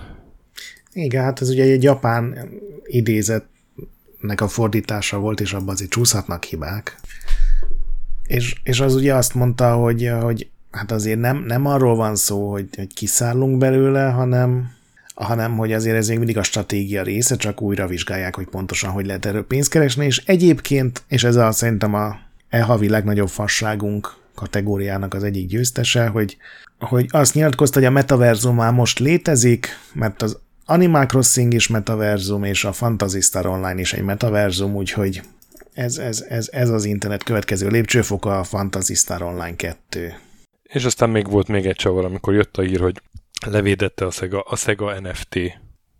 Igen, 0.93 1.23
hát 1.23 1.41
ez 1.41 1.49
ugye 1.49 1.63
egy 1.63 1.83
japán 1.83 2.51
idézetnek 4.19 4.41
a 4.41 4.49
fordítása 4.49 5.19
volt, 5.19 5.41
és 5.41 5.53
abban 5.53 5.69
azért 5.69 5.91
csúszhatnak 5.91 6.45
hibák. 6.45 7.01
És, 8.27 8.55
és 8.63 8.81
az 8.81 8.95
ugye 8.95 9.15
azt 9.15 9.35
mondta, 9.35 9.75
hogy, 9.75 10.11
hogy 10.21 10.49
hát 10.71 10.91
azért 10.91 11.19
nem, 11.19 11.45
nem 11.47 11.67
arról 11.67 11.97
van 11.97 12.17
szó, 12.17 12.51
hogy, 12.51 12.69
hogy 12.77 12.95
kiszállunk 12.95 13.59
belőle, 13.59 14.11
hanem, 14.11 14.71
hanem 15.15 15.57
hogy 15.57 15.73
azért 15.73 15.97
ez 15.97 16.09
még 16.09 16.19
mindig 16.19 16.39
a 16.39 16.43
stratégia 16.43 17.03
része, 17.03 17.37
csak 17.37 17.61
újra 17.61 17.87
vizsgálják, 17.87 18.35
hogy 18.35 18.47
pontosan 18.49 18.91
hogy 18.91 19.07
lehet 19.07 19.27
erről 19.27 19.47
pénzt 19.47 19.71
keresni, 19.71 20.05
és 20.05 20.23
egyébként, 20.27 21.03
és 21.09 21.25
ez 21.25 21.37
a 21.37 21.53
szerintem 21.53 21.95
a 21.95 22.17
e 22.49 22.63
havi 22.63 22.89
legnagyobb 22.89 23.29
fasságunk 23.29 24.17
kategóriának 24.35 25.15
az 25.15 25.25
egyik 25.25 25.49
győztese, 25.49 26.07
hogy, 26.07 26.37
hogy 26.79 27.07
azt 27.11 27.35
nyilatkozta, 27.35 27.79
hogy 27.79 27.89
a 27.89 27.91
metaverzum 27.91 28.57
már 28.57 28.73
most 28.73 28.99
létezik, 28.99 29.69
mert 29.93 30.23
az 30.23 30.39
Animal 30.71 31.07
Crossing 31.07 31.55
is 31.55 31.69
metaverzum, 31.69 32.45
és 32.45 32.65
a 32.65 32.73
Fantasy 32.73 33.21
Star 33.21 33.47
Online 33.47 33.81
is 33.81 33.93
egy 33.93 34.03
metaverzum, 34.03 34.75
úgyhogy 34.75 35.23
ez, 35.73 35.99
ez, 35.99 36.25
ez, 36.29 36.49
ez 36.53 36.71
az 36.71 36.85
internet 36.85 37.23
következő 37.23 37.69
lépcsőfoka 37.69 38.39
a 38.39 38.45
Fantasy 38.45 38.95
Star 38.95 39.23
Online 39.23 39.57
2. 39.57 40.15
És 40.63 40.85
aztán 40.85 41.11
még 41.11 41.31
volt 41.31 41.49
még 41.49 41.67
egy 41.67 41.77
csavar, 41.77 42.05
amikor 42.05 42.35
jött 42.35 42.57
a 42.57 42.63
hír, 42.63 42.81
hogy 42.81 43.03
levédette 43.47 44.07
a 44.07 44.11
Sega, 44.11 44.41
a 44.41 44.57
Sega 44.57 45.01
NFT 45.01 45.39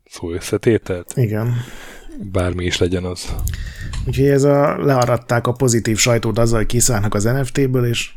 szó 0.05 0.33
összetételt. 0.33 1.13
Igen. 1.17 1.55
Bármi 2.19 2.65
is 2.65 2.79
legyen 2.79 3.05
az. 3.05 3.35
Úgyhogy 4.07 4.29
ez 4.29 4.43
a, 4.43 4.85
learadták 4.85 5.47
a 5.47 5.53
pozitív 5.53 5.99
sajtót 5.99 6.39
azzal, 6.39 6.59
hogy 6.59 6.67
kiszállnak 6.67 7.15
az 7.15 7.25
NFT-ből, 7.25 7.87
és 7.87 8.11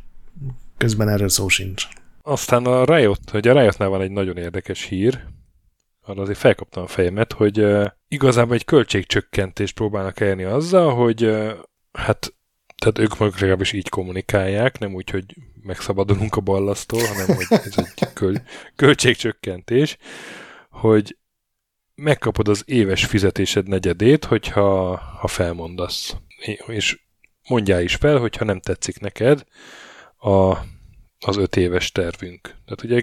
közben 0.78 1.10
erről 1.10 1.30
szó 1.30 1.48
sincs. 1.48 1.88
Aztán 2.22 2.65
a 2.65 2.95
Riot, 2.95 3.30
hogy 3.30 3.48
a 3.48 3.60
Riotnál 3.60 3.90
van 3.90 4.02
egy 4.02 4.11
nagyon 4.11 4.38
érdekes 4.38 4.84
hír, 4.84 5.23
arra 6.02 6.22
azért 6.22 6.38
felkaptam 6.38 6.84
a 6.84 6.88
fejemet, 6.88 7.34
hogy 7.34 7.60
uh, 7.60 7.86
igazából 8.07 8.56
egy 8.56 8.65
költségcsökkentést 8.65 9.76
próbálnak 9.76 10.19
elni 10.19 10.44
azzal, 10.44 10.94
hogy 10.95 11.26
uh, 11.26 11.52
hát 11.91 12.34
tehát 12.82 12.99
ők 12.99 13.18
maguk 13.18 13.40
legalábbis 13.40 13.72
így 13.72 13.90
kommunikálják, 13.90 14.80
nem 14.80 14.94
úgy, 14.94 15.10
hogy 15.10 15.26
megszabadulunk 15.61 16.36
a 16.36 16.41
ballasztól, 16.41 17.02
hanem 17.06 17.36
hogy 17.36 17.45
ez 17.49 17.73
egy 17.78 18.14
köl- 18.14 18.44
költségcsökkentés, 18.76 19.98
hogy 20.69 21.18
megkapod 21.95 22.48
az 22.48 22.64
éves 22.65 23.06
fizetésed 23.06 23.68
negyedét, 23.68 24.26
hogyha 24.26 24.95
ha 24.98 25.28
felmondasz. 25.28 26.15
És 26.68 26.99
mondjál 27.48 27.82
is 27.82 27.95
fel, 27.95 28.18
hogyha 28.18 28.45
nem 28.45 28.60
tetszik 28.60 28.99
neked 28.99 29.44
a, 30.18 30.57
az 31.19 31.38
öt 31.38 31.56
éves 31.56 31.91
tervünk. 31.91 32.41
Tehát 32.41 32.84
ugye 32.84 33.02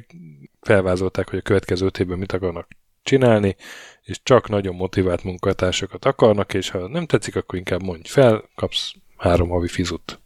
felvázolták, 0.61 1.29
hogy 1.31 1.39
a 1.39 1.43
következő 1.43 1.87
öt 1.87 1.99
évben 1.99 2.19
mit 2.19 2.33
akarnak 2.33 2.69
csinálni, 3.09 3.57
és 4.03 4.21
csak 4.23 4.49
nagyon 4.49 4.75
motivált 4.75 5.25
munkatársakat 5.25 6.05
akarnak, 6.05 6.55
és 6.55 6.71
ha 6.71 6.89
nem 6.89 7.07
tetszik, 7.07 7.37
akkor 7.37 7.59
inkább 7.59 7.83
mondj 7.83 8.09
fel, 8.09 8.45
kapsz 8.55 8.93
három 9.17 9.49
havi 9.49 9.69
fizut. 9.69 10.21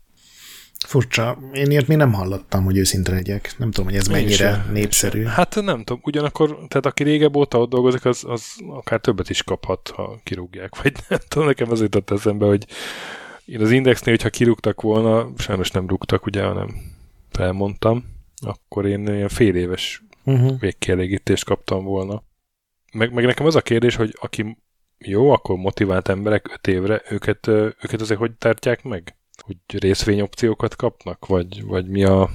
Furcsa. 0.86 1.38
Én 1.52 1.70
ilyet 1.70 1.86
még 1.86 1.96
nem 1.96 2.12
hallottam, 2.12 2.64
hogy 2.64 2.76
őszinte 2.76 3.12
legyek. 3.12 3.54
Nem 3.58 3.70
tudom, 3.70 3.90
hogy 3.90 3.98
ez 3.98 4.06
mennyire 4.06 4.50
sem, 4.52 4.72
népszerű. 4.72 5.24
Hát 5.24 5.54
nem 5.54 5.84
tudom. 5.84 6.00
Ugyanakkor, 6.04 6.48
tehát 6.68 6.86
aki 6.86 7.02
régebb 7.02 7.36
óta 7.36 7.58
ott 7.58 7.70
dolgozik, 7.70 8.04
az, 8.04 8.24
az 8.26 8.44
akár 8.68 9.00
többet 9.00 9.30
is 9.30 9.42
kaphat, 9.42 9.92
ha 9.94 10.20
kirúgják. 10.24 10.82
Vagy 10.82 10.92
nem 11.08 11.18
tudom, 11.28 11.46
nekem 11.46 11.70
az 11.70 11.80
jutott 11.80 12.10
eszembe, 12.10 12.46
hogy 12.46 12.66
én 13.44 13.60
az 13.60 13.70
Indexnél, 13.70 14.14
hogyha 14.14 14.30
kirúgtak 14.30 14.80
volna, 14.80 15.30
sajnos 15.36 15.70
nem 15.70 15.88
rúgtak, 15.88 16.26
ugye, 16.26 16.42
hanem 16.42 16.68
felmondtam, 17.30 18.04
akkor 18.46 18.86
én 18.86 19.06
ilyen 19.06 19.28
fél 19.28 19.54
éves 19.54 20.02
uh-huh. 20.24 20.60
végkielégítést 20.60 21.44
kaptam 21.44 21.84
volna. 21.84 22.22
Meg, 22.92 23.12
meg 23.12 23.24
nekem 23.24 23.46
az 23.46 23.54
a 23.54 23.60
kérdés, 23.60 23.96
hogy 23.96 24.16
aki 24.20 24.56
jó, 24.98 25.30
akkor 25.30 25.56
motivált 25.56 26.08
emberek 26.08 26.48
öt 26.52 26.66
évre, 26.66 27.02
őket, 27.10 27.46
őket 27.46 28.00
azért 28.00 28.18
hogy 28.18 28.32
tartják 28.32 28.82
meg? 28.82 29.16
Hogy 29.44 29.56
részvényopciókat 29.80 30.76
kapnak? 30.76 31.26
Vagy, 31.26 31.64
vagy 31.64 31.88
mi, 31.88 32.04
a, 32.04 32.30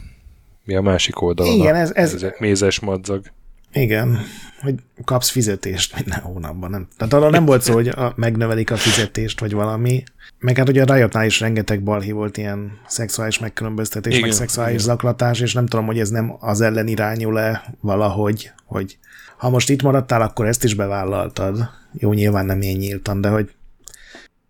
mi 0.64 0.76
a 0.76 0.82
másik 0.82 1.22
oldalon? 1.22 1.54
Igen, 1.54 1.76
ez, 1.76 1.92
ez, 1.94 2.14
ez 2.14 2.32
mézes 2.40 2.80
madzag. 2.80 3.26
Igen, 3.74 4.20
hogy 4.62 4.76
kapsz 5.06 5.30
fizetést 5.30 5.96
minden 5.96 6.20
hónapban. 6.20 6.70
Nem. 6.70 6.88
Tehát 6.98 7.14
arra 7.14 7.30
nem 7.30 7.46
volt 7.46 7.62
szó, 7.62 7.74
hogy 7.74 7.88
a, 7.88 8.14
megnövelik 8.16 8.72
a 8.72 8.76
fizetést, 8.76 9.40
vagy 9.40 9.54
valami. 9.54 10.04
Meg 10.40 10.58
hát 10.58 10.70
ugye 10.70 10.84
a 10.84 10.94
Riotnál 10.94 11.26
is 11.26 11.40
rengeteg 11.40 11.84
balhi 11.84 12.12
volt 12.12 12.38
ilyen 12.38 12.80
szexuális 12.88 13.40
megkülönböztetés, 13.40 14.14
igen, 14.14 14.28
meg 14.28 14.38
szexuális 14.38 14.74
igen. 14.74 14.86
zaklatás, 14.86 15.40
és 15.40 15.54
nem 15.54 15.66
tudom, 15.66 15.86
hogy 15.86 16.00
ez 16.00 16.10
nem 16.10 16.36
az 16.40 16.62
ellen 16.62 16.88
irányul-e 16.88 17.74
valahogy, 17.82 18.52
hogy 18.66 18.98
ha 19.38 19.50
most 19.50 19.70
itt 19.70 19.82
maradtál, 19.82 20.22
akkor 20.22 20.46
ezt 20.46 20.64
is 20.64 20.74
bevállaltad. 20.74 21.70
Jó, 21.94 22.14
nyilván 22.14 22.46
nem 22.46 22.62
én 22.62 22.78
nyíltan, 22.78 23.22
de 23.22 23.30
hogy 23.30 23.52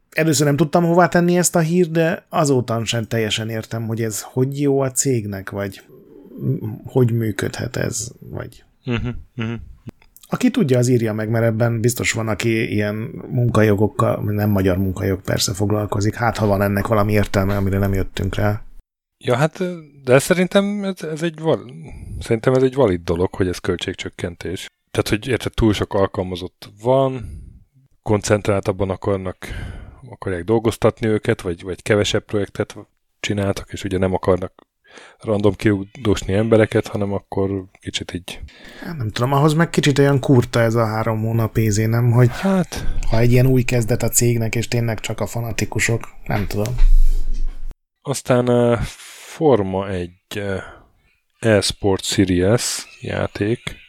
először 0.09 0.45
nem 0.45 0.55
tudtam 0.55 0.83
hová 0.83 1.07
tenni 1.07 1.37
ezt 1.37 1.55
a 1.55 1.59
hírt, 1.59 1.91
de 1.91 2.25
azóta 2.29 2.85
sem 2.85 3.03
teljesen 3.03 3.49
értem, 3.49 3.87
hogy 3.87 4.01
ez 4.01 4.21
hogy 4.21 4.61
jó 4.61 4.79
a 4.79 4.91
cégnek, 4.91 5.49
vagy 5.49 5.81
hogy 6.85 7.11
működhet 7.11 7.75
ez, 7.75 8.11
vagy... 8.19 8.63
Uh-huh, 8.85 9.13
uh-huh. 9.37 9.59
Aki 10.29 10.51
tudja, 10.51 10.77
az 10.77 10.87
írja 10.87 11.13
meg, 11.13 11.29
mert 11.29 11.45
ebben 11.45 11.79
biztos 11.79 12.11
van, 12.11 12.27
aki 12.27 12.73
ilyen 12.73 12.95
munkajogokkal, 13.29 14.23
nem 14.23 14.49
magyar 14.49 14.77
munkajog 14.77 15.21
persze 15.21 15.53
foglalkozik. 15.53 16.15
Hát, 16.15 16.37
ha 16.37 16.45
van 16.45 16.61
ennek 16.61 16.87
valami 16.87 17.11
értelme, 17.11 17.55
amire 17.55 17.77
nem 17.77 17.93
jöttünk 17.93 18.35
rá. 18.35 18.61
Ja, 19.23 19.35
hát, 19.35 19.63
de 20.03 20.19
szerintem 20.19 20.83
ez, 20.83 21.03
ez 21.03 21.21
egy, 21.21 21.39
val- 21.39 21.71
szerintem 22.19 22.53
ez 22.53 22.63
egy 22.63 22.75
valid 22.75 23.03
dolog, 23.03 23.35
hogy 23.35 23.47
ez 23.47 23.57
költségcsökkentés. 23.57 24.67
Tehát, 24.97 25.11
hogy 25.21 25.27
érted, 25.27 25.53
túl 25.53 25.73
sok 25.73 25.93
alkalmazott 25.93 26.69
van, 26.81 27.29
koncentráltabban 28.03 28.89
akarnak, 28.89 29.37
akarják 30.09 30.43
dolgoztatni 30.43 31.07
őket, 31.07 31.41
vagy, 31.41 31.63
vagy 31.63 31.81
kevesebb 31.81 32.25
projektet 32.25 32.75
csináltak, 33.19 33.71
és 33.71 33.83
ugye 33.83 33.97
nem 33.97 34.13
akarnak 34.13 34.53
random 35.17 35.53
kirúgdósni 35.53 36.33
embereket, 36.33 36.87
hanem 36.87 37.13
akkor 37.13 37.65
kicsit 37.79 38.13
így... 38.13 38.39
Hát 38.79 38.97
nem 38.97 39.09
tudom, 39.09 39.31
ahhoz 39.31 39.53
meg 39.53 39.69
kicsit 39.69 39.99
olyan 39.99 40.19
kurta 40.19 40.59
ez 40.59 40.75
a 40.75 40.85
három 40.85 41.21
hónap 41.21 41.57
ézé, 41.57 41.85
nem? 41.85 42.11
Hogy 42.11 42.29
hát... 42.31 42.87
ha 43.09 43.19
egy 43.19 43.31
ilyen 43.31 43.47
új 43.47 43.61
kezdet 43.61 44.03
a 44.03 44.09
cégnek, 44.09 44.55
és 44.55 44.67
tényleg 44.67 44.99
csak 44.99 45.19
a 45.19 45.27
fanatikusok, 45.27 46.07
nem 46.25 46.47
tudom. 46.47 46.75
Aztán 48.01 48.49
uh, 48.49 48.79
Forma 49.35 49.89
egy 49.89 50.11
uh, 50.35 50.61
eSport 51.39 52.03
Series 52.03 52.97
játéknak 53.01 53.85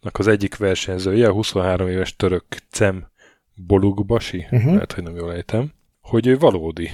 az 0.00 0.26
egyik 0.26 0.56
versenyzője, 0.56 1.28
a 1.28 1.32
23 1.32 1.88
éves 1.88 2.16
török 2.16 2.44
Cem 2.70 3.06
Bolugbasi, 3.54 4.46
uh-huh. 4.50 4.72
lehet, 4.72 4.92
hogy 4.92 5.02
nem 5.02 5.16
jól 5.16 5.32
ejtem, 5.32 5.72
hogy 6.00 6.26
ő 6.26 6.38
valódi 6.38 6.90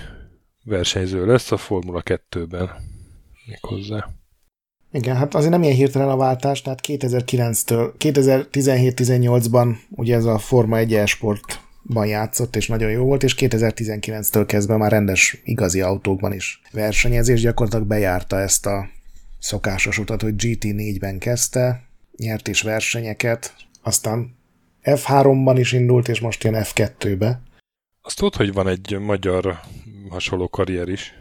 versenyző 0.64 1.26
lesz 1.26 1.52
a 1.52 1.56
Formula 1.56 2.02
2-ben 2.04 2.70
még 3.46 3.58
hozzá. 3.60 4.08
Igen, 4.92 5.16
hát 5.16 5.34
azért 5.34 5.50
nem 5.50 5.62
ilyen 5.62 5.74
hirtelen 5.74 6.08
a 6.08 6.16
váltás, 6.16 6.62
tehát 6.62 6.80
2009-től, 6.86 7.92
2017-18-ban 7.98 9.76
ugye 9.90 10.16
ez 10.16 10.24
a 10.24 10.38
Forma 10.38 10.78
1 10.78 11.02
sportban 11.06 12.06
játszott, 12.06 12.56
és 12.56 12.68
nagyon 12.68 12.90
jó 12.90 13.04
volt, 13.04 13.22
és 13.22 13.34
2019-től 13.38 14.44
kezdve 14.46 14.76
már 14.76 14.90
rendes, 14.90 15.40
igazi 15.44 15.80
autókban 15.80 16.32
is 16.32 16.60
versenyezés, 16.72 17.40
gyakorlatilag 17.40 17.86
bejárta 17.86 18.40
ezt 18.40 18.66
a 18.66 18.88
szokásos 19.38 19.98
utat, 19.98 20.22
hogy 20.22 20.34
GT4-ben 20.36 21.18
kezdte, 21.18 21.83
nyert 22.16 22.48
is 22.48 22.62
versenyeket, 22.62 23.54
aztán 23.82 24.36
F3-ban 24.82 25.56
is 25.58 25.72
indult, 25.72 26.08
és 26.08 26.20
most 26.20 26.44
jön 26.44 26.54
F2-be. 26.56 27.42
Azt 28.02 28.16
tudod, 28.16 28.34
hogy 28.34 28.52
van 28.52 28.68
egy 28.68 28.98
magyar 29.00 29.60
hasonló 30.08 30.48
karrier 30.48 30.88
is? 30.88 31.14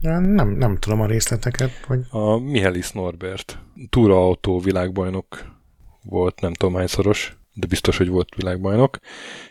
Nem, 0.00 0.48
nem 0.48 0.78
tudom 0.78 1.00
a 1.00 1.06
részleteket. 1.06 1.70
Vagy... 1.86 2.00
A 2.10 2.36
Mihelis 2.36 2.90
Norbert. 2.90 3.58
Túraautó 3.90 4.58
világbajnok 4.58 5.54
volt, 6.02 6.40
nem 6.40 6.52
tudom 6.52 6.74
hányszoros, 6.74 7.35
de 7.58 7.66
biztos, 7.66 7.96
hogy 7.96 8.08
volt 8.08 8.34
világbajnok, 8.36 8.98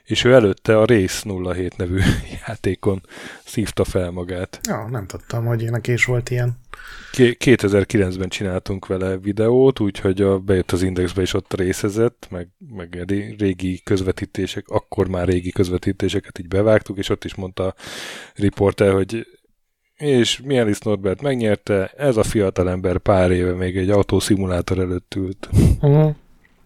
és 0.03 0.23
ő 0.23 0.33
előtte 0.33 0.79
a 0.79 0.85
Race 0.85 1.29
07 1.53 1.77
nevű 1.77 1.99
játékon 2.47 3.01
szívta 3.45 3.83
fel 3.83 4.11
magát. 4.11 4.59
Ja, 4.67 4.87
nem 4.89 5.05
tudtam, 5.05 5.45
hogy 5.45 5.63
ennek 5.63 5.87
is 5.87 6.05
volt 6.05 6.29
ilyen. 6.29 6.57
2009-ben 7.13 8.29
csináltunk 8.29 8.87
vele 8.87 9.17
videót, 9.17 9.79
úgyhogy 9.79 10.21
a, 10.21 10.39
bejött 10.39 10.71
az 10.71 10.81
Indexbe, 10.81 11.21
és 11.21 11.33
ott 11.33 11.53
részezett, 11.53 12.27
meg, 12.29 12.47
meg 12.75 13.03
régi 13.37 13.81
közvetítések, 13.83 14.67
akkor 14.67 15.07
már 15.07 15.27
régi 15.27 15.51
közvetítéseket 15.51 16.39
így 16.39 16.47
bevágtuk, 16.47 16.97
és 16.97 17.09
ott 17.09 17.23
is 17.23 17.35
mondta 17.35 17.65
a 17.65 17.75
riporter, 18.35 18.93
hogy 18.93 19.27
és 19.95 20.41
Mielis 20.41 20.79
Norbert 20.79 21.21
megnyerte, 21.21 21.91
ez 21.97 22.17
a 22.17 22.23
fiatalember 22.23 22.97
pár 22.97 23.31
éve 23.31 23.53
még 23.53 23.77
egy 23.77 23.89
autószimulátor 23.89 24.79
előtt 24.79 25.13
ült. 25.15 25.49
Uh-huh. 25.81 26.15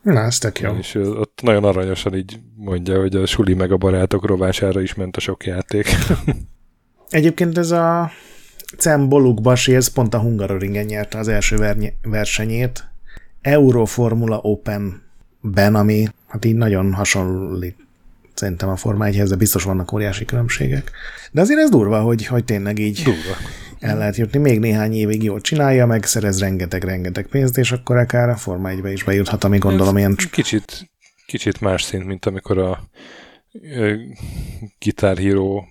Na, 0.01 0.19
ez 0.19 0.37
tök 0.37 0.59
jó. 0.59 0.75
És 0.75 0.95
ott 0.95 1.39
nagyon 1.43 1.63
aranyosan 1.63 2.15
így 2.15 2.39
mondja, 2.55 2.99
hogy 2.99 3.15
a 3.15 3.25
suli 3.25 3.53
meg 3.53 3.71
a 3.71 3.77
barátok 3.77 4.25
rovására 4.25 4.81
is 4.81 4.93
ment 4.93 5.17
a 5.17 5.19
sok 5.19 5.45
játék. 5.45 5.87
Egyébként 7.09 7.57
ez 7.57 7.71
a 7.71 8.11
Cem 8.77 9.09
Basi, 9.09 9.75
ez 9.75 9.87
pont 9.87 10.13
a 10.13 10.19
Hungaroringen 10.19 10.85
nyerte 10.85 11.17
az 11.17 11.27
első 11.27 11.57
ver- 11.57 11.93
versenyét. 12.03 12.87
Euroformula 13.41 14.39
Open-ben, 14.41 15.75
ami 15.75 16.07
hát 16.27 16.45
így 16.45 16.55
nagyon 16.55 16.93
hasonlít 16.93 17.87
szerintem 18.33 18.69
a 18.69 18.75
Forma 18.75 19.05
1 19.05 19.23
de 19.23 19.35
biztos 19.35 19.63
vannak 19.63 19.93
óriási 19.93 20.25
különbségek. 20.25 20.91
De 21.31 21.41
azért 21.41 21.59
ez 21.59 21.69
durva, 21.69 22.01
hogy, 22.01 22.25
hogy 22.25 22.43
tényleg 22.43 22.79
így 22.79 23.01
durva. 23.03 23.35
El 23.79 23.97
lehet 23.97 24.15
jutni. 24.15 24.39
Még 24.39 24.59
néhány 24.59 24.93
évig 24.93 25.23
jól 25.23 25.41
csinálja, 25.41 25.85
meg 25.85 26.03
szerez 26.03 26.39
rengeteg-rengeteg 26.39 27.27
pénzt, 27.27 27.57
és 27.57 27.71
akkor 27.71 27.97
akár 27.97 28.29
a 28.29 28.35
Forma 28.35 28.69
1 28.69 28.85
is 28.85 29.03
bejuthat, 29.03 29.43
ami 29.43 29.57
gondolom 29.57 29.97
ilyen... 29.97 30.15
Kicsit, 30.31 30.89
kicsit 31.25 31.61
más 31.61 31.81
szint, 31.81 32.05
mint 32.05 32.25
amikor 32.25 32.57
a 32.57 32.89
gitárhíró 34.79 35.67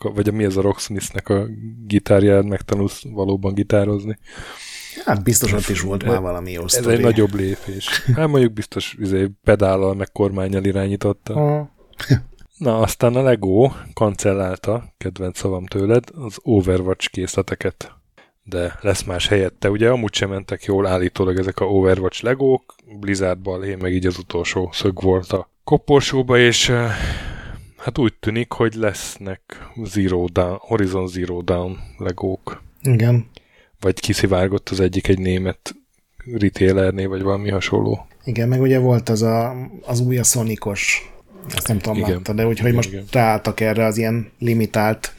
vagy 0.00 0.28
a, 0.28 0.32
mi 0.32 0.44
ez 0.44 0.56
a 0.56 0.60
Rocksmithnek 0.60 1.28
a 1.28 1.46
gitárját 1.86 2.44
megtanulsz 2.44 3.02
valóban 3.02 3.54
gitározni. 3.54 4.18
Hát 5.04 5.22
biztos 5.22 5.52
ott 5.52 5.68
is 5.68 5.80
volt 5.80 6.04
már 6.04 6.20
valami 6.20 6.52
jó 6.52 6.64
Ez 6.64 6.86
egy 6.86 7.00
nagyobb 7.00 7.34
lépés. 7.34 8.02
Hát 8.14 8.28
mondjuk 8.28 8.52
biztos 8.52 8.96
izé, 8.98 9.30
pedállal 9.42 9.94
meg 9.94 10.12
kormányjal 10.12 10.64
irányította. 10.64 11.68
Na, 12.58 12.78
aztán 12.78 13.14
a 13.14 13.22
Lego 13.22 13.70
kancellálta, 13.92 14.94
kedvenc 14.98 15.38
szavam 15.38 15.66
tőled, 15.66 16.04
az 16.14 16.38
Overwatch 16.42 17.10
készleteket. 17.10 17.92
De 18.42 18.78
lesz 18.80 19.02
más 19.02 19.28
helyette. 19.28 19.70
Ugye 19.70 19.90
amúgy 19.90 20.14
sem 20.14 20.28
mentek 20.28 20.64
jól 20.64 20.86
állítólag 20.86 21.38
ezek 21.38 21.60
a 21.60 21.64
Overwatch 21.64 22.22
Legók, 22.22 22.74
Blizzard 23.00 23.38
balhé, 23.38 23.74
meg 23.74 23.94
így 23.94 24.06
az 24.06 24.18
utolsó 24.18 24.70
szög 24.72 25.02
volt 25.02 25.32
a 25.32 25.48
koporsóba, 25.64 26.38
és 26.38 26.68
eh, 26.68 26.90
hát 27.76 27.98
úgy 27.98 28.14
tűnik, 28.20 28.52
hogy 28.52 28.74
lesznek 28.74 29.70
Zero 29.84 30.24
Down, 30.32 30.56
Horizon 30.60 31.08
Zero 31.08 31.42
Down 31.42 31.78
Legók. 31.98 32.62
Igen. 32.82 33.30
Vagy 33.80 34.00
kiszivárgott 34.00 34.68
az 34.68 34.80
egyik 34.80 35.08
egy 35.08 35.18
német 35.18 35.74
retailernél, 36.32 37.08
vagy 37.08 37.22
valami 37.22 37.50
hasonló. 37.50 38.06
Igen, 38.24 38.48
meg 38.48 38.60
ugye 38.60 38.78
volt 38.78 39.08
az 39.08 39.22
a, 39.22 39.54
az 39.86 40.00
új 40.00 40.18
a 40.18 40.24
Sonicos 40.24 41.12
ezt 41.52 41.68
nem 41.68 41.78
tudom, 41.78 41.98
igen. 41.98 42.10
látta, 42.10 42.32
de 42.32 42.46
úgyhogy 42.46 42.72
most 42.72 42.88
igen. 42.88 43.04
ráálltak 43.10 43.60
erre 43.60 43.84
az 43.84 43.96
ilyen 43.96 44.30
limitált 44.38 45.12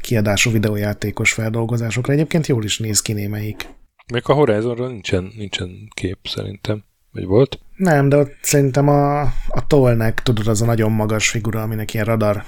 kiadású 0.00 0.50
videójátékos 0.50 1.32
feldolgozásokra. 1.32 2.12
Egyébként 2.12 2.46
jól 2.46 2.64
is 2.64 2.78
néz 2.78 3.02
ki 3.02 3.12
némelyik. 3.12 3.68
Még 4.12 4.22
a 4.24 4.32
Horizonról 4.32 4.88
nincsen, 4.88 5.32
nincsen 5.36 5.88
kép 5.94 6.18
szerintem. 6.22 6.84
Vagy 7.12 7.24
volt? 7.24 7.58
Nem, 7.76 8.08
de 8.08 8.16
ott 8.16 8.32
szerintem 8.42 8.88
a, 8.88 9.20
a 9.48 9.66
Tolnek, 9.66 10.22
tudod, 10.22 10.46
az 10.46 10.62
a 10.62 10.64
nagyon 10.64 10.92
magas 10.92 11.28
figura, 11.28 11.62
aminek 11.62 11.94
ilyen 11.94 12.06
radar 12.06 12.44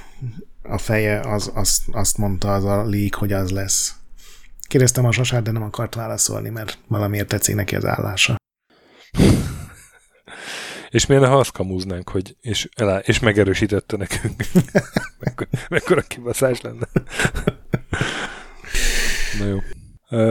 a 0.63 0.79
feje, 0.79 1.21
az, 1.21 1.51
az, 1.55 1.83
azt 1.93 2.19
mondta 2.19 2.55
az 2.55 2.65
a 2.65 2.85
leak, 2.85 3.15
hogy 3.15 3.33
az 3.33 3.51
lesz. 3.51 3.95
Kérdeztem 4.69 5.05
a 5.05 5.13
sasát, 5.13 5.43
de 5.43 5.51
nem 5.51 5.63
akart 5.63 5.95
válaszolni, 5.95 6.49
mert 6.49 6.79
valamiért 6.89 7.29
tetszik 7.29 7.55
neki 7.55 7.77
az 7.77 7.85
állása. 7.85 8.37
És 10.93 11.07
miért 11.07 11.25
ha 11.25 11.39
azt 11.39 11.53
kamúznánk, 11.53 12.09
hogy 12.09 12.37
és, 12.41 12.69
elá, 12.75 12.99
és 12.99 13.19
megerősítette 13.19 13.97
nekünk. 13.97 14.45
Mekkora 15.69 16.01
kibaszás 16.01 16.61
lenne. 16.61 16.89
Na 19.39 19.47
jó. 19.47 19.59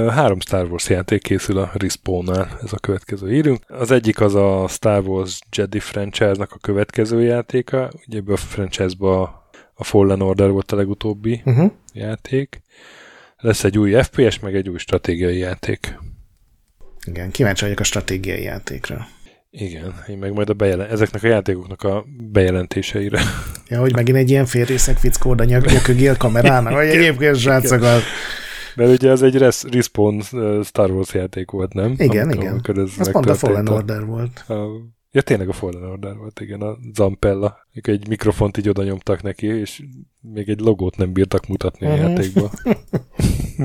Három 0.09 0.39
Star 0.39 0.71
Wars 0.71 0.89
játék 0.89 1.21
készül 1.21 1.57
a 1.57 1.71
Respawn-nál, 1.73 2.59
ez 2.63 2.73
a 2.73 2.77
következő 2.77 3.33
írünk. 3.33 3.63
Az 3.67 3.91
egyik 3.91 4.19
az 4.19 4.35
a 4.35 4.67
Star 4.67 5.07
Wars 5.07 5.39
Jedi 5.55 5.79
franchise-nak 5.79 6.51
a 6.51 6.57
következő 6.57 7.21
játéka. 7.21 7.91
Ugye 8.07 8.17
ebben 8.17 8.33
a 8.33 8.38
franchise-ba 8.38 9.21
a 9.73 9.83
Fallen 9.83 10.21
Order 10.21 10.49
volt 10.49 10.71
a 10.71 10.75
legutóbbi 10.75 11.41
uh-huh. 11.45 11.71
játék. 11.93 12.61
Lesz 13.38 13.63
egy 13.63 13.77
új 13.77 14.01
FPS, 14.01 14.39
meg 14.39 14.55
egy 14.55 14.69
új 14.69 14.77
stratégiai 14.77 15.38
játék. 15.38 15.97
Igen, 17.05 17.31
kíváncsi 17.31 17.63
vagyok 17.63 17.79
a 17.79 17.83
stratégiai 17.83 18.43
játékra. 18.43 19.07
Igen, 19.53 19.93
én 20.07 20.17
meg 20.17 20.33
majd 20.33 20.49
a 20.49 20.53
bejelen... 20.53 20.89
ezeknek 20.89 21.23
a 21.23 21.27
játékoknak 21.27 21.83
a 21.83 22.05
bejelentéseire. 22.31 23.21
Ja, 23.67 23.79
hogy 23.79 23.95
megint 23.95 24.17
egy 24.17 24.29
ilyen 24.29 24.45
félrészek 24.45 24.97
fickó, 24.97 25.35
de 25.35 25.45
nyökögél 25.45 26.17
kamerának, 26.17 26.73
vagy 26.73 26.87
egyébként 26.87 27.35
srácokat. 27.35 28.01
Mert 28.75 28.91
ugye 28.91 29.09
ez 29.09 29.21
egy 29.21 29.37
res- 29.37 29.65
Respawn 29.71 30.21
Star 30.63 30.91
Wars 30.91 31.13
játék 31.13 31.51
volt, 31.51 31.73
nem? 31.73 31.95
Igen, 31.97 32.23
amikor, 32.23 32.41
igen. 32.41 32.51
Amikor 32.51 32.77
ez 32.77 32.91
az 32.99 33.11
pont 33.11 33.25
a 33.29 33.35
Fallen 33.35 33.67
Order 33.67 34.05
volt. 34.05 34.43
A, 34.47 34.53
ja, 35.11 35.21
tényleg 35.21 35.49
a 35.49 35.53
Fallen 35.53 35.83
Order 35.83 36.15
volt, 36.15 36.39
igen, 36.39 36.61
a 36.61 36.77
Zampella. 36.93 37.67
Egy 37.73 38.07
mikrofont 38.07 38.57
így 38.57 38.69
oda 38.69 38.83
nyomtak 38.83 39.21
neki, 39.21 39.47
és 39.47 39.83
még 40.21 40.49
egy 40.49 40.59
logót 40.59 40.97
nem 40.97 41.13
bírtak 41.13 41.47
mutatni 41.47 41.87
uh-huh. 41.87 42.05
a 42.05 42.07
mhm. 42.07 42.15
játékba. 42.15 42.51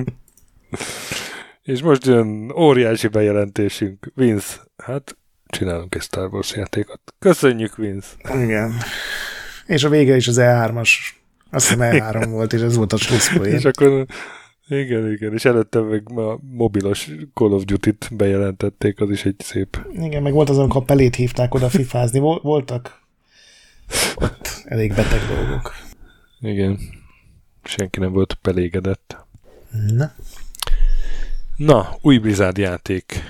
és 1.72 1.82
most 1.82 2.06
jön 2.06 2.52
óriási 2.56 3.08
bejelentésünk. 3.08 4.12
Vince, 4.14 4.56
hát 4.76 5.16
csinálunk 5.46 5.94
egy 5.94 6.02
Star 6.02 6.32
Wars 6.32 6.54
játékot. 6.54 7.00
Köszönjük, 7.18 7.76
Vince! 7.76 8.08
Igen. 8.34 8.72
És 9.66 9.84
a 9.84 9.88
vége 9.88 10.16
is 10.16 10.28
az 10.28 10.36
E3-as. 10.40 10.90
Azt 11.50 11.68
hiszem 11.68 11.90
E3 11.92 12.26
volt, 12.30 12.52
és 12.52 12.60
ez 12.60 12.76
volt 12.76 12.92
a 12.92 12.96
slusszpoén. 12.96 13.54
és 13.54 13.64
akkor 13.64 14.06
Igen, 14.68 15.12
igen, 15.12 15.32
és 15.32 15.44
előtte 15.44 15.80
meg 15.80 16.18
a 16.18 16.38
mobilos 16.50 17.10
Call 17.34 17.52
of 17.52 17.64
Duty-t 17.64 18.16
bejelentették, 18.16 19.00
az 19.00 19.10
is 19.10 19.24
egy 19.24 19.36
szép. 19.38 19.86
Igen, 19.92 20.22
meg 20.22 20.32
volt 20.32 20.48
az, 20.48 20.58
amikor 20.58 20.84
Pelét 20.84 21.14
hívták 21.14 21.54
oda 21.54 21.68
fifázni, 21.68 22.18
voltak 22.18 23.00
ott 24.16 24.62
elég 24.64 24.94
beteg 24.94 25.20
dolgok. 25.28 25.72
Igen, 26.40 26.78
senki 27.62 28.00
nem 28.00 28.12
volt 28.12 28.34
pelégedett. 28.34 29.16
Na. 29.94 30.12
Na, 31.56 31.96
új 32.00 32.18
Blizzard 32.18 32.58
játék 32.58 33.22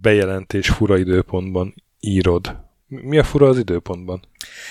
bejelentés 0.00 0.68
fura 0.68 0.98
időpontban 0.98 1.74
írod. 2.00 2.56
Mi 2.86 3.18
a 3.18 3.24
fura 3.24 3.48
az 3.48 3.58
időpontban? 3.58 4.20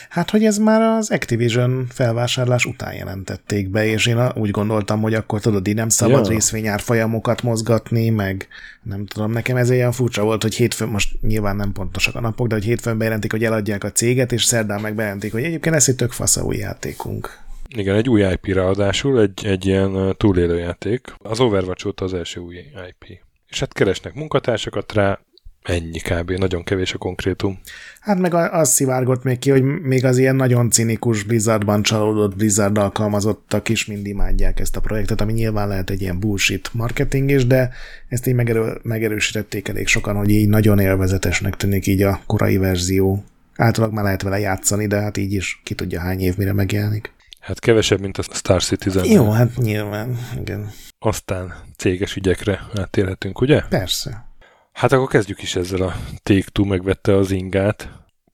Hát, 0.09 0.29
hogy 0.29 0.45
ez 0.45 0.57
már 0.57 0.81
az 0.81 1.11
Activision 1.11 1.85
felvásárlás 1.89 2.65
után 2.65 2.93
jelentették 2.93 3.69
be, 3.69 3.85
és 3.85 4.05
én 4.05 4.31
úgy 4.35 4.51
gondoltam, 4.51 5.01
hogy 5.01 5.13
akkor 5.13 5.39
tudod, 5.39 5.67
így 5.67 5.75
nem 5.75 5.89
szabad 5.89 6.25
ja. 6.25 6.31
részvényár 6.31 6.79
folyamokat 6.79 7.41
mozgatni, 7.41 8.09
meg 8.09 8.47
nem 8.83 9.05
tudom, 9.05 9.31
nekem 9.31 9.55
ez 9.55 9.69
ilyen 9.69 9.91
furcsa 9.91 10.23
volt, 10.23 10.41
hogy 10.41 10.55
hétfőn, 10.55 10.87
most 10.87 11.21
nyilván 11.21 11.55
nem 11.55 11.71
pontosak 11.71 12.15
a 12.15 12.19
napok, 12.19 12.47
de 12.47 12.55
hogy 12.55 12.63
hétfőn 12.63 12.97
bejelentik, 12.97 13.31
hogy 13.31 13.43
eladják 13.43 13.83
a 13.83 13.91
céget, 13.91 14.31
és 14.31 14.43
szerdán 14.43 14.81
meg 14.81 14.95
bejelentik, 14.95 15.31
hogy 15.31 15.43
egyébként 15.43 15.75
ez 15.75 15.89
egy 15.89 15.95
tök 15.95 16.11
fasz 16.11 16.37
a 16.37 16.43
új 16.43 16.57
játékunk. 16.57 17.45
Igen, 17.69 17.95
egy 17.95 18.09
új 18.09 18.21
IP 18.21 18.45
ráadásul, 18.45 19.21
egy, 19.21 19.45
egy 19.45 19.65
ilyen 19.65 20.15
túlélő 20.17 20.57
játék. 20.57 21.13
Az 21.17 21.39
Overwatch 21.39 21.87
óta 21.87 22.05
az 22.05 22.13
első 22.13 22.39
új 22.39 22.55
IP. 22.89 23.25
És 23.49 23.59
hát 23.59 23.73
keresnek 23.73 24.13
munkatársakat 24.13 24.93
rá, 24.93 25.19
Ennyi 25.67 25.99
kb. 25.99 26.31
Nagyon 26.31 26.63
kevés 26.63 26.93
a 26.93 26.97
konkrétum. 26.97 27.59
Hát 27.99 28.19
meg 28.19 28.33
az 28.33 28.69
szivárgott 28.69 29.23
még 29.23 29.39
ki, 29.39 29.49
hogy 29.49 29.63
még 29.63 30.05
az 30.05 30.17
ilyen 30.17 30.35
nagyon 30.35 30.69
cinikus 30.69 31.23
Blizzardban 31.23 31.81
csalódott 31.81 32.35
Blizzard 32.35 32.77
alkalmazottak 32.77 33.69
is 33.69 33.85
mind 33.85 34.05
imádják 34.05 34.59
ezt 34.59 34.75
a 34.75 34.79
projektet, 34.79 35.21
ami 35.21 35.33
nyilván 35.33 35.67
lehet 35.67 35.89
egy 35.89 36.01
ilyen 36.01 36.19
bullshit 36.19 36.69
marketing 36.73 37.29
is, 37.29 37.45
de 37.45 37.69
ezt 38.07 38.27
így 38.27 38.33
megerő, 38.33 38.79
megerősítették 38.83 39.67
elég 39.67 39.87
sokan, 39.87 40.15
hogy 40.15 40.29
így 40.29 40.49
nagyon 40.49 40.79
élvezetesnek 40.79 41.55
tűnik 41.55 41.87
így 41.87 42.01
a 42.01 42.21
korai 42.25 42.57
verzió. 42.57 43.23
Általában 43.55 43.95
már 43.95 44.03
lehet 44.03 44.21
vele 44.21 44.39
játszani, 44.39 44.87
de 44.87 44.99
hát 44.99 45.17
így 45.17 45.33
is 45.33 45.61
ki 45.63 45.73
tudja 45.73 45.99
hány 45.99 46.19
év 46.19 46.37
mire 46.37 46.53
megjelenik. 46.53 47.11
Hát 47.47 47.59
kevesebb, 47.59 47.99
mint 47.99 48.17
a 48.17 48.21
Star 48.21 48.63
Citizen. 48.63 49.05
Jó, 49.05 49.31
hát 49.31 49.55
nyilván, 49.55 50.17
igen. 50.39 50.71
Aztán 50.99 51.53
céges 51.77 52.15
ügyekre 52.15 52.67
áttérhetünk, 52.75 53.41
ugye? 53.41 53.61
Persze. 53.61 54.25
Hát 54.71 54.91
akkor 54.91 55.07
kezdjük 55.07 55.41
is 55.41 55.55
ezzel 55.55 55.81
a 55.81 55.95
Take-Two 56.23 56.65
megvette 56.65 57.15
az 57.15 57.31
ingát 57.31 57.89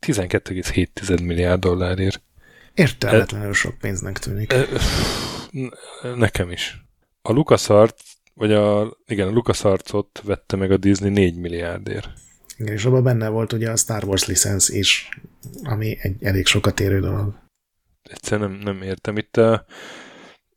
12,7 0.07 1.23
milliárd 1.23 1.60
dollárért. 1.60 2.22
Értelmetlenül 2.73 3.49
e, 3.49 3.53
sok 3.53 3.77
pénznek 3.77 4.19
tűnik. 4.19 4.53
E, 4.53 4.65
nekem 6.15 6.52
is. 6.52 6.85
A 7.22 7.31
LucasArts, 7.31 8.02
vagy 8.34 8.53
a, 8.53 8.98
igen, 9.07 9.27
a 9.27 9.31
LucasArts-ot 9.31 10.22
vette 10.23 10.56
meg 10.56 10.72
a 10.72 10.77
Disney 10.77 11.10
4 11.10 11.35
milliárdért. 11.35 12.10
Igen, 12.57 12.73
és 12.73 12.85
abban 12.85 13.03
benne 13.03 13.27
volt 13.27 13.53
ugye 13.53 13.72
a 13.72 13.76
Star 13.76 14.03
Wars 14.03 14.26
licensz 14.26 14.69
is, 14.69 15.10
ami 15.64 15.98
egy 16.02 16.23
elég 16.23 16.45
sokat 16.45 16.80
érő 16.80 16.99
dolog. 16.99 17.41
Egyszerűen 18.14 18.52
nem, 18.52 18.60
nem 18.60 18.81
értem. 18.81 19.18
Itt 19.18 19.38
a, 19.38 19.65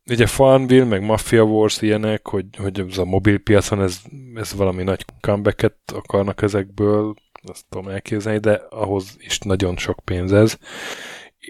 ugye 0.09 0.25
Farmville, 0.25 0.85
meg 0.85 1.01
Mafia 1.03 1.43
Wars 1.43 1.81
ilyenek, 1.81 2.27
hogy, 2.27 2.45
hogy 2.57 2.85
ez 2.89 2.97
a 2.97 3.05
mobil 3.05 3.37
piacon 3.37 3.81
ez, 3.81 4.01
ez 4.35 4.53
valami 4.53 4.83
nagy 4.83 5.05
comebacket 5.21 5.75
akarnak 5.85 6.41
ezekből, 6.41 7.15
azt 7.43 7.65
tudom 7.69 7.87
elképzelni, 7.87 8.39
de 8.39 8.61
ahhoz 8.69 9.15
is 9.19 9.39
nagyon 9.39 9.77
sok 9.77 9.99
pénz 10.03 10.31
ez. 10.31 10.57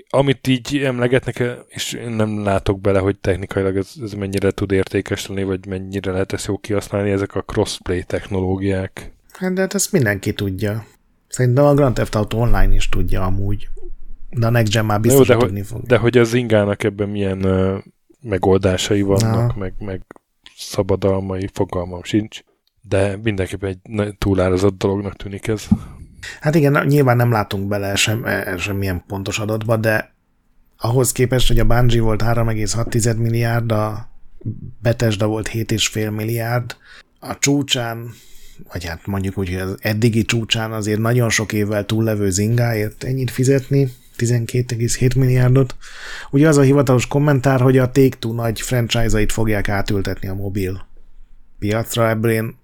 Amit 0.10 0.48
így 0.48 0.78
emlegetnek, 0.78 1.44
és 1.68 1.94
én 1.94 2.10
nem 2.10 2.44
látok 2.44 2.82
bele, 2.82 3.00
hogy 3.00 3.20
technikailag 3.20 3.78
ez, 3.78 3.92
ez 4.02 4.14
mennyire 4.14 4.52
tud 4.52 4.72
értékes 4.72 5.28
lenni, 5.28 5.44
vagy 5.44 5.66
mennyire 5.66 6.12
lehet 6.12 6.34
ezt 6.34 6.46
jó 6.46 6.58
kihasználni, 6.58 7.10
ezek 7.10 7.36
a 7.36 7.42
crossplay 7.42 8.04
technológiák. 8.04 9.12
Hát 9.32 9.54
de 9.54 9.62
hát 9.62 9.74
ezt 9.74 9.92
mindenki 9.92 10.34
tudja. 10.34 10.86
Szerintem 11.28 11.66
a 11.66 11.74
Grand 11.74 11.94
Theft 11.94 12.16
Auto 12.16 12.38
Online 12.38 12.76
is 12.76 12.90
tudja 12.90 13.22
amúgy. 13.22 13.70
De 14.30 14.48
a 14.48 14.50
Next 14.50 14.74
Gen 14.74 14.86
már 14.86 15.00
biztos, 15.00 15.28
Jó, 15.28 15.34
de, 15.34 15.46
tudni 15.46 15.62
fog. 15.62 15.82
De 15.82 15.98
hogy 15.98 16.18
az 16.18 16.34
ingának 16.34 16.84
ebben 16.84 17.10
milyen 17.10 17.46
uh, 17.46 17.78
megoldásai 18.22 19.02
vannak, 19.02 19.56
meg, 19.56 19.74
meg 19.80 20.02
szabadalmai, 20.58 21.50
fogalmam 21.54 22.04
sincs. 22.04 22.40
De 22.82 23.18
mindenképpen 23.24 23.80
egy 24.00 24.16
túlárazott 24.18 24.78
dolognak 24.78 25.16
tűnik 25.16 25.48
ez. 25.48 25.68
Hát 26.42 26.56
igen, 26.56 26.86
nyilván 26.88 27.16
nem 27.16 27.32
látunk 27.32 27.68
bele 27.68 27.96
sem, 27.96 28.26
e, 28.26 28.58
semmilyen 28.58 29.04
pontos 29.08 29.40
adatba, 29.40 29.78
de 29.78 30.16
ahhoz 30.78 31.12
képest, 31.12 31.48
hogy 31.48 31.60
a 31.60 31.66
Bungie 31.66 32.02
volt 32.02 32.22
3,6 32.22 33.18
milliárd, 33.18 33.72
a 33.72 34.10
Bethesda 34.82 35.28
volt 35.28 35.48
7,5 35.48 36.16
milliárd, 36.16 36.76
a 37.20 37.38
csúcsán, 37.40 38.14
vagy 38.72 38.86
hát 38.86 39.06
mondjuk 39.06 39.38
úgy, 39.38 39.48
hogy 39.48 39.60
az 39.60 39.78
eddigi 39.82 40.24
csúcsán 40.24 40.72
azért 40.72 41.00
nagyon 41.00 41.30
sok 41.30 41.54
évvel 41.54 41.86
túllevő 41.86 42.30
zingáért 42.30 43.04
ennyit 43.04 43.32
fizetni, 43.32 43.92
12,7 44.18 45.18
milliárdot. 45.18 45.76
Ugye 46.30 46.48
az 46.48 46.58
a 46.58 46.62
hivatalos 46.62 47.08
kommentár, 47.08 47.62
hogy 47.62 47.78
a 47.78 47.92
Take-Two 47.92 48.34
nagy 48.34 48.62
franchise-ait 48.62 49.32
fogják 49.32 49.70
átültetni 49.70 50.28
a 50.28 50.34
mobil 50.34 50.86
piacra. 51.60 52.10
Ebből 52.10 52.32
én 52.32 52.56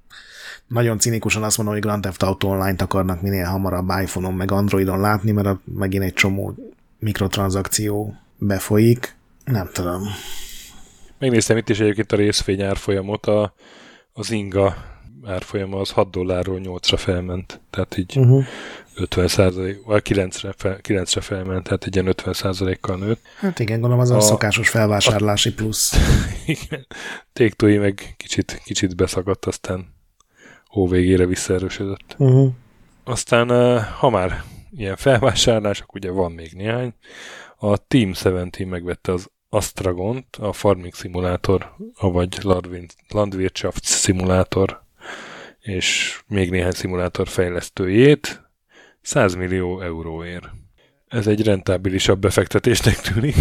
nagyon 0.67 0.99
cinikusan 0.99 1.43
azt 1.43 1.57
mondom, 1.57 1.75
hogy 1.75 1.83
Grand 1.83 2.01
Theft 2.01 2.23
Auto 2.23 2.47
Online-t 2.47 2.81
akarnak 2.81 3.21
minél 3.21 3.45
hamarabb 3.45 3.89
iPhone-on 4.01 4.33
meg 4.33 4.51
Androidon 4.51 4.99
látni, 4.99 5.31
mert 5.31 5.47
a 5.47 5.61
megint 5.65 6.03
egy 6.03 6.13
csomó 6.13 6.55
mikrotranszakció 6.99 8.15
befolyik. 8.37 9.15
Nem 9.45 9.69
tudom. 9.73 10.01
Megnéztem 11.19 11.57
itt 11.57 11.69
is 11.69 11.79
egyébként 11.79 12.11
a 12.11 12.15
részfény 12.15 12.61
árfolyamot, 12.61 13.25
a, 13.25 13.53
az 14.13 14.31
Inga 14.31 14.75
árfolyama 15.25 15.79
az 15.79 15.91
6 15.91 16.09
dollárról 16.09 16.59
8-ra 16.63 16.95
felment. 16.97 17.61
Tehát 17.69 17.97
így 17.97 18.17
uh-huh. 18.17 18.43
50 18.95 19.27
százalék, 19.27 19.83
vagy 19.85 20.01
9-re, 20.09 20.53
fel, 20.57 20.79
9-re 20.81 21.21
felment, 21.21 21.63
tehát 21.63 21.83
egy 21.83 21.95
ilyen 21.95 22.07
50 22.07 22.33
százalékkal 22.33 22.97
nőtt. 22.97 23.21
Hát 23.37 23.59
igen, 23.59 23.79
gondolom 23.79 24.03
az 24.03 24.09
a, 24.09 24.15
a 24.15 24.19
szokásos 24.19 24.69
felvásárlási 24.69 25.49
a, 25.49 25.53
plusz. 25.55 25.93
igen, 26.45 26.87
Téktói 27.33 27.77
meg 27.77 28.13
kicsit, 28.17 28.61
kicsit 28.63 28.95
beszakadt, 28.95 29.45
aztán 29.45 29.93
ó 30.75 30.87
végére 30.87 31.25
visszaerősödött. 31.25 32.15
Uh-huh. 32.17 32.51
Aztán, 33.03 33.79
ha 33.83 34.09
már 34.09 34.43
ilyen 34.71 34.95
felvásárlások, 34.95 35.93
ugye 35.93 36.11
van 36.11 36.31
még 36.31 36.53
néhány, 36.53 36.93
a 37.57 37.77
Team 37.77 38.11
17 38.13 38.69
megvette 38.69 39.11
az 39.11 39.29
Astragont, 39.49 40.35
a 40.35 40.53
Farming 40.53 40.93
Simulator, 40.93 41.75
vagy 41.99 42.37
Landwirtschaft 43.07 43.85
Simulator 43.85 44.83
és 45.63 46.19
még 46.27 46.49
néhány 46.49 46.71
szimulátor 46.71 47.27
fejlesztőjét, 47.27 48.41
100 49.03 49.35
millió 49.35 49.81
euróért. 49.81 50.49
Ez 51.07 51.27
egy 51.27 51.43
rentábilisabb 51.43 52.19
befektetésnek 52.19 53.01
tűnik. 53.01 53.35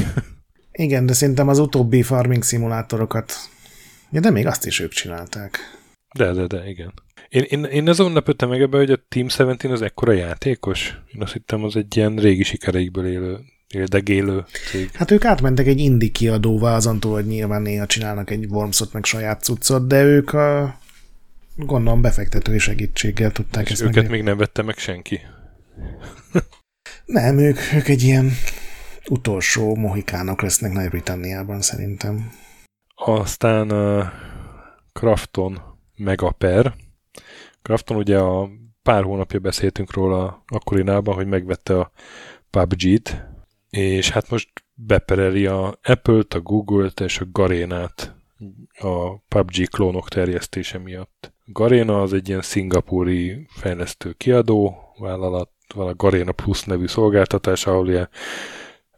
Igen, 0.73 1.07
de 1.07 1.13
szerintem 1.13 1.49
az 1.49 1.59
utóbbi 1.59 2.03
farming 2.03 2.43
szimulátorokat, 2.43 3.33
ja, 4.11 4.21
de 4.21 4.31
még 4.31 4.47
azt 4.47 4.67
is 4.67 4.81
ők 4.81 4.93
csinálták. 4.93 5.59
De, 6.15 6.33
de, 6.33 6.47
de, 6.47 6.69
igen. 6.69 6.93
Én, 7.29 7.43
én, 7.43 7.65
én 7.65 7.89
azon 7.89 8.13
lepődtem 8.13 8.49
meg 8.49 8.61
ebbe, 8.61 8.77
hogy 8.77 8.91
a 8.91 9.05
Team 9.09 9.27
17 9.27 9.65
az 9.65 9.83
ekkora 9.83 10.13
játékos. 10.13 10.99
Én 11.15 11.23
azt 11.23 11.33
hittem, 11.33 11.65
az 11.65 11.77
egy 11.77 11.97
ilyen 11.97 12.17
régi 12.17 12.43
sikereikből 12.43 13.07
élő 13.07 13.39
éldegélő 13.69 14.45
cég. 14.71 14.91
Hát 14.93 15.11
ők 15.11 15.25
átmentek 15.25 15.67
egy 15.67 15.79
indi 15.79 16.11
kiadóval, 16.11 16.75
azon 16.75 17.01
túl, 17.01 17.13
hogy 17.13 17.27
nyilván 17.27 17.63
néha 17.63 17.87
csinálnak 17.87 18.31
egy 18.31 18.45
Wormsot, 18.45 18.93
meg 18.93 19.05
saját 19.05 19.43
cuccot, 19.43 19.87
de 19.87 20.03
ők 20.03 20.33
a 20.33 20.79
gondolom 21.57 22.01
befektetői 22.01 22.59
segítséggel 22.59 23.31
tudták 23.31 23.65
És 23.65 23.73
ezt 23.73 23.83
őket 23.83 23.95
meg... 23.95 24.11
még 24.11 24.23
nem 24.23 24.37
vette 24.37 24.63
meg 24.63 24.79
senki. 24.79 25.21
Nem, 27.05 27.39
ők, 27.39 27.59
ők 27.75 27.89
egy 27.89 28.03
ilyen 28.03 28.31
utolsó 29.09 29.75
mohikánok 29.75 30.43
lesznek 30.43 30.73
Nagy-Britanniában 30.73 31.61
szerintem. 31.61 32.33
Aztán 32.95 33.73
uh, 33.73 34.05
Krafton 34.93 35.63
Megaper. 35.97 36.75
Krafton 37.63 37.97
ugye 37.97 38.19
a 38.19 38.49
pár 38.83 39.03
hónapja 39.03 39.39
beszéltünk 39.39 39.93
róla 39.93 40.45
akkorinában, 40.47 41.15
hogy 41.15 41.27
megvette 41.27 41.79
a 41.79 41.93
PUBG-t, 42.51 43.25
és 43.71 44.11
hát 44.11 44.31
most 44.31 44.49
bepereli 44.75 45.47
a 45.47 45.79
Apple-t, 45.83 46.35
a 46.35 46.41
Google-t 46.41 47.01
és 47.01 47.19
a 47.19 47.27
Garénát 47.33 48.15
a 48.79 49.19
PUBG 49.19 49.69
klónok 49.69 50.09
terjesztése 50.09 50.79
miatt. 50.79 51.33
Garena 51.45 52.03
az 52.03 52.13
egy 52.13 52.29
ilyen 52.29 52.43
szingapúri 52.43 53.47
fejlesztő 53.49 54.13
kiadó 54.13 54.77
vállalat, 54.99 55.51
van 55.73 55.89
a 55.89 55.95
Garena 55.95 56.33
Plus 56.33 56.63
nevű 56.63 56.87
szolgáltatás, 56.87 57.67
ahol 57.67 57.89
ilyen 57.89 58.09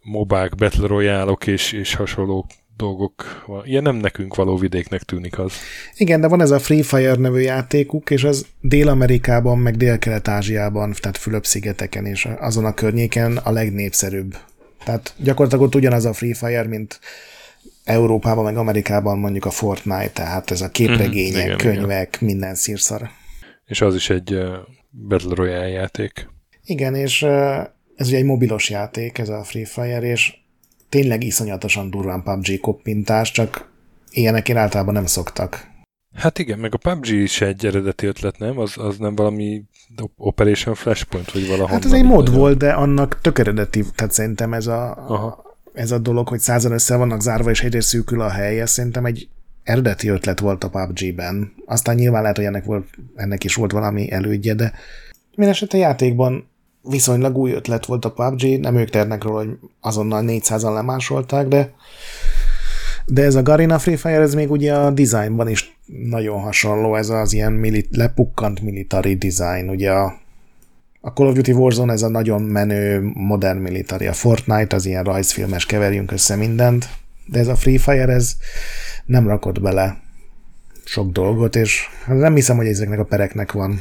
mobák, 0.01 0.55
battle 0.55 0.87
royale 0.87 1.37
és, 1.45 1.73
és 1.73 1.95
hasonló 1.95 2.47
dolgok 2.77 3.45
van. 3.47 3.67
Ilyen 3.67 3.83
nem 3.83 3.97
nekünk 3.97 4.35
való 4.35 4.57
vidéknek 4.57 5.03
tűnik 5.03 5.39
az. 5.39 5.53
Igen, 5.97 6.21
de 6.21 6.29
van 6.29 6.41
ez 6.41 6.51
a 6.51 6.59
Free 6.59 6.83
Fire 6.83 7.15
nevű 7.15 7.41
játékuk, 7.41 8.11
és 8.11 8.25
az 8.25 8.47
Dél-Amerikában, 8.61 9.59
meg 9.59 9.77
Dél-Kelet-Ázsiában, 9.77 10.95
tehát 11.01 11.17
Fülöp-szigeteken 11.17 12.07
és 12.07 12.29
azon 12.39 12.65
a 12.65 12.75
környéken 12.75 13.37
a 13.37 13.51
legnépszerűbb. 13.51 14.37
Tehát 14.85 15.15
gyakorlatilag 15.17 15.65
ott 15.65 15.75
ugyanaz 15.75 16.05
a 16.05 16.13
Free 16.13 16.35
Fire, 16.35 16.67
mint 16.67 17.01
Európában, 17.85 18.45
meg 18.45 18.57
Amerikában 18.57 19.19
mondjuk 19.19 19.45
a 19.45 19.51
Fortnite, 19.51 20.11
tehát 20.13 20.51
ez 20.51 20.61
a 20.61 20.69
képregények, 20.69 21.43
mm, 21.43 21.45
igen, 21.45 21.57
könyvek, 21.57 22.17
igen. 22.17 22.35
minden 22.35 22.55
szírszar. 22.55 23.11
És 23.65 23.81
az 23.81 23.95
is 23.95 24.11
egy 24.11 24.39
Battle 24.91 25.35
Royale 25.35 25.69
játék. 25.69 26.29
Igen, 26.65 26.95
és 26.95 27.23
ez 27.97 28.07
ugye 28.07 28.17
egy 28.17 28.25
mobilos 28.25 28.71
játék, 28.71 29.19
ez 29.19 29.29
a 29.29 29.45
Free 29.45 29.67
Fire, 29.67 30.03
és 30.03 30.37
tényleg 30.89 31.25
iszonyatosan 31.25 31.91
durván 31.91 32.23
PUBG 32.23 32.61
koppintás, 32.61 33.31
csak 33.31 33.73
ilyenekért 34.11 34.59
általában 34.59 34.95
nem 34.95 35.07
szoktak. 35.07 35.73
Hát 36.15 36.39
igen, 36.39 36.59
meg 36.59 36.75
a 36.75 36.77
PUBG 36.77 37.07
is 37.07 37.41
egy 37.41 37.67
eredeti 37.67 38.07
ötlet, 38.07 38.39
nem? 38.39 38.59
Az, 38.59 38.79
az 38.79 38.99
nem 38.99 39.15
valami 39.15 39.63
Operation 40.17 40.75
Flashpoint, 40.75 41.33
vagy 41.33 41.47
valahol. 41.47 41.67
Hát 41.67 41.85
ez 41.85 41.93
egy 41.93 42.05
mod 42.05 42.25
nagyon... 42.25 42.41
volt, 42.41 42.59
de 42.59 42.73
annak 42.73 43.21
tök 43.21 43.39
eredeti, 43.39 43.85
tehát 43.95 44.13
szerintem 44.13 44.53
ez 44.55 44.67
a, 44.67 45.07
Aha. 45.09 45.57
ez 45.73 45.91
a 45.91 45.99
dolog, 45.99 46.29
hogy 46.29 46.41
százan 46.41 46.73
össze 46.73 46.97
vannak 46.97 47.21
zárva, 47.21 47.51
és 47.51 47.63
egyrészt 47.63 47.89
szűkül 47.89 48.21
a 48.21 48.29
hely, 48.29 48.61
ez 48.61 48.71
szerintem 48.71 49.05
egy 49.05 49.29
eredeti 49.63 50.09
ötlet 50.09 50.41
volt 50.41 50.65
a 50.65 50.69
PUBG-ben. 50.69 51.53
Aztán 51.67 51.95
nyilván 51.95 52.21
lehet, 52.21 52.37
hogy 52.37 52.47
ennek, 52.47 52.65
volt, 52.65 52.89
ennek 53.15 53.45
is 53.45 53.55
volt 53.55 53.73
valami 53.73 54.11
elődje, 54.11 54.55
de 54.55 54.73
minden 55.35 55.55
a 55.69 55.77
játékban 55.77 56.49
viszonylag 56.89 57.37
új 57.37 57.53
ötlet 57.53 57.87
volt 57.87 58.05
a 58.05 58.13
PUBG, 58.13 58.61
nem 58.61 58.77
ők 58.77 58.91
ternek 58.91 59.23
róla, 59.23 59.39
hogy 59.39 59.59
azonnal 59.81 60.23
400-an 60.27 60.73
lemásolták, 60.73 61.49
de 61.49 61.73
de 63.07 63.23
ez 63.23 63.35
a 63.35 63.43
Garina 63.43 63.79
Free 63.79 63.97
Fire, 63.97 64.21
ez 64.21 64.35
még 64.35 64.51
ugye 64.51 64.75
a 64.75 64.91
designban 64.91 65.49
is 65.49 65.79
nagyon 65.87 66.41
hasonló, 66.41 66.97
ez 66.97 67.09
az 67.09 67.33
ilyen 67.33 67.53
milit, 67.53 67.97
lepukkant 67.97 68.61
military 68.61 69.15
design, 69.15 69.69
ugye 69.69 69.91
a, 69.93 70.21
a 71.01 71.09
Call 71.09 71.27
of 71.27 71.35
Duty 71.35 71.53
Warzone 71.53 71.93
ez 71.93 72.03
a 72.03 72.09
nagyon 72.09 72.43
menő 72.43 73.11
modern 73.15 73.59
military, 73.59 74.07
a 74.07 74.13
Fortnite 74.13 74.77
az 74.77 74.87
ilyen 74.87 75.05
rajzfilmes, 75.05 75.67
keverjünk 75.67 76.13
össze 76.13 76.37
mindent, 76.37 76.89
de 77.27 77.39
ez 77.39 77.49
a 77.49 77.57
Free 77.57 77.79
Fire, 77.79 78.13
ez 78.13 78.33
nem 79.05 79.27
rakott 79.27 79.61
bele 79.61 80.03
sok 80.85 81.13
dolgot, 81.13 81.57
és 81.57 81.89
nem 82.07 82.35
hiszem, 82.35 82.57
hogy 82.57 82.67
ezeknek 82.67 82.99
a 82.99 83.05
pereknek 83.05 83.53
van, 83.53 83.81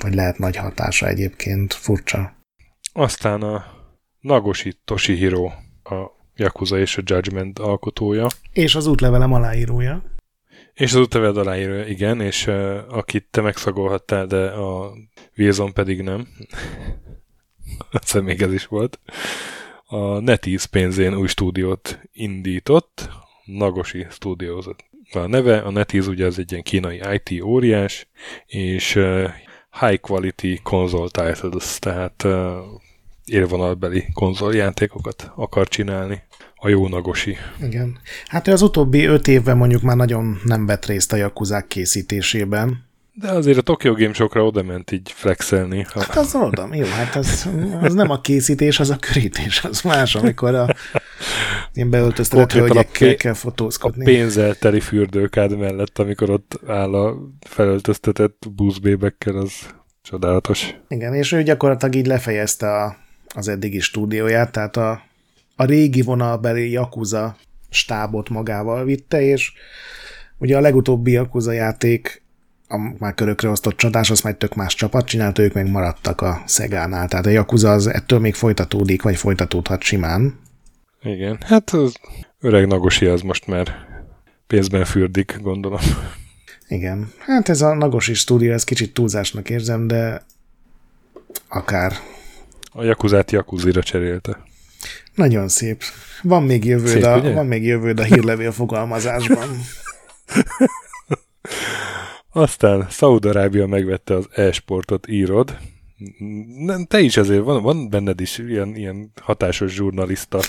vagy 0.00 0.14
lehet 0.14 0.38
nagy 0.38 0.56
hatása 0.56 1.08
egyébként, 1.08 1.74
furcsa. 1.74 2.43
Aztán 2.96 3.42
a 3.42 3.64
Nagoshi 4.20 4.72
Toshihiro, 4.84 5.44
a 5.82 6.10
Yakuza 6.36 6.78
és 6.78 6.96
a 6.96 7.02
Judgment 7.04 7.58
alkotója. 7.58 8.26
És 8.52 8.74
az 8.74 8.86
útlevelem 8.86 9.32
aláírója. 9.32 10.02
És 10.74 10.92
az 10.92 11.00
útleveled 11.00 11.36
aláírója, 11.36 11.86
igen, 11.86 12.20
és 12.20 12.46
uh, 12.46 12.78
akit 12.88 13.26
te 13.30 13.40
megszagolhattál, 13.40 14.26
de 14.26 14.46
a 14.46 14.92
Wilson 15.36 15.72
pedig 15.72 16.02
nem. 16.02 16.28
Aztán 18.00 18.24
még 18.24 18.42
ez 18.42 18.52
is 18.52 18.66
volt. 18.66 19.00
A 19.84 20.18
NetEase 20.18 20.68
pénzén 20.70 21.14
új 21.14 21.28
stúdiót 21.28 22.00
indított, 22.12 23.08
Nagoshi 23.44 24.06
Studios 24.10 24.66
a 25.12 25.26
neve, 25.26 25.58
a 25.58 25.70
NetEase 25.70 26.08
ugye 26.08 26.26
az 26.26 26.38
egy 26.38 26.50
ilyen 26.50 26.62
kínai 26.62 27.00
IT 27.12 27.42
óriás, 27.42 28.08
és 28.46 28.96
uh, 28.96 29.30
high 29.80 30.00
quality 30.00 30.60
console 30.62 31.08
titles, 31.08 31.78
tehát 31.78 32.22
uh, 32.24 32.56
élvonalbeli 33.24 34.04
konzoljátékokat 34.12 35.32
akar 35.34 35.68
csinálni. 35.68 36.22
A 36.56 36.68
jó 36.68 36.88
nagosi. 36.88 37.36
Igen. 37.62 37.98
Hát 38.26 38.48
az 38.48 38.62
utóbbi 38.62 39.04
öt 39.04 39.28
évben 39.28 39.56
mondjuk 39.56 39.82
már 39.82 39.96
nagyon 39.96 40.40
nem 40.44 40.66
vett 40.66 40.86
részt 40.86 41.12
a 41.12 41.16
jakuzák 41.16 41.66
készítésében. 41.66 42.92
De 43.16 43.30
azért 43.30 43.58
a 43.58 43.62
Tokyo 43.62 43.94
Game 43.94 44.12
Showra 44.12 44.44
oda 44.44 44.62
ment 44.62 44.90
így 44.92 45.12
flexelni. 45.14 45.86
Ha... 45.92 46.00
Hát 46.00 46.16
az 46.16 46.34
oda, 46.34 46.68
jó, 46.72 46.86
hát 46.86 47.16
az, 47.16 47.48
az 47.80 47.94
nem 47.94 48.10
a 48.10 48.20
készítés, 48.20 48.80
az 48.80 48.90
a 48.90 48.96
körítés, 48.96 49.64
az 49.64 49.82
más, 49.82 50.14
amikor 50.14 50.54
a 50.54 50.66
én 51.72 51.90
beöltöztetett 51.90 52.52
hölgyekkel 52.52 53.14
kell 53.14 53.32
fotózkodni. 53.32 54.02
A 54.02 54.04
pénzzel 54.04 54.54
teli 54.54 54.80
fürdőkád 54.80 55.58
mellett, 55.58 55.98
amikor 55.98 56.30
ott 56.30 56.60
áll 56.66 56.94
a 56.94 57.16
felöltöztetett 57.46 58.42
buszbébekkel, 58.54 59.36
az 59.36 59.52
csodálatos. 60.02 60.74
Igen, 60.88 61.14
és 61.14 61.32
ő 61.32 61.42
gyakorlatilag 61.42 61.94
így 61.94 62.06
lefejezte 62.06 62.82
a 62.82 62.96
az 63.34 63.48
eddigi 63.48 63.80
stúdióját, 63.80 64.52
tehát 64.52 64.76
a, 64.76 65.02
a 65.56 65.64
régi 65.64 66.02
vonalbeli 66.02 66.70
Yakuza 66.70 67.36
stábot 67.70 68.28
magával 68.28 68.84
vitte, 68.84 69.22
és 69.22 69.52
ugye 70.38 70.56
a 70.56 70.60
legutóbbi 70.60 71.10
Yakuza 71.10 71.52
játék, 71.52 72.22
a 72.68 72.76
már 72.98 73.14
körökre 73.14 73.48
osztott 73.48 73.76
csatás, 73.76 74.10
azt 74.10 74.22
majd 74.22 74.36
tök 74.36 74.54
más 74.54 74.74
csapat 74.74 75.06
csinálta, 75.06 75.42
ők 75.42 75.52
meg 75.52 75.70
maradtak 75.70 76.20
a 76.20 76.42
Szegánál. 76.46 77.08
Tehát 77.08 77.26
a 77.26 77.30
Yakuza 77.30 77.72
az 77.72 77.86
ettől 77.86 78.18
még 78.18 78.34
folytatódik, 78.34 79.02
vagy 79.02 79.16
folytatódhat 79.16 79.82
simán. 79.82 80.38
Igen, 81.02 81.38
hát 81.40 81.70
az 81.70 81.94
öreg 82.40 82.66
Nagosi 82.66 83.06
az 83.06 83.20
most 83.20 83.46
már 83.46 83.74
pénzben 84.46 84.84
fürdik, 84.84 85.38
gondolom. 85.40 85.80
Igen, 86.68 87.12
hát 87.18 87.48
ez 87.48 87.62
a 87.62 87.74
Nagosi 87.74 88.14
stúdió, 88.14 88.52
ez 88.52 88.64
kicsit 88.64 88.94
túlzásnak 88.94 89.50
érzem, 89.50 89.86
de 89.86 90.22
akár 91.48 91.92
a 92.76 92.82
Jakuzát 92.82 93.30
Jakuzira 93.30 93.82
cserélte. 93.82 94.42
Nagyon 95.14 95.48
szép. 95.48 95.82
Van 96.22 96.42
még 96.42 96.64
jövőd, 96.64 96.86
szép, 96.86 97.04
a, 97.04 97.32
van 97.32 97.46
még 97.46 97.64
jövőd 97.64 98.00
a 98.00 98.02
hírlevél 98.02 98.52
fogalmazásban. 98.52 99.48
Aztán 102.32 102.86
Szaudarábia 102.90 103.66
megvette 103.66 104.14
az 104.14 104.28
e-sportot, 104.32 105.08
írod. 105.08 105.58
Nem, 106.58 106.84
te 106.84 107.00
is 107.00 107.16
azért, 107.16 107.42
van, 107.42 107.62
van 107.62 107.88
benned 107.88 108.20
is 108.20 108.38
ilyen, 108.38 108.76
ilyen 108.76 109.12
hatásos 109.22 109.72
zsurnalista, 109.72 110.40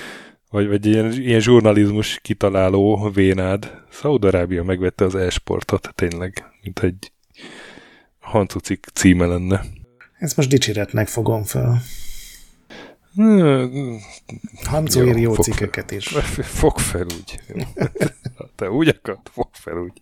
vagy, 0.50 0.68
vagy 0.68 0.86
ilyen, 0.86 1.12
ilyen 1.12 1.40
zsurnalizmus 1.40 2.18
kitaláló 2.22 3.10
vénád. 3.14 3.82
Szaudarábia 3.90 4.62
megvette 4.62 5.04
az 5.04 5.14
e-sportot, 5.14 5.90
tényleg, 5.94 6.44
mint 6.62 6.78
egy 6.78 7.12
hancucik 8.18 8.86
címe 8.94 9.26
lenne. 9.26 9.78
Ezt 10.20 10.36
most 10.36 10.48
dicséretnek 10.48 11.08
fogom 11.08 11.44
fel. 11.44 11.82
Hancó 14.64 15.02
ír 15.02 15.16
jó 15.16 15.34
cikkeket 15.34 15.90
is. 15.90 16.06
Fog 16.60 16.78
fel 16.78 17.04
úgy. 17.04 17.40
Te 18.56 18.70
úgy 18.70 18.88
akart, 18.88 19.30
fog 19.32 19.48
fel 19.52 19.76
úgy. 19.76 20.00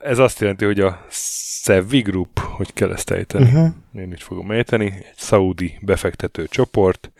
Ez 0.00 0.18
azt 0.18 0.40
jelenti, 0.40 0.64
hogy 0.64 0.80
a 0.80 1.06
Sevi 1.10 2.00
Group, 2.00 2.38
hogy 2.38 2.72
kell 2.72 2.92
ezt 2.92 3.10
ejteni, 3.10 3.44
uh-huh. 3.44 3.68
én 3.94 4.12
is 4.12 4.22
fogom 4.22 4.50
ejteni, 4.50 4.84
egy 4.84 5.14
szaudi 5.16 5.78
befektető 5.80 6.46
csoport, 6.46 7.12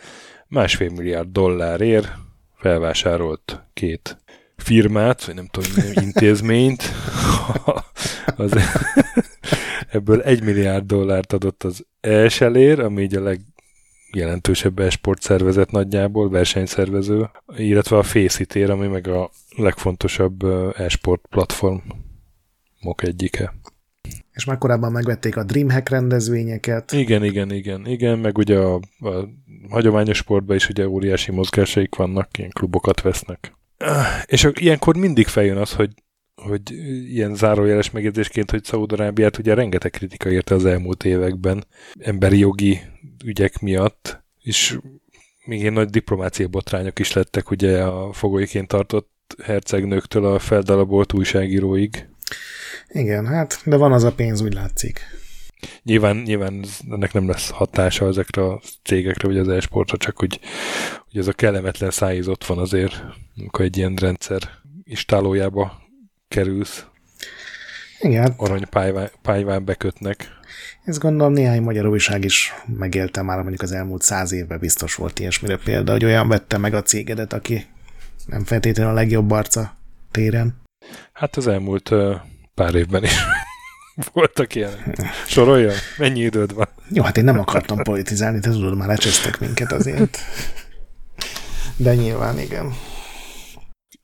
másfél 0.48 0.90
milliárd 0.90 1.28
dollárért 1.28 2.08
felvásárolt 2.56 3.62
két 3.72 4.18
firmát, 4.56 5.24
vagy 5.24 5.34
nem 5.34 5.46
tudom, 5.46 5.70
intézményt, 5.94 6.82
az, 8.36 8.52
ebből 9.94 10.22
egy 10.22 10.42
milliárd 10.42 10.86
dollárt 10.86 11.32
adott 11.32 11.62
az 11.62 11.86
ESL-ér, 12.00 12.80
ami 12.80 13.02
így 13.02 13.14
a 13.14 13.34
legjelentősebb 14.12 14.78
esport 14.78 15.22
szervezet 15.22 15.70
nagyjából, 15.70 16.30
versenyszervező, 16.30 17.30
illetve 17.56 17.96
a 17.96 18.02
Faceit 18.02 18.54
ami 18.68 18.86
meg 18.86 19.06
a 19.08 19.30
legfontosabb 19.56 20.44
esport 20.76 21.26
platformok 21.30 23.02
egyike. 23.02 23.54
És 24.32 24.44
már 24.44 24.58
korábban 24.58 24.92
megvették 24.92 25.36
a 25.36 25.44
Dreamhack 25.44 25.88
rendezvényeket. 25.88 26.92
Igen, 26.92 27.24
igen, 27.24 27.52
igen, 27.52 27.86
igen, 27.86 28.18
meg 28.18 28.38
ugye 28.38 28.58
a, 28.58 28.74
a 28.98 29.28
hagyományos 29.68 30.16
sportban 30.16 30.56
is 30.56 30.68
ugye 30.68 30.88
óriási 30.88 31.30
mozgásaik 31.30 31.94
vannak, 31.94 32.38
ilyen 32.38 32.50
klubokat 32.50 33.00
vesznek. 33.00 33.52
És 34.24 34.48
ilyenkor 34.52 34.96
mindig 34.96 35.26
feljön 35.26 35.56
az, 35.56 35.72
hogy 35.72 35.90
hogy 36.35 36.70
ilyen 37.12 37.35
zárójeles 37.35 37.90
megjegyzésként, 37.90 38.51
hogy 38.51 38.65
Szaúd-Arábiát 38.65 39.39
ugye 39.39 39.55
rengeteg 39.55 39.90
kritika 39.90 40.31
érte 40.31 40.55
az 40.55 40.65
elmúlt 40.65 41.05
években 41.05 41.66
emberi 41.98 42.39
jogi 42.39 42.81
ügyek 43.24 43.61
miatt, 43.61 44.24
és 44.43 44.78
még 45.44 45.61
ilyen 45.61 45.73
nagy 45.73 45.89
diplomácia 45.89 46.48
botrányok 46.48 46.98
is 46.98 47.12
lettek 47.12 47.51
ugye 47.51 47.82
a 47.82 48.12
fogolyként 48.12 48.69
tartott 48.69 49.36
hercegnőktől 49.43 50.27
a 50.27 50.39
feldalabolt 50.39 51.12
újságíróig. 51.12 52.09
Igen, 52.89 53.27
hát, 53.27 53.61
de 53.65 53.77
van 53.77 53.93
az 53.93 54.05
a 54.05 54.12
pénz, 54.12 54.40
úgy 54.40 54.55
látszik. 54.55 55.01
Nyilván, 55.82 56.16
nyilván 56.16 56.65
ennek 56.90 57.12
nem 57.12 57.28
lesz 57.28 57.51
hatása 57.51 58.06
ezekre 58.06 58.44
a 58.44 58.61
cégekre, 58.82 59.28
vagy 59.28 59.39
az 59.39 59.48
e-sportra, 59.48 59.97
csak 59.97 60.19
hogy, 60.19 60.40
hogy 61.11 61.19
ez 61.19 61.27
a 61.27 61.32
kellemetlen 61.32 61.90
szájíz 61.90 62.28
ott 62.28 62.44
van 62.44 62.59
azért, 62.59 63.02
amikor 63.36 63.65
egy 63.65 63.77
ilyen 63.77 63.94
rendszer 63.94 64.48
istálójába 64.85 65.84
kerülsz. 66.35 66.85
Igen. 68.01 68.35
Arany 68.36 68.69
pályván 69.23 69.65
bekötnek. 69.65 70.28
Ezt 70.85 70.98
gondolom 70.98 71.32
néhány 71.32 71.62
magyar 71.62 71.86
újság 71.86 72.24
is 72.24 72.52
megélte 72.78 73.23
már, 73.23 73.39
mondjuk 73.39 73.62
az 73.62 73.73
elmúlt 73.73 74.02
száz 74.02 74.32
évben 74.32 74.59
biztos 74.59 74.94
volt 74.94 75.19
ilyesmire 75.19 75.56
példa, 75.56 75.93
hogy 75.93 76.05
olyan 76.05 76.28
vette 76.28 76.59
meg 76.59 76.74
a 76.74 76.82
cégedet, 76.82 77.32
aki 77.32 77.66
nem 78.27 78.44
feltétlenül 78.44 78.93
a 78.93 78.94
legjobb 78.94 79.31
arca 79.31 79.77
téren. 80.11 80.61
Hát 81.12 81.36
az 81.36 81.47
elmúlt 81.47 81.90
uh, 81.90 82.15
pár 82.55 82.74
évben 82.74 83.05
is 83.05 83.15
voltak 84.12 84.55
ilyen. 84.55 84.94
Sorolja? 85.27 85.73
Mennyi 85.98 86.20
időd 86.20 86.55
van? 86.55 86.69
Jó, 86.89 87.02
hát 87.02 87.16
én 87.16 87.24
nem 87.24 87.39
akartam 87.39 87.82
politizálni, 87.82 88.40
te 88.40 88.51
tudod, 88.51 88.77
már 88.77 88.89
lecsesztek 88.89 89.40
minket 89.40 89.73
azért. 89.73 90.19
De 91.77 91.94
nyilván 91.94 92.39
igen. 92.39 92.74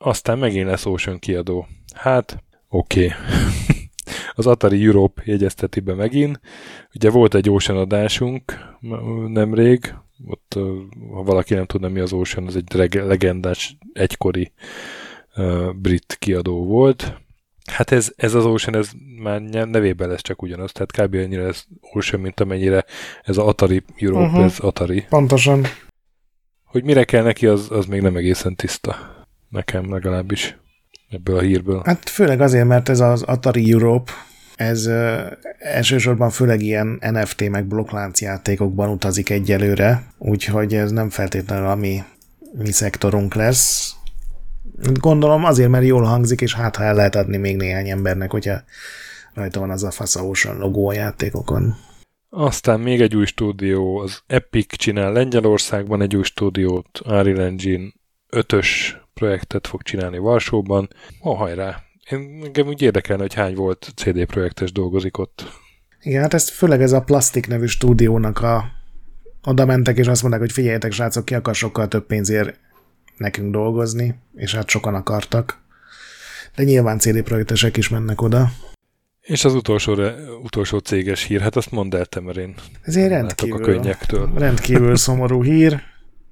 Aztán 0.03 0.39
megint 0.39 0.67
lesz 0.67 0.87
Ocean 0.87 1.19
kiadó. 1.19 1.67
Hát, 1.95 2.43
oké. 2.69 3.05
Okay. 3.05 3.19
az 4.35 4.47
Atari 4.47 4.85
Europe 4.85 5.23
jegyezteti 5.25 5.81
be 5.81 5.95
megint. 5.95 6.41
Ugye 6.95 7.11
volt 7.11 7.35
egy 7.35 7.51
Ocean 7.51 7.79
adásunk 7.79 8.43
nemrég, 9.27 9.95
ott 10.27 10.59
ha 11.13 11.23
valaki 11.23 11.55
nem 11.55 11.67
tudna 11.67 11.89
mi 11.89 12.01
az 12.01 12.13
Ocean, 12.13 12.47
az 12.47 12.57
egy 12.57 12.93
legendás 12.93 13.77
egykori 13.93 14.53
uh, 15.37 15.75
brit 15.75 16.17
kiadó 16.19 16.65
volt. 16.65 17.21
Hát 17.73 17.91
ez, 17.91 18.13
ez 18.17 18.35
az 18.35 18.45
Ocean, 18.45 18.77
ez 18.77 18.91
már 19.23 19.41
nevében 19.41 20.09
lesz 20.09 20.23
csak 20.23 20.43
ugyanaz, 20.43 20.73
tehát 20.73 20.93
kb. 20.93 21.15
annyira 21.15 21.47
ez 21.47 21.65
Ocean, 21.81 22.23
mint 22.23 22.41
amennyire 22.41 22.85
ez 23.23 23.39
az 23.39 23.47
Atari 23.47 23.83
Europe, 23.97 24.27
uh-huh. 24.27 24.45
ez 24.45 24.59
Atari. 24.59 25.05
Pontosan. 25.09 25.65
Hogy 26.65 26.85
mire 26.85 27.05
kell 27.05 27.23
neki, 27.23 27.47
az, 27.47 27.71
az 27.71 27.87
még 27.87 28.01
nem 28.01 28.17
egészen 28.17 28.57
tiszta. 28.57 29.19
Nekem 29.51 29.93
legalábbis 29.93 30.59
ebből 31.11 31.37
a 31.37 31.41
hírből. 31.41 31.83
Hát 31.85 32.09
főleg 32.09 32.41
azért, 32.41 32.67
mert 32.67 32.89
ez 32.89 33.01
az 33.01 33.23
Atari 33.23 33.73
Europe, 33.73 34.13
ez 34.55 34.87
uh, 34.87 35.21
elsősorban 35.59 36.31
főleg 36.31 36.63
ilyen 36.63 36.99
NFT 37.01 37.49
meg 37.49 37.67
blokklánc 37.67 38.21
játékokban 38.21 38.89
utazik 38.89 39.31
egyelőre, 39.31 40.03
úgyhogy 40.19 40.75
ez 40.75 40.91
nem 40.91 41.11
feltétlenül 41.11 41.67
a 41.67 41.75
mi, 41.75 42.03
mi 42.53 42.73
szektorunk 42.73 43.35
lesz. 43.35 43.95
Gondolom 44.93 45.45
azért, 45.45 45.71
mert 45.71 45.85
jól 45.85 46.03
hangzik, 46.03 46.41
és 46.41 46.55
hát 46.55 46.77
ha 46.77 46.83
el 46.83 46.95
lehet 46.95 47.15
adni 47.15 47.37
még 47.37 47.57
néhány 47.57 47.89
embernek, 47.89 48.31
hogyha 48.31 48.63
rajta 49.35 49.61
van 49.61 49.71
az 49.71 49.85
a 49.85 49.91
Fasa 49.91 50.25
Ocean 50.25 50.59
logó 50.59 50.89
a 50.89 50.93
játékokon. 50.93 51.77
Aztán 52.29 52.81
még 52.81 53.01
egy 53.01 53.17
új 53.17 53.27
stúdió, 53.27 53.99
az 53.99 54.23
Epic 54.27 54.77
csinál 54.77 55.13
Lengyelországban 55.13 56.03
egy 56.03 56.17
új 56.17 56.23
stúdiót, 56.23 57.01
Unreal 57.05 57.41
Engine 57.41 57.93
5-ös 58.37 58.69
projektet 59.21 59.67
fog 59.67 59.83
csinálni 59.83 60.19
Varsóban. 60.19 60.89
Oh, 61.21 61.39
hajrá! 61.39 61.83
Én, 62.11 62.41
engem 62.45 62.67
úgy 62.67 62.83
érdekelne, 62.83 63.23
hogy 63.23 63.35
hány 63.35 63.55
volt 63.55 63.93
CD 63.97 64.25
projektes 64.25 64.73
dolgozik 64.73 65.19
ott. 65.19 65.45
Igen, 66.01 66.23
hát 66.23 66.35
ezt 66.35 66.51
főleg 66.51 66.83
ez 66.83 66.93
a 66.93 67.01
Plastik 67.01 67.47
nevű 67.47 67.67
stúdiónak 67.67 68.41
a 68.41 68.65
oda 69.45 69.65
mentek, 69.65 69.99
és 69.99 70.07
azt 70.07 70.21
mondták, 70.21 70.43
hogy 70.43 70.53
figyeljetek, 70.53 70.93
srácok, 70.93 71.25
ki 71.25 71.35
akar 71.35 71.55
sokkal 71.55 71.89
több 71.89 72.07
pénzért 72.07 72.59
nekünk 73.17 73.53
dolgozni, 73.53 74.15
és 74.35 74.55
hát 74.55 74.69
sokan 74.69 74.95
akartak. 74.95 75.59
De 76.57 76.63
nyilván 76.63 76.99
CD 76.99 77.23
projektesek 77.23 77.77
is 77.77 77.89
mennek 77.89 78.23
oda. 78.23 78.51
És 79.21 79.45
az 79.45 79.55
utolsó, 79.55 79.97
utolsó 80.43 80.79
céges 80.79 81.23
hír, 81.23 81.41
hát 81.41 81.57
azt 81.57 81.71
mondd 81.71 81.97
el 81.97 82.07
te, 82.07 82.21
mert 82.21 82.39
én 82.39 82.55
Ez 82.83 82.97
egy 82.97 83.09
rendkívül, 83.09 83.57
a 83.57 83.61
könnyektől. 83.61 84.31
rendkívül 84.35 84.97
szomorú 84.97 85.43
hír. 85.43 85.83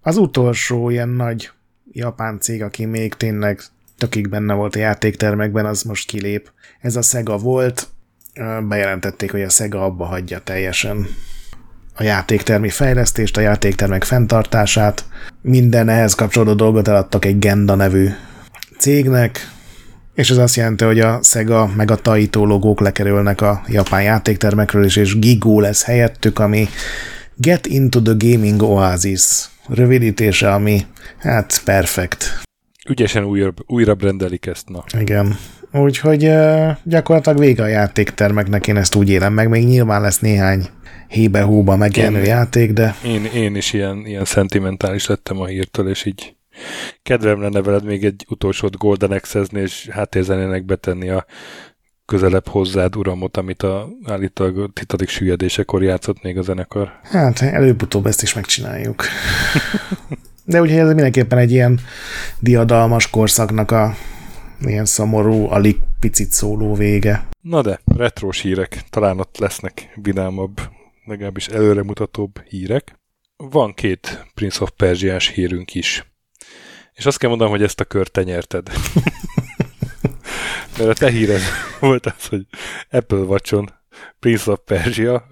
Az 0.00 0.16
utolsó 0.16 0.90
ilyen 0.90 1.08
nagy 1.08 1.50
japán 1.92 2.40
cég, 2.40 2.62
aki 2.62 2.84
még 2.84 3.14
tényleg 3.14 3.60
tökig 3.98 4.28
benne 4.28 4.54
volt 4.54 4.76
a 4.76 4.78
játéktermekben, 4.78 5.66
az 5.66 5.82
most 5.82 6.08
kilép. 6.08 6.50
Ez 6.80 6.96
a 6.96 7.02
Sega 7.02 7.36
volt, 7.36 7.88
bejelentették, 8.68 9.30
hogy 9.30 9.42
a 9.42 9.48
Sega 9.48 9.84
abba 9.84 10.04
hagyja 10.04 10.38
teljesen 10.38 11.06
a 11.94 12.02
játéktermi 12.02 12.68
fejlesztést, 12.68 13.36
a 13.36 13.40
játéktermek 13.40 14.04
fenntartását. 14.04 15.04
Minden 15.42 15.88
ehhez 15.88 16.14
kapcsolódó 16.14 16.54
dolgot 16.54 16.88
eladtak 16.88 17.24
egy 17.24 17.38
Genda 17.38 17.74
nevű 17.74 18.08
cégnek, 18.78 19.50
és 20.14 20.30
ez 20.30 20.36
azt 20.36 20.56
jelenti, 20.56 20.84
hogy 20.84 21.00
a 21.00 21.20
Sega 21.22 21.70
meg 21.76 21.90
a 21.90 21.96
Taito 21.96 22.44
logók 22.44 22.80
lekerülnek 22.80 23.40
a 23.40 23.62
japán 23.66 24.02
játéktermekről 24.02 24.84
is, 24.84 24.96
és 24.96 25.18
Gigo 25.18 25.60
lesz 25.60 25.84
helyettük, 25.84 26.38
ami 26.38 26.68
Get 27.34 27.66
into 27.66 28.02
the 28.02 28.14
Gaming 28.18 28.62
Oasis 28.62 29.48
rövidítése, 29.68 30.52
ami 30.52 30.80
hát 31.18 31.60
perfekt. 31.64 32.40
Ügyesen 32.88 33.24
újra, 33.24 33.52
újra 33.66 33.94
brendelik 33.94 34.46
ezt, 34.46 34.68
na. 34.68 34.84
Igen. 35.00 35.36
Úgyhogy 35.72 36.30
gyakorlatilag 36.84 37.38
vége 37.38 37.62
a 37.62 37.66
játéktermeknek, 37.66 38.66
én 38.66 38.76
ezt 38.76 38.94
úgy 38.94 39.10
élem 39.10 39.32
meg, 39.32 39.48
még 39.48 39.64
nyilván 39.64 40.00
lesz 40.00 40.18
néhány 40.18 40.66
hébe-hóba 41.08 41.76
megjelenő 41.76 42.22
játék, 42.22 42.72
de... 42.72 42.94
Én, 43.04 43.24
én 43.24 43.56
is 43.56 43.72
ilyen, 43.72 44.06
ilyen 44.06 44.24
szentimentális 44.24 45.06
lettem 45.06 45.40
a 45.40 45.46
hírtől, 45.46 45.88
és 45.88 46.04
így 46.04 46.36
kedvem 47.02 47.40
lenne 47.40 47.62
veled 47.62 47.84
még 47.84 48.04
egy 48.04 48.24
utolsót 48.28 48.76
Golden 48.76 49.10
access 49.10 49.46
és 49.52 49.88
háttérzenének 49.90 50.64
betenni 50.64 51.08
a 51.08 51.24
közelebb 52.08 52.46
hozzád 52.46 52.96
uramot, 52.96 53.36
amit 53.36 53.62
a 53.62 53.88
állítólag 54.04 54.72
titadik 54.72 55.08
süllyedésekor 55.08 55.82
játszott 55.82 56.22
még 56.22 56.38
a 56.38 56.42
zenekar. 56.42 57.00
Hát 57.02 57.40
előbb-utóbb 57.40 58.06
ezt 58.06 58.22
is 58.22 58.34
megcsináljuk. 58.34 59.04
De 60.44 60.60
ugye 60.60 60.80
ez 60.80 60.86
mindenképpen 60.86 61.38
egy 61.38 61.50
ilyen 61.50 61.80
diadalmas 62.40 63.10
korszaknak 63.10 63.70
a 63.70 63.94
ilyen 64.60 64.84
szomorú, 64.84 65.46
alig 65.50 65.76
picit 66.00 66.30
szóló 66.30 66.74
vége. 66.74 67.28
Na 67.40 67.62
de, 67.62 67.80
retrós 67.96 68.40
hírek, 68.40 68.82
talán 68.90 69.18
ott 69.18 69.38
lesznek 69.38 69.92
vidámabb, 70.02 70.60
legalábbis 71.04 71.46
előremutatóbb 71.46 72.42
hírek. 72.48 72.98
Van 73.36 73.74
két 73.74 74.26
Prince 74.34 74.62
of 74.62 74.70
Persia-s 74.76 75.28
hírünk 75.28 75.74
is. 75.74 76.12
És 76.92 77.06
azt 77.06 77.18
kell 77.18 77.28
mondanom, 77.28 77.52
hogy 77.52 77.62
ezt 77.62 77.80
a 77.80 77.84
kört 77.84 78.12
te 78.12 78.22
nyerted. 78.22 78.68
Mert 80.78 80.90
a 80.90 80.92
te 80.92 81.10
híred 81.10 81.40
volt 81.80 82.06
az, 82.06 82.26
hogy 82.26 82.46
Apple 82.90 83.18
Watch-on 83.18 83.76
Prince 84.18 84.50
of 84.50 84.58
Persia, 84.64 85.28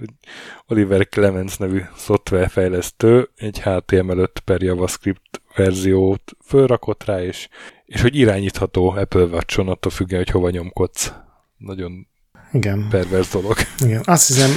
Oliver 0.67 1.09
Clemens 1.09 1.57
nevű 1.57 1.81
szoftverfejlesztő 1.97 3.29
egy 3.37 3.61
HTML5 3.65 4.29
per 4.45 4.63
JavaScript 4.63 5.43
verziót 5.57 6.37
fölrakott 6.45 7.05
rá, 7.05 7.23
és, 7.23 7.49
és 7.85 8.03
hogy 8.03 8.17
irányítható 8.17 8.91
Apple 8.91 9.25
Watch-on, 9.25 9.69
attól 9.69 9.93
függően, 9.93 10.23
hogy 10.25 10.33
hova 10.33 10.51
nyomkodsz. 10.51 11.13
Nagyon 11.57 12.07
Igen. 12.53 12.87
pervers 12.91 13.29
dolog. 13.29 13.57
Igen. 13.85 14.03
Azt 14.05 14.27
hiszem, 14.27 14.51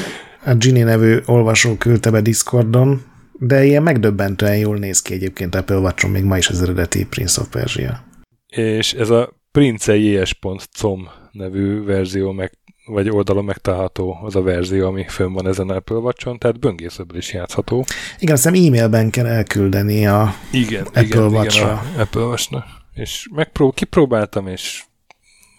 a 0.46 0.54
Ginny 0.54 0.84
nevű 0.84 1.20
olvasó 1.26 1.76
küldte 1.76 2.12
be 2.12 2.22
Discordon, 2.22 3.02
de 3.34 3.64
ilyen 3.64 3.84
megdöbbentően 3.84 4.58
jól 4.58 4.78
néz 4.78 5.02
ki 5.02 5.14
egyébként 5.14 5.56
Apple 5.56 5.78
watch 5.78 6.08
még 6.08 6.24
ma 6.24 6.38
is 6.38 6.50
az 6.50 6.62
eredeti 6.62 7.06
Prince 7.06 7.42
of 7.42 7.48
Persia. 7.50 8.04
És 8.48 8.94
ez 8.94 9.10
a 9.10 9.39
princejs.com 9.60 11.10
nevű 11.32 11.84
verzió, 11.84 12.32
meg, 12.32 12.52
vagy 12.86 13.10
oldalon 13.10 13.46
megtalálható 13.46 14.18
az 14.24 14.36
a 14.36 14.42
verzió, 14.42 14.88
ami 14.88 15.06
fönn 15.08 15.34
van 15.34 15.48
ezen 15.48 15.70
Apple 15.70 15.96
watch 15.96 16.38
tehát 16.38 16.60
böngészőből 16.60 17.18
is 17.18 17.34
játszható. 17.34 17.86
Igen, 18.20 18.36
hiszem 18.36 18.54
e-mailben 18.54 19.10
kell 19.10 19.26
elküldeni 19.26 20.08
a 20.08 20.34
igen, 20.52 20.84
Apple 20.84 21.02
igen, 21.02 21.24
watch 21.24 21.58
Igen, 21.58 21.70
a 21.70 21.82
Apple 21.98 22.22
watch 22.22 22.56
És 22.94 23.28
megprób- 23.36 23.76
kipróbáltam, 23.76 24.48
és 24.48 24.84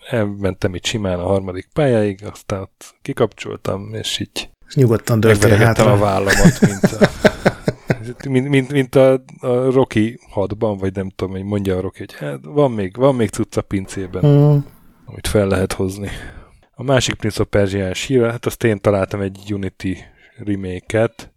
elmentem 0.08 0.74
itt 0.74 0.84
simán 0.84 1.18
a 1.18 1.26
harmadik 1.26 1.68
pályáig, 1.72 2.24
aztán 2.32 2.60
ott 2.60 2.94
kikapcsoltam, 3.02 3.94
és 3.94 4.18
így 4.18 4.48
és 4.68 4.74
nyugodtan 4.74 5.20
dörtél 5.20 5.56
hátra. 5.56 5.92
a 5.92 5.98
vállamat, 5.98 6.60
mint 6.60 6.82
a, 6.82 7.10
mint, 8.28 8.48
mint, 8.48 8.72
mint 8.72 8.94
a, 8.94 9.12
a 9.40 9.70
Rocky 9.70 10.18
hadban, 10.30 10.76
vagy 10.76 10.94
nem 10.94 11.08
tudom, 11.08 11.34
hogy 11.34 11.44
mondja 11.44 11.76
a 11.76 11.80
Rocky, 11.80 11.98
hogy 11.98 12.14
hát 12.14 12.38
van 12.42 12.72
még, 12.72 12.96
van 12.96 13.14
még 13.14 13.28
cucc 13.28 13.56
a 13.56 13.62
pincében, 13.62 14.26
mm. 14.26 14.58
amit 15.04 15.26
fel 15.26 15.46
lehet 15.46 15.72
hozni. 15.72 16.08
A 16.70 16.82
másik 16.82 17.14
Prince 17.14 17.42
of 17.42 17.48
Persia 17.48 17.92
hír, 17.92 18.30
hát 18.30 18.46
azt 18.46 18.64
én 18.64 18.80
találtam 18.80 19.20
egy 19.20 19.52
Unity 19.52 19.96
remake-et, 20.36 21.32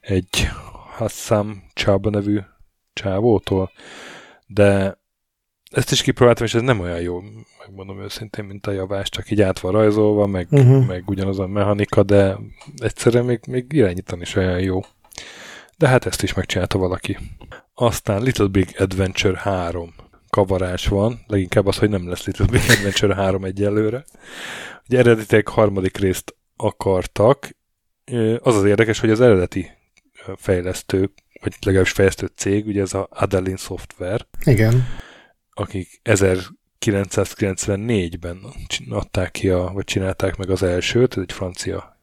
egy 0.00 0.48
Hassam 0.96 1.62
Chaba 1.74 2.10
nevű 2.10 2.38
csávótól, 2.92 3.70
de 4.46 4.98
ezt 5.70 5.90
is 5.92 6.02
kipróbáltam, 6.02 6.46
és 6.46 6.54
ez 6.54 6.62
nem 6.62 6.80
olyan 6.80 7.00
jó, 7.00 7.20
megmondom 7.66 8.02
őszintén, 8.02 8.44
mint 8.44 8.66
a 8.66 8.70
javás, 8.70 9.08
csak 9.08 9.30
így 9.30 9.42
át 9.42 9.60
van 9.60 9.72
rajzolva, 9.72 10.26
meg, 10.26 10.46
uh-huh. 10.50 10.86
meg 10.86 11.08
ugyanaz 11.08 11.38
a 11.38 11.46
mechanika, 11.46 12.02
de 12.02 12.38
egyszerűen 12.76 13.24
még, 13.24 13.40
még 13.48 13.72
irányítani 13.72 14.20
is 14.20 14.36
olyan 14.36 14.60
jó. 14.60 14.80
De 15.80 15.88
hát 15.88 16.06
ezt 16.06 16.22
is 16.22 16.34
megcsinálta 16.34 16.78
valaki. 16.78 17.18
Aztán 17.74 18.22
Little 18.22 18.46
Big 18.46 18.74
Adventure 18.78 19.38
3 19.38 19.94
kavarás 20.28 20.86
van, 20.86 21.24
leginkább 21.26 21.66
az, 21.66 21.76
hogy 21.76 21.88
nem 21.88 22.08
lesz 22.08 22.24
Little 22.24 22.46
Big 22.46 22.62
Adventure 22.68 23.14
3 23.14 23.44
egyelőre. 23.44 24.04
Ugye 24.88 24.98
eredetileg 24.98 25.48
harmadik 25.48 25.96
részt 25.96 26.34
akartak. 26.56 27.56
Az 28.38 28.56
az 28.56 28.64
érdekes, 28.64 29.00
hogy 29.00 29.10
az 29.10 29.20
eredeti 29.20 29.70
fejlesztő, 30.36 31.12
vagy 31.42 31.56
legalábbis 31.60 31.92
fejlesztő 31.92 32.30
cég, 32.36 32.66
ugye 32.66 32.80
ez 32.80 32.94
a 32.94 33.08
Adeline 33.10 33.56
Software. 33.56 34.26
Igen 34.44 34.86
akik 35.60 36.00
1994-ben 36.04 38.38
adták 38.88 39.30
ki, 39.30 39.48
a, 39.48 39.70
vagy 39.72 39.84
csinálták 39.84 40.36
meg 40.36 40.50
az 40.50 40.62
elsőt, 40.62 41.16
ez 41.16 41.22
egy 41.22 41.32
francia 41.32 41.99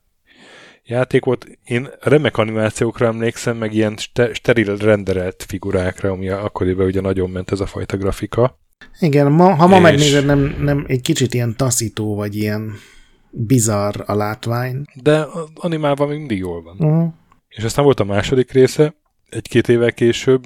játék 0.87 1.25
volt. 1.25 1.47
Én 1.63 1.89
remek 1.99 2.37
animációkra 2.37 3.05
emlékszem, 3.05 3.57
meg 3.57 3.73
ilyen 3.73 3.97
steril 4.33 4.75
renderelt 4.75 5.45
figurákra, 5.47 6.11
ami 6.11 6.29
akkoriban 6.29 6.85
ugye 6.85 7.01
nagyon 7.01 7.29
ment 7.29 7.51
ez 7.51 7.59
a 7.59 7.65
fajta 7.65 7.97
grafika. 7.97 8.59
Igen, 8.99 9.31
ma, 9.31 9.55
ha 9.55 9.67
ma 9.67 9.75
és... 9.75 9.81
megnézed, 9.81 10.25
nem, 10.25 10.55
nem 10.59 10.85
egy 10.87 11.01
kicsit 11.01 11.33
ilyen 11.33 11.55
taszító, 11.57 12.15
vagy 12.15 12.35
ilyen 12.35 12.73
bizarr 13.29 14.01
a 14.05 14.15
látvány. 14.15 14.81
De 15.01 15.25
animálva 15.55 16.05
még 16.05 16.17
mindig 16.17 16.37
jól 16.37 16.61
van. 16.61 16.75
Uh-huh. 16.79 17.13
És 17.47 17.63
aztán 17.63 17.85
volt 17.85 17.99
a 17.99 18.03
második 18.03 18.51
része, 18.51 18.95
egy-két 19.29 19.69
évvel 19.69 19.93
később. 19.93 20.43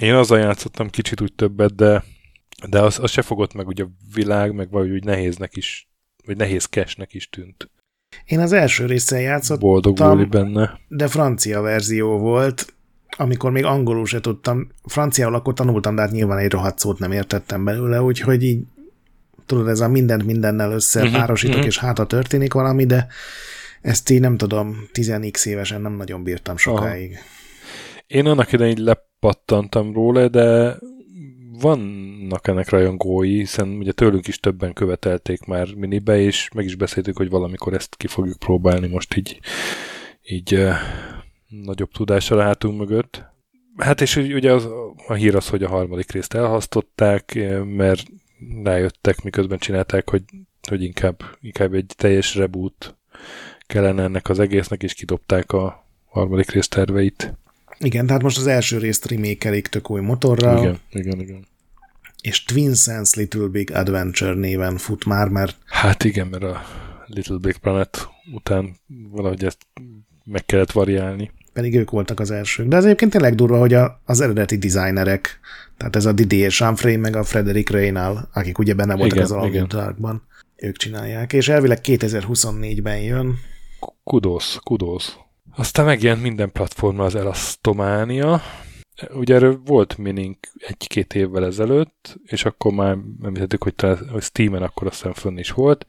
Én 0.00 0.14
azzal 0.14 0.38
játszottam 0.38 0.90
kicsit 0.90 1.20
úgy 1.20 1.32
többet, 1.32 1.74
de 1.74 2.04
De 2.68 2.80
az, 2.80 2.98
az 2.98 3.10
se 3.10 3.22
fogott 3.22 3.54
meg 3.54 3.66
ugye 3.66 3.82
a 3.84 3.90
világ, 4.14 4.54
meg 4.54 4.70
vagy 4.70 4.90
úgy 4.90 5.04
nehéznek 5.04 5.56
is, 5.56 5.88
vagy 6.24 6.36
nehéz 6.36 6.64
kesnek 6.64 7.14
is 7.14 7.28
tűnt. 7.28 7.70
Én 8.24 8.40
az 8.40 8.52
első 8.52 8.86
részen 8.86 9.20
játszottam, 9.20 9.68
Boldogulni 9.68 10.24
benne. 10.24 10.78
de 10.88 11.08
francia 11.08 11.60
verzió 11.60 12.18
volt, 12.18 12.74
amikor 13.16 13.50
még 13.50 13.64
angolul 13.64 14.06
se 14.06 14.20
tudtam. 14.20 14.68
Franciául 14.84 15.34
akkor 15.34 15.54
tanultam, 15.54 15.94
de 15.94 16.00
hát 16.02 16.10
nyilván 16.10 16.38
egy 16.38 16.50
rohadt 16.50 16.78
szót 16.78 16.98
nem 16.98 17.12
értettem 17.12 17.64
belőle, 17.64 18.02
úgyhogy 18.02 18.42
így 18.42 18.62
tudod, 19.46 19.68
ez 19.68 19.80
a 19.80 19.88
mindent 19.88 20.24
mindennel 20.26 20.72
összepárosítok, 20.72 21.54
Mhm, 21.54 21.58
mhm. 21.60 21.68
és 21.68 21.78
hát 21.78 21.98
ha 21.98 22.06
történik 22.06 22.52
valami, 22.52 22.84
de 22.86 23.06
ezt 23.80 24.10
így 24.10 24.20
nem 24.20 24.36
tudom, 24.36 24.88
10x 24.92 25.46
évesen 25.46 25.80
nem 25.80 25.92
nagyon 25.92 26.22
bírtam 26.22 26.56
sokáig. 26.56 27.18
Én 28.06 28.26
annak 28.26 28.52
idején 28.52 28.72
így 28.76 28.84
lepattantam 28.84 29.92
róla, 29.92 30.28
de 30.28 30.76
vannak 31.60 32.48
ennek 32.48 32.68
rajongói, 32.68 33.38
hiszen 33.38 33.68
ugye 33.68 33.92
tőlünk 33.92 34.26
is 34.26 34.40
többen 34.40 34.72
követelték 34.72 35.44
már 35.44 35.74
minibe, 35.74 36.18
és 36.18 36.48
meg 36.54 36.64
is 36.64 36.74
beszéltük, 36.74 37.16
hogy 37.16 37.30
valamikor 37.30 37.74
ezt 37.74 37.96
ki 37.96 38.06
fogjuk 38.06 38.38
próbálni 38.38 38.86
most 38.86 39.16
így, 39.16 39.40
így 40.22 40.54
uh, 40.54 40.74
nagyobb 41.48 41.90
tudással 41.90 42.38
látunk 42.38 42.78
mögött. 42.78 43.24
Hát 43.76 44.00
és 44.00 44.16
ugye 44.16 44.52
az, 44.52 44.68
a 45.06 45.14
hír 45.14 45.36
az, 45.36 45.48
hogy 45.48 45.62
a 45.62 45.68
harmadik 45.68 46.10
részt 46.10 46.34
elhasztották, 46.34 47.34
eh, 47.34 47.64
mert 47.64 48.06
rájöttek, 48.62 49.22
miközben 49.22 49.58
csinálták, 49.58 50.10
hogy, 50.10 50.22
hogy 50.68 50.82
inkább, 50.82 51.22
inkább 51.40 51.74
egy 51.74 51.92
teljes 51.96 52.34
reboot 52.34 52.96
kellene 53.66 54.02
ennek 54.02 54.28
az 54.28 54.38
egésznek, 54.38 54.82
és 54.82 54.94
kidobták 54.94 55.52
a 55.52 55.86
harmadik 56.04 56.50
rész 56.50 56.68
terveit. 56.68 57.34
Igen, 57.78 58.06
tehát 58.06 58.22
most 58.22 58.38
az 58.38 58.46
első 58.46 58.78
részt 58.78 59.06
remékelik 59.06 59.66
tök 59.66 59.90
új 59.90 60.00
motorral, 60.00 60.58
Igen, 60.58 60.78
igen, 60.90 61.20
igen. 61.20 61.46
és 62.20 62.44
Twin 62.44 62.74
Sense 62.74 63.20
Little 63.20 63.46
Big 63.46 63.72
Adventure 63.72 64.34
néven 64.34 64.76
fut 64.76 65.04
már, 65.04 65.28
mert 65.28 65.56
Hát 65.66 66.04
igen, 66.04 66.26
mert 66.26 66.42
a 66.42 66.62
Little 67.06 67.36
Big 67.40 67.56
Planet 67.56 68.08
után 68.34 68.76
valahogy 69.10 69.44
ezt 69.44 69.58
meg 70.24 70.44
kellett 70.44 70.72
variálni. 70.72 71.30
pedig 71.52 71.74
ők 71.76 71.90
voltak 71.90 72.20
az 72.20 72.30
elsők. 72.30 72.68
De 72.68 72.76
az 72.76 72.84
egyébként 72.84 73.10
tényleg 73.10 73.34
durva, 73.34 73.58
hogy 73.58 73.74
a, 73.74 74.00
az 74.04 74.20
eredeti 74.20 74.58
designerek, 74.58 75.40
tehát 75.76 75.96
ez 75.96 76.06
a 76.06 76.12
Didier 76.12 76.50
Chanfray 76.50 76.96
meg 76.96 77.16
a 77.16 77.24
Frederick 77.24 77.70
Reynal, 77.70 78.28
akik 78.32 78.58
ugye 78.58 78.74
benne 78.74 78.94
voltak 78.94 79.18
Igen, 79.48 79.62
az 79.64 79.68
Darkban, 79.68 80.22
ők 80.56 80.76
csinálják, 80.76 81.32
és 81.32 81.48
elvileg 81.48 81.78
2024-ben 81.82 82.98
jön. 82.98 83.34
Kudosz, 84.04 84.58
kudosz. 84.62 85.16
Aztán 85.58 85.84
megjelent 85.84 86.22
minden 86.22 86.52
platformra 86.52 87.04
az 87.04 87.14
Elastomania. 87.14 88.40
Ugye 89.14 89.34
erről 89.34 89.60
volt 89.64 89.98
minink 89.98 90.38
egy-két 90.58 91.14
évvel 91.14 91.44
ezelőtt, 91.44 92.18
és 92.24 92.44
akkor 92.44 92.72
már 92.72 92.96
említettük, 93.22 93.62
hogy, 93.62 93.74
talán, 93.74 94.08
hogy 94.08 94.22
Steam-en 94.22 94.62
akkor 94.62 94.86
aztán 94.86 95.12
fönn 95.12 95.38
is 95.38 95.50
volt. 95.50 95.86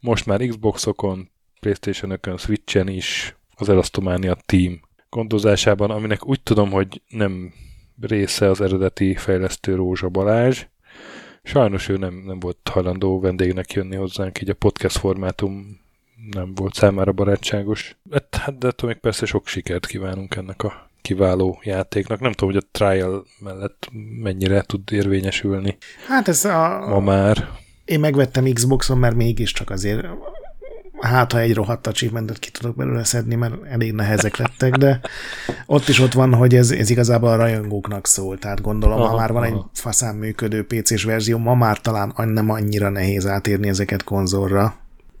Most 0.00 0.26
már 0.26 0.46
Xboxokon, 0.46 1.30
Playstation-ökön, 1.60 2.36
Switch-en 2.36 2.88
is 2.88 3.36
az 3.54 3.68
Elastomania 3.68 4.36
Team 4.46 4.80
gondozásában, 5.08 5.90
aminek 5.90 6.26
úgy 6.26 6.42
tudom, 6.42 6.70
hogy 6.70 7.02
nem 7.08 7.52
része 8.00 8.50
az 8.50 8.60
eredeti 8.60 9.14
fejlesztő 9.14 9.74
Rózsa 9.74 10.08
Balázs. 10.08 10.66
Sajnos 11.42 11.88
ő 11.88 11.96
nem, 11.96 12.14
nem 12.14 12.40
volt 12.40 12.68
hajlandó 12.70 13.20
vendégnek 13.20 13.72
jönni 13.72 13.96
hozzánk, 13.96 14.40
így 14.40 14.50
a 14.50 14.54
podcast 14.54 14.96
formátum 14.98 15.82
nem 16.30 16.54
volt 16.54 16.74
számára 16.74 17.12
barátságos. 17.12 17.96
Hát, 18.10 18.36
hát 18.36 18.58
de 18.58 18.66
attól 18.66 18.88
még 18.88 18.98
persze 18.98 19.26
sok 19.26 19.46
sikert 19.46 19.86
kívánunk 19.86 20.34
ennek 20.34 20.62
a 20.62 20.90
kiváló 21.02 21.60
játéknak. 21.62 22.20
Nem 22.20 22.32
tudom, 22.32 22.54
hogy 22.54 22.64
a 22.64 22.68
trial 22.78 23.24
mellett 23.38 23.90
mennyire 24.22 24.62
tud 24.62 24.92
érvényesülni 24.92 25.76
Hát 26.08 26.28
ez 26.28 26.44
a, 26.44 26.86
ma 26.88 27.00
már. 27.00 27.48
én 27.84 28.00
megvettem 28.00 28.52
Xboxon, 28.52 28.98
mert 28.98 29.14
mégiscsak 29.16 29.70
azért 29.70 30.06
hát 31.00 31.32
ha 31.32 31.38
egy 31.38 31.54
rohadt 31.54 31.86
achievementet 31.86 32.38
ki 32.38 32.50
tudok 32.50 32.76
belőle 32.76 33.04
szedni, 33.04 33.34
mert 33.34 33.54
elég 33.64 33.92
nehezek 33.92 34.36
lettek, 34.36 34.74
de 34.74 35.00
ott 35.66 35.88
is 35.88 36.00
ott 36.00 36.12
van, 36.12 36.34
hogy 36.34 36.54
ez, 36.54 36.70
ez 36.70 36.90
igazából 36.90 37.28
a 37.28 37.36
rajongóknak 37.36 38.06
szól, 38.06 38.38
tehát 38.38 38.60
gondolom, 38.60 38.98
ha 38.98 39.04
Aha, 39.04 39.16
már 39.16 39.32
van 39.32 39.44
egy 39.44 39.52
aha. 39.52 39.70
faszán 39.72 40.14
működő 40.14 40.66
PC-s 40.66 41.04
verzió, 41.04 41.38
ma 41.38 41.54
már 41.54 41.80
talán 41.80 42.12
nem 42.16 42.50
annyira 42.50 42.88
nehéz 42.88 43.26
átérni 43.26 43.68
ezeket 43.68 44.04
konzolra. 44.04 44.76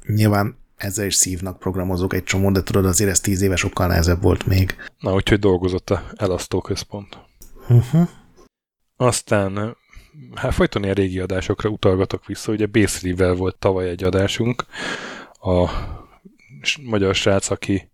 Nyilván 0.06 0.56
ezzel 0.76 1.06
is 1.06 1.14
szívnak 1.14 1.58
programozók 1.58 2.14
egy 2.14 2.24
csomó, 2.24 2.50
de 2.50 2.62
tudod, 2.62 2.84
azért 2.84 3.10
ez 3.10 3.20
tíz 3.20 3.42
éve 3.42 3.56
sokkal 3.56 3.86
nehezebb 3.86 4.22
volt 4.22 4.46
még. 4.46 4.76
Na, 4.98 5.14
úgyhogy 5.14 5.38
dolgozott 5.38 5.90
a 5.90 6.04
elasztó 6.16 6.60
központ. 6.60 7.18
Uh-huh. 7.68 8.08
Aztán 8.96 9.76
hát 10.34 10.54
folyton 10.54 10.82
ilyen 10.82 10.94
régi 10.94 11.18
adásokra 11.18 11.68
utalgatok 11.68 12.26
vissza, 12.26 12.52
ugye 12.52 12.66
Bészrivel 12.66 13.34
volt 13.34 13.56
tavaly 13.56 13.88
egy 13.88 14.04
adásunk, 14.04 14.64
a 15.32 15.70
magyar 16.82 17.14
srác, 17.14 17.50
aki 17.50 17.90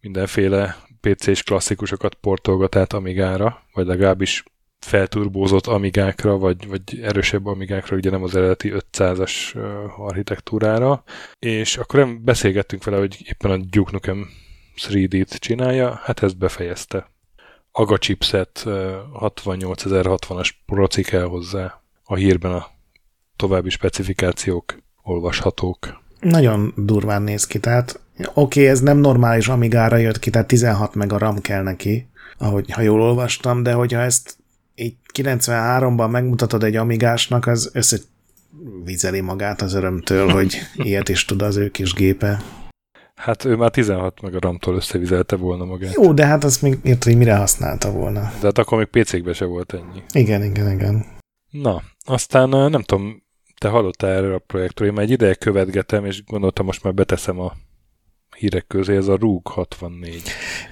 mindenféle 0.00 0.76
PC-s 1.00 1.42
klasszikusokat 1.42 2.14
portolgat 2.14 2.76
át 2.76 2.92
Amigára, 2.92 3.62
vagy 3.72 3.86
legalábbis 3.86 4.44
felturbózott 4.80 5.66
Amigákra, 5.66 6.38
vagy, 6.38 6.68
vagy 6.68 7.00
erősebb 7.02 7.46
Amigákra, 7.46 7.96
ugye 7.96 8.10
nem 8.10 8.22
az 8.22 8.36
eredeti 8.36 8.72
500-as 8.74 9.54
ö, 9.54 9.84
architektúrára, 9.96 11.02
és 11.38 11.76
akkor 11.76 11.98
nem 11.98 12.24
beszélgettünk 12.24 12.84
vele, 12.84 12.98
hogy 12.98 13.16
éppen 13.24 13.50
a 13.50 13.56
Duke 13.56 13.90
Nukem 13.92 14.28
3D-t 14.88 15.38
csinálja, 15.38 16.00
hát 16.02 16.22
ezt 16.22 16.38
befejezte. 16.38 17.10
AGA 17.72 17.98
chipset 17.98 18.62
ö, 18.64 18.96
68060-as 19.20 20.50
proci 20.66 21.02
kell 21.02 21.24
hozzá. 21.24 21.82
A 22.04 22.14
hírben 22.14 22.52
a 22.52 22.66
további 23.36 23.70
specifikációk 23.70 24.78
olvashatók. 25.02 26.00
Nagyon 26.20 26.72
durván 26.76 27.22
néz 27.22 27.46
ki, 27.46 27.58
tehát 27.58 28.00
oké, 28.18 28.30
okay, 28.60 28.66
ez 28.66 28.80
nem 28.80 28.98
normális 28.98 29.48
Amigára 29.48 29.96
jött 29.96 30.18
ki, 30.18 30.30
tehát 30.30 30.46
16 30.46 30.94
meg 30.94 31.12
a 31.12 31.18
RAM 31.18 31.40
kell 31.40 31.62
neki, 31.62 32.08
ahogy 32.38 32.70
ha 32.70 32.80
jól 32.80 33.00
olvastam, 33.00 33.62
de 33.62 33.72
hogyha 33.72 34.00
ezt 34.00 34.39
93-ban 35.14 36.10
megmutatod 36.10 36.64
egy 36.64 36.76
Amigásnak, 36.76 37.46
az 37.46 37.70
össze 37.72 37.98
vizeli 38.84 39.20
magát 39.20 39.62
az 39.62 39.74
örömtől, 39.74 40.28
hogy 40.28 40.58
ilyet 40.74 41.08
is 41.08 41.24
tud 41.24 41.42
az 41.42 41.56
ő 41.56 41.68
kis 41.68 41.92
gépe. 41.92 42.42
Hát 43.14 43.44
ő 43.44 43.56
már 43.56 43.70
16 43.70 44.20
meg 44.20 44.34
a 44.34 44.38
RAM-tól 44.40 44.74
összevizelte 44.74 45.36
volna 45.36 45.64
magát. 45.64 45.94
Jó, 45.94 46.12
de 46.12 46.26
hát 46.26 46.44
azt 46.44 46.62
még 46.62 46.78
érted, 46.82 47.02
hogy 47.02 47.16
mire 47.16 47.36
használta 47.36 47.90
volna. 47.90 48.20
De 48.20 48.46
hát 48.46 48.58
akkor 48.58 48.78
még 48.78 49.02
PC-kbe 49.02 49.32
se 49.32 49.44
volt 49.44 49.72
ennyi. 49.72 50.02
Igen, 50.12 50.42
igen, 50.42 50.70
igen. 50.70 51.06
Na, 51.50 51.82
aztán 52.04 52.48
nem 52.48 52.82
tudom, 52.82 53.22
te 53.58 53.68
hallottál 53.68 54.10
erről 54.10 54.34
a 54.34 54.38
projektről, 54.38 54.88
én 54.88 54.94
már 54.94 55.04
egy 55.04 55.10
ideje 55.10 55.34
követgetem, 55.34 56.04
és 56.04 56.24
gondoltam, 56.24 56.66
most 56.66 56.82
már 56.82 56.94
beteszem 56.94 57.40
a 57.40 57.52
hírek 58.40 58.66
közé, 58.66 58.96
ez 58.96 59.08
a 59.08 59.16
ROG 59.16 59.46
64. 59.46 60.22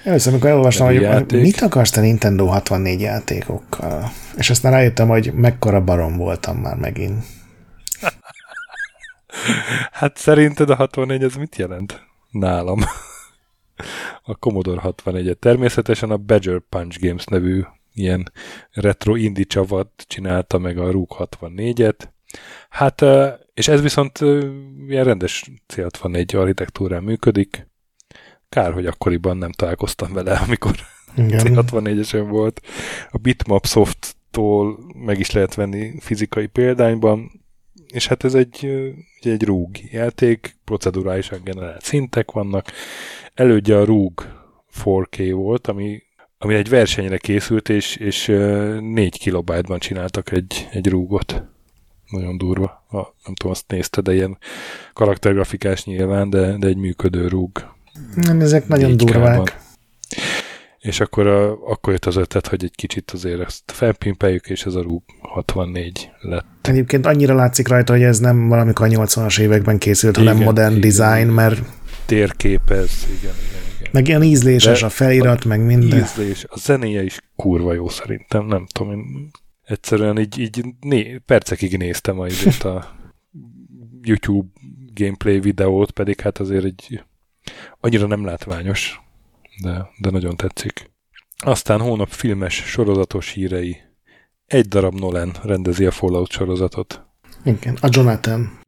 Először, 0.05 0.33
amikor 0.33 0.51
elolvastam, 0.51 0.87
hogy 0.87 1.01
játék. 1.01 1.41
mit 1.41 1.61
akarsz 1.61 1.91
te 1.91 2.01
Nintendo 2.01 2.47
64 2.47 3.01
játékokkal, 3.01 4.11
és 4.37 4.51
aztán 4.51 4.73
rájöttem, 4.73 5.09
hogy 5.09 5.33
mekkora 5.35 5.85
barom 5.85 6.17
voltam 6.17 6.57
már 6.57 6.77
megint. 6.77 7.25
Hát 9.93 10.17
szerinted 10.17 10.71
a 10.71 10.75
64 10.75 11.23
ez 11.23 11.35
mit 11.35 11.57
jelent? 11.57 12.07
Nálam. 12.31 12.81
A 14.23 14.35
Commodore 14.35 14.81
64-et. 14.85 15.39
Természetesen 15.39 16.11
a 16.11 16.17
Badger 16.17 16.61
Punch 16.69 17.01
Games 17.01 17.25
nevű 17.25 17.63
ilyen 17.95 18.33
retro 18.71 19.15
indie 19.15 19.45
csavat 19.45 19.89
csinálta 20.07 20.59
meg 20.59 20.79
a 20.79 20.91
ROG 20.91 21.15
64-et. 21.19 21.99
Hát, 22.69 23.05
és 23.59 23.69
ez 23.69 23.83
viszont 23.83 24.19
ilyen 24.89 25.05
rendes 25.05 25.51
C64 25.75 26.37
architektúrán 26.37 27.03
működik. 27.03 27.67
Kár, 28.49 28.73
hogy 28.73 28.87
akkoriban 28.87 29.37
nem 29.37 29.53
találkoztam 29.53 30.13
vele, 30.13 30.33
amikor 30.47 30.75
Igen. 31.17 31.41
C64-esen 31.45 32.27
volt. 32.29 32.61
A 33.11 33.19
Bitmap 33.19 33.67
Soft-tól 33.67 34.79
meg 34.95 35.19
is 35.19 35.31
lehet 35.31 35.55
venni 35.55 36.01
fizikai 36.01 36.47
példányban, 36.47 37.31
és 37.87 38.07
hát 38.07 38.25
ez 38.25 38.35
egy, 38.35 38.67
egy 39.21 39.43
ROG 39.43 39.71
játék, 39.91 40.57
procedurálisan 40.65 41.41
generált 41.45 41.83
szintek 41.83 42.31
vannak. 42.31 42.73
Elődje 43.35 43.79
a 43.79 43.85
ROG 43.85 44.13
4K 44.85 45.31
volt, 45.35 45.67
ami, 45.67 46.03
ami 46.39 46.55
egy 46.55 46.69
versenyre 46.69 47.17
készült, 47.17 47.69
és, 47.69 47.97
és 47.97 48.29
ö, 48.29 48.79
4 48.81 49.19
kilobájtban 49.19 49.79
csináltak 49.79 50.33
egy, 50.33 50.69
egy 50.71 50.89
rúgot. 50.89 51.43
Nagyon 52.09 52.39
durva. 52.39 52.85
A, 52.91 52.97
nem 52.97 53.35
tudom, 53.35 53.53
azt 53.53 53.65
nézted, 53.69 54.05
de 54.05 54.15
ilyen 54.15 54.39
karaktergrafikás 54.93 55.85
nyilván, 55.85 56.31
de, 56.31 56.57
de 56.59 56.67
egy 56.67 56.77
működő 56.77 57.29
rúg. 57.29 57.51
Nem, 58.15 58.41
ezek 58.41 58.69
nagyon 58.69 58.91
4K-ban. 58.91 58.97
durvák. 58.97 59.61
És 60.79 61.01
akkor, 61.01 61.27
a, 61.27 61.51
akkor 61.51 61.93
jött 61.93 62.05
az 62.05 62.17
ötlet, 62.17 62.47
hogy 62.47 62.65
egy 62.65 62.75
kicsit 62.75 63.11
azért 63.11 63.41
ezt 63.41 63.63
felpimpeljük, 63.67 64.49
és 64.49 64.65
ez 64.65 64.75
a 64.75 64.83
ROG 64.83 65.03
64 65.21 66.11
lett. 66.21 66.47
Egyébként 66.63 67.07
annyira 67.07 67.35
látszik 67.35 67.69
rajta, 67.69 67.93
hogy 67.93 68.03
ez 68.03 68.19
nem 68.19 68.49
valamikor 68.49 68.87
a 68.87 68.91
80-as 68.91 69.41
években 69.41 69.79
készült, 69.79 70.17
hanem 70.17 70.35
Igen, 70.35 70.47
modern 70.47 70.77
igen, 70.77 70.91
design, 70.91 71.29
mert 71.29 71.61
Térképez, 72.07 73.07
igen, 73.07 73.19
igen, 73.21 73.63
igen. 73.79 73.91
meg 73.93 74.09
ilyen 74.09 74.23
ízléses 74.23 74.81
De 74.81 74.87
a 74.87 74.89
felirat, 74.89 75.45
meg 75.45 75.61
minden. 75.61 75.99
Ízlés, 75.99 76.45
a 76.49 76.59
zenéje 76.59 77.03
is 77.05 77.19
kurva 77.37 77.73
jó 77.73 77.89
szerintem, 77.89 78.47
nem 78.47 78.67
tudom, 78.73 78.93
én 78.93 79.31
egyszerűen 79.69 80.19
így, 80.19 80.39
így 80.39 80.65
né, 80.81 81.17
percekig 81.27 81.77
néztem 81.77 82.19
a, 82.19 82.27
a 82.69 82.97
YouTube 84.03 84.49
gameplay 84.95 85.41
videót, 85.41 85.91
pedig 85.91 86.21
hát 86.21 86.39
azért 86.39 86.65
egy 86.65 87.03
annyira 87.81 88.07
nem 88.07 88.25
látványos, 88.25 89.01
de, 89.63 89.89
de 89.99 90.11
nagyon 90.11 90.37
tetszik. 90.37 90.91
Aztán 91.37 91.81
hónap 91.81 92.09
filmes 92.09 92.55
sorozatos 92.55 93.31
hírei. 93.31 93.77
Egy 94.47 94.69
darab 94.69 94.95
Nolan 94.95 95.33
rendezi 95.43 95.87
a 95.87 95.91
Fallout 95.91 96.31
sorozatot. 96.31 97.07
Igen, 97.45 97.79
a 97.81 97.89
Jonathan. 97.91 98.61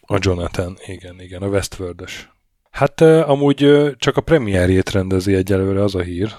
A 0.00 0.18
Jonathan, 0.20 0.76
igen, 0.86 1.20
igen, 1.20 1.42
a 1.42 1.46
Westworld-ös. 1.46 2.30
Hát 2.70 3.00
uh, 3.00 3.30
amúgy 3.30 3.92
csak 3.96 4.16
a 4.16 4.20
premierjét 4.20 4.90
rendezi 4.90 5.34
egyelőre 5.34 5.82
az 5.82 5.94
a 5.94 6.00
hír, 6.00 6.34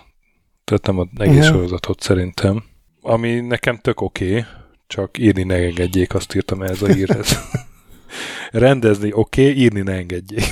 tehát 0.64 0.86
nem 0.86 1.00
az 1.00 1.08
egész 1.18 1.36
uh-huh. 1.36 1.54
sorozatot 1.54 2.02
szerintem. 2.02 2.64
Ami 3.06 3.40
nekem 3.40 3.78
tök 3.78 4.02
oké, 4.02 4.30
okay, 4.30 4.46
csak 4.88 5.18
írni 5.18 5.44
ne 5.44 5.56
engedjék, 5.56 6.14
azt 6.14 6.36
írtam 6.36 6.62
ez 6.62 6.82
a 6.82 6.88
hírhez. 6.88 7.38
Rendezni 8.52 9.12
oké, 9.14 9.50
okay, 9.50 9.62
írni 9.62 9.82
ne 9.82 9.92
engedjék. 9.92 10.44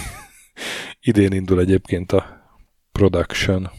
Idén 1.02 1.34
indul 1.34 1.60
egyébként 1.60 2.12
a 2.12 2.50
production. 2.92 3.72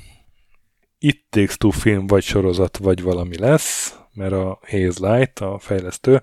Itt 0.98 1.26
Takes 1.30 1.56
Two 1.56 1.70
film 1.70 2.06
vagy 2.06 2.22
sorozat, 2.22 2.76
vagy 2.76 3.02
valami 3.02 3.38
lesz, 3.38 3.96
mert 4.12 4.32
a 4.32 4.58
Haze 4.62 5.14
Light, 5.14 5.38
a 5.38 5.58
fejlesztő, 5.58 6.22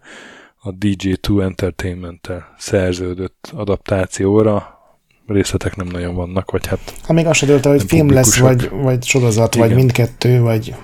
a 0.61 0.73
DJ2 0.73 1.41
Entertainment-tel 1.41 2.55
szerződött 2.57 3.51
adaptációra, 3.53 4.79
részletek 5.27 5.75
nem 5.75 5.87
nagyon 5.87 6.15
vannak, 6.15 6.51
vagy 6.51 6.67
hát... 6.67 6.93
Ha 7.03 7.13
még 7.13 7.25
azt 7.25 7.39
se 7.39 7.69
hogy 7.69 7.83
film 7.83 8.11
lesz, 8.11 8.37
vagy, 8.37 8.69
vagy 8.69 9.03
sorozat, 9.03 9.55
Igen. 9.55 9.67
vagy 9.67 9.77
mindkettő, 9.77 10.39
vagy... 10.39 10.75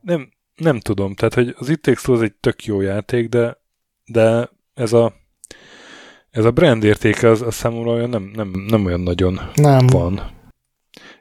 Nem, 0.00 0.32
nem 0.56 0.80
tudom, 0.80 1.14
tehát 1.14 1.34
hogy 1.34 1.54
az 1.58 1.68
It 1.68 1.80
Takes 1.80 2.02
Two 2.02 2.14
az 2.14 2.22
egy 2.22 2.34
tök 2.34 2.64
jó 2.64 2.80
játék, 2.80 3.28
de, 3.28 3.60
de 4.04 4.48
ez 4.74 4.92
a 4.92 5.12
ez 6.30 6.44
a 6.44 6.50
brand 6.50 6.84
értéke 6.84 7.28
az, 7.28 7.42
az 7.42 7.54
számomra 7.54 7.90
olyan 7.90 8.08
nem, 8.08 8.30
nem, 8.34 8.50
nem 8.66 8.84
olyan 8.84 9.00
nagyon 9.00 9.40
nem. 9.54 9.86
van. 9.86 10.30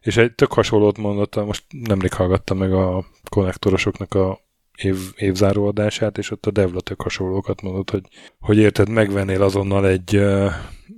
És 0.01 0.17
egy 0.17 0.33
tök 0.33 0.53
hasonlót 0.53 0.97
mondott, 0.97 1.35
most 1.45 1.63
nemrég 1.69 2.13
hallgattam 2.13 2.57
meg 2.57 2.73
a 2.73 3.05
konnektorosoknak 3.29 4.13
a 4.13 4.39
év, 4.77 4.97
évzáró 5.15 5.67
adását, 5.67 6.17
és 6.17 6.31
ott 6.31 6.45
a 6.45 6.51
Devla 6.51 6.81
tök 6.81 7.01
hasonlókat 7.01 7.61
mondott, 7.61 7.89
hogy, 7.89 8.03
hogy 8.39 8.57
érted, 8.57 8.89
megvennél 8.89 9.41
azonnal 9.41 9.87
egy, 9.87 10.15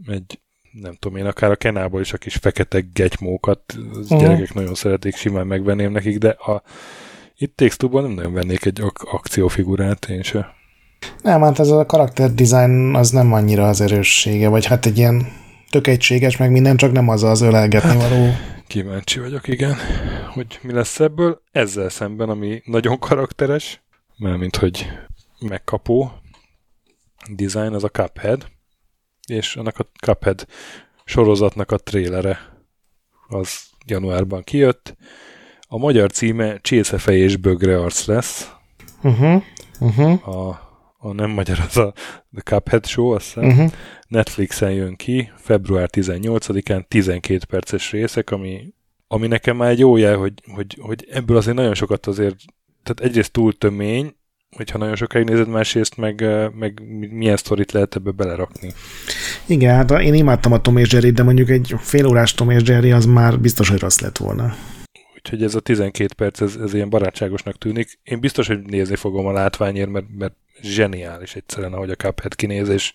egy 0.07 0.39
nem 0.71 0.93
tudom 0.99 1.17
én, 1.17 1.25
akár 1.25 1.51
a 1.51 1.55
Kenából 1.55 2.01
is 2.01 2.13
a 2.13 2.17
kis 2.17 2.35
fekete 2.35 2.83
gegymókat, 2.93 3.63
az 3.91 3.97
uh-huh. 3.97 4.19
gyerekek 4.19 4.53
nagyon 4.53 4.73
szeretik, 4.73 5.15
simán 5.15 5.47
megvenném 5.47 5.91
nekik, 5.91 6.17
de 6.17 6.29
a 6.29 6.63
itt 7.41 7.55
Takes 7.55 7.77
nem 7.77 8.11
nagyon 8.11 8.33
vennék 8.33 8.65
egy 8.65 8.81
ak- 8.81 9.03
akciófigurát, 9.03 10.05
én 10.05 10.21
se. 10.21 10.55
Nem, 11.23 11.41
hát 11.41 11.59
ez 11.59 11.69
a 11.69 11.85
karakter 11.85 12.33
design 12.33 12.95
az 12.95 13.09
nem 13.09 13.33
annyira 13.33 13.67
az 13.67 13.81
erőssége, 13.81 14.47
vagy 14.47 14.65
hát 14.65 14.85
egy 14.85 14.97
ilyen 14.97 15.27
tök 15.69 15.87
egységes, 15.87 16.37
meg 16.37 16.51
minden, 16.51 16.77
csak 16.77 16.91
nem 16.91 17.07
az 17.07 17.23
az 17.23 17.41
ölelgetni 17.41 17.89
hát, 17.89 18.09
való. 18.09 18.33
Kíváncsi 18.67 19.19
vagyok, 19.19 19.47
igen, 19.47 19.75
hogy 20.33 20.59
mi 20.61 20.73
lesz 20.73 20.99
ebből. 20.99 21.41
Ezzel 21.51 21.89
szemben, 21.89 22.29
ami 22.29 22.61
nagyon 22.65 22.99
karakteres, 22.99 23.81
mert 24.17 24.37
mint 24.37 24.55
hogy 24.55 24.87
megkapó 25.39 26.11
design, 27.35 27.73
az 27.73 27.83
a 27.83 27.89
Cuphead, 27.89 28.47
és 29.27 29.55
annak 29.55 29.79
a 29.79 29.87
Cuphead 30.01 30.45
sorozatnak 31.05 31.71
a 31.71 31.77
trélere 31.77 32.39
az 33.27 33.63
januárban 33.85 34.43
kijött. 34.43 34.95
A 35.73 35.77
magyar 35.77 36.11
címe 36.11 36.57
Csészefej 36.57 37.17
és 37.17 37.37
Bögre 37.37 37.79
arc 37.79 38.05
lesz. 38.05 38.51
Uh-huh. 39.03 39.43
Uh-huh. 39.79 40.27
A 40.27 40.69
a 41.03 41.13
nem 41.13 41.29
magyar, 41.29 41.59
az 41.67 41.77
a 41.77 41.93
The 42.33 42.41
Cuphead 42.43 42.85
Show, 42.85 43.09
azt 43.09 43.25
hiszem. 43.25 43.49
Uh-huh. 43.49 43.71
Netflixen 44.07 44.71
jön 44.71 44.95
ki, 44.95 45.31
február 45.35 45.89
18-án 45.91 46.83
12 46.87 47.45
perces 47.49 47.91
részek, 47.91 48.31
ami, 48.31 48.73
ami 49.07 49.27
nekem 49.27 49.57
már 49.57 49.69
egy 49.69 49.79
jó 49.79 49.97
jel, 49.97 50.17
hogy, 50.17 50.33
hogy, 50.53 50.77
hogy 50.81 51.07
ebből 51.11 51.37
azért 51.37 51.55
nagyon 51.55 51.73
sokat 51.73 52.07
azért, 52.07 52.35
tehát 52.83 53.11
egyrészt 53.11 53.31
túl 53.31 53.57
tömény, 53.57 54.15
hogyha 54.55 54.77
nagyon 54.77 54.95
sokáig 54.95 55.25
nézed, 55.25 55.47
másrészt 55.47 55.97
meg, 55.97 56.25
meg 56.55 56.81
milyen 57.11 57.37
sztorit 57.37 57.71
lehet 57.71 57.95
ebbe 57.95 58.11
belerakni. 58.11 58.73
Igen, 59.45 59.75
hát 59.75 59.91
én 59.91 60.13
imádtam 60.13 60.51
a 60.51 60.61
Tom 60.61 60.77
és 60.77 60.93
Jerry, 60.93 61.11
de 61.11 61.23
mondjuk 61.23 61.49
egy 61.49 61.75
fél 61.77 62.05
órás 62.05 62.33
Tom 62.33 62.49
és 62.49 62.61
Jerry 62.65 62.91
az 62.91 63.05
már 63.05 63.39
biztos, 63.39 63.69
hogy 63.69 63.79
rossz 63.79 63.99
lett 63.99 64.17
volna. 64.17 64.55
Úgyhogy 65.23 65.43
ez 65.43 65.55
a 65.55 65.59
12 65.59 66.13
perc, 66.13 66.41
ez, 66.41 66.55
ez 66.63 66.73
ilyen 66.73 66.89
barátságosnak 66.89 67.57
tűnik. 67.57 67.99
Én 68.03 68.19
biztos, 68.19 68.47
hogy 68.47 68.59
nézni 68.61 68.95
fogom 68.95 69.25
a 69.25 69.31
látványért, 69.31 69.89
mert, 69.89 70.05
mert 70.17 70.35
zseniális 70.61 71.35
egyszerűen, 71.35 71.73
ahogy 71.73 71.89
a 71.89 71.95
Cuphead 71.95 72.35
kinéz, 72.35 72.69
és, 72.69 72.93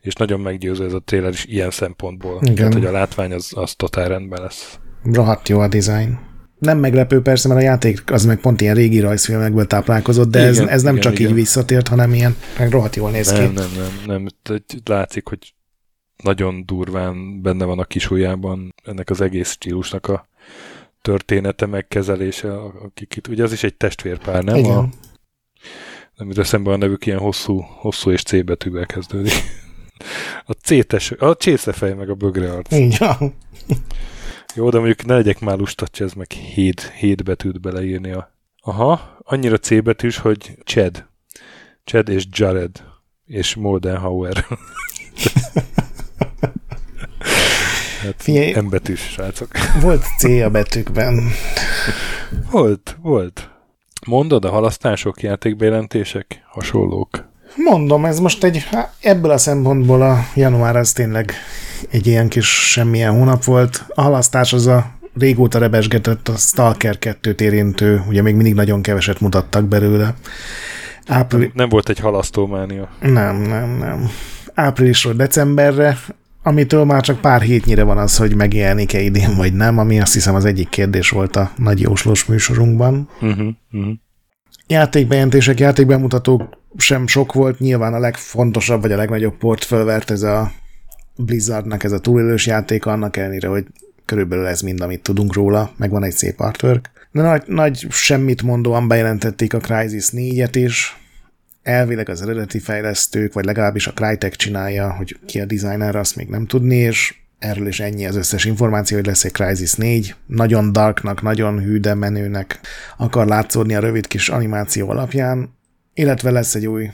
és 0.00 0.14
nagyon 0.14 0.40
meggyőző 0.40 0.84
ez 0.84 0.92
a 0.92 1.00
trailer 1.00 1.32
is 1.32 1.44
ilyen 1.44 1.70
szempontból. 1.70 2.38
Igen. 2.42 2.54
Tehát, 2.54 2.72
hogy 2.72 2.84
a 2.84 2.90
látvány 2.90 3.32
az, 3.32 3.52
az 3.54 3.74
totál 3.74 4.08
rendben 4.08 4.42
lesz. 4.42 4.78
Rohadt 5.02 5.48
jó 5.48 5.58
a 5.58 5.68
design. 5.68 6.18
Nem 6.58 6.78
meglepő 6.78 7.22
persze, 7.22 7.48
mert 7.48 7.60
a 7.60 7.64
játék 7.64 8.10
az 8.12 8.24
meg 8.24 8.40
pont 8.40 8.60
ilyen 8.60 8.74
régi 8.74 9.00
rajzfilmekből 9.00 9.66
táplálkozott, 9.66 10.30
de 10.30 10.38
igen, 10.38 10.50
ez, 10.50 10.58
ez 10.58 10.82
nem 10.82 10.96
igen, 10.96 11.04
csak 11.04 11.18
igen. 11.18 11.30
így 11.30 11.36
visszatért, 11.36 11.88
hanem 11.88 12.14
ilyen 12.14 12.36
meg 12.58 12.70
rohadt 12.70 12.96
jól 12.96 13.10
néz 13.10 13.32
nem, 13.32 13.48
ki. 13.48 13.54
Nem, 13.54 13.70
nem, 14.06 14.26
nem. 14.44 14.60
Látszik, 14.84 15.28
hogy 15.28 15.54
nagyon 16.22 16.66
durván 16.66 17.42
benne 17.42 17.64
van 17.64 17.78
a 17.78 17.84
kisujjában 17.84 18.74
ennek 18.84 19.10
az 19.10 19.20
egész 19.20 19.50
stílusnak 19.50 20.06
a 20.06 20.28
története, 21.02 21.66
megkezelése, 21.66 22.58
akik 22.60 23.16
itt, 23.16 23.28
ugye 23.28 23.42
az 23.42 23.52
is 23.52 23.62
egy 23.62 23.76
testvérpár, 23.76 24.42
nem? 24.44 24.56
Igen. 24.56 24.76
A, 24.76 24.88
nem 26.16 26.28
jut 26.28 26.38
eszembe 26.38 26.70
a 26.70 26.76
nevük, 26.76 27.06
ilyen 27.06 27.18
hosszú, 27.18 27.60
hosszú 27.60 28.10
és 28.10 28.22
C 28.22 28.44
betűvel 28.44 28.86
kezdődik. 28.86 29.32
A 30.44 30.52
C-tes, 30.52 31.10
a 31.10 31.36
csészefej 31.36 31.94
meg 31.94 32.10
a 32.10 32.14
bögre 32.14 32.52
arc. 32.52 32.98
Van. 32.98 33.34
Jó, 34.54 34.70
de 34.70 34.76
mondjuk 34.76 35.04
ne 35.04 35.14
legyek 35.14 35.40
már 35.40 35.58
lustatja, 35.58 36.06
ez 36.06 36.12
meg 36.12 36.30
7, 36.30 36.80
7 36.80 37.24
betűt 37.24 37.60
beleírni. 37.60 38.10
A... 38.10 38.34
Aha, 38.60 39.16
annyira 39.18 39.56
C 39.56 39.82
betűs, 39.82 40.16
hogy 40.16 40.58
Chad. 40.64 41.08
Chad 41.84 42.08
és 42.08 42.26
Jared 42.30 42.82
és 43.26 43.54
Moldenhauer. 43.54 44.46
hát 48.02 48.14
Figyelj, 48.16 48.54
embetűs 48.54 49.00
srácok. 49.00 49.48
Volt 49.82 50.04
C 50.18 50.24
a 50.24 50.50
betűkben. 50.50 51.30
Volt, 52.50 52.96
volt. 53.02 53.50
Mondod, 54.06 54.44
a 54.44 54.50
halasztások, 54.50 55.22
játékbejelentések, 55.22 56.42
hasonlók? 56.48 57.28
Mondom, 57.56 58.04
ez 58.04 58.18
most 58.18 58.44
egy, 58.44 58.68
ebből 59.00 59.30
a 59.30 59.38
szempontból 59.38 60.02
a 60.02 60.18
január 60.34 60.76
az 60.76 60.92
tényleg 60.92 61.32
egy 61.90 62.06
ilyen 62.06 62.28
kis 62.28 62.70
semmilyen 62.70 63.12
hónap 63.12 63.44
volt. 63.44 63.84
A 63.94 64.02
halasztás 64.02 64.52
az 64.52 64.66
a 64.66 64.98
régóta 65.18 65.58
rebesgetett 65.58 66.28
a 66.28 66.36
Stalker 66.36 66.96
2-t 67.00 67.40
érintő, 67.40 68.02
ugye 68.08 68.22
még 68.22 68.34
mindig 68.34 68.54
nagyon 68.54 68.82
keveset 68.82 69.20
mutattak 69.20 69.64
belőle. 69.64 70.14
Ápril... 71.06 71.50
Nem 71.54 71.68
volt 71.68 71.88
egy 71.88 71.98
halasztómánia. 71.98 72.88
Nem, 73.00 73.36
nem, 73.36 73.70
nem. 73.78 74.10
Áprilisról 74.54 75.12
decemberre, 75.12 75.98
amitől 76.42 76.84
már 76.84 77.02
csak 77.02 77.20
pár 77.20 77.40
hétnyire 77.40 77.82
van 77.82 77.98
az, 77.98 78.16
hogy 78.16 78.34
megjelenik-e 78.34 79.00
idén 79.00 79.36
vagy 79.36 79.52
nem, 79.52 79.78
ami 79.78 80.00
azt 80.00 80.12
hiszem 80.12 80.34
az 80.34 80.44
egyik 80.44 80.68
kérdés 80.68 81.10
volt 81.10 81.36
a 81.36 81.52
nagy 81.56 81.80
jóslós 81.80 82.24
műsorunkban. 82.24 83.08
Uh-huh, 83.20 83.48
uh-huh. 83.72 83.92
Játékbejelentések, 84.66 85.60
játékbemutatók 85.60 86.58
sem 86.76 87.06
sok 87.06 87.32
volt, 87.32 87.58
nyilván 87.58 87.94
a 87.94 87.98
legfontosabb 87.98 88.80
vagy 88.80 88.92
a 88.92 88.96
legnagyobb 88.96 89.36
port 89.36 89.64
fölvert 89.64 90.10
ez 90.10 90.22
a 90.22 90.52
Blizzardnak 91.16 91.84
ez 91.84 91.92
a 91.92 91.98
túlélős 91.98 92.46
játék, 92.46 92.86
annak 92.86 93.16
ellenére, 93.16 93.48
hogy 93.48 93.66
körülbelül 94.04 94.46
ez 94.46 94.60
mind, 94.60 94.80
amit 94.80 95.02
tudunk 95.02 95.34
róla, 95.34 95.70
meg 95.76 95.90
van 95.90 96.04
egy 96.04 96.12
szép 96.12 96.40
artwork. 96.40 96.90
De 97.12 97.22
nagy, 97.22 97.42
nagy 97.46 97.86
semmit 97.90 98.42
mondóan 98.42 98.88
bejelentették 98.88 99.54
a 99.54 99.58
Crysis 99.58 100.08
4-et 100.12 100.50
is, 100.52 100.99
elvileg 101.62 102.08
az 102.08 102.22
eredeti 102.22 102.58
fejlesztők, 102.58 103.32
vagy 103.32 103.44
legalábbis 103.44 103.86
a 103.86 103.92
Crytek 103.92 104.36
csinálja, 104.36 104.92
hogy 104.92 105.18
ki 105.26 105.40
a 105.40 105.44
designer, 105.44 105.96
azt 105.96 106.16
még 106.16 106.28
nem 106.28 106.46
tudni, 106.46 106.76
és 106.76 107.14
erről 107.38 107.66
is 107.66 107.80
ennyi 107.80 108.06
az 108.06 108.16
összes 108.16 108.44
információ, 108.44 108.96
hogy 108.96 109.06
lesz 109.06 109.24
egy 109.24 109.32
Crysis 109.32 109.74
4, 109.74 110.14
nagyon 110.26 110.72
darknak, 110.72 111.22
nagyon 111.22 111.62
hűde 111.62 111.94
menőnek 111.94 112.60
akar 112.96 113.26
látszódni 113.26 113.74
a 113.74 113.80
rövid 113.80 114.06
kis 114.06 114.28
animáció 114.28 114.88
alapján, 114.88 115.54
illetve 115.94 116.30
lesz 116.30 116.54
egy 116.54 116.66
új 116.66 116.90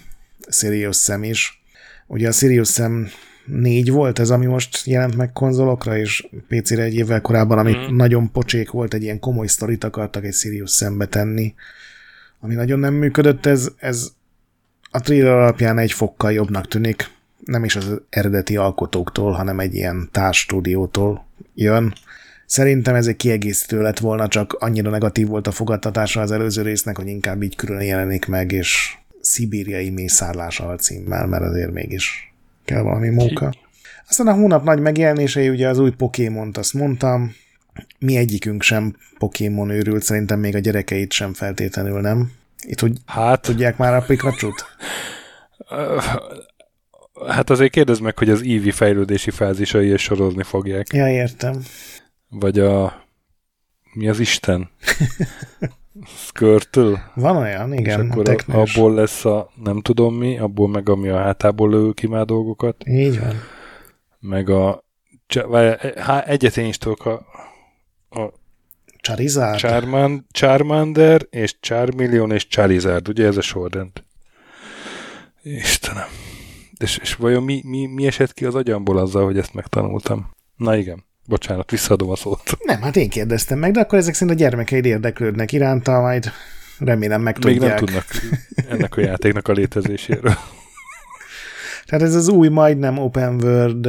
Sirius 0.49 0.97
szem 0.97 1.23
is. 1.23 1.63
Ugye 2.07 2.29
a 2.29 2.33
Sirius 2.33 2.69
szem 2.69 3.09
4 3.47 3.91
volt 3.91 4.19
ez, 4.19 4.31
ami 4.31 4.47
most 4.47 4.87
jelent 4.87 5.17
meg 5.17 5.33
konzolokra, 5.33 5.99
és 5.99 6.29
PC-re 6.49 6.83
egy 6.83 6.95
évvel 6.95 7.21
korábban, 7.21 7.59
ami 7.59 7.73
mm. 7.73 7.97
nagyon 7.97 8.33
pocsék 8.33 8.71
volt, 8.71 8.95
egy 8.95 9.03
ilyen 9.03 9.19
komoly 9.19 9.47
sztorit 9.47 9.85
akartak 9.85 10.25
egy 10.25 10.35
Sirius 10.35 10.71
szembe 10.71 11.07
tenni, 11.07 11.55
ami 12.41 12.55
nagyon 12.55 12.79
nem 12.79 12.95
működött, 12.95 13.47
ez, 13.47 13.69
ez 13.77 14.09
a 14.97 15.01
trailer 15.01 15.33
alapján 15.33 15.79
egy 15.79 15.93
fokkal 15.93 16.33
jobbnak 16.33 16.69
tűnik, 16.69 17.11
nem 17.45 17.65
is 17.65 17.77
az 17.77 18.01
eredeti 18.09 18.57
alkotóktól, 18.57 19.33
hanem 19.33 19.61
egy 19.61 19.75
ilyen 19.75 20.09
társ 20.13 20.39
stúdiótól 20.39 21.27
jön, 21.55 21.95
Szerintem 22.47 22.95
ez 22.95 23.07
egy 23.07 23.17
kiegészítő 23.17 23.83
lett 23.83 23.99
volna, 23.99 24.29
csak 24.29 24.53
annyira 24.53 24.91
negatív 24.91 25.27
volt 25.27 25.47
a 25.47 25.51
fogadtatása 25.51 26.21
az 26.21 26.31
előző 26.31 26.63
résznek, 26.63 26.97
hogy 26.97 27.07
inkább 27.07 27.43
így 27.43 27.57
külön 27.57 27.83
jelenik 27.83 28.27
meg, 28.27 28.53
és 28.53 28.97
szibériai 29.21 29.91
mészárlás 29.91 30.61
alcímmel, 30.61 31.27
mert 31.27 31.43
azért 31.43 31.73
mégis 31.73 32.33
kell 32.65 32.83
valami 32.83 33.09
móka. 33.09 33.53
Aztán 34.09 34.27
a 34.27 34.33
hónap 34.33 34.65
nagy 34.65 34.81
megjelenései, 34.81 35.49
ugye 35.49 35.69
az 35.69 35.79
új 35.79 35.91
Pokémont, 35.91 36.57
azt 36.57 36.75
mondtam, 36.75 37.35
mi 37.99 38.17
egyikünk 38.17 38.63
sem 38.63 38.97
Pokémon 39.19 39.71
őrült, 39.71 40.03
szerintem 40.03 40.41
még 40.41 40.55
a 40.55 40.59
gyerekeit 40.59 41.13
sem 41.13 41.35
feltétlenül, 41.35 42.01
nem? 42.01 42.33
Itt 42.67 42.81
hogy 42.81 42.99
hát, 43.07 43.41
tudják 43.41 43.77
már 43.77 43.95
a 43.95 44.01
pikachu 44.01 44.51
Hát 47.27 47.51
azért 47.51 47.73
kérdezd 47.73 48.03
meg, 48.03 48.19
hogy 48.19 48.31
az 48.31 48.43
Eevee 48.43 48.73
fejlődési 48.73 49.31
fázisai 49.31 49.93
is 49.93 50.03
sorozni 50.03 50.43
fogják. 50.43 50.93
Ja, 50.93 51.09
értem. 51.09 51.63
Vagy 52.29 52.59
a... 52.59 53.05
Mi 53.93 54.09
az 54.09 54.19
Isten? 54.19 54.71
Skirtle? 56.27 57.11
Van 57.15 57.37
olyan, 57.37 57.73
igen. 57.73 58.05
És 58.05 58.11
akkor 58.11 58.29
a 58.47 58.59
abból 58.59 58.95
lesz 58.95 59.25
a 59.25 59.51
nem 59.65 59.81
tudom 59.81 60.15
mi, 60.15 60.39
abból 60.39 60.69
meg 60.69 60.89
ami 60.89 61.09
a 61.09 61.19
hátából 61.19 61.71
lő 61.71 61.93
ki 61.93 62.07
már 62.07 62.25
dolgokat. 62.25 62.87
Így 62.87 63.21
van. 63.21 63.35
Meg 64.19 64.49
a... 64.49 64.85
Egyet 66.25 66.57
én 66.57 66.67
is 66.67 66.79
tudok 66.79 67.07
a, 67.07 67.13
a 68.11 68.33
Charizard? 69.07 69.59
Charmand, 69.59 70.23
Charmander 70.31 71.27
és 71.31 71.57
Charmeleon 71.61 72.33
és 72.33 72.47
Charizard, 72.47 73.09
ugye 73.09 73.27
ez 73.27 73.37
a 73.37 73.41
sorrend? 73.41 73.91
Istenem. 75.43 76.09
És, 76.79 76.99
és 77.03 77.15
vajon 77.15 77.43
mi, 77.43 77.63
mi, 77.65 77.87
mi 77.87 78.07
esett 78.07 78.33
ki 78.33 78.45
az 78.45 78.55
agyamból 78.55 78.99
azzal, 78.99 79.25
hogy 79.25 79.39
ezt 79.39 79.55
megtanultam? 79.55 80.31
Na 80.57 80.77
igen. 80.77 81.05
Bocsánat, 81.27 81.71
visszaadom 81.71 82.11
a 82.11 82.17
szót. 82.17 82.57
Nem, 82.65 82.83
hát 82.83 82.97
én 82.97 83.09
kérdeztem 83.09 83.59
meg, 83.59 83.73
de 83.73 83.81
akkor 83.81 83.99
ezek 83.99 84.15
szerint 84.15 84.39
a 84.39 84.43
gyermekeid 84.43 84.85
érdeklődnek 84.85 85.53
iránta, 85.53 86.01
majd 86.01 86.33
remélem 86.79 87.23
meg 87.23 87.45
Még 87.45 87.59
nem 87.59 87.77
tudnak 87.77 88.05
ennek 88.69 88.97
a 88.97 89.01
játéknak 89.01 89.49
a 89.49 89.53
létezéséről. 89.53 90.35
Tehát 91.85 92.05
ez 92.05 92.15
az 92.15 92.29
új, 92.29 92.49
majdnem 92.49 92.99
open 92.99 93.35
world, 93.43 93.89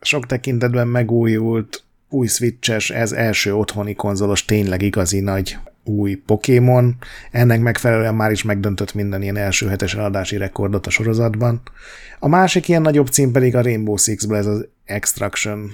sok 0.00 0.26
tekintetben 0.26 0.88
megújult, 0.88 1.83
új 2.14 2.26
switches, 2.26 2.90
ez 2.90 3.12
első 3.12 3.54
otthoni 3.54 3.94
konzolos, 3.94 4.44
tényleg 4.44 4.82
igazi 4.82 5.20
nagy 5.20 5.56
új 5.84 6.14
Pokémon. 6.14 6.96
Ennek 7.30 7.60
megfelelően 7.60 8.14
már 8.14 8.30
is 8.30 8.42
megdöntött 8.42 8.94
minden 8.94 9.22
ilyen 9.22 9.36
első 9.36 9.68
hetes 9.68 9.94
eladási 9.94 10.36
rekordot 10.36 10.86
a 10.86 10.90
sorozatban. 10.90 11.62
A 12.18 12.28
másik 12.28 12.68
ilyen 12.68 12.82
nagyobb 12.82 13.06
cím 13.06 13.32
pedig 13.32 13.56
a 13.56 13.62
Rainbow 13.62 13.96
Six-ből 13.96 14.36
ez 14.36 14.46
az 14.46 14.66
Extraction 14.84 15.70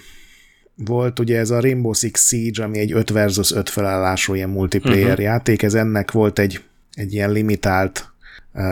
volt, 0.85 1.19
ugye 1.19 1.39
ez 1.39 1.51
a 1.51 1.61
Rainbow 1.61 1.93
Six 1.93 2.27
Siege, 2.27 2.65
ami 2.65 2.79
egy 2.79 2.93
5 2.93 3.11
versus 3.11 3.53
5 3.53 3.69
felállású 3.69 4.35
ilyen 4.35 4.49
multiplayer 4.49 5.09
uh-huh. 5.09 5.25
játék, 5.25 5.62
ez 5.62 5.75
ennek 5.75 6.11
volt 6.11 6.39
egy, 6.39 6.61
egy 6.93 7.12
ilyen 7.12 7.31
limitált 7.31 8.12
uh, 8.55 8.62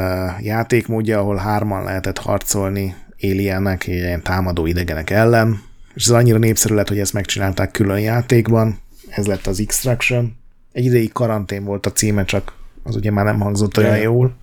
játékmódja, 0.45 1.19
ahol 1.19 1.36
hárman 1.36 1.85
lehetett 1.85 2.19
harcolni 2.19 2.95
alienek, 3.23 3.86
ilyen 3.86 4.23
támadó 4.23 4.66
idegenek 4.66 5.11
ellen, 5.11 5.68
és 5.99 6.05
ez 6.05 6.11
annyira 6.11 6.39
népszerű 6.39 6.75
lett, 6.75 6.89
hogy 6.89 6.99
ezt 6.99 7.12
megcsinálták 7.12 7.70
külön 7.70 8.01
játékban, 8.01 8.79
ez 9.09 9.27
lett 9.27 9.47
az 9.47 9.61
Extraction. 9.61 10.37
Egy 10.73 10.85
ideig 10.85 11.12
karantén 11.12 11.65
volt 11.65 11.87
a 11.87 11.93
címe, 11.93 12.25
csak 12.25 12.53
az 12.83 12.97
ugye 12.97 13.11
már 13.11 13.25
nem 13.25 13.41
hangzott 13.41 13.79
olyan 13.79 13.99
jól. 13.99 14.37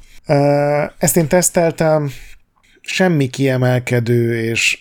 Ezt 0.98 1.18
én 1.18 1.28
teszteltem, 1.28 2.10
semmi 2.82 3.28
kiemelkedő, 3.28 4.40
és 4.40 4.80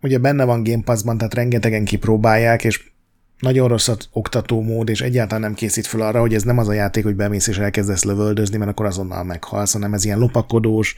ugye 0.00 0.18
benne 0.18 0.44
van 0.44 0.62
Game 0.62 0.82
Pass-ban, 0.82 1.18
tehát 1.18 1.34
rengetegen 1.34 1.84
kipróbálják, 1.84 2.64
és 2.64 2.92
nagyon 3.38 3.68
rossz 3.68 3.90
oktató 4.12 4.62
mód, 4.62 4.88
és 4.88 5.00
egyáltalán 5.00 5.40
nem 5.40 5.54
készít 5.54 5.86
fel 5.86 6.00
arra, 6.00 6.20
hogy 6.20 6.34
ez 6.34 6.42
nem 6.42 6.58
az 6.58 6.68
a 6.68 6.72
játék, 6.72 7.04
hogy 7.04 7.16
bemész 7.16 7.46
és 7.46 7.58
elkezdesz 7.58 8.04
lövöldözni, 8.04 8.56
mert 8.56 8.70
akkor 8.70 8.86
azonnal 8.86 9.24
meghalsz, 9.24 9.72
hanem 9.72 9.94
ez 9.94 10.04
ilyen 10.04 10.18
lopakodós, 10.18 10.96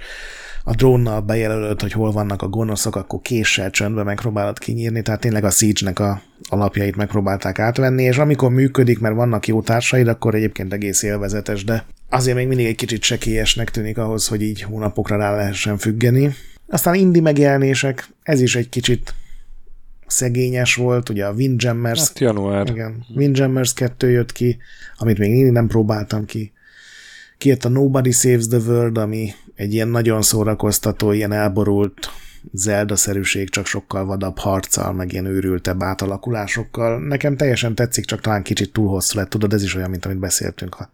a 0.69 0.75
drónnal 0.75 1.21
bejelölöd, 1.21 1.81
hogy 1.81 1.93
hol 1.93 2.13
vannak 2.13 2.43
a 2.43 2.49
gonoszok, 2.49 2.97
akkor 2.97 3.21
késsel 3.21 3.71
csöndbe 3.71 4.03
megpróbálod 4.03 4.59
kinyírni, 4.59 5.03
tehát 5.03 5.21
tényleg 5.21 5.45
a 5.45 5.51
Siege-nek 5.51 5.99
a 5.99 6.23
alapjait 6.49 6.97
megpróbálták 6.97 7.59
átvenni, 7.59 8.03
és 8.03 8.19
amikor 8.19 8.51
működik, 8.51 8.99
mert 8.99 9.15
vannak 9.15 9.47
jó 9.47 9.63
társaid, 9.63 10.09
akkor 10.09 10.35
egyébként 10.35 10.73
egész 10.73 11.03
élvezetes, 11.03 11.65
de 11.65 11.85
azért 12.11 12.37
még 12.37 12.47
mindig 12.47 12.67
egy 12.67 12.75
kicsit 12.75 13.03
sekélyesnek 13.03 13.71
tűnik 13.71 13.99
ahhoz, 13.99 14.27
hogy 14.27 14.43
így 14.43 14.63
hónapokra 14.63 15.17
rá 15.17 15.37
lehessen 15.37 15.79
függeni. 15.79 16.35
Aztán 16.69 16.95
indi 16.95 17.21
megjelenések, 17.21 18.09
ez 18.23 18.41
is 18.41 18.57
egy 18.57 18.69
kicsit 18.69 19.15
szegényes 20.07 20.75
volt, 20.75 21.09
ugye 21.09 21.27
a 21.27 21.33
Windjammers. 21.33 21.99
Hát 21.99 22.19
január. 22.19 22.69
Igen, 22.69 23.05
Windjammers 23.15 23.73
2 23.73 24.11
jött 24.11 24.33
ki, 24.33 24.59
amit 24.97 25.19
még 25.19 25.31
én 25.31 25.53
nem 25.53 25.67
próbáltam 25.67 26.25
ki. 26.25 26.53
Kijött 27.39 27.65
a 27.65 27.69
Nobody 27.69 28.11
Saves 28.11 28.47
the 28.47 28.59
World, 28.59 28.99
ami 28.99 29.31
egy 29.55 29.73
ilyen 29.73 29.89
nagyon 29.89 30.23
szórakoztató, 30.23 31.13
ilyen 31.13 31.33
elborult 31.33 32.11
Zelda-szerűség, 32.53 33.51
csak 33.51 33.67
sokkal 33.67 34.05
vadabb 34.05 34.39
harccal, 34.39 34.93
meg 34.93 35.13
ilyen 35.13 35.27
őrültebb 35.27 35.83
átalakulásokkal. 35.83 37.01
Nekem 37.01 37.37
teljesen 37.37 37.75
tetszik, 37.75 38.05
csak 38.05 38.21
talán 38.21 38.43
kicsit 38.43 38.73
túl 38.73 38.89
hosszú 38.89 39.19
lett, 39.19 39.29
tudod, 39.29 39.53
ez 39.53 39.63
is 39.63 39.75
olyan, 39.75 39.91
mint 39.91 40.05
amit 40.05 40.19
beszéltünk 40.19 40.75
a 40.75 40.91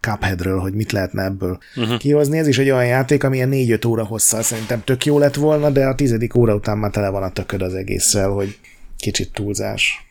Cupheadről, 0.00 0.58
hogy 0.58 0.74
mit 0.74 0.92
lehetne 0.92 1.24
ebből 1.24 1.58
uh-huh. 1.76 1.98
kihozni. 1.98 2.38
Ez 2.38 2.46
is 2.46 2.58
egy 2.58 2.70
olyan 2.70 2.86
játék, 2.86 3.24
ami 3.24 3.36
ilyen 3.36 3.50
4-5 3.52 3.86
óra 3.86 4.04
hosszal 4.04 4.42
szerintem 4.42 4.84
tök 4.84 5.04
jó 5.04 5.18
lett 5.18 5.34
volna, 5.34 5.70
de 5.70 5.86
a 5.86 5.94
tizedik 5.94 6.34
óra 6.34 6.54
után 6.54 6.78
már 6.78 6.90
tele 6.90 7.08
van 7.08 7.22
a 7.22 7.32
tököd 7.32 7.62
az 7.62 7.74
egésszel, 7.74 8.28
hogy 8.28 8.58
kicsit 8.98 9.32
túlzás. 9.32 10.06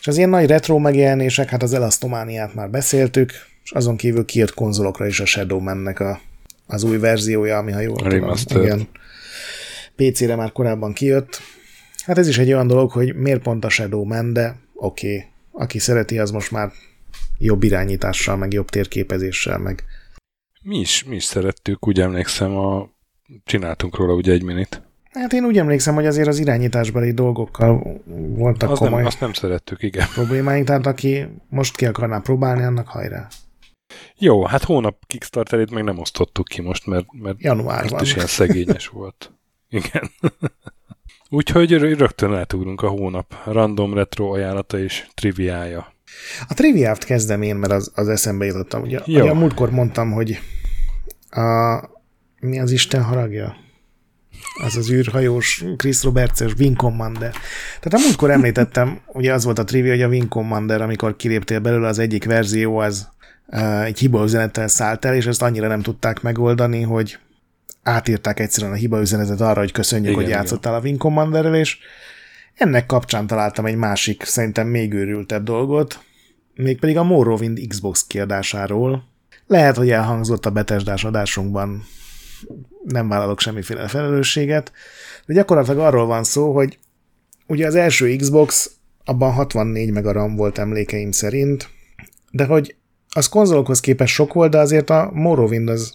És 0.00 0.06
az 0.06 0.16
ilyen 0.16 0.28
nagy 0.28 0.46
retro 0.46 0.78
megjelenések, 0.78 1.48
hát 1.48 1.62
az 1.62 1.72
Elastomaniát 1.72 2.54
már 2.54 2.70
beszéltük, 2.70 3.32
és 3.64 3.70
azon 3.70 3.96
kívül 3.96 4.24
kijött 4.24 4.54
konzolokra 4.54 5.06
is 5.06 5.20
a 5.20 5.24
Shadow 5.24 5.60
Man-nek 5.60 6.00
a, 6.00 6.20
az 6.66 6.82
új 6.82 6.98
verziója, 6.98 7.58
ami 7.58 7.72
ha 7.72 7.80
jól 7.80 7.96
tudom, 7.96 8.62
igen, 8.62 8.88
PC-re 9.96 10.36
már 10.36 10.52
korábban 10.52 10.92
kijött. 10.92 11.40
Hát 12.04 12.18
ez 12.18 12.28
is 12.28 12.38
egy 12.38 12.52
olyan 12.52 12.66
dolog, 12.66 12.90
hogy 12.90 13.14
miért 13.14 13.42
pont 13.42 13.64
a 13.64 13.68
Shadow 13.68 14.04
Man, 14.04 14.32
de 14.32 14.56
oké, 14.74 15.14
okay. 15.14 15.28
aki 15.52 15.78
szereti, 15.78 16.18
az 16.18 16.30
most 16.30 16.50
már 16.50 16.72
jobb 17.40 17.62
irányítással, 17.62 18.36
meg 18.36 18.52
jobb 18.52 18.68
térképezéssel, 18.68 19.58
meg... 19.58 19.84
Mi 20.62 20.78
is, 20.78 21.04
mi 21.04 21.14
is 21.14 21.24
szerettük, 21.24 21.86
úgy 21.86 22.00
emlékszem, 22.00 22.56
a... 22.56 22.88
csináltunk 23.44 23.96
róla 23.96 24.14
ugye 24.14 24.32
egy 24.32 24.42
minit. 24.42 24.82
Hát 25.10 25.32
én 25.32 25.44
úgy 25.44 25.58
emlékszem, 25.58 25.94
hogy 25.94 26.06
azért 26.06 26.28
az 26.28 26.38
irányításbeli 26.38 27.12
dolgokkal 27.12 28.00
voltak 28.28 28.70
azt 28.70 28.80
komoly 28.80 28.98
nem, 28.98 29.06
azt 29.06 29.20
nem 29.20 29.32
szerettük, 29.32 29.82
igen. 29.82 30.06
problémáink, 30.14 30.66
tehát 30.66 30.86
aki 30.86 31.26
most 31.48 31.76
ki 31.76 31.86
akarná 31.86 32.18
próbálni, 32.18 32.62
annak 32.62 32.88
hajrá. 32.88 33.28
Jó, 34.18 34.44
hát 34.44 34.64
hónap 34.64 35.06
Kickstarterét 35.06 35.70
meg 35.70 35.84
nem 35.84 35.98
osztottuk 35.98 36.48
ki 36.48 36.60
most, 36.60 36.86
mert, 36.86 37.06
mert 37.12 37.42
Januárban. 37.42 38.02
is 38.02 38.14
ilyen 38.14 38.26
szegényes 38.26 38.86
volt. 38.86 39.32
Igen. 39.68 40.10
Úgyhogy 41.28 41.72
rögtön 41.72 42.34
átugrunk 42.34 42.82
a 42.82 42.88
hónap 42.88 43.34
random 43.44 43.94
retro 43.94 44.32
ajánlata 44.32 44.78
és 44.78 45.06
triviája. 45.14 45.92
A 46.48 46.54
triviát 46.54 47.04
kezdem 47.04 47.42
én, 47.42 47.56
mert 47.56 47.72
az, 47.72 47.90
az 47.94 48.08
eszembe 48.08 48.44
jutottam. 48.44 48.82
Ugye, 48.82 49.00
ugye 49.06 49.30
a 49.30 49.34
múltkor 49.34 49.70
mondtam, 49.70 50.10
hogy 50.10 50.40
a, 51.30 51.78
mi 52.40 52.60
az 52.60 52.70
Isten 52.70 53.02
haragja? 53.02 53.56
Az 54.64 54.76
az 54.76 54.90
űrhajós 54.90 55.64
Chris 55.76 56.02
Roberts-es 56.02 56.52
Wing 56.58 56.76
Commander. 56.76 57.30
Tehát 57.80 57.92
a 57.92 58.06
múltkor 58.06 58.30
említettem, 58.30 59.00
ugye 59.06 59.32
az 59.32 59.44
volt 59.44 59.58
a 59.58 59.64
trivia, 59.64 59.90
hogy 59.90 60.02
a 60.02 60.08
Wing 60.08 60.28
Commander, 60.28 60.80
amikor 60.80 61.16
kiléptél 61.16 61.58
belőle, 61.58 61.88
az 61.88 61.98
egyik 61.98 62.24
verzió 62.24 62.78
az 62.78 63.08
uh, 63.46 63.84
egy 63.84 63.98
hibaüzenettel 63.98 64.68
szállt 64.68 65.04
el, 65.04 65.14
és 65.14 65.26
ezt 65.26 65.42
annyira 65.42 65.68
nem 65.68 65.82
tudták 65.82 66.22
megoldani, 66.22 66.82
hogy 66.82 67.18
átírták 67.82 68.40
egyszerűen 68.40 68.72
a 68.72 68.76
hibaüzenetet 68.76 69.40
arra, 69.40 69.60
hogy 69.60 69.72
köszönjük, 69.72 70.10
igen, 70.10 70.22
hogy 70.22 70.30
játszottál 70.30 70.72
igen. 70.72 70.84
a 70.84 70.86
Wing 70.86 70.98
Commanderrel, 70.98 71.54
és 71.54 71.78
ennek 72.60 72.86
kapcsán 72.86 73.26
találtam 73.26 73.66
egy 73.66 73.76
másik, 73.76 74.22
szerintem 74.22 74.66
még 74.66 74.92
őrültebb 74.92 75.44
dolgot, 75.44 76.00
mégpedig 76.54 76.96
a 76.96 77.02
Morrowind 77.02 77.60
Xbox 77.68 78.06
kiadásáról. 78.06 79.04
Lehet, 79.46 79.76
hogy 79.76 79.90
elhangzott 79.90 80.46
a 80.46 80.50
betesdás 80.50 81.04
adásunkban, 81.04 81.84
nem 82.84 83.08
vállalok 83.08 83.40
semmiféle 83.40 83.88
felelősséget, 83.88 84.72
de 85.26 85.34
gyakorlatilag 85.34 85.78
arról 85.78 86.06
van 86.06 86.24
szó, 86.24 86.54
hogy 86.54 86.78
ugye 87.46 87.66
az 87.66 87.74
első 87.74 88.16
Xbox 88.16 88.70
abban 89.04 89.32
64 89.32 89.90
meg 89.90 90.06
a 90.06 90.12
RAM 90.12 90.36
volt 90.36 90.58
emlékeim 90.58 91.10
szerint, 91.10 91.68
de 92.30 92.44
hogy 92.44 92.76
az 93.08 93.28
konzolokhoz 93.28 93.80
képest 93.80 94.14
sok 94.14 94.32
volt, 94.32 94.50
de 94.50 94.58
azért 94.58 94.90
a 94.90 95.10
Morrowind 95.12 95.68
az, 95.68 95.94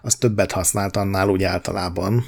az 0.00 0.14
többet 0.14 0.52
használt 0.52 0.96
annál 0.96 1.28
úgy 1.28 1.42
általában. 1.42 2.24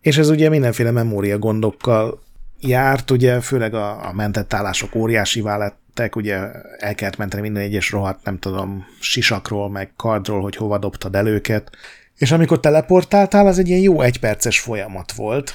És 0.00 0.18
ez 0.18 0.28
ugye 0.28 0.48
mindenféle 0.48 0.90
memória 0.90 1.38
gondokkal 1.38 2.24
járt, 2.60 3.10
ugye 3.10 3.40
főleg 3.40 3.74
a, 3.74 4.08
a 4.08 4.12
mentett 4.12 4.52
állások 4.52 4.94
óriásivá 4.94 5.56
lettek, 5.56 6.16
ugye 6.16 6.36
el 6.78 6.94
kellett 6.94 7.16
menteni 7.16 7.42
minden 7.42 7.62
egyes 7.62 7.90
rohadt, 7.90 8.24
nem 8.24 8.38
tudom, 8.38 8.84
sisakról, 9.00 9.70
meg 9.70 9.92
kardról, 9.96 10.40
hogy 10.40 10.56
hova 10.56 10.78
dobtad 10.78 11.14
el 11.14 11.26
őket. 11.26 11.70
És 12.16 12.32
amikor 12.32 12.60
teleportáltál, 12.60 13.46
az 13.46 13.58
egy 13.58 13.68
ilyen 13.68 13.80
jó 13.80 14.00
egyperces 14.00 14.60
folyamat 14.60 15.12
volt. 15.12 15.54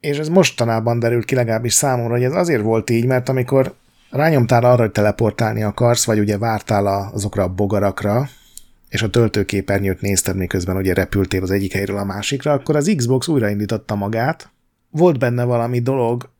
És 0.00 0.18
ez 0.18 0.28
mostanában 0.28 0.98
derült 0.98 1.24
ki 1.24 1.34
legalábbis 1.34 1.72
számomra, 1.72 2.12
hogy 2.12 2.24
ez 2.24 2.34
azért 2.34 2.62
volt 2.62 2.90
így, 2.90 3.06
mert 3.06 3.28
amikor 3.28 3.74
rányomtál 4.10 4.64
arra, 4.64 4.82
hogy 4.82 4.90
teleportálni 4.90 5.62
akarsz, 5.62 6.04
vagy 6.04 6.18
ugye 6.18 6.38
vártál 6.38 6.86
azokra 7.12 7.42
a 7.42 7.48
bogarakra, 7.48 8.28
és 8.88 9.02
a 9.02 9.10
töltőképernyőt 9.10 10.00
nézted, 10.00 10.36
miközben 10.36 10.76
ugye 10.76 10.94
repültél 10.94 11.42
az 11.42 11.50
egyik 11.50 11.72
helyről 11.72 11.98
a 11.98 12.04
másikra, 12.04 12.52
akkor 12.52 12.76
az 12.76 12.92
Xbox 12.96 13.28
újraindította 13.28 13.94
magát. 13.94 14.50
Volt 14.96 15.18
benne 15.18 15.44
valami 15.44 15.78
dolog, 15.78 16.30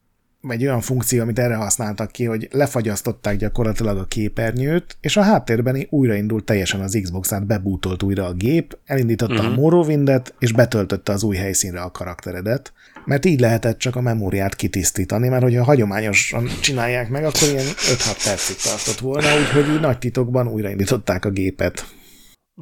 vagy 0.41 0.67
olyan 0.67 0.81
funkció, 0.81 1.23
amit 1.23 1.39
erre 1.39 1.55
használtak 1.55 2.11
ki, 2.11 2.25
hogy 2.25 2.49
lefagyasztották 2.51 3.37
gyakorlatilag 3.37 3.99
a 3.99 4.05
képernyőt, 4.05 4.97
és 5.01 5.17
a 5.17 5.23
háttérben 5.23 5.87
újraindult 5.91 6.45
teljesen 6.45 6.81
az 6.81 6.99
Xbox-át, 7.03 7.47
bebútolt 7.47 8.03
újra 8.03 8.27
a 8.27 8.33
gép, 8.33 8.79
elindította 8.85 9.33
uh-huh. 9.33 9.49
a 9.49 9.51
mhm. 9.51 9.61
Morrowindet, 9.61 10.35
és 10.39 10.53
betöltötte 10.53 11.13
az 11.13 11.23
új 11.23 11.37
helyszínre 11.37 11.81
a 11.81 11.91
karakteredet, 11.91 12.73
mert 13.05 13.25
így 13.25 13.41
lehetett 13.41 13.79
csak 13.79 13.97
a 13.97 14.01
memóriát 14.01 14.55
kitisztítani, 14.55 15.29
mert 15.29 15.43
hogyha 15.43 15.65
hagyományosan 15.65 16.49
csinálják 16.61 17.09
meg, 17.09 17.25
akkor 17.25 17.49
ilyen 17.49 17.67
5-6 17.67 18.25
percig 18.25 18.57
tartott 18.57 18.99
volna, 18.99 19.39
úgyhogy 19.39 19.75
így 19.75 19.81
nagy 19.81 19.99
titokban 19.99 20.49
újraindították 20.49 21.25
a 21.25 21.31
gépet. 21.31 21.85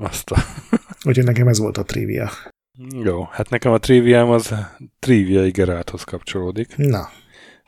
Azt 0.01 0.31
a... 0.31 0.37
Úgyhogy 1.05 1.25
nekem 1.25 1.49
ez 1.49 1.59
volt 1.59 1.79
a 1.79 1.83
trivia. 1.83 2.31
Jó, 3.03 3.23
hát 3.31 3.51
nekem 3.51 3.73
a 3.73 3.79
triviám 3.79 4.31
az 4.31 4.55
trivia 4.99 5.51
Gerálthoz 5.51 6.05
kapcsolódik. 6.05 6.77
Na. 6.77 7.09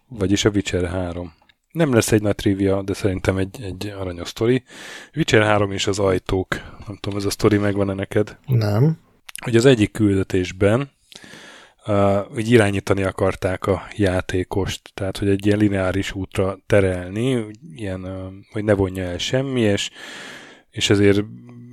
Vagyis 0.09 0.45
a 0.45 0.51
Witcher 0.51 0.89
3. 0.89 1.35
Nem 1.71 1.93
lesz 1.93 2.13
egy 2.13 2.23
nagy 2.23 2.35
trivia, 2.35 2.83
de 2.83 2.93
szerintem 2.93 3.37
egy, 3.37 3.63
egy 3.63 3.95
aranyos 3.99 4.29
sztori. 4.29 4.63
Witcher 5.17 5.43
3 5.43 5.73
és 5.73 5.87
az 5.87 5.99
ajtók. 5.99 6.55
Nem 6.87 6.97
tudom, 7.01 7.19
ez 7.19 7.25
a 7.25 7.31
sztori 7.31 7.57
megvan-e 7.57 7.95
neked? 7.95 8.39
Nem. 8.47 8.99
Hogy 9.45 9.57
az 9.57 9.65
egyik 9.65 9.93
küldetésben 9.93 10.91
uh, 11.87 12.17
hogy 12.33 12.51
irányítani 12.51 13.03
akarták 13.03 13.67
a 13.67 13.87
játékost, 13.97 14.91
tehát 14.95 15.19
hogy 15.19 15.29
egy 15.29 15.47
ilyen 15.47 15.59
lineáris 15.59 16.13
útra 16.13 16.59
terelni, 16.67 17.47
ilyen, 17.75 18.05
uh, 18.05 18.33
hogy 18.53 18.65
ne 18.65 18.75
vonja 18.75 19.05
el 19.05 19.19
semmi, 19.19 19.61
és, 19.61 19.91
és 20.71 20.91
ezért 20.91 21.21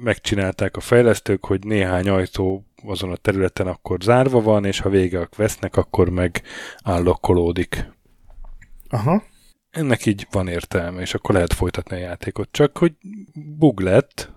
megcsinálták 0.03 0.75
a 0.77 0.79
fejlesztők, 0.79 1.45
hogy 1.45 1.65
néhány 1.65 2.09
ajtó 2.09 2.65
azon 2.85 3.11
a 3.11 3.15
területen 3.15 3.67
akkor 3.67 3.99
zárva 3.99 4.41
van, 4.41 4.65
és 4.65 4.79
ha 4.79 4.89
végek 4.89 5.35
vesznek, 5.35 5.75
akkor 5.75 6.09
meg 6.09 6.41
állokkolódik. 6.83 7.91
Aha. 8.89 9.23
Ennek 9.69 10.05
így 10.05 10.27
van 10.31 10.47
értelme, 10.47 11.01
és 11.01 11.13
akkor 11.13 11.33
lehet 11.35 11.53
folytatni 11.53 11.95
a 11.95 11.99
játékot. 11.99 12.47
Csak 12.51 12.77
hogy 12.77 12.93
bug 13.33 13.79
lett, 13.79 14.31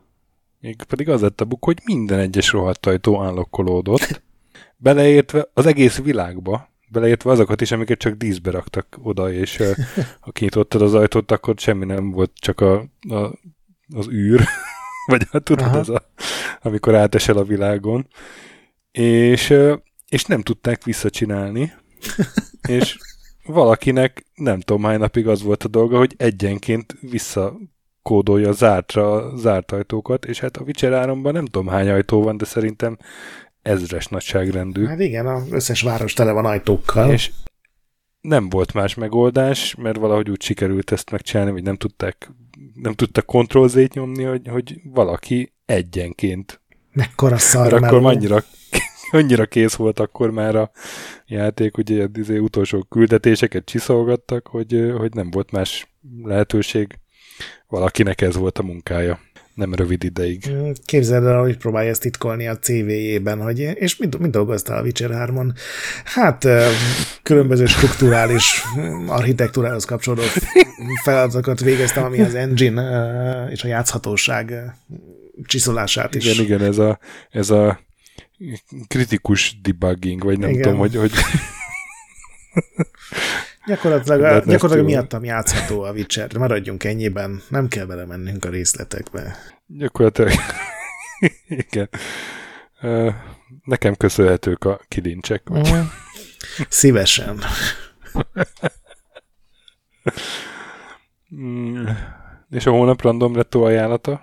még 0.60 0.82
pedig 0.82 1.08
az 1.08 1.20
lett 1.20 1.40
a 1.40 1.44
bug, 1.44 1.64
hogy 1.64 1.78
minden 1.84 2.18
egyes 2.18 2.52
rohadt 2.52 2.86
ajtó 2.86 3.22
állokkolódott, 3.22 4.22
beleértve 4.76 5.48
az 5.54 5.66
egész 5.66 5.98
világba, 5.98 6.68
beleértve 6.88 7.30
azokat 7.30 7.60
is, 7.60 7.72
amiket 7.72 7.98
csak 7.98 8.14
díszbe 8.14 8.50
raktak 8.50 8.98
oda, 9.02 9.32
és 9.32 9.62
ha 10.20 10.30
kinyitottad 10.30 10.82
az 10.82 10.94
ajtót, 10.94 11.30
akkor 11.30 11.54
semmi 11.56 11.84
nem 11.84 12.10
volt, 12.10 12.32
csak 12.34 12.60
a, 12.60 12.88
a, 13.08 13.38
az 13.94 14.08
űr, 14.08 14.44
vagy 15.06 15.26
hát 15.30 15.42
tudod, 15.42 15.66
Aha. 15.66 15.78
ez 15.78 15.88
a, 15.88 16.02
amikor 16.62 16.94
átesel 16.94 17.36
a 17.36 17.44
világon, 17.44 18.08
és, 18.90 19.54
és 20.08 20.24
nem 20.24 20.40
tudták 20.40 20.84
visszacsinálni, 20.84 21.72
és 22.68 22.98
valakinek 23.44 24.26
nem 24.34 24.60
tudom 24.60 24.82
hány 24.82 24.98
napig 24.98 25.28
az 25.28 25.42
volt 25.42 25.64
a 25.64 25.68
dolga, 25.68 25.98
hogy 25.98 26.14
egyenként 26.16 26.96
visszakódolja 27.00 28.52
zártra 28.52 29.36
zárt 29.36 29.72
ajtókat, 29.72 30.24
és 30.24 30.40
hát 30.40 30.56
a 30.56 30.62
Witcher 30.62 30.92
3 30.92 31.20
nem 31.20 31.44
tudom 31.44 31.68
hány 31.68 31.88
ajtó 31.88 32.22
van, 32.22 32.36
de 32.36 32.44
szerintem 32.44 32.98
ezres 33.62 34.06
nagyságrendű. 34.06 34.84
Hát 34.84 35.00
igen, 35.00 35.26
az 35.26 35.52
összes 35.52 35.82
város 35.82 36.12
tele 36.12 36.32
van 36.32 36.44
ajtókkal. 36.44 37.10
És 37.10 37.30
nem 38.20 38.48
volt 38.48 38.72
más 38.72 38.94
megoldás, 38.94 39.74
mert 39.74 39.96
valahogy 39.96 40.30
úgy 40.30 40.42
sikerült 40.42 40.92
ezt 40.92 41.10
megcsinálni, 41.10 41.50
hogy 41.50 41.62
nem 41.62 41.76
tudták, 41.76 42.30
nem 42.74 42.92
tudtak 42.92 43.26
kontroll 43.26 43.68
nyomni, 43.92 44.22
hogy, 44.22 44.48
hogy 44.48 44.80
valaki 44.84 45.52
egyenként. 45.66 46.60
Mekkora 46.92 47.38
szar 47.38 47.72
akkor 47.72 48.04
annyira, 48.04 48.44
annyira 49.10 49.46
kész 49.46 49.74
volt 49.74 49.98
akkor 49.98 50.30
már 50.30 50.56
a 50.56 50.70
játék, 51.26 51.76
ugye 51.76 52.02
az 52.02 52.10
izé 52.12 52.38
utolsó 52.38 52.82
küldetéseket 52.82 53.64
csiszolgattak, 53.64 54.46
hogy, 54.46 54.92
hogy 54.96 55.14
nem 55.14 55.30
volt 55.30 55.50
más 55.50 55.94
lehetőség. 56.22 56.98
Valakinek 57.68 58.20
ez 58.20 58.36
volt 58.36 58.58
a 58.58 58.62
munkája 58.62 59.20
nem 59.54 59.74
rövid 59.74 60.04
ideig. 60.04 60.50
Képzeld 60.84 61.24
el, 61.24 61.40
hogy 61.40 61.56
próbálja 61.56 61.90
ezt 61.90 62.00
titkolni 62.00 62.48
a 62.48 62.58
CV-jében, 62.58 63.42
hogy 63.42 63.58
és 63.58 63.96
mit, 63.96 64.18
mit 64.18 64.30
dolgoztál 64.30 64.78
a 64.78 64.82
Witcher 64.82 65.10
3-on? 65.12 65.54
Hát 66.04 66.46
különböző 67.22 67.66
strukturális 67.66 68.62
architektúrához 69.06 69.84
kapcsolódó 69.84 70.22
feladatokat 71.04 71.60
végeztem, 71.60 72.04
ami 72.04 72.20
az 72.20 72.34
engine 72.34 73.48
és 73.50 73.64
a 73.64 73.68
játszhatóság 73.68 74.74
csiszolását 75.46 76.14
is. 76.14 76.24
Igen, 76.24 76.44
igen, 76.44 76.60
ez 76.62 76.78
a, 76.78 76.98
ez 77.30 77.50
a 77.50 77.80
kritikus 78.86 79.60
debugging, 79.62 80.24
vagy 80.24 80.38
nem 80.38 80.50
igen. 80.50 80.62
tudom, 80.62 80.78
hogy, 80.78 80.96
hogy 80.96 81.12
Gyakorlatilag, 83.66 84.22
a, 84.22 84.38
gyakorlatilag 84.38 84.84
miattam 84.84 85.24
játszható 85.24 85.82
a 85.82 85.92
Witcher. 85.92 86.36
Maradjunk 86.36 86.84
ennyiben, 86.84 87.42
nem 87.48 87.68
kell 87.68 87.84
belemennünk 87.84 88.44
a 88.44 88.48
részletekbe. 88.48 89.36
Gyakorlatilag, 89.66 90.32
igen. 91.48 91.88
Nekem 93.64 93.94
köszönhetők 93.94 94.64
a 94.64 94.80
kilincsek. 94.88 95.50
Uh, 95.50 95.78
szívesen. 96.68 97.38
Mm, 101.34 101.84
és 102.50 102.66
a 102.66 102.70
hónap 102.70 103.02
random 103.02 103.34
retro 103.34 103.62
ajánlata? 103.62 104.22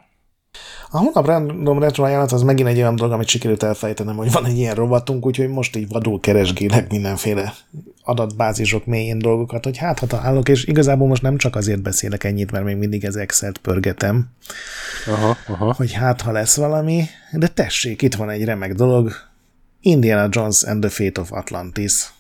A 0.90 0.98
hónap 0.98 1.26
random 1.26 1.80
retro 1.80 2.04
ajánlat 2.04 2.32
az 2.32 2.42
megint 2.42 2.68
egy 2.68 2.78
olyan 2.78 2.96
dolog, 2.96 3.14
amit 3.14 3.28
sikerült 3.28 3.64
elfejtenem, 3.64 4.16
hogy 4.16 4.32
van 4.32 4.46
egy 4.46 4.58
ilyen 4.58 4.76
rovatunk, 4.76 5.26
úgyhogy 5.26 5.50
most 5.50 5.76
így 5.76 5.88
vadul 5.88 6.20
keresgélek 6.20 6.92
mindenféle 6.92 7.54
adatbázisok 8.04 8.86
mélyén 8.86 9.20
dolgokat, 9.20 9.64
hogy 9.64 9.78
hát 9.78 10.00
ha 10.00 10.08
találok, 10.08 10.50
és 10.50 10.66
igazából 10.66 11.08
most 11.08 11.22
nem 11.22 11.38
csak 11.38 11.56
azért 11.56 11.82
beszélek 11.82 12.24
ennyit, 12.24 12.52
mert 12.52 12.66
még 12.66 12.76
mindig 12.78 13.04
ez 13.04 13.16
Excel-t 13.16 13.58
pörgetem, 13.58 14.30
aha, 15.08 15.38
aha. 15.48 15.74
hogy 15.74 15.94
hát 15.94 16.22
ha 16.22 16.32
lesz 16.32 16.56
valami, 16.56 17.04
de 17.32 17.48
tessék, 17.48 18.02
itt 18.02 18.16
van 18.16 18.30
egy 18.30 18.44
remek 18.44 18.74
dolog, 18.74 19.12
Indiana 19.82 20.28
Jones 20.32 20.64
and 20.64 20.82
the 20.82 20.90
Fate 20.90 21.22
of 21.22 21.32
Atlantis. 21.32 22.12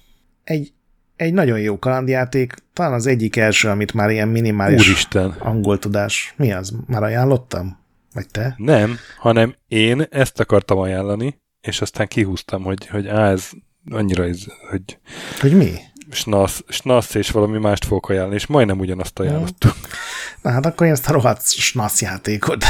Egy, 0.43 0.73
egy 1.15 1.33
nagyon 1.33 1.59
jó 1.59 1.79
kalandjáték, 1.79 2.53
talán 2.73 2.93
az 2.93 3.05
egyik 3.05 3.35
első, 3.35 3.69
amit 3.69 3.93
már 3.93 4.09
ilyen 4.09 4.27
minimális 4.27 4.87
Úristen. 4.87 5.29
angol 5.39 5.79
tudás. 5.79 6.33
Mi 6.37 6.51
az? 6.51 6.73
Már 6.87 7.03
ajánlottam? 7.03 7.79
Vagy 8.13 8.27
te? 8.27 8.53
Nem, 8.57 8.97
hanem 9.17 9.55
én 9.67 10.05
ezt 10.09 10.39
akartam 10.39 10.77
ajánlani, 10.77 11.41
és 11.61 11.81
aztán 11.81 12.07
kihúztam, 12.07 12.63
hogy, 12.63 12.87
hogy 12.87 13.07
á, 13.07 13.29
ez 13.29 13.49
annyira, 13.89 14.23
ez, 14.23 14.39
hogy... 14.69 14.97
Hogy 15.39 15.53
mi? 15.53 15.73
Snasz, 16.11 16.63
snasz 16.67 17.15
és 17.15 17.31
valami 17.31 17.57
mást 17.57 17.85
fogok 17.85 18.09
ajánlani, 18.09 18.35
és 18.35 18.45
majdnem 18.45 18.79
ugyanazt 18.79 19.19
ajánlottuk. 19.19 19.75
Na 20.41 20.51
hát 20.51 20.65
akkor 20.65 20.87
én 20.87 20.93
ezt 20.93 21.09
a 21.09 21.11
rohadt 21.11 21.51
snasz 21.51 22.01
játékot 22.01 22.65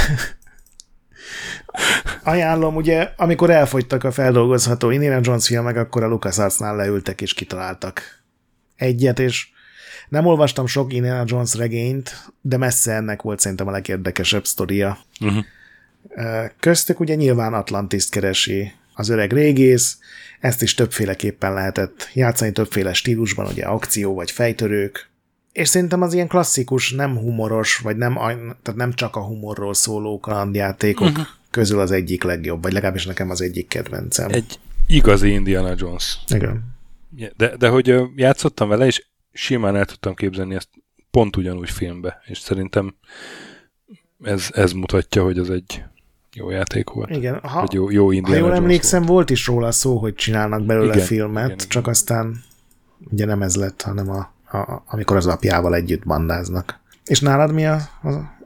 ajánlom, 2.24 2.76
ugye, 2.76 3.10
amikor 3.18 3.50
elfogytak 3.50 4.04
a 4.04 4.12
feldolgozható 4.12 4.90
Indiana 4.90 5.20
Jones 5.24 5.48
filmek, 5.48 5.76
akkor 5.76 6.04
a 6.04 6.08
LucasArts-nál 6.08 6.76
leültek 6.76 7.22
és 7.22 7.34
kitaláltak 7.34 8.24
egyet, 8.76 9.20
és 9.20 9.48
nem 10.10 10.26
olvastam 10.26 10.68
sok 10.68 10.94
Indiana 10.94 11.24
Jones 11.26 11.56
regényt, 11.56 12.32
de 12.42 12.58
messze 12.58 12.94
ennek 12.94 13.22
volt 13.22 13.40
szerintem 13.40 13.68
a 13.68 13.72
legérdekesebb 13.72 14.46
sztoria. 14.46 14.98
Uh-huh. 15.22 15.46
Köztük 16.60 17.00
ugye 17.00 17.16
nyilván 17.16 17.54
Atlantis 17.54 18.10
keresi 18.10 18.72
az 18.94 19.10
öreg 19.10 19.34
régész, 19.34 19.98
ezt 20.42 20.62
is 20.62 20.74
többféleképpen 20.74 21.54
lehetett 21.54 22.10
játszani, 22.14 22.52
többféle 22.52 22.94
stílusban, 22.94 23.48
ugye 23.48 23.66
akció 23.66 24.14
vagy 24.14 24.32
fejtörők, 24.32 25.10
és 25.52 25.68
szerintem 25.68 26.02
az 26.02 26.14
ilyen 26.14 26.28
klasszikus, 26.28 26.92
nem 26.92 27.18
humoros, 27.18 27.78
vagy 27.78 27.98
nem, 27.98 28.14
tehát 28.14 28.76
nem 28.76 28.94
csak 28.94 29.16
a 29.16 29.22
humorról 29.26 29.74
szóló 29.74 30.20
kalandjátékok 30.20 31.08
uh-huh. 31.08 31.26
közül 31.50 31.80
az 31.80 31.92
egyik 31.92 32.24
legjobb, 32.24 32.62
vagy 32.64 32.74
legalábbis 32.74 33.06
nekem 33.06 33.30
az 33.30 33.42
egyik 33.42 33.68
kedvencem. 33.68 34.30
Egy 34.32 34.60
igazi 34.88 35.30
Indiana 35.32 35.74
Jones. 35.78 36.18
Igen. 36.28 36.76
De, 37.38 37.58
de 37.58 37.68
hogy 37.68 37.96
játszottam 38.16 38.70
vele, 38.70 38.86
és 38.86 39.06
simán 39.34 39.76
el 39.76 39.86
tudtam 39.86 40.16
képzelni 40.16 40.56
ezt 40.56 40.70
pont 41.12 41.36
ugyanúgy 41.36 41.70
filmbe, 41.70 42.22
és 42.26 42.38
szerintem 42.38 42.96
ez, 44.24 44.50
ez 44.54 44.72
mutatja, 44.72 45.24
hogy 45.24 45.38
az 45.38 45.50
egy 45.50 45.84
jó 46.36 46.50
játék 46.50 46.90
volt. 46.90 47.10
Igen, 47.10 47.40
ha, 47.40 47.68
jó, 47.72 47.90
jó 47.90 48.08
ha 48.24 48.36
jól 48.36 48.54
emlékszem, 48.54 49.00
volt. 49.00 49.12
volt 49.12 49.30
is 49.30 49.48
róla 49.48 49.72
szó, 49.72 49.98
hogy 49.98 50.14
csinálnak 50.14 50.66
belőle 50.66 50.94
igen, 50.94 51.06
filmet, 51.06 51.46
igen, 51.46 51.58
csak 51.58 51.82
igen. 51.82 51.90
aztán 51.94 52.44
ugye 53.12 53.26
nem 53.26 53.42
ez 53.42 53.56
lett, 53.56 53.82
hanem 53.82 54.10
a, 54.10 54.34
a, 54.58 54.84
amikor 54.86 55.18
az 55.18 55.28
apjával 55.28 55.76
együtt 55.76 56.06
bandáznak. 56.06 56.80
És 57.06 57.20
nálad 57.20 57.54
mi 57.54 57.66
a... 57.66 57.74
a... 58.04 58.40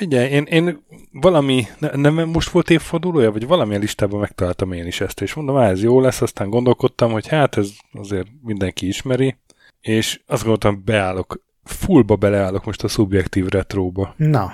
Ugye, 0.00 0.28
én, 0.28 0.42
én 0.42 0.82
valami, 1.12 1.66
nem 1.94 2.14
most 2.14 2.50
volt 2.50 2.70
évfordulója, 2.70 3.32
vagy 3.32 3.46
valamilyen 3.46 3.80
listában 3.80 4.20
megtaláltam 4.20 4.72
én 4.72 4.86
is 4.86 5.00
ezt, 5.00 5.20
és 5.20 5.34
mondom, 5.34 5.56
ez 5.56 5.82
jó 5.82 6.00
lesz, 6.00 6.20
aztán 6.20 6.50
gondolkodtam, 6.50 7.12
hogy 7.12 7.28
hát 7.28 7.56
ez 7.56 7.68
azért 7.92 8.26
mindenki 8.42 8.86
ismeri, 8.86 9.36
és 9.80 10.20
azt 10.26 10.42
gondoltam, 10.42 10.82
beállok 10.84 11.42
fullba 11.64 12.16
beleállok 12.16 12.64
most 12.64 12.84
a 12.84 12.88
Subjective 12.88 13.48
Retróba. 13.50 14.14
Na, 14.16 14.52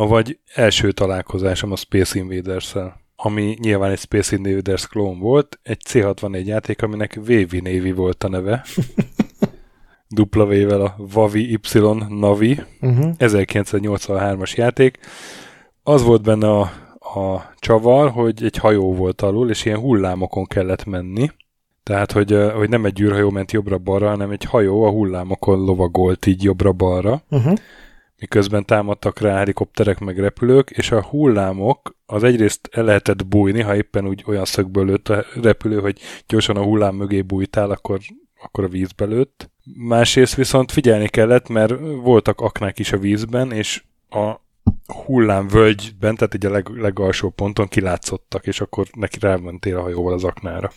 Avagy 0.00 0.38
első 0.54 0.92
találkozásom 0.92 1.72
a 1.72 1.76
Space 1.76 2.18
Invaders-szel, 2.18 3.00
ami 3.16 3.56
nyilván 3.60 3.90
egy 3.90 3.98
Space 3.98 4.36
Invaders 4.36 4.86
klón 4.86 5.18
volt, 5.18 5.58
egy 5.62 5.82
C64 5.88 6.44
játék, 6.44 6.82
aminek 6.82 7.14
Wavy 7.16 7.60
Navy 7.60 7.92
volt 7.92 8.24
a 8.24 8.28
neve. 8.28 8.64
Dupla 10.08 10.46
V-vel 10.46 10.80
a 10.80 10.94
Vavi 10.96 11.52
Y 11.52 11.58
Navi. 12.08 12.60
uh-huh. 12.80 13.12
1983-as 13.18 14.54
játék. 14.54 14.98
Az 15.82 16.02
volt 16.02 16.22
benne 16.22 16.48
a, 16.50 16.60
a 16.98 17.52
csavar, 17.58 18.10
hogy 18.10 18.44
egy 18.44 18.56
hajó 18.56 18.94
volt 18.94 19.22
alul, 19.22 19.50
és 19.50 19.64
ilyen 19.64 19.78
hullámokon 19.78 20.44
kellett 20.46 20.84
menni. 20.84 21.30
Tehát, 21.82 22.12
hogy, 22.12 22.36
hogy 22.54 22.68
nem 22.68 22.84
egy 22.84 23.00
űrhajó 23.00 23.30
ment 23.30 23.52
jobbra-balra, 23.52 24.08
hanem 24.08 24.30
egy 24.30 24.44
hajó 24.44 24.82
a 24.84 24.90
hullámokon 24.90 25.64
lovagolt 25.64 26.26
így 26.26 26.42
jobbra-balra, 26.42 27.22
Uh-huh. 27.30 27.58
Miközben 28.18 28.64
támadtak 28.64 29.20
rá 29.20 29.36
helikopterek 29.36 29.98
meg 29.98 30.18
repülők, 30.18 30.70
és 30.70 30.90
a 30.90 31.02
hullámok 31.02 31.96
az 32.06 32.22
egyrészt 32.22 32.68
el 32.72 32.84
lehetett 32.84 33.26
bújni, 33.26 33.60
ha 33.62 33.76
éppen 33.76 34.06
úgy 34.06 34.24
olyan 34.26 34.44
szögből 34.44 34.84
lőtt 34.84 35.08
a 35.08 35.24
repülő, 35.42 35.80
hogy 35.80 36.00
gyorsan 36.26 36.56
a 36.56 36.62
hullám 36.62 36.94
mögé 36.94 37.22
bújtál, 37.22 37.70
akkor, 37.70 37.98
akkor 38.42 38.64
a 38.64 38.68
vízbe 38.68 39.04
lőtt. 39.04 39.50
Másrészt 39.76 40.34
viszont 40.34 40.72
figyelni 40.72 41.08
kellett, 41.08 41.48
mert 41.48 41.74
voltak 42.02 42.40
aknák 42.40 42.78
is 42.78 42.92
a 42.92 42.98
vízben, 42.98 43.52
és 43.52 43.82
a 44.10 44.34
hullámvölgyben, 45.04 46.14
tehát 46.14 46.34
egy 46.34 46.46
a 46.46 46.50
leg, 46.50 46.68
legalsó 46.68 47.30
ponton 47.30 47.68
kilátszottak, 47.68 48.46
és 48.46 48.60
akkor 48.60 48.86
neki 48.92 49.18
rámentél 49.18 49.76
a 49.76 49.82
hajóval 49.82 50.12
az 50.12 50.24
aknára. 50.24 50.70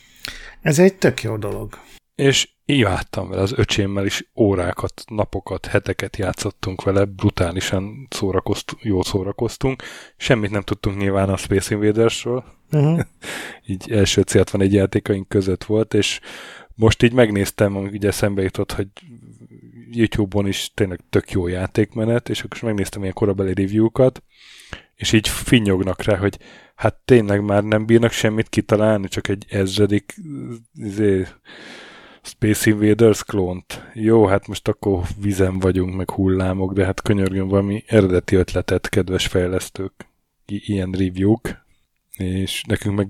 Ez 0.61 0.79
egy 0.79 0.95
tök 0.95 1.23
jó 1.23 1.37
dolog. 1.37 1.77
És 2.21 2.49
imádtam 2.65 3.29
vele, 3.29 3.41
az 3.41 3.53
öcsémmel 3.55 4.05
is 4.05 4.29
órákat, 4.35 5.03
napokat, 5.07 5.65
heteket 5.65 6.17
játszottunk 6.17 6.83
vele, 6.83 7.05
brutálisan 7.05 8.07
szórakoztunk, 8.09 8.83
jól 8.83 9.03
szórakoztunk. 9.03 9.83
Semmit 10.17 10.51
nem 10.51 10.61
tudtunk 10.61 10.97
nyilván 10.97 11.29
a 11.29 11.37
Space 11.37 11.73
Invadersről, 11.73 12.43
Uh-huh. 12.73 12.99
így 13.71 13.91
első 13.91 14.23
C61 14.25 14.69
játékaink 14.69 15.27
között 15.27 15.63
volt, 15.63 15.93
és 15.93 16.19
most 16.75 17.03
így 17.03 17.13
megnéztem, 17.13 17.75
amíg 17.75 17.91
ugye 17.91 18.11
szembe 18.11 18.41
jutott, 18.41 18.71
hogy 18.71 18.87
YouTube-on 19.91 20.47
is 20.47 20.71
tényleg 20.73 20.99
tök 21.09 21.31
jó 21.31 21.47
játékmenet, 21.47 22.29
és 22.29 22.39
akkor 22.39 22.55
is 22.55 22.61
megnéztem 22.61 23.01
ilyen 23.01 23.13
korabeli 23.13 23.53
review-kat, 23.53 24.23
és 24.95 25.11
így 25.11 25.27
finnyognak 25.27 26.03
rá, 26.03 26.17
hogy 26.17 26.37
hát 26.75 26.95
tényleg 27.05 27.43
már 27.43 27.63
nem 27.63 27.85
bírnak 27.85 28.11
semmit 28.11 28.49
kitalálni, 28.49 29.07
csak 29.07 29.27
egy 29.27 29.45
ezredik 29.49 30.15
izé, 30.73 31.27
Space 32.23 32.69
Invaders 32.69 33.23
klónt. 33.23 33.89
Jó, 33.93 34.25
hát 34.25 34.47
most 34.47 34.67
akkor 34.67 35.03
vizen 35.21 35.59
vagyunk, 35.59 35.95
meg 35.95 36.09
hullámok, 36.11 36.73
de 36.73 36.85
hát 36.85 37.01
könyörgöm 37.01 37.47
valami 37.47 37.83
eredeti 37.87 38.35
ötletet, 38.35 38.89
kedves 38.89 39.27
fejlesztők, 39.27 39.93
I- 40.45 40.61
ilyen 40.65 40.91
review-k, 40.91 41.57
és 42.17 42.63
nekünk 42.67 42.95
meg 42.95 43.07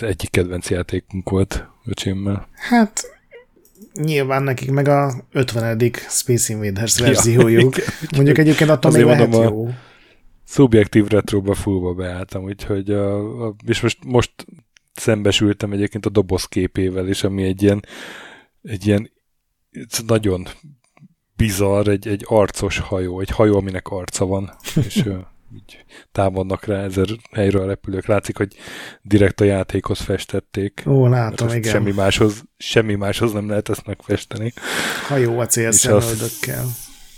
egyik 0.00 0.30
kedvenc 0.30 0.70
játékunk 0.70 1.30
volt 1.30 1.66
öcsémmel. 1.86 2.48
Hát 2.52 3.00
nyilván 3.94 4.42
nekik 4.42 4.70
meg 4.70 4.88
a 4.88 5.12
50. 5.32 5.90
Space 6.08 6.52
Invaders 6.52 6.98
Ja, 6.98 7.04
verziójuk. 7.06 7.76
igen. 7.76 7.88
Mondjuk 8.14 8.38
egyébként 8.38 8.70
attól 8.70 8.90
még 8.90 9.04
lehet 9.04 9.28
mondom, 9.28 9.40
a- 9.40 9.44
jó. 9.50 9.68
Szubjektív 10.44 11.06
retroba 11.06 11.54
fullba 11.54 11.94
beálltam, 11.94 12.44
úgyhogy 12.44 12.90
a, 12.90 13.44
a, 13.46 13.54
és 13.66 13.80
most, 13.80 13.98
most 14.04 14.32
szembesültem 14.94 15.72
egyébként 15.72 16.06
a 16.06 16.10
doboz 16.10 16.44
képével 16.44 17.08
is, 17.08 17.24
ami 17.24 17.42
egy 17.42 17.62
ilyen, 17.62 17.84
egy 18.62 18.86
ilyen 18.86 19.10
nagyon 20.06 20.48
bizarr, 21.36 21.88
egy, 21.88 22.08
egy 22.08 22.24
arcos 22.28 22.78
hajó, 22.78 23.20
egy 23.20 23.30
hajó, 23.30 23.56
aminek 23.56 23.88
arca 23.88 24.26
van, 24.26 24.56
és 24.74 24.96
így 25.54 25.84
támadnak 26.12 26.64
rá 26.64 26.82
ezer 26.82 27.06
helyről 27.32 27.62
a 27.62 27.66
repülők. 27.66 28.06
Látszik, 28.06 28.36
hogy 28.36 28.56
direkt 29.02 29.40
a 29.40 29.44
játékhoz 29.44 30.00
festették. 30.00 30.82
Ó, 30.86 31.06
látom, 31.06 31.48
igen. 31.48 31.72
Semmi 31.72 31.92
máshoz, 31.92 32.42
semmi 32.56 32.94
máshoz 32.94 33.32
nem 33.32 33.48
lehet 33.48 33.68
ezt 33.68 33.86
megfesteni. 33.86 34.52
Hajó 35.08 35.38
a 35.38 35.46
célszemöldökkel. 35.46 36.64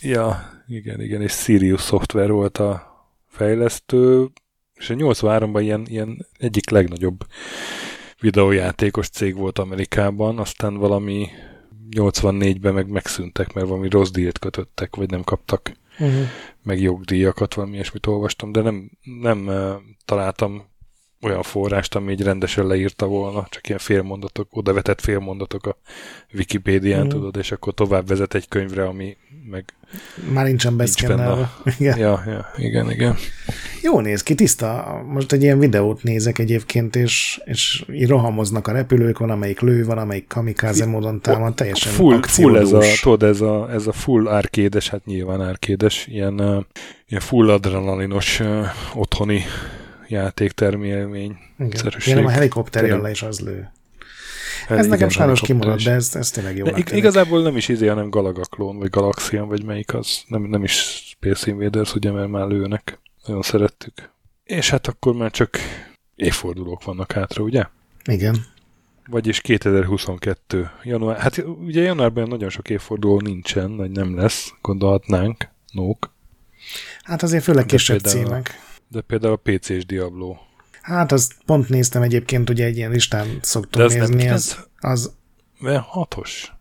Ja, 0.01 0.53
igen, 0.67 1.01
igen, 1.01 1.23
és 1.23 1.33
Sirius 1.33 1.83
Software 1.83 2.33
volt 2.33 2.59
a 2.59 2.93
fejlesztő, 3.29 4.29
és 4.75 4.91
a 4.91 4.95
83-ban 4.95 5.59
ilyen, 5.61 5.87
ilyen 5.89 6.27
egyik 6.39 6.71
legnagyobb 6.71 7.27
videójátékos 8.25 9.09
cég 9.09 9.37
volt 9.37 9.59
Amerikában, 9.59 10.39
aztán 10.39 10.75
valami 10.77 11.29
84-ben 11.91 12.75
meg 12.75 12.89
megszűntek, 12.89 13.53
mert 13.53 13.69
valami 13.69 13.89
rossz 13.89 14.11
díjat 14.11 14.39
kötöttek, 14.39 14.97
vagy 14.97 15.11
nem 15.11 15.23
kaptak 15.23 15.73
Uh-huh. 15.99 16.27
meg 16.63 16.81
jogdíjakat, 16.81 17.55
valami 17.55 17.75
ilyesmit 17.75 18.07
olvastam, 18.07 18.53
de 18.53 18.61
nem, 18.61 18.91
nem 19.21 19.47
uh, 19.47 19.75
találtam 20.05 20.65
olyan 21.25 21.43
forrást, 21.43 21.95
ami 21.95 22.13
így 22.13 22.23
rendesen 22.23 22.67
leírta 22.67 23.07
volna, 23.07 23.47
csak 23.51 23.67
ilyen 23.69 23.81
félmondatok, 23.81 24.49
odavetett 24.51 25.01
félmondatok 25.01 25.67
a 25.67 25.77
Wikipédián, 26.35 27.05
mm. 27.05 27.09
tudod, 27.09 27.37
és 27.37 27.53
akkor 27.53 27.75
tovább 27.75 28.09
vezet 28.09 28.35
egy 28.35 28.49
könyvre, 28.49 28.85
ami 28.85 29.17
meg... 29.51 29.65
Már 30.33 30.45
nincsen 30.45 30.75
Nincs 30.75 30.85
beszkennelve. 30.85 31.53
Igen. 31.79 31.99
Ja, 31.99 32.23
ja, 32.27 32.51
igen, 32.57 32.91
igen. 32.91 33.17
Jó 33.83 34.01
néz 34.01 34.23
ki, 34.23 34.35
tiszta. 34.35 35.03
Most 35.07 35.33
egy 35.33 35.43
ilyen 35.43 35.59
videót 35.59 36.03
nézek 36.03 36.39
egyébként, 36.39 36.97
és, 36.97 37.41
és 37.45 37.85
így 37.93 38.09
rohamoznak 38.09 38.67
a 38.67 38.73
repülők, 38.73 39.19
van 39.19 39.31
amelyik 39.31 39.61
lő, 39.61 39.85
van 39.85 39.99
amelyik 39.99 40.27
kamikáze 40.27 40.87
módon 40.87 41.21
támad, 41.21 41.55
teljesen 41.55 41.93
Full, 41.93 42.23
full 42.23 42.57
ez 42.57 42.73
a, 42.73 42.77
akciódús. 42.77 43.01
tudod, 43.01 43.23
ez 43.23 43.41
a, 43.41 43.71
ez 43.71 43.87
a 43.87 43.93
full 43.93 44.29
árkédes, 44.29 44.89
hát 44.89 45.05
nyilván 45.05 45.43
árkédes, 45.43 46.07
ilyen, 46.07 46.67
ilyen 47.09 47.21
full 47.23 47.51
adrenalinos 47.51 48.41
uh, 48.41 48.67
otthoni 50.05 50.23
játéktermélmény. 50.23 51.37
Igen. 51.59 51.93
Én 52.07 52.25
a 52.25 52.29
helikopter 52.31 52.85
jön 52.85 53.01
le, 53.01 53.11
és 53.11 53.23
az 53.23 53.41
lő. 53.41 53.71
Hát 54.67 54.71
Ez 54.79 54.85
igen, 54.85 54.89
nekem 54.89 55.09
sajnos 55.09 55.41
kimaradt, 55.41 55.79
is. 55.79 55.85
de 55.85 55.91
ez, 55.93 56.15
ez 56.15 56.31
tényleg 56.31 56.57
jó. 56.57 56.65
De 56.65 56.77
ig- 56.77 56.93
igazából 56.93 57.43
nem 57.43 57.57
is 57.57 57.69
izé, 57.69 57.87
hanem 57.87 58.11
Galaga 58.11 58.43
klón, 58.43 58.79
vagy 58.79 58.91
Galaxian, 58.91 59.49
vagy 59.49 59.65
melyik 59.65 59.95
az. 59.95 60.23
Nem, 60.27 60.43
nem 60.43 60.65
is 60.65 60.73
Space 61.11 61.51
Invaders, 61.51 61.95
ugye, 61.95 62.11
mert 62.11 62.29
már 62.29 62.47
lőnek. 62.47 62.99
Nagyon 63.27 63.43
szerettük. 63.43 64.11
És 64.45 64.71
hát 64.71 64.87
akkor 64.87 65.15
már 65.15 65.31
csak 65.31 65.59
évfordulók 66.17 66.85
vannak 66.85 67.13
hátra, 67.13 67.43
ugye? 67.43 67.65
Igen. 68.05 68.37
Vagyis 69.11 69.41
2022. 69.41 70.71
Január, 70.83 71.19
hát 71.19 71.45
ugye 71.67 71.83
januárban 71.83 72.29
nagyon 72.29 72.49
sok 72.51 72.71
évforduló 72.71 73.21
nincsen, 73.21 73.77
vagy 73.77 73.91
nem 73.91 74.17
lesz, 74.17 74.53
gondolhatnánk, 74.63 75.49
nók. 75.73 76.13
Hát 77.03 77.23
azért 77.23 77.43
főleg 77.45 77.67
kisebb 77.67 78.01
címek. 78.01 78.61
De 78.95 79.01
például 79.01 79.33
a 79.33 79.51
PC-s 79.51 79.87
Diablo. 79.87 80.37
Hát 80.83 81.13
azt 81.13 81.33
pont 81.47 81.69
néztem 81.69 82.03
egyébként, 82.03 82.51
ugye 82.51 82.65
egy 82.65 82.77
ilyen 82.77 82.91
listán 82.91 83.27
De 83.27 83.39
szoktuk 83.41 83.83
az 83.83 83.95
nem 83.95 84.01
nézni. 84.11 84.29
Az, 84.29 84.45
9? 84.55 84.67
az, 84.81 85.13
Mert 85.59 85.83
hatos. 85.85 86.53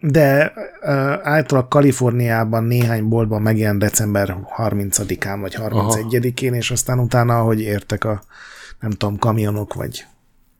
de 0.00 0.52
uh, 0.82 0.90
általában 1.22 1.68
Kaliforniában 1.68 2.64
néhány 2.64 3.08
boltban 3.08 3.42
megjelent 3.42 3.78
december 3.78 4.36
30-án 4.56 5.38
vagy 5.40 5.56
31-én, 5.58 6.54
és 6.54 6.70
aztán 6.70 6.98
utána, 6.98 7.38
ahogy 7.38 7.60
értek 7.60 8.04
a 8.04 8.22
nem 8.80 8.90
tudom, 8.90 9.18
kamionok 9.18 9.74
vagy 9.74 10.06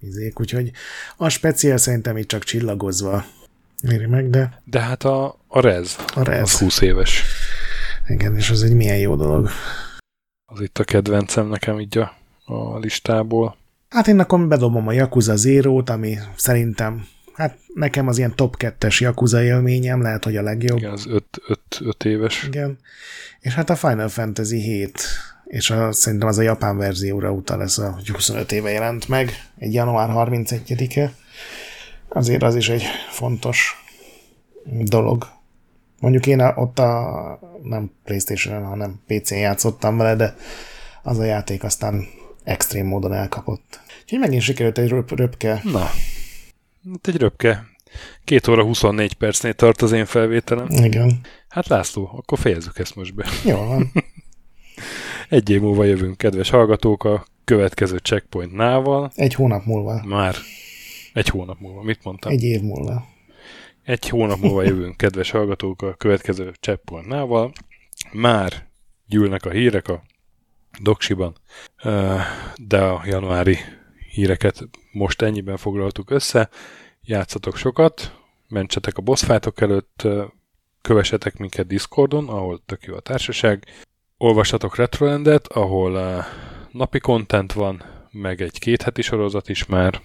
izék, 0.00 0.40
úgyhogy 0.40 0.70
a 1.16 1.28
speciál 1.28 1.76
szerintem 1.76 2.16
itt 2.16 2.28
csak 2.28 2.42
csillagozva 2.44 3.24
éri 3.90 4.06
meg, 4.06 4.30
de 4.30 4.62
De 4.64 4.80
hát 4.80 5.04
a, 5.04 5.38
a 5.48 5.60
Rez, 5.60 5.96
a 6.14 6.22
Rez. 6.22 6.42
az 6.42 6.59
20 6.59 6.80
éves. 6.80 7.22
igen, 8.09 8.36
és 8.36 8.50
az 8.50 8.62
egy 8.62 8.74
milyen 8.74 8.98
jó 8.98 9.16
dolog. 9.16 9.48
Az 10.55 10.61
itt 10.61 10.79
a 10.79 10.85
kedvencem 10.85 11.49
nekem 11.49 11.81
így 11.81 11.99
a, 11.99 12.15
a 12.45 12.79
listából. 12.79 13.57
Hát 13.89 14.07
én 14.07 14.19
akkor 14.19 14.47
bedobom 14.47 14.89
a 14.89 14.93
Yakuza 14.93 15.37
Zero-t, 15.37 15.91
ami 15.91 16.19
szerintem, 16.37 17.07
hát 17.33 17.59
nekem 17.74 18.09
az 18.09 18.19
ilyen 18.19 18.35
top 18.35 18.57
2-es 18.59 18.99
Yakuza 18.99 19.43
élményem, 19.43 20.03
lehet, 20.03 20.24
hogy 20.24 20.37
a 20.37 20.43
legjobb. 20.43 20.79
Igen, 20.79 20.91
az 20.91 21.09
5 21.81 22.05
éves. 22.05 22.45
Igen. 22.47 22.79
És 23.41 23.55
hát 23.55 23.70
a 23.70 23.77
Final 23.77 24.09
Fantasy 24.09 24.61
7, 24.61 25.01
és 25.45 25.70
a, 25.70 25.93
szerintem 25.93 26.29
az 26.29 26.39
a 26.39 26.43
japán 26.43 26.77
verzióra 26.77 27.31
utal 27.31 27.59
lesz, 27.59 27.79
a, 27.79 27.91
hogy 27.91 28.09
25 28.09 28.53
éve 28.53 28.70
jelent 28.70 29.09
meg, 29.09 29.31
egy 29.59 29.74
január 29.74 30.09
31-e. 30.12 31.12
Azért 32.09 32.43
az 32.43 32.57
is 32.57 32.69
egy 32.69 32.85
fontos 33.11 33.85
dolog. 34.65 35.27
Mondjuk 36.03 36.27
én 36.27 36.41
ott 36.41 36.79
a 36.79 37.39
nem 37.62 37.91
Playstation-en, 38.05 38.65
hanem 38.65 39.01
PC-n 39.07 39.35
játszottam 39.35 39.97
vele, 39.97 40.16
de 40.16 40.37
az 41.03 41.19
a 41.19 41.24
játék 41.24 41.65
aztán 41.65 42.07
extrém 42.45 42.87
módon 42.87 43.12
elkapott. 43.12 43.81
Úgyhogy 44.03 44.19
megint 44.19 44.43
sikerült 44.43 44.79
egy 44.79 44.89
röp, 44.89 45.11
röpke. 45.11 45.61
Na, 45.65 45.91
itt 46.95 47.07
egy 47.07 47.16
röpke. 47.16 47.66
Két 48.24 48.49
óra 48.49 48.65
24 48.65 49.15
percnél 49.15 49.53
tart 49.53 49.83
az 49.83 49.93
én 49.93 50.07
felvételem. 50.07 50.66
Igen. 50.70 51.20
Hát 51.49 51.66
László, 51.69 52.11
akkor 52.16 52.39
fejezzük 52.39 52.79
ezt 52.79 52.97
most 52.97 53.15
be. 53.15 53.27
Jól 53.45 53.66
van. 53.66 53.93
Egy 55.29 55.51
év 55.51 55.61
múlva 55.61 55.85
jövünk, 55.85 56.16
kedves 56.16 56.51
hallgatók, 56.51 57.05
a 57.05 57.24
következő 57.45 57.97
checkpoint 57.97 58.53
nával. 58.53 59.12
Egy 59.15 59.35
hónap 59.35 59.65
múlva. 59.65 60.03
Már 60.07 60.35
egy 61.12 61.29
hónap 61.29 61.61
múlva. 61.61 61.83
Mit 61.83 62.05
mondtam? 62.05 62.33
Egy 62.33 62.43
év 62.43 62.61
múlva. 62.61 63.07
Egy 63.84 64.09
hónap 64.09 64.38
múlva 64.38 64.62
jövünk, 64.62 64.96
kedves 64.96 65.30
hallgatók, 65.30 65.82
a 65.82 65.94
következő 65.94 66.52
cseppolnával. 66.60 67.52
Már 68.12 68.68
gyűlnek 69.06 69.44
a 69.44 69.50
hírek 69.50 69.88
a 69.88 70.02
doksiban, 70.80 71.34
de 72.56 72.82
a 72.82 73.02
januári 73.04 73.59
híreket 74.10 74.68
most 74.92 75.22
ennyiben 75.22 75.56
foglaltuk 75.56 76.10
össze. 76.10 76.48
Játszatok 77.00 77.56
sokat, 77.56 78.18
mentsetek 78.48 78.96
a 78.96 79.02
boss 79.02 79.28
előtt, 79.54 80.09
kövessetek 80.80 81.36
minket 81.36 81.66
Discordon, 81.66 82.28
ahol 82.28 82.62
tök 82.66 82.84
jó 82.84 82.94
a 82.94 83.00
társaság. 83.00 83.64
Olvassatok 84.16 84.76
Retrolandet, 84.76 85.46
ahol 85.46 86.24
napi 86.70 86.98
content 86.98 87.52
van, 87.52 87.82
meg 88.10 88.40
egy 88.40 88.59
két 88.59 88.82
heti 88.82 89.02
sorozat 89.02 89.48
is 89.48 89.66
már 89.66 90.00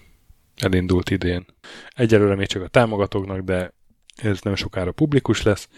elindult 0.58 1.10
idén. 1.10 1.46
Egyelőre 1.88 2.34
még 2.34 2.46
csak 2.46 2.62
a 2.62 2.68
támogatóknak, 2.68 3.40
de 3.40 3.72
ez 4.16 4.40
nem 4.40 4.54
sokára 4.54 4.92
publikus 4.92 5.42
lesz. 5.42 5.68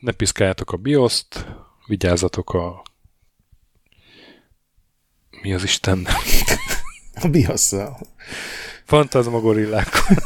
Ne 0.00 0.12
piszkáljátok 0.12 0.72
a 0.72 0.76
BIOS-t, 0.76 1.46
vigyázzatok 1.86 2.54
a... 2.54 2.82
Mi 5.42 5.54
az 5.54 5.62
Isten? 5.62 6.06
A 7.22 7.28
bios 7.28 7.70
Fantazmagorillákkal. 8.84 10.16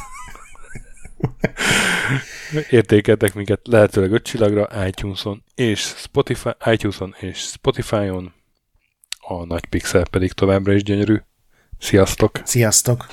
Értékeltek 2.71 3.35
minket 3.35 3.61
lehetőleg 3.65 4.13
öt 4.13 4.23
csillagra 4.23 4.87
iTunes-on 4.87 5.45
és 5.55 5.81
Spotify, 5.81 6.51
iTunes-on 6.65 7.15
és 7.21 7.39
Spotify-on. 7.39 8.35
A 9.19 9.45
nagy 9.45 9.67
pixel 9.67 10.05
pedig 10.11 10.33
továbbra 10.33 10.73
is 10.73 10.83
gyönyörű. 10.83 11.17
Sziasztok! 11.79 12.41
Sziasztok! 12.45 13.07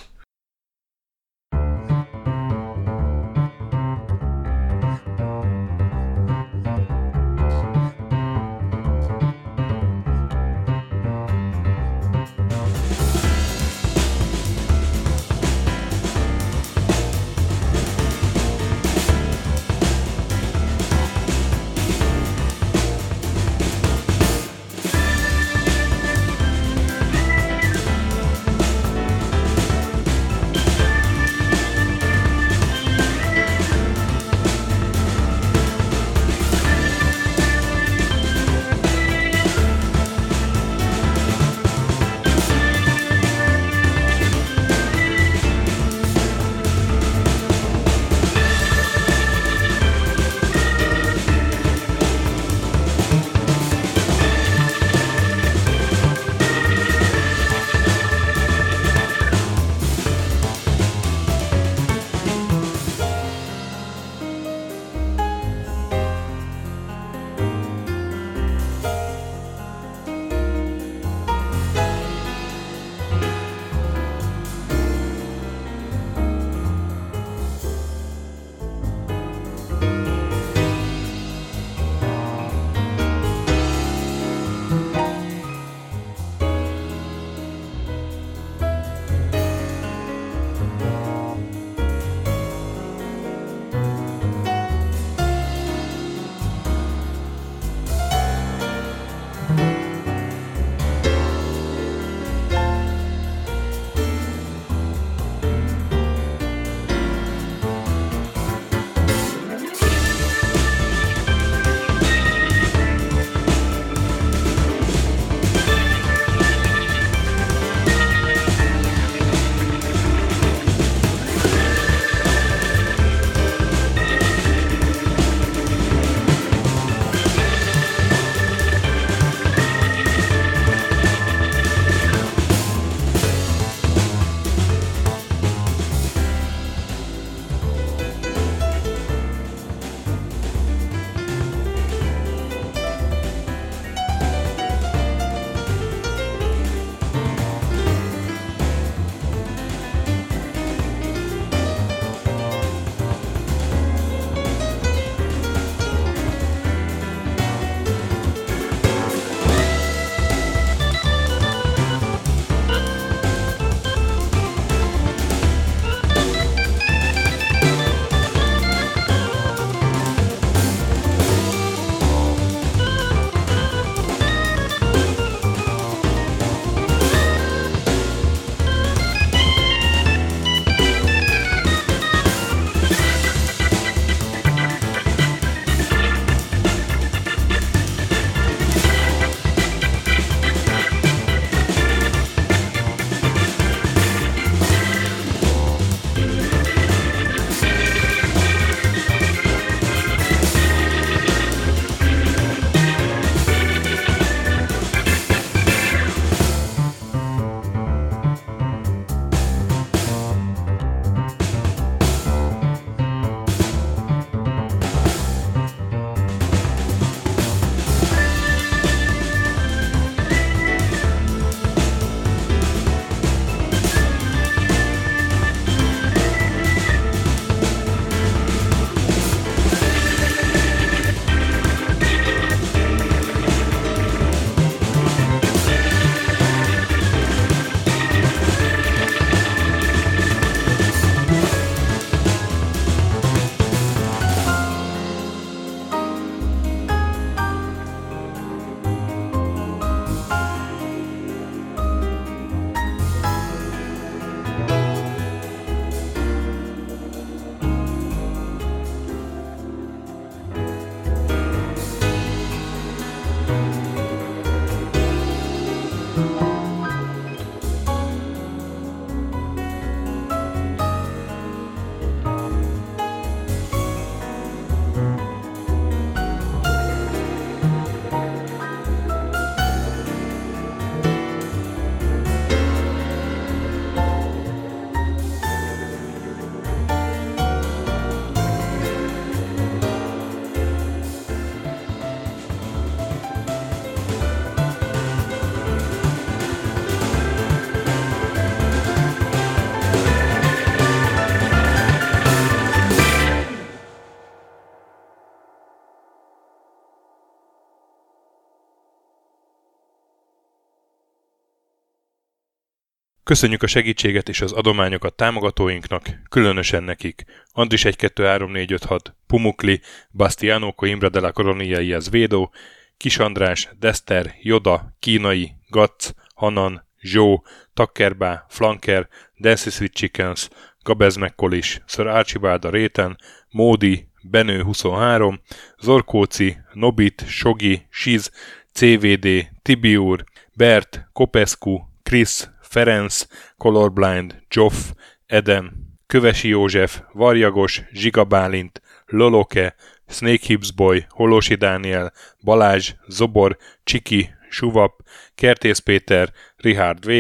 Köszönjük 313.35 313.63
a 313.63 313.67
segítséget 313.67 314.29
és 314.29 314.41
az 314.41 314.51
adományokat 314.51 315.13
támogatóinknak, 315.13 316.03
különösen 316.29 316.83
nekik. 316.83 317.25
Andris 317.51 317.85
1 317.85 317.95
2 317.95 318.25
3 318.25 318.51
4 318.51 318.71
5 318.71 318.83
6, 318.83 319.15
Pumukli, 319.27 319.81
Bastiano 320.11 320.71
Coimbra 320.71 321.09
de 321.09 321.19
la 321.19 321.31
Coronia 321.31 321.99
Védó, 322.11 322.53
Kis 322.97 323.17
András, 323.17 323.69
Dester, 323.79 324.33
Joda, 324.41 324.95
Kínai, 324.99 325.51
Gatz, 325.69 326.13
Hanan, 326.35 326.87
Zsó, 327.01 327.45
Takkerbá, 327.73 328.45
Flanker, 328.49 329.07
Dancy 329.39 329.69
Sweet 329.69 329.93
Chickens, 329.93 330.49
Gabez 330.83 331.15
Mekkolis, 331.15 331.81
Sir 331.87 332.07
Archibald 332.07 332.65
a 332.65 332.69
Réten, 332.69 333.17
Módi, 333.49 334.07
Benő 334.21 334.61
23, 334.61 335.41
Zorkóci, 335.79 336.57
Nobit, 336.73 337.23
Sogi, 337.27 337.87
Siz, 337.89 338.31
CVD, 338.73 339.47
Tibiur, 339.61 340.23
Bert, 340.53 341.09
Kopescu, 341.13 341.79
Chris, 342.03 342.47
Ferenc, 342.75 343.27
Colorblind, 343.57 344.43
Joff, 344.49 344.91
Edem, 345.25 345.71
Kövesi 346.07 346.47
József, 346.47 347.01
Varjagos, 347.13 347.81
Zsigabálint, 347.91 348.81
Loloke, 349.05 349.75
Snake 350.07 350.45
Hips 350.45 350.71
Boy, 350.71 351.05
Holosi 351.09 351.55
Dániel, 351.55 352.11
Balázs, 352.43 352.93
Zobor, 353.07 353.57
Csiki, 353.83 354.29
Suvap, 354.49 355.01
Kertész 355.35 355.79
Péter, 355.79 356.33
Richard 356.57 357.05
V, 357.05 357.11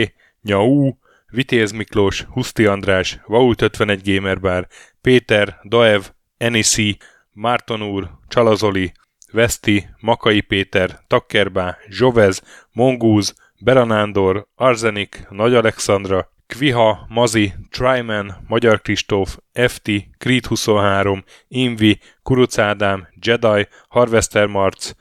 Nyau, 0.41 0.91
Vitéz 1.27 1.71
Miklós, 1.71 2.21
Huszti 2.21 2.65
András, 2.65 3.19
Vault 3.25 3.61
51 3.61 4.13
Gamerbar, 4.13 4.67
Péter, 5.01 5.59
Daev, 5.63 6.01
Enisi, 6.37 6.97
Márton 7.31 7.81
úr, 7.81 8.09
Csalazoli, 8.27 8.91
Veszti, 9.31 9.87
Makai 9.99 10.41
Péter, 10.41 11.03
Takkerbá, 11.07 11.77
Zsovez, 11.89 12.41
Mongúz, 12.71 13.33
Beranándor, 13.59 14.47
Arzenik, 14.55 15.25
Nagy 15.29 15.55
Alexandra, 15.55 16.33
Kviha, 16.47 17.05
Mazi, 17.09 17.53
Tryman, 17.69 18.45
Magyar 18.47 18.81
Kristóf, 18.81 19.37
FT, 19.53 19.91
Creed 20.17 20.45
23, 20.45 21.23
Invi, 21.47 21.99
Kuruc 22.23 22.57
Ádám, 22.57 23.07
Jedi, 23.21 23.67
Harvester 23.87 24.47
Marc, 24.47 24.91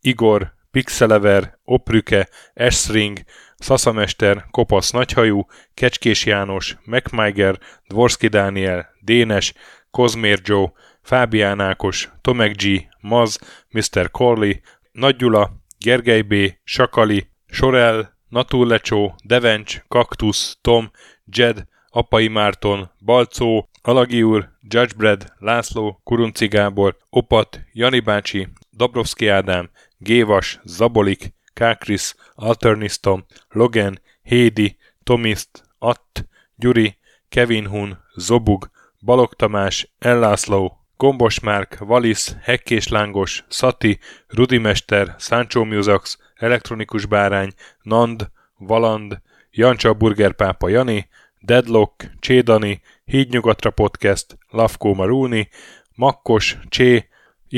Igor, 0.00 0.52
Pixelever, 0.70 1.58
Oprüke, 1.64 2.28
Esring, 2.52 3.18
Szaszamester, 3.56 4.46
Kopasz 4.50 4.90
Nagyhajú, 4.90 5.46
Kecskés 5.74 6.26
János, 6.26 6.76
MacMiger, 6.84 7.58
Dvorski 7.86 8.28
Dániel, 8.28 8.88
Dénes, 9.00 9.52
Kozmér 9.90 10.40
Joe, 10.42 10.72
Fábián 11.02 11.60
Ákos, 11.60 12.10
Tomek 12.20 12.56
G, 12.56 12.88
Maz, 13.00 13.38
Mr. 13.70 14.10
Corley, 14.10 14.52
Nagy 14.92 15.16
Gyula, 15.16 15.50
Gergely 15.78 16.22
B, 16.22 16.34
Sakali, 16.64 17.31
Sorel, 17.52 18.18
Naturlecsó, 18.28 19.14
Devencs, 19.24 19.82
Kaktusz, 19.88 20.58
Tom, 20.60 20.90
Jed, 21.24 21.66
Apai 21.90 22.28
Márton, 22.28 22.90
Balcó, 23.04 23.68
Alagi 23.82 24.22
úr, 24.22 24.48
Judgebred, 24.60 25.32
László, 25.38 26.00
Kurunci 26.04 26.46
Gábor, 26.46 26.96
Opat, 27.10 27.60
Jani 27.72 28.00
bácsi, 28.00 28.48
Dabrowski 28.70 29.28
Ádám, 29.28 29.70
Gévas, 29.98 30.60
Zabolik, 30.64 31.34
Kákris, 31.54 32.14
Alternisztom, 32.34 33.24
Logan, 33.48 34.00
Hédi, 34.22 34.76
Tomiszt, 35.02 35.62
Att, 35.78 36.28
Gyuri, 36.56 36.96
Kevin 37.28 37.66
Hun, 37.66 37.98
Zobug, 38.14 38.70
Balog 39.04 39.34
Tamás, 39.34 39.92
Ellászló, 39.98 40.78
Gombos 40.96 41.40
Márk, 41.40 41.78
Valisz, 41.78 42.36
Hekkés 42.42 42.88
Lángos, 42.88 43.44
Szati, 43.48 43.98
Rudimester, 44.26 45.14
Sancho 45.18 45.64
Musax, 45.64 46.18
Elektronikus 46.42 47.06
Bárány, 47.06 47.52
Nand, 47.82 48.30
Valand, 48.58 49.20
Jancsa 49.50 49.94
Burgerpápa 49.94 50.68
Jani, 50.68 51.08
Deadlock, 51.40 52.04
Csédani, 52.20 52.80
Hídnyugatra 53.04 53.70
Podcast, 53.70 54.38
Lavkó 54.48 54.94
Marulni, 54.94 55.48
Makkos, 55.94 56.58
Csé, 56.68 57.08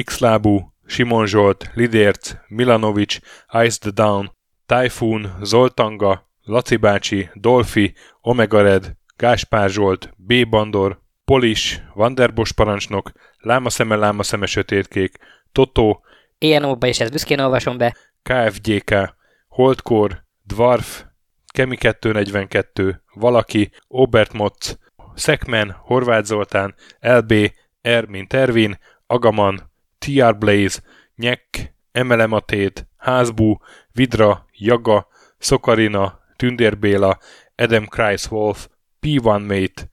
Xlábú, 0.04 0.72
Simon 0.86 1.26
Zsolt, 1.26 1.70
Lidérc, 1.74 2.34
Milanovic, 2.48 3.18
Ice 3.64 3.78
the 3.78 3.90
Down, 3.90 4.32
Typhoon, 4.66 5.36
Zoltanga, 5.42 6.28
Laci 6.42 6.76
bácsi, 6.76 7.30
Dolfi, 7.34 7.94
Omega 8.20 8.62
Red, 8.62 8.96
Gáspár 9.16 9.70
Zsolt, 9.70 10.10
B. 10.16 10.48
Bandor, 10.48 11.00
Polis, 11.24 11.82
Vanderbos 11.94 12.52
parancsnok, 12.52 13.12
Lámaszeme, 13.38 13.96
Lámaszeme 13.96 14.46
sötétkék, 14.46 15.18
Totó, 15.52 16.02
ENO-ba 16.38 16.86
is 16.86 17.00
ezt 17.00 17.12
büszkén 17.12 17.38
olvasom 17.38 17.78
be. 17.78 17.96
KFGK, 18.24 19.14
Holdkor, 19.48 20.24
Dwarf, 20.46 21.04
Kemi 21.46 21.76
242, 21.76 23.02
Valaki, 23.14 23.70
Obert 23.88 24.32
Motz, 24.32 24.78
Szekmen, 25.14 25.70
Horváth 25.70 26.26
Zoltán, 26.26 26.74
LB, 27.00 27.52
R 27.82 28.06
mint 28.08 28.32
Ervin, 28.32 28.78
Agaman, 29.06 29.70
TR 29.98 30.38
Blaze, 30.38 30.80
Nyek, 31.14 31.74
Emelematét, 31.92 32.86
Házbú, 32.96 33.58
Vidra, 33.92 34.46
Jaga, 34.52 35.06
Szokarina, 35.38 36.20
Tündérbéla, 36.36 37.18
Adam 37.56 37.86
Kreiswolf, 37.86 38.68
P1 39.00 39.46
Mate, 39.46 39.88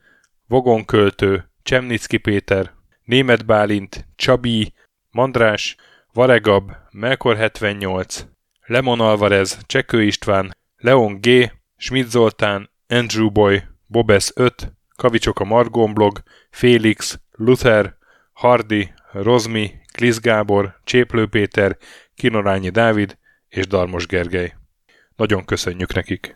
Vogonköltő, 0.48 1.52
Csemnicki 1.64 2.18
Péter, 2.18 2.72
Német 3.04 3.46
Bálint, 3.46 4.08
Csabi, 4.16 4.74
Mandrás, 5.12 5.76
Varegab, 6.14 6.72
Melkor 6.92 7.36
78, 7.36 8.26
Lemon 8.66 9.00
Alvarez, 9.00 9.58
Csekő 9.66 10.04
István, 10.04 10.58
Leon 10.78 11.20
G, 11.22 11.52
Schmidt 11.78 12.10
Zoltán, 12.10 12.70
Andrew 12.88 13.30
Boy, 13.30 13.64
Bobes 13.86 14.32
5, 14.36 14.74
Kavicsok 14.96 15.40
a 15.40 15.44
Margon 15.44 15.94
blog, 15.94 16.22
Félix, 16.50 17.20
Luther, 17.32 17.96
Hardy, 18.34 18.94
Rozmi, 19.12 19.72
Klisz 19.94 20.20
Gábor, 20.20 20.80
Cséplő 20.84 21.28
Péter, 21.28 21.78
Kinorányi 22.16 22.70
Dávid 22.70 23.18
és 23.48 23.68
Darmos 23.68 24.06
Gergely. 24.06 24.54
Nagyon 25.16 25.46
köszönjük 25.46 25.94
nekik! 25.94 26.36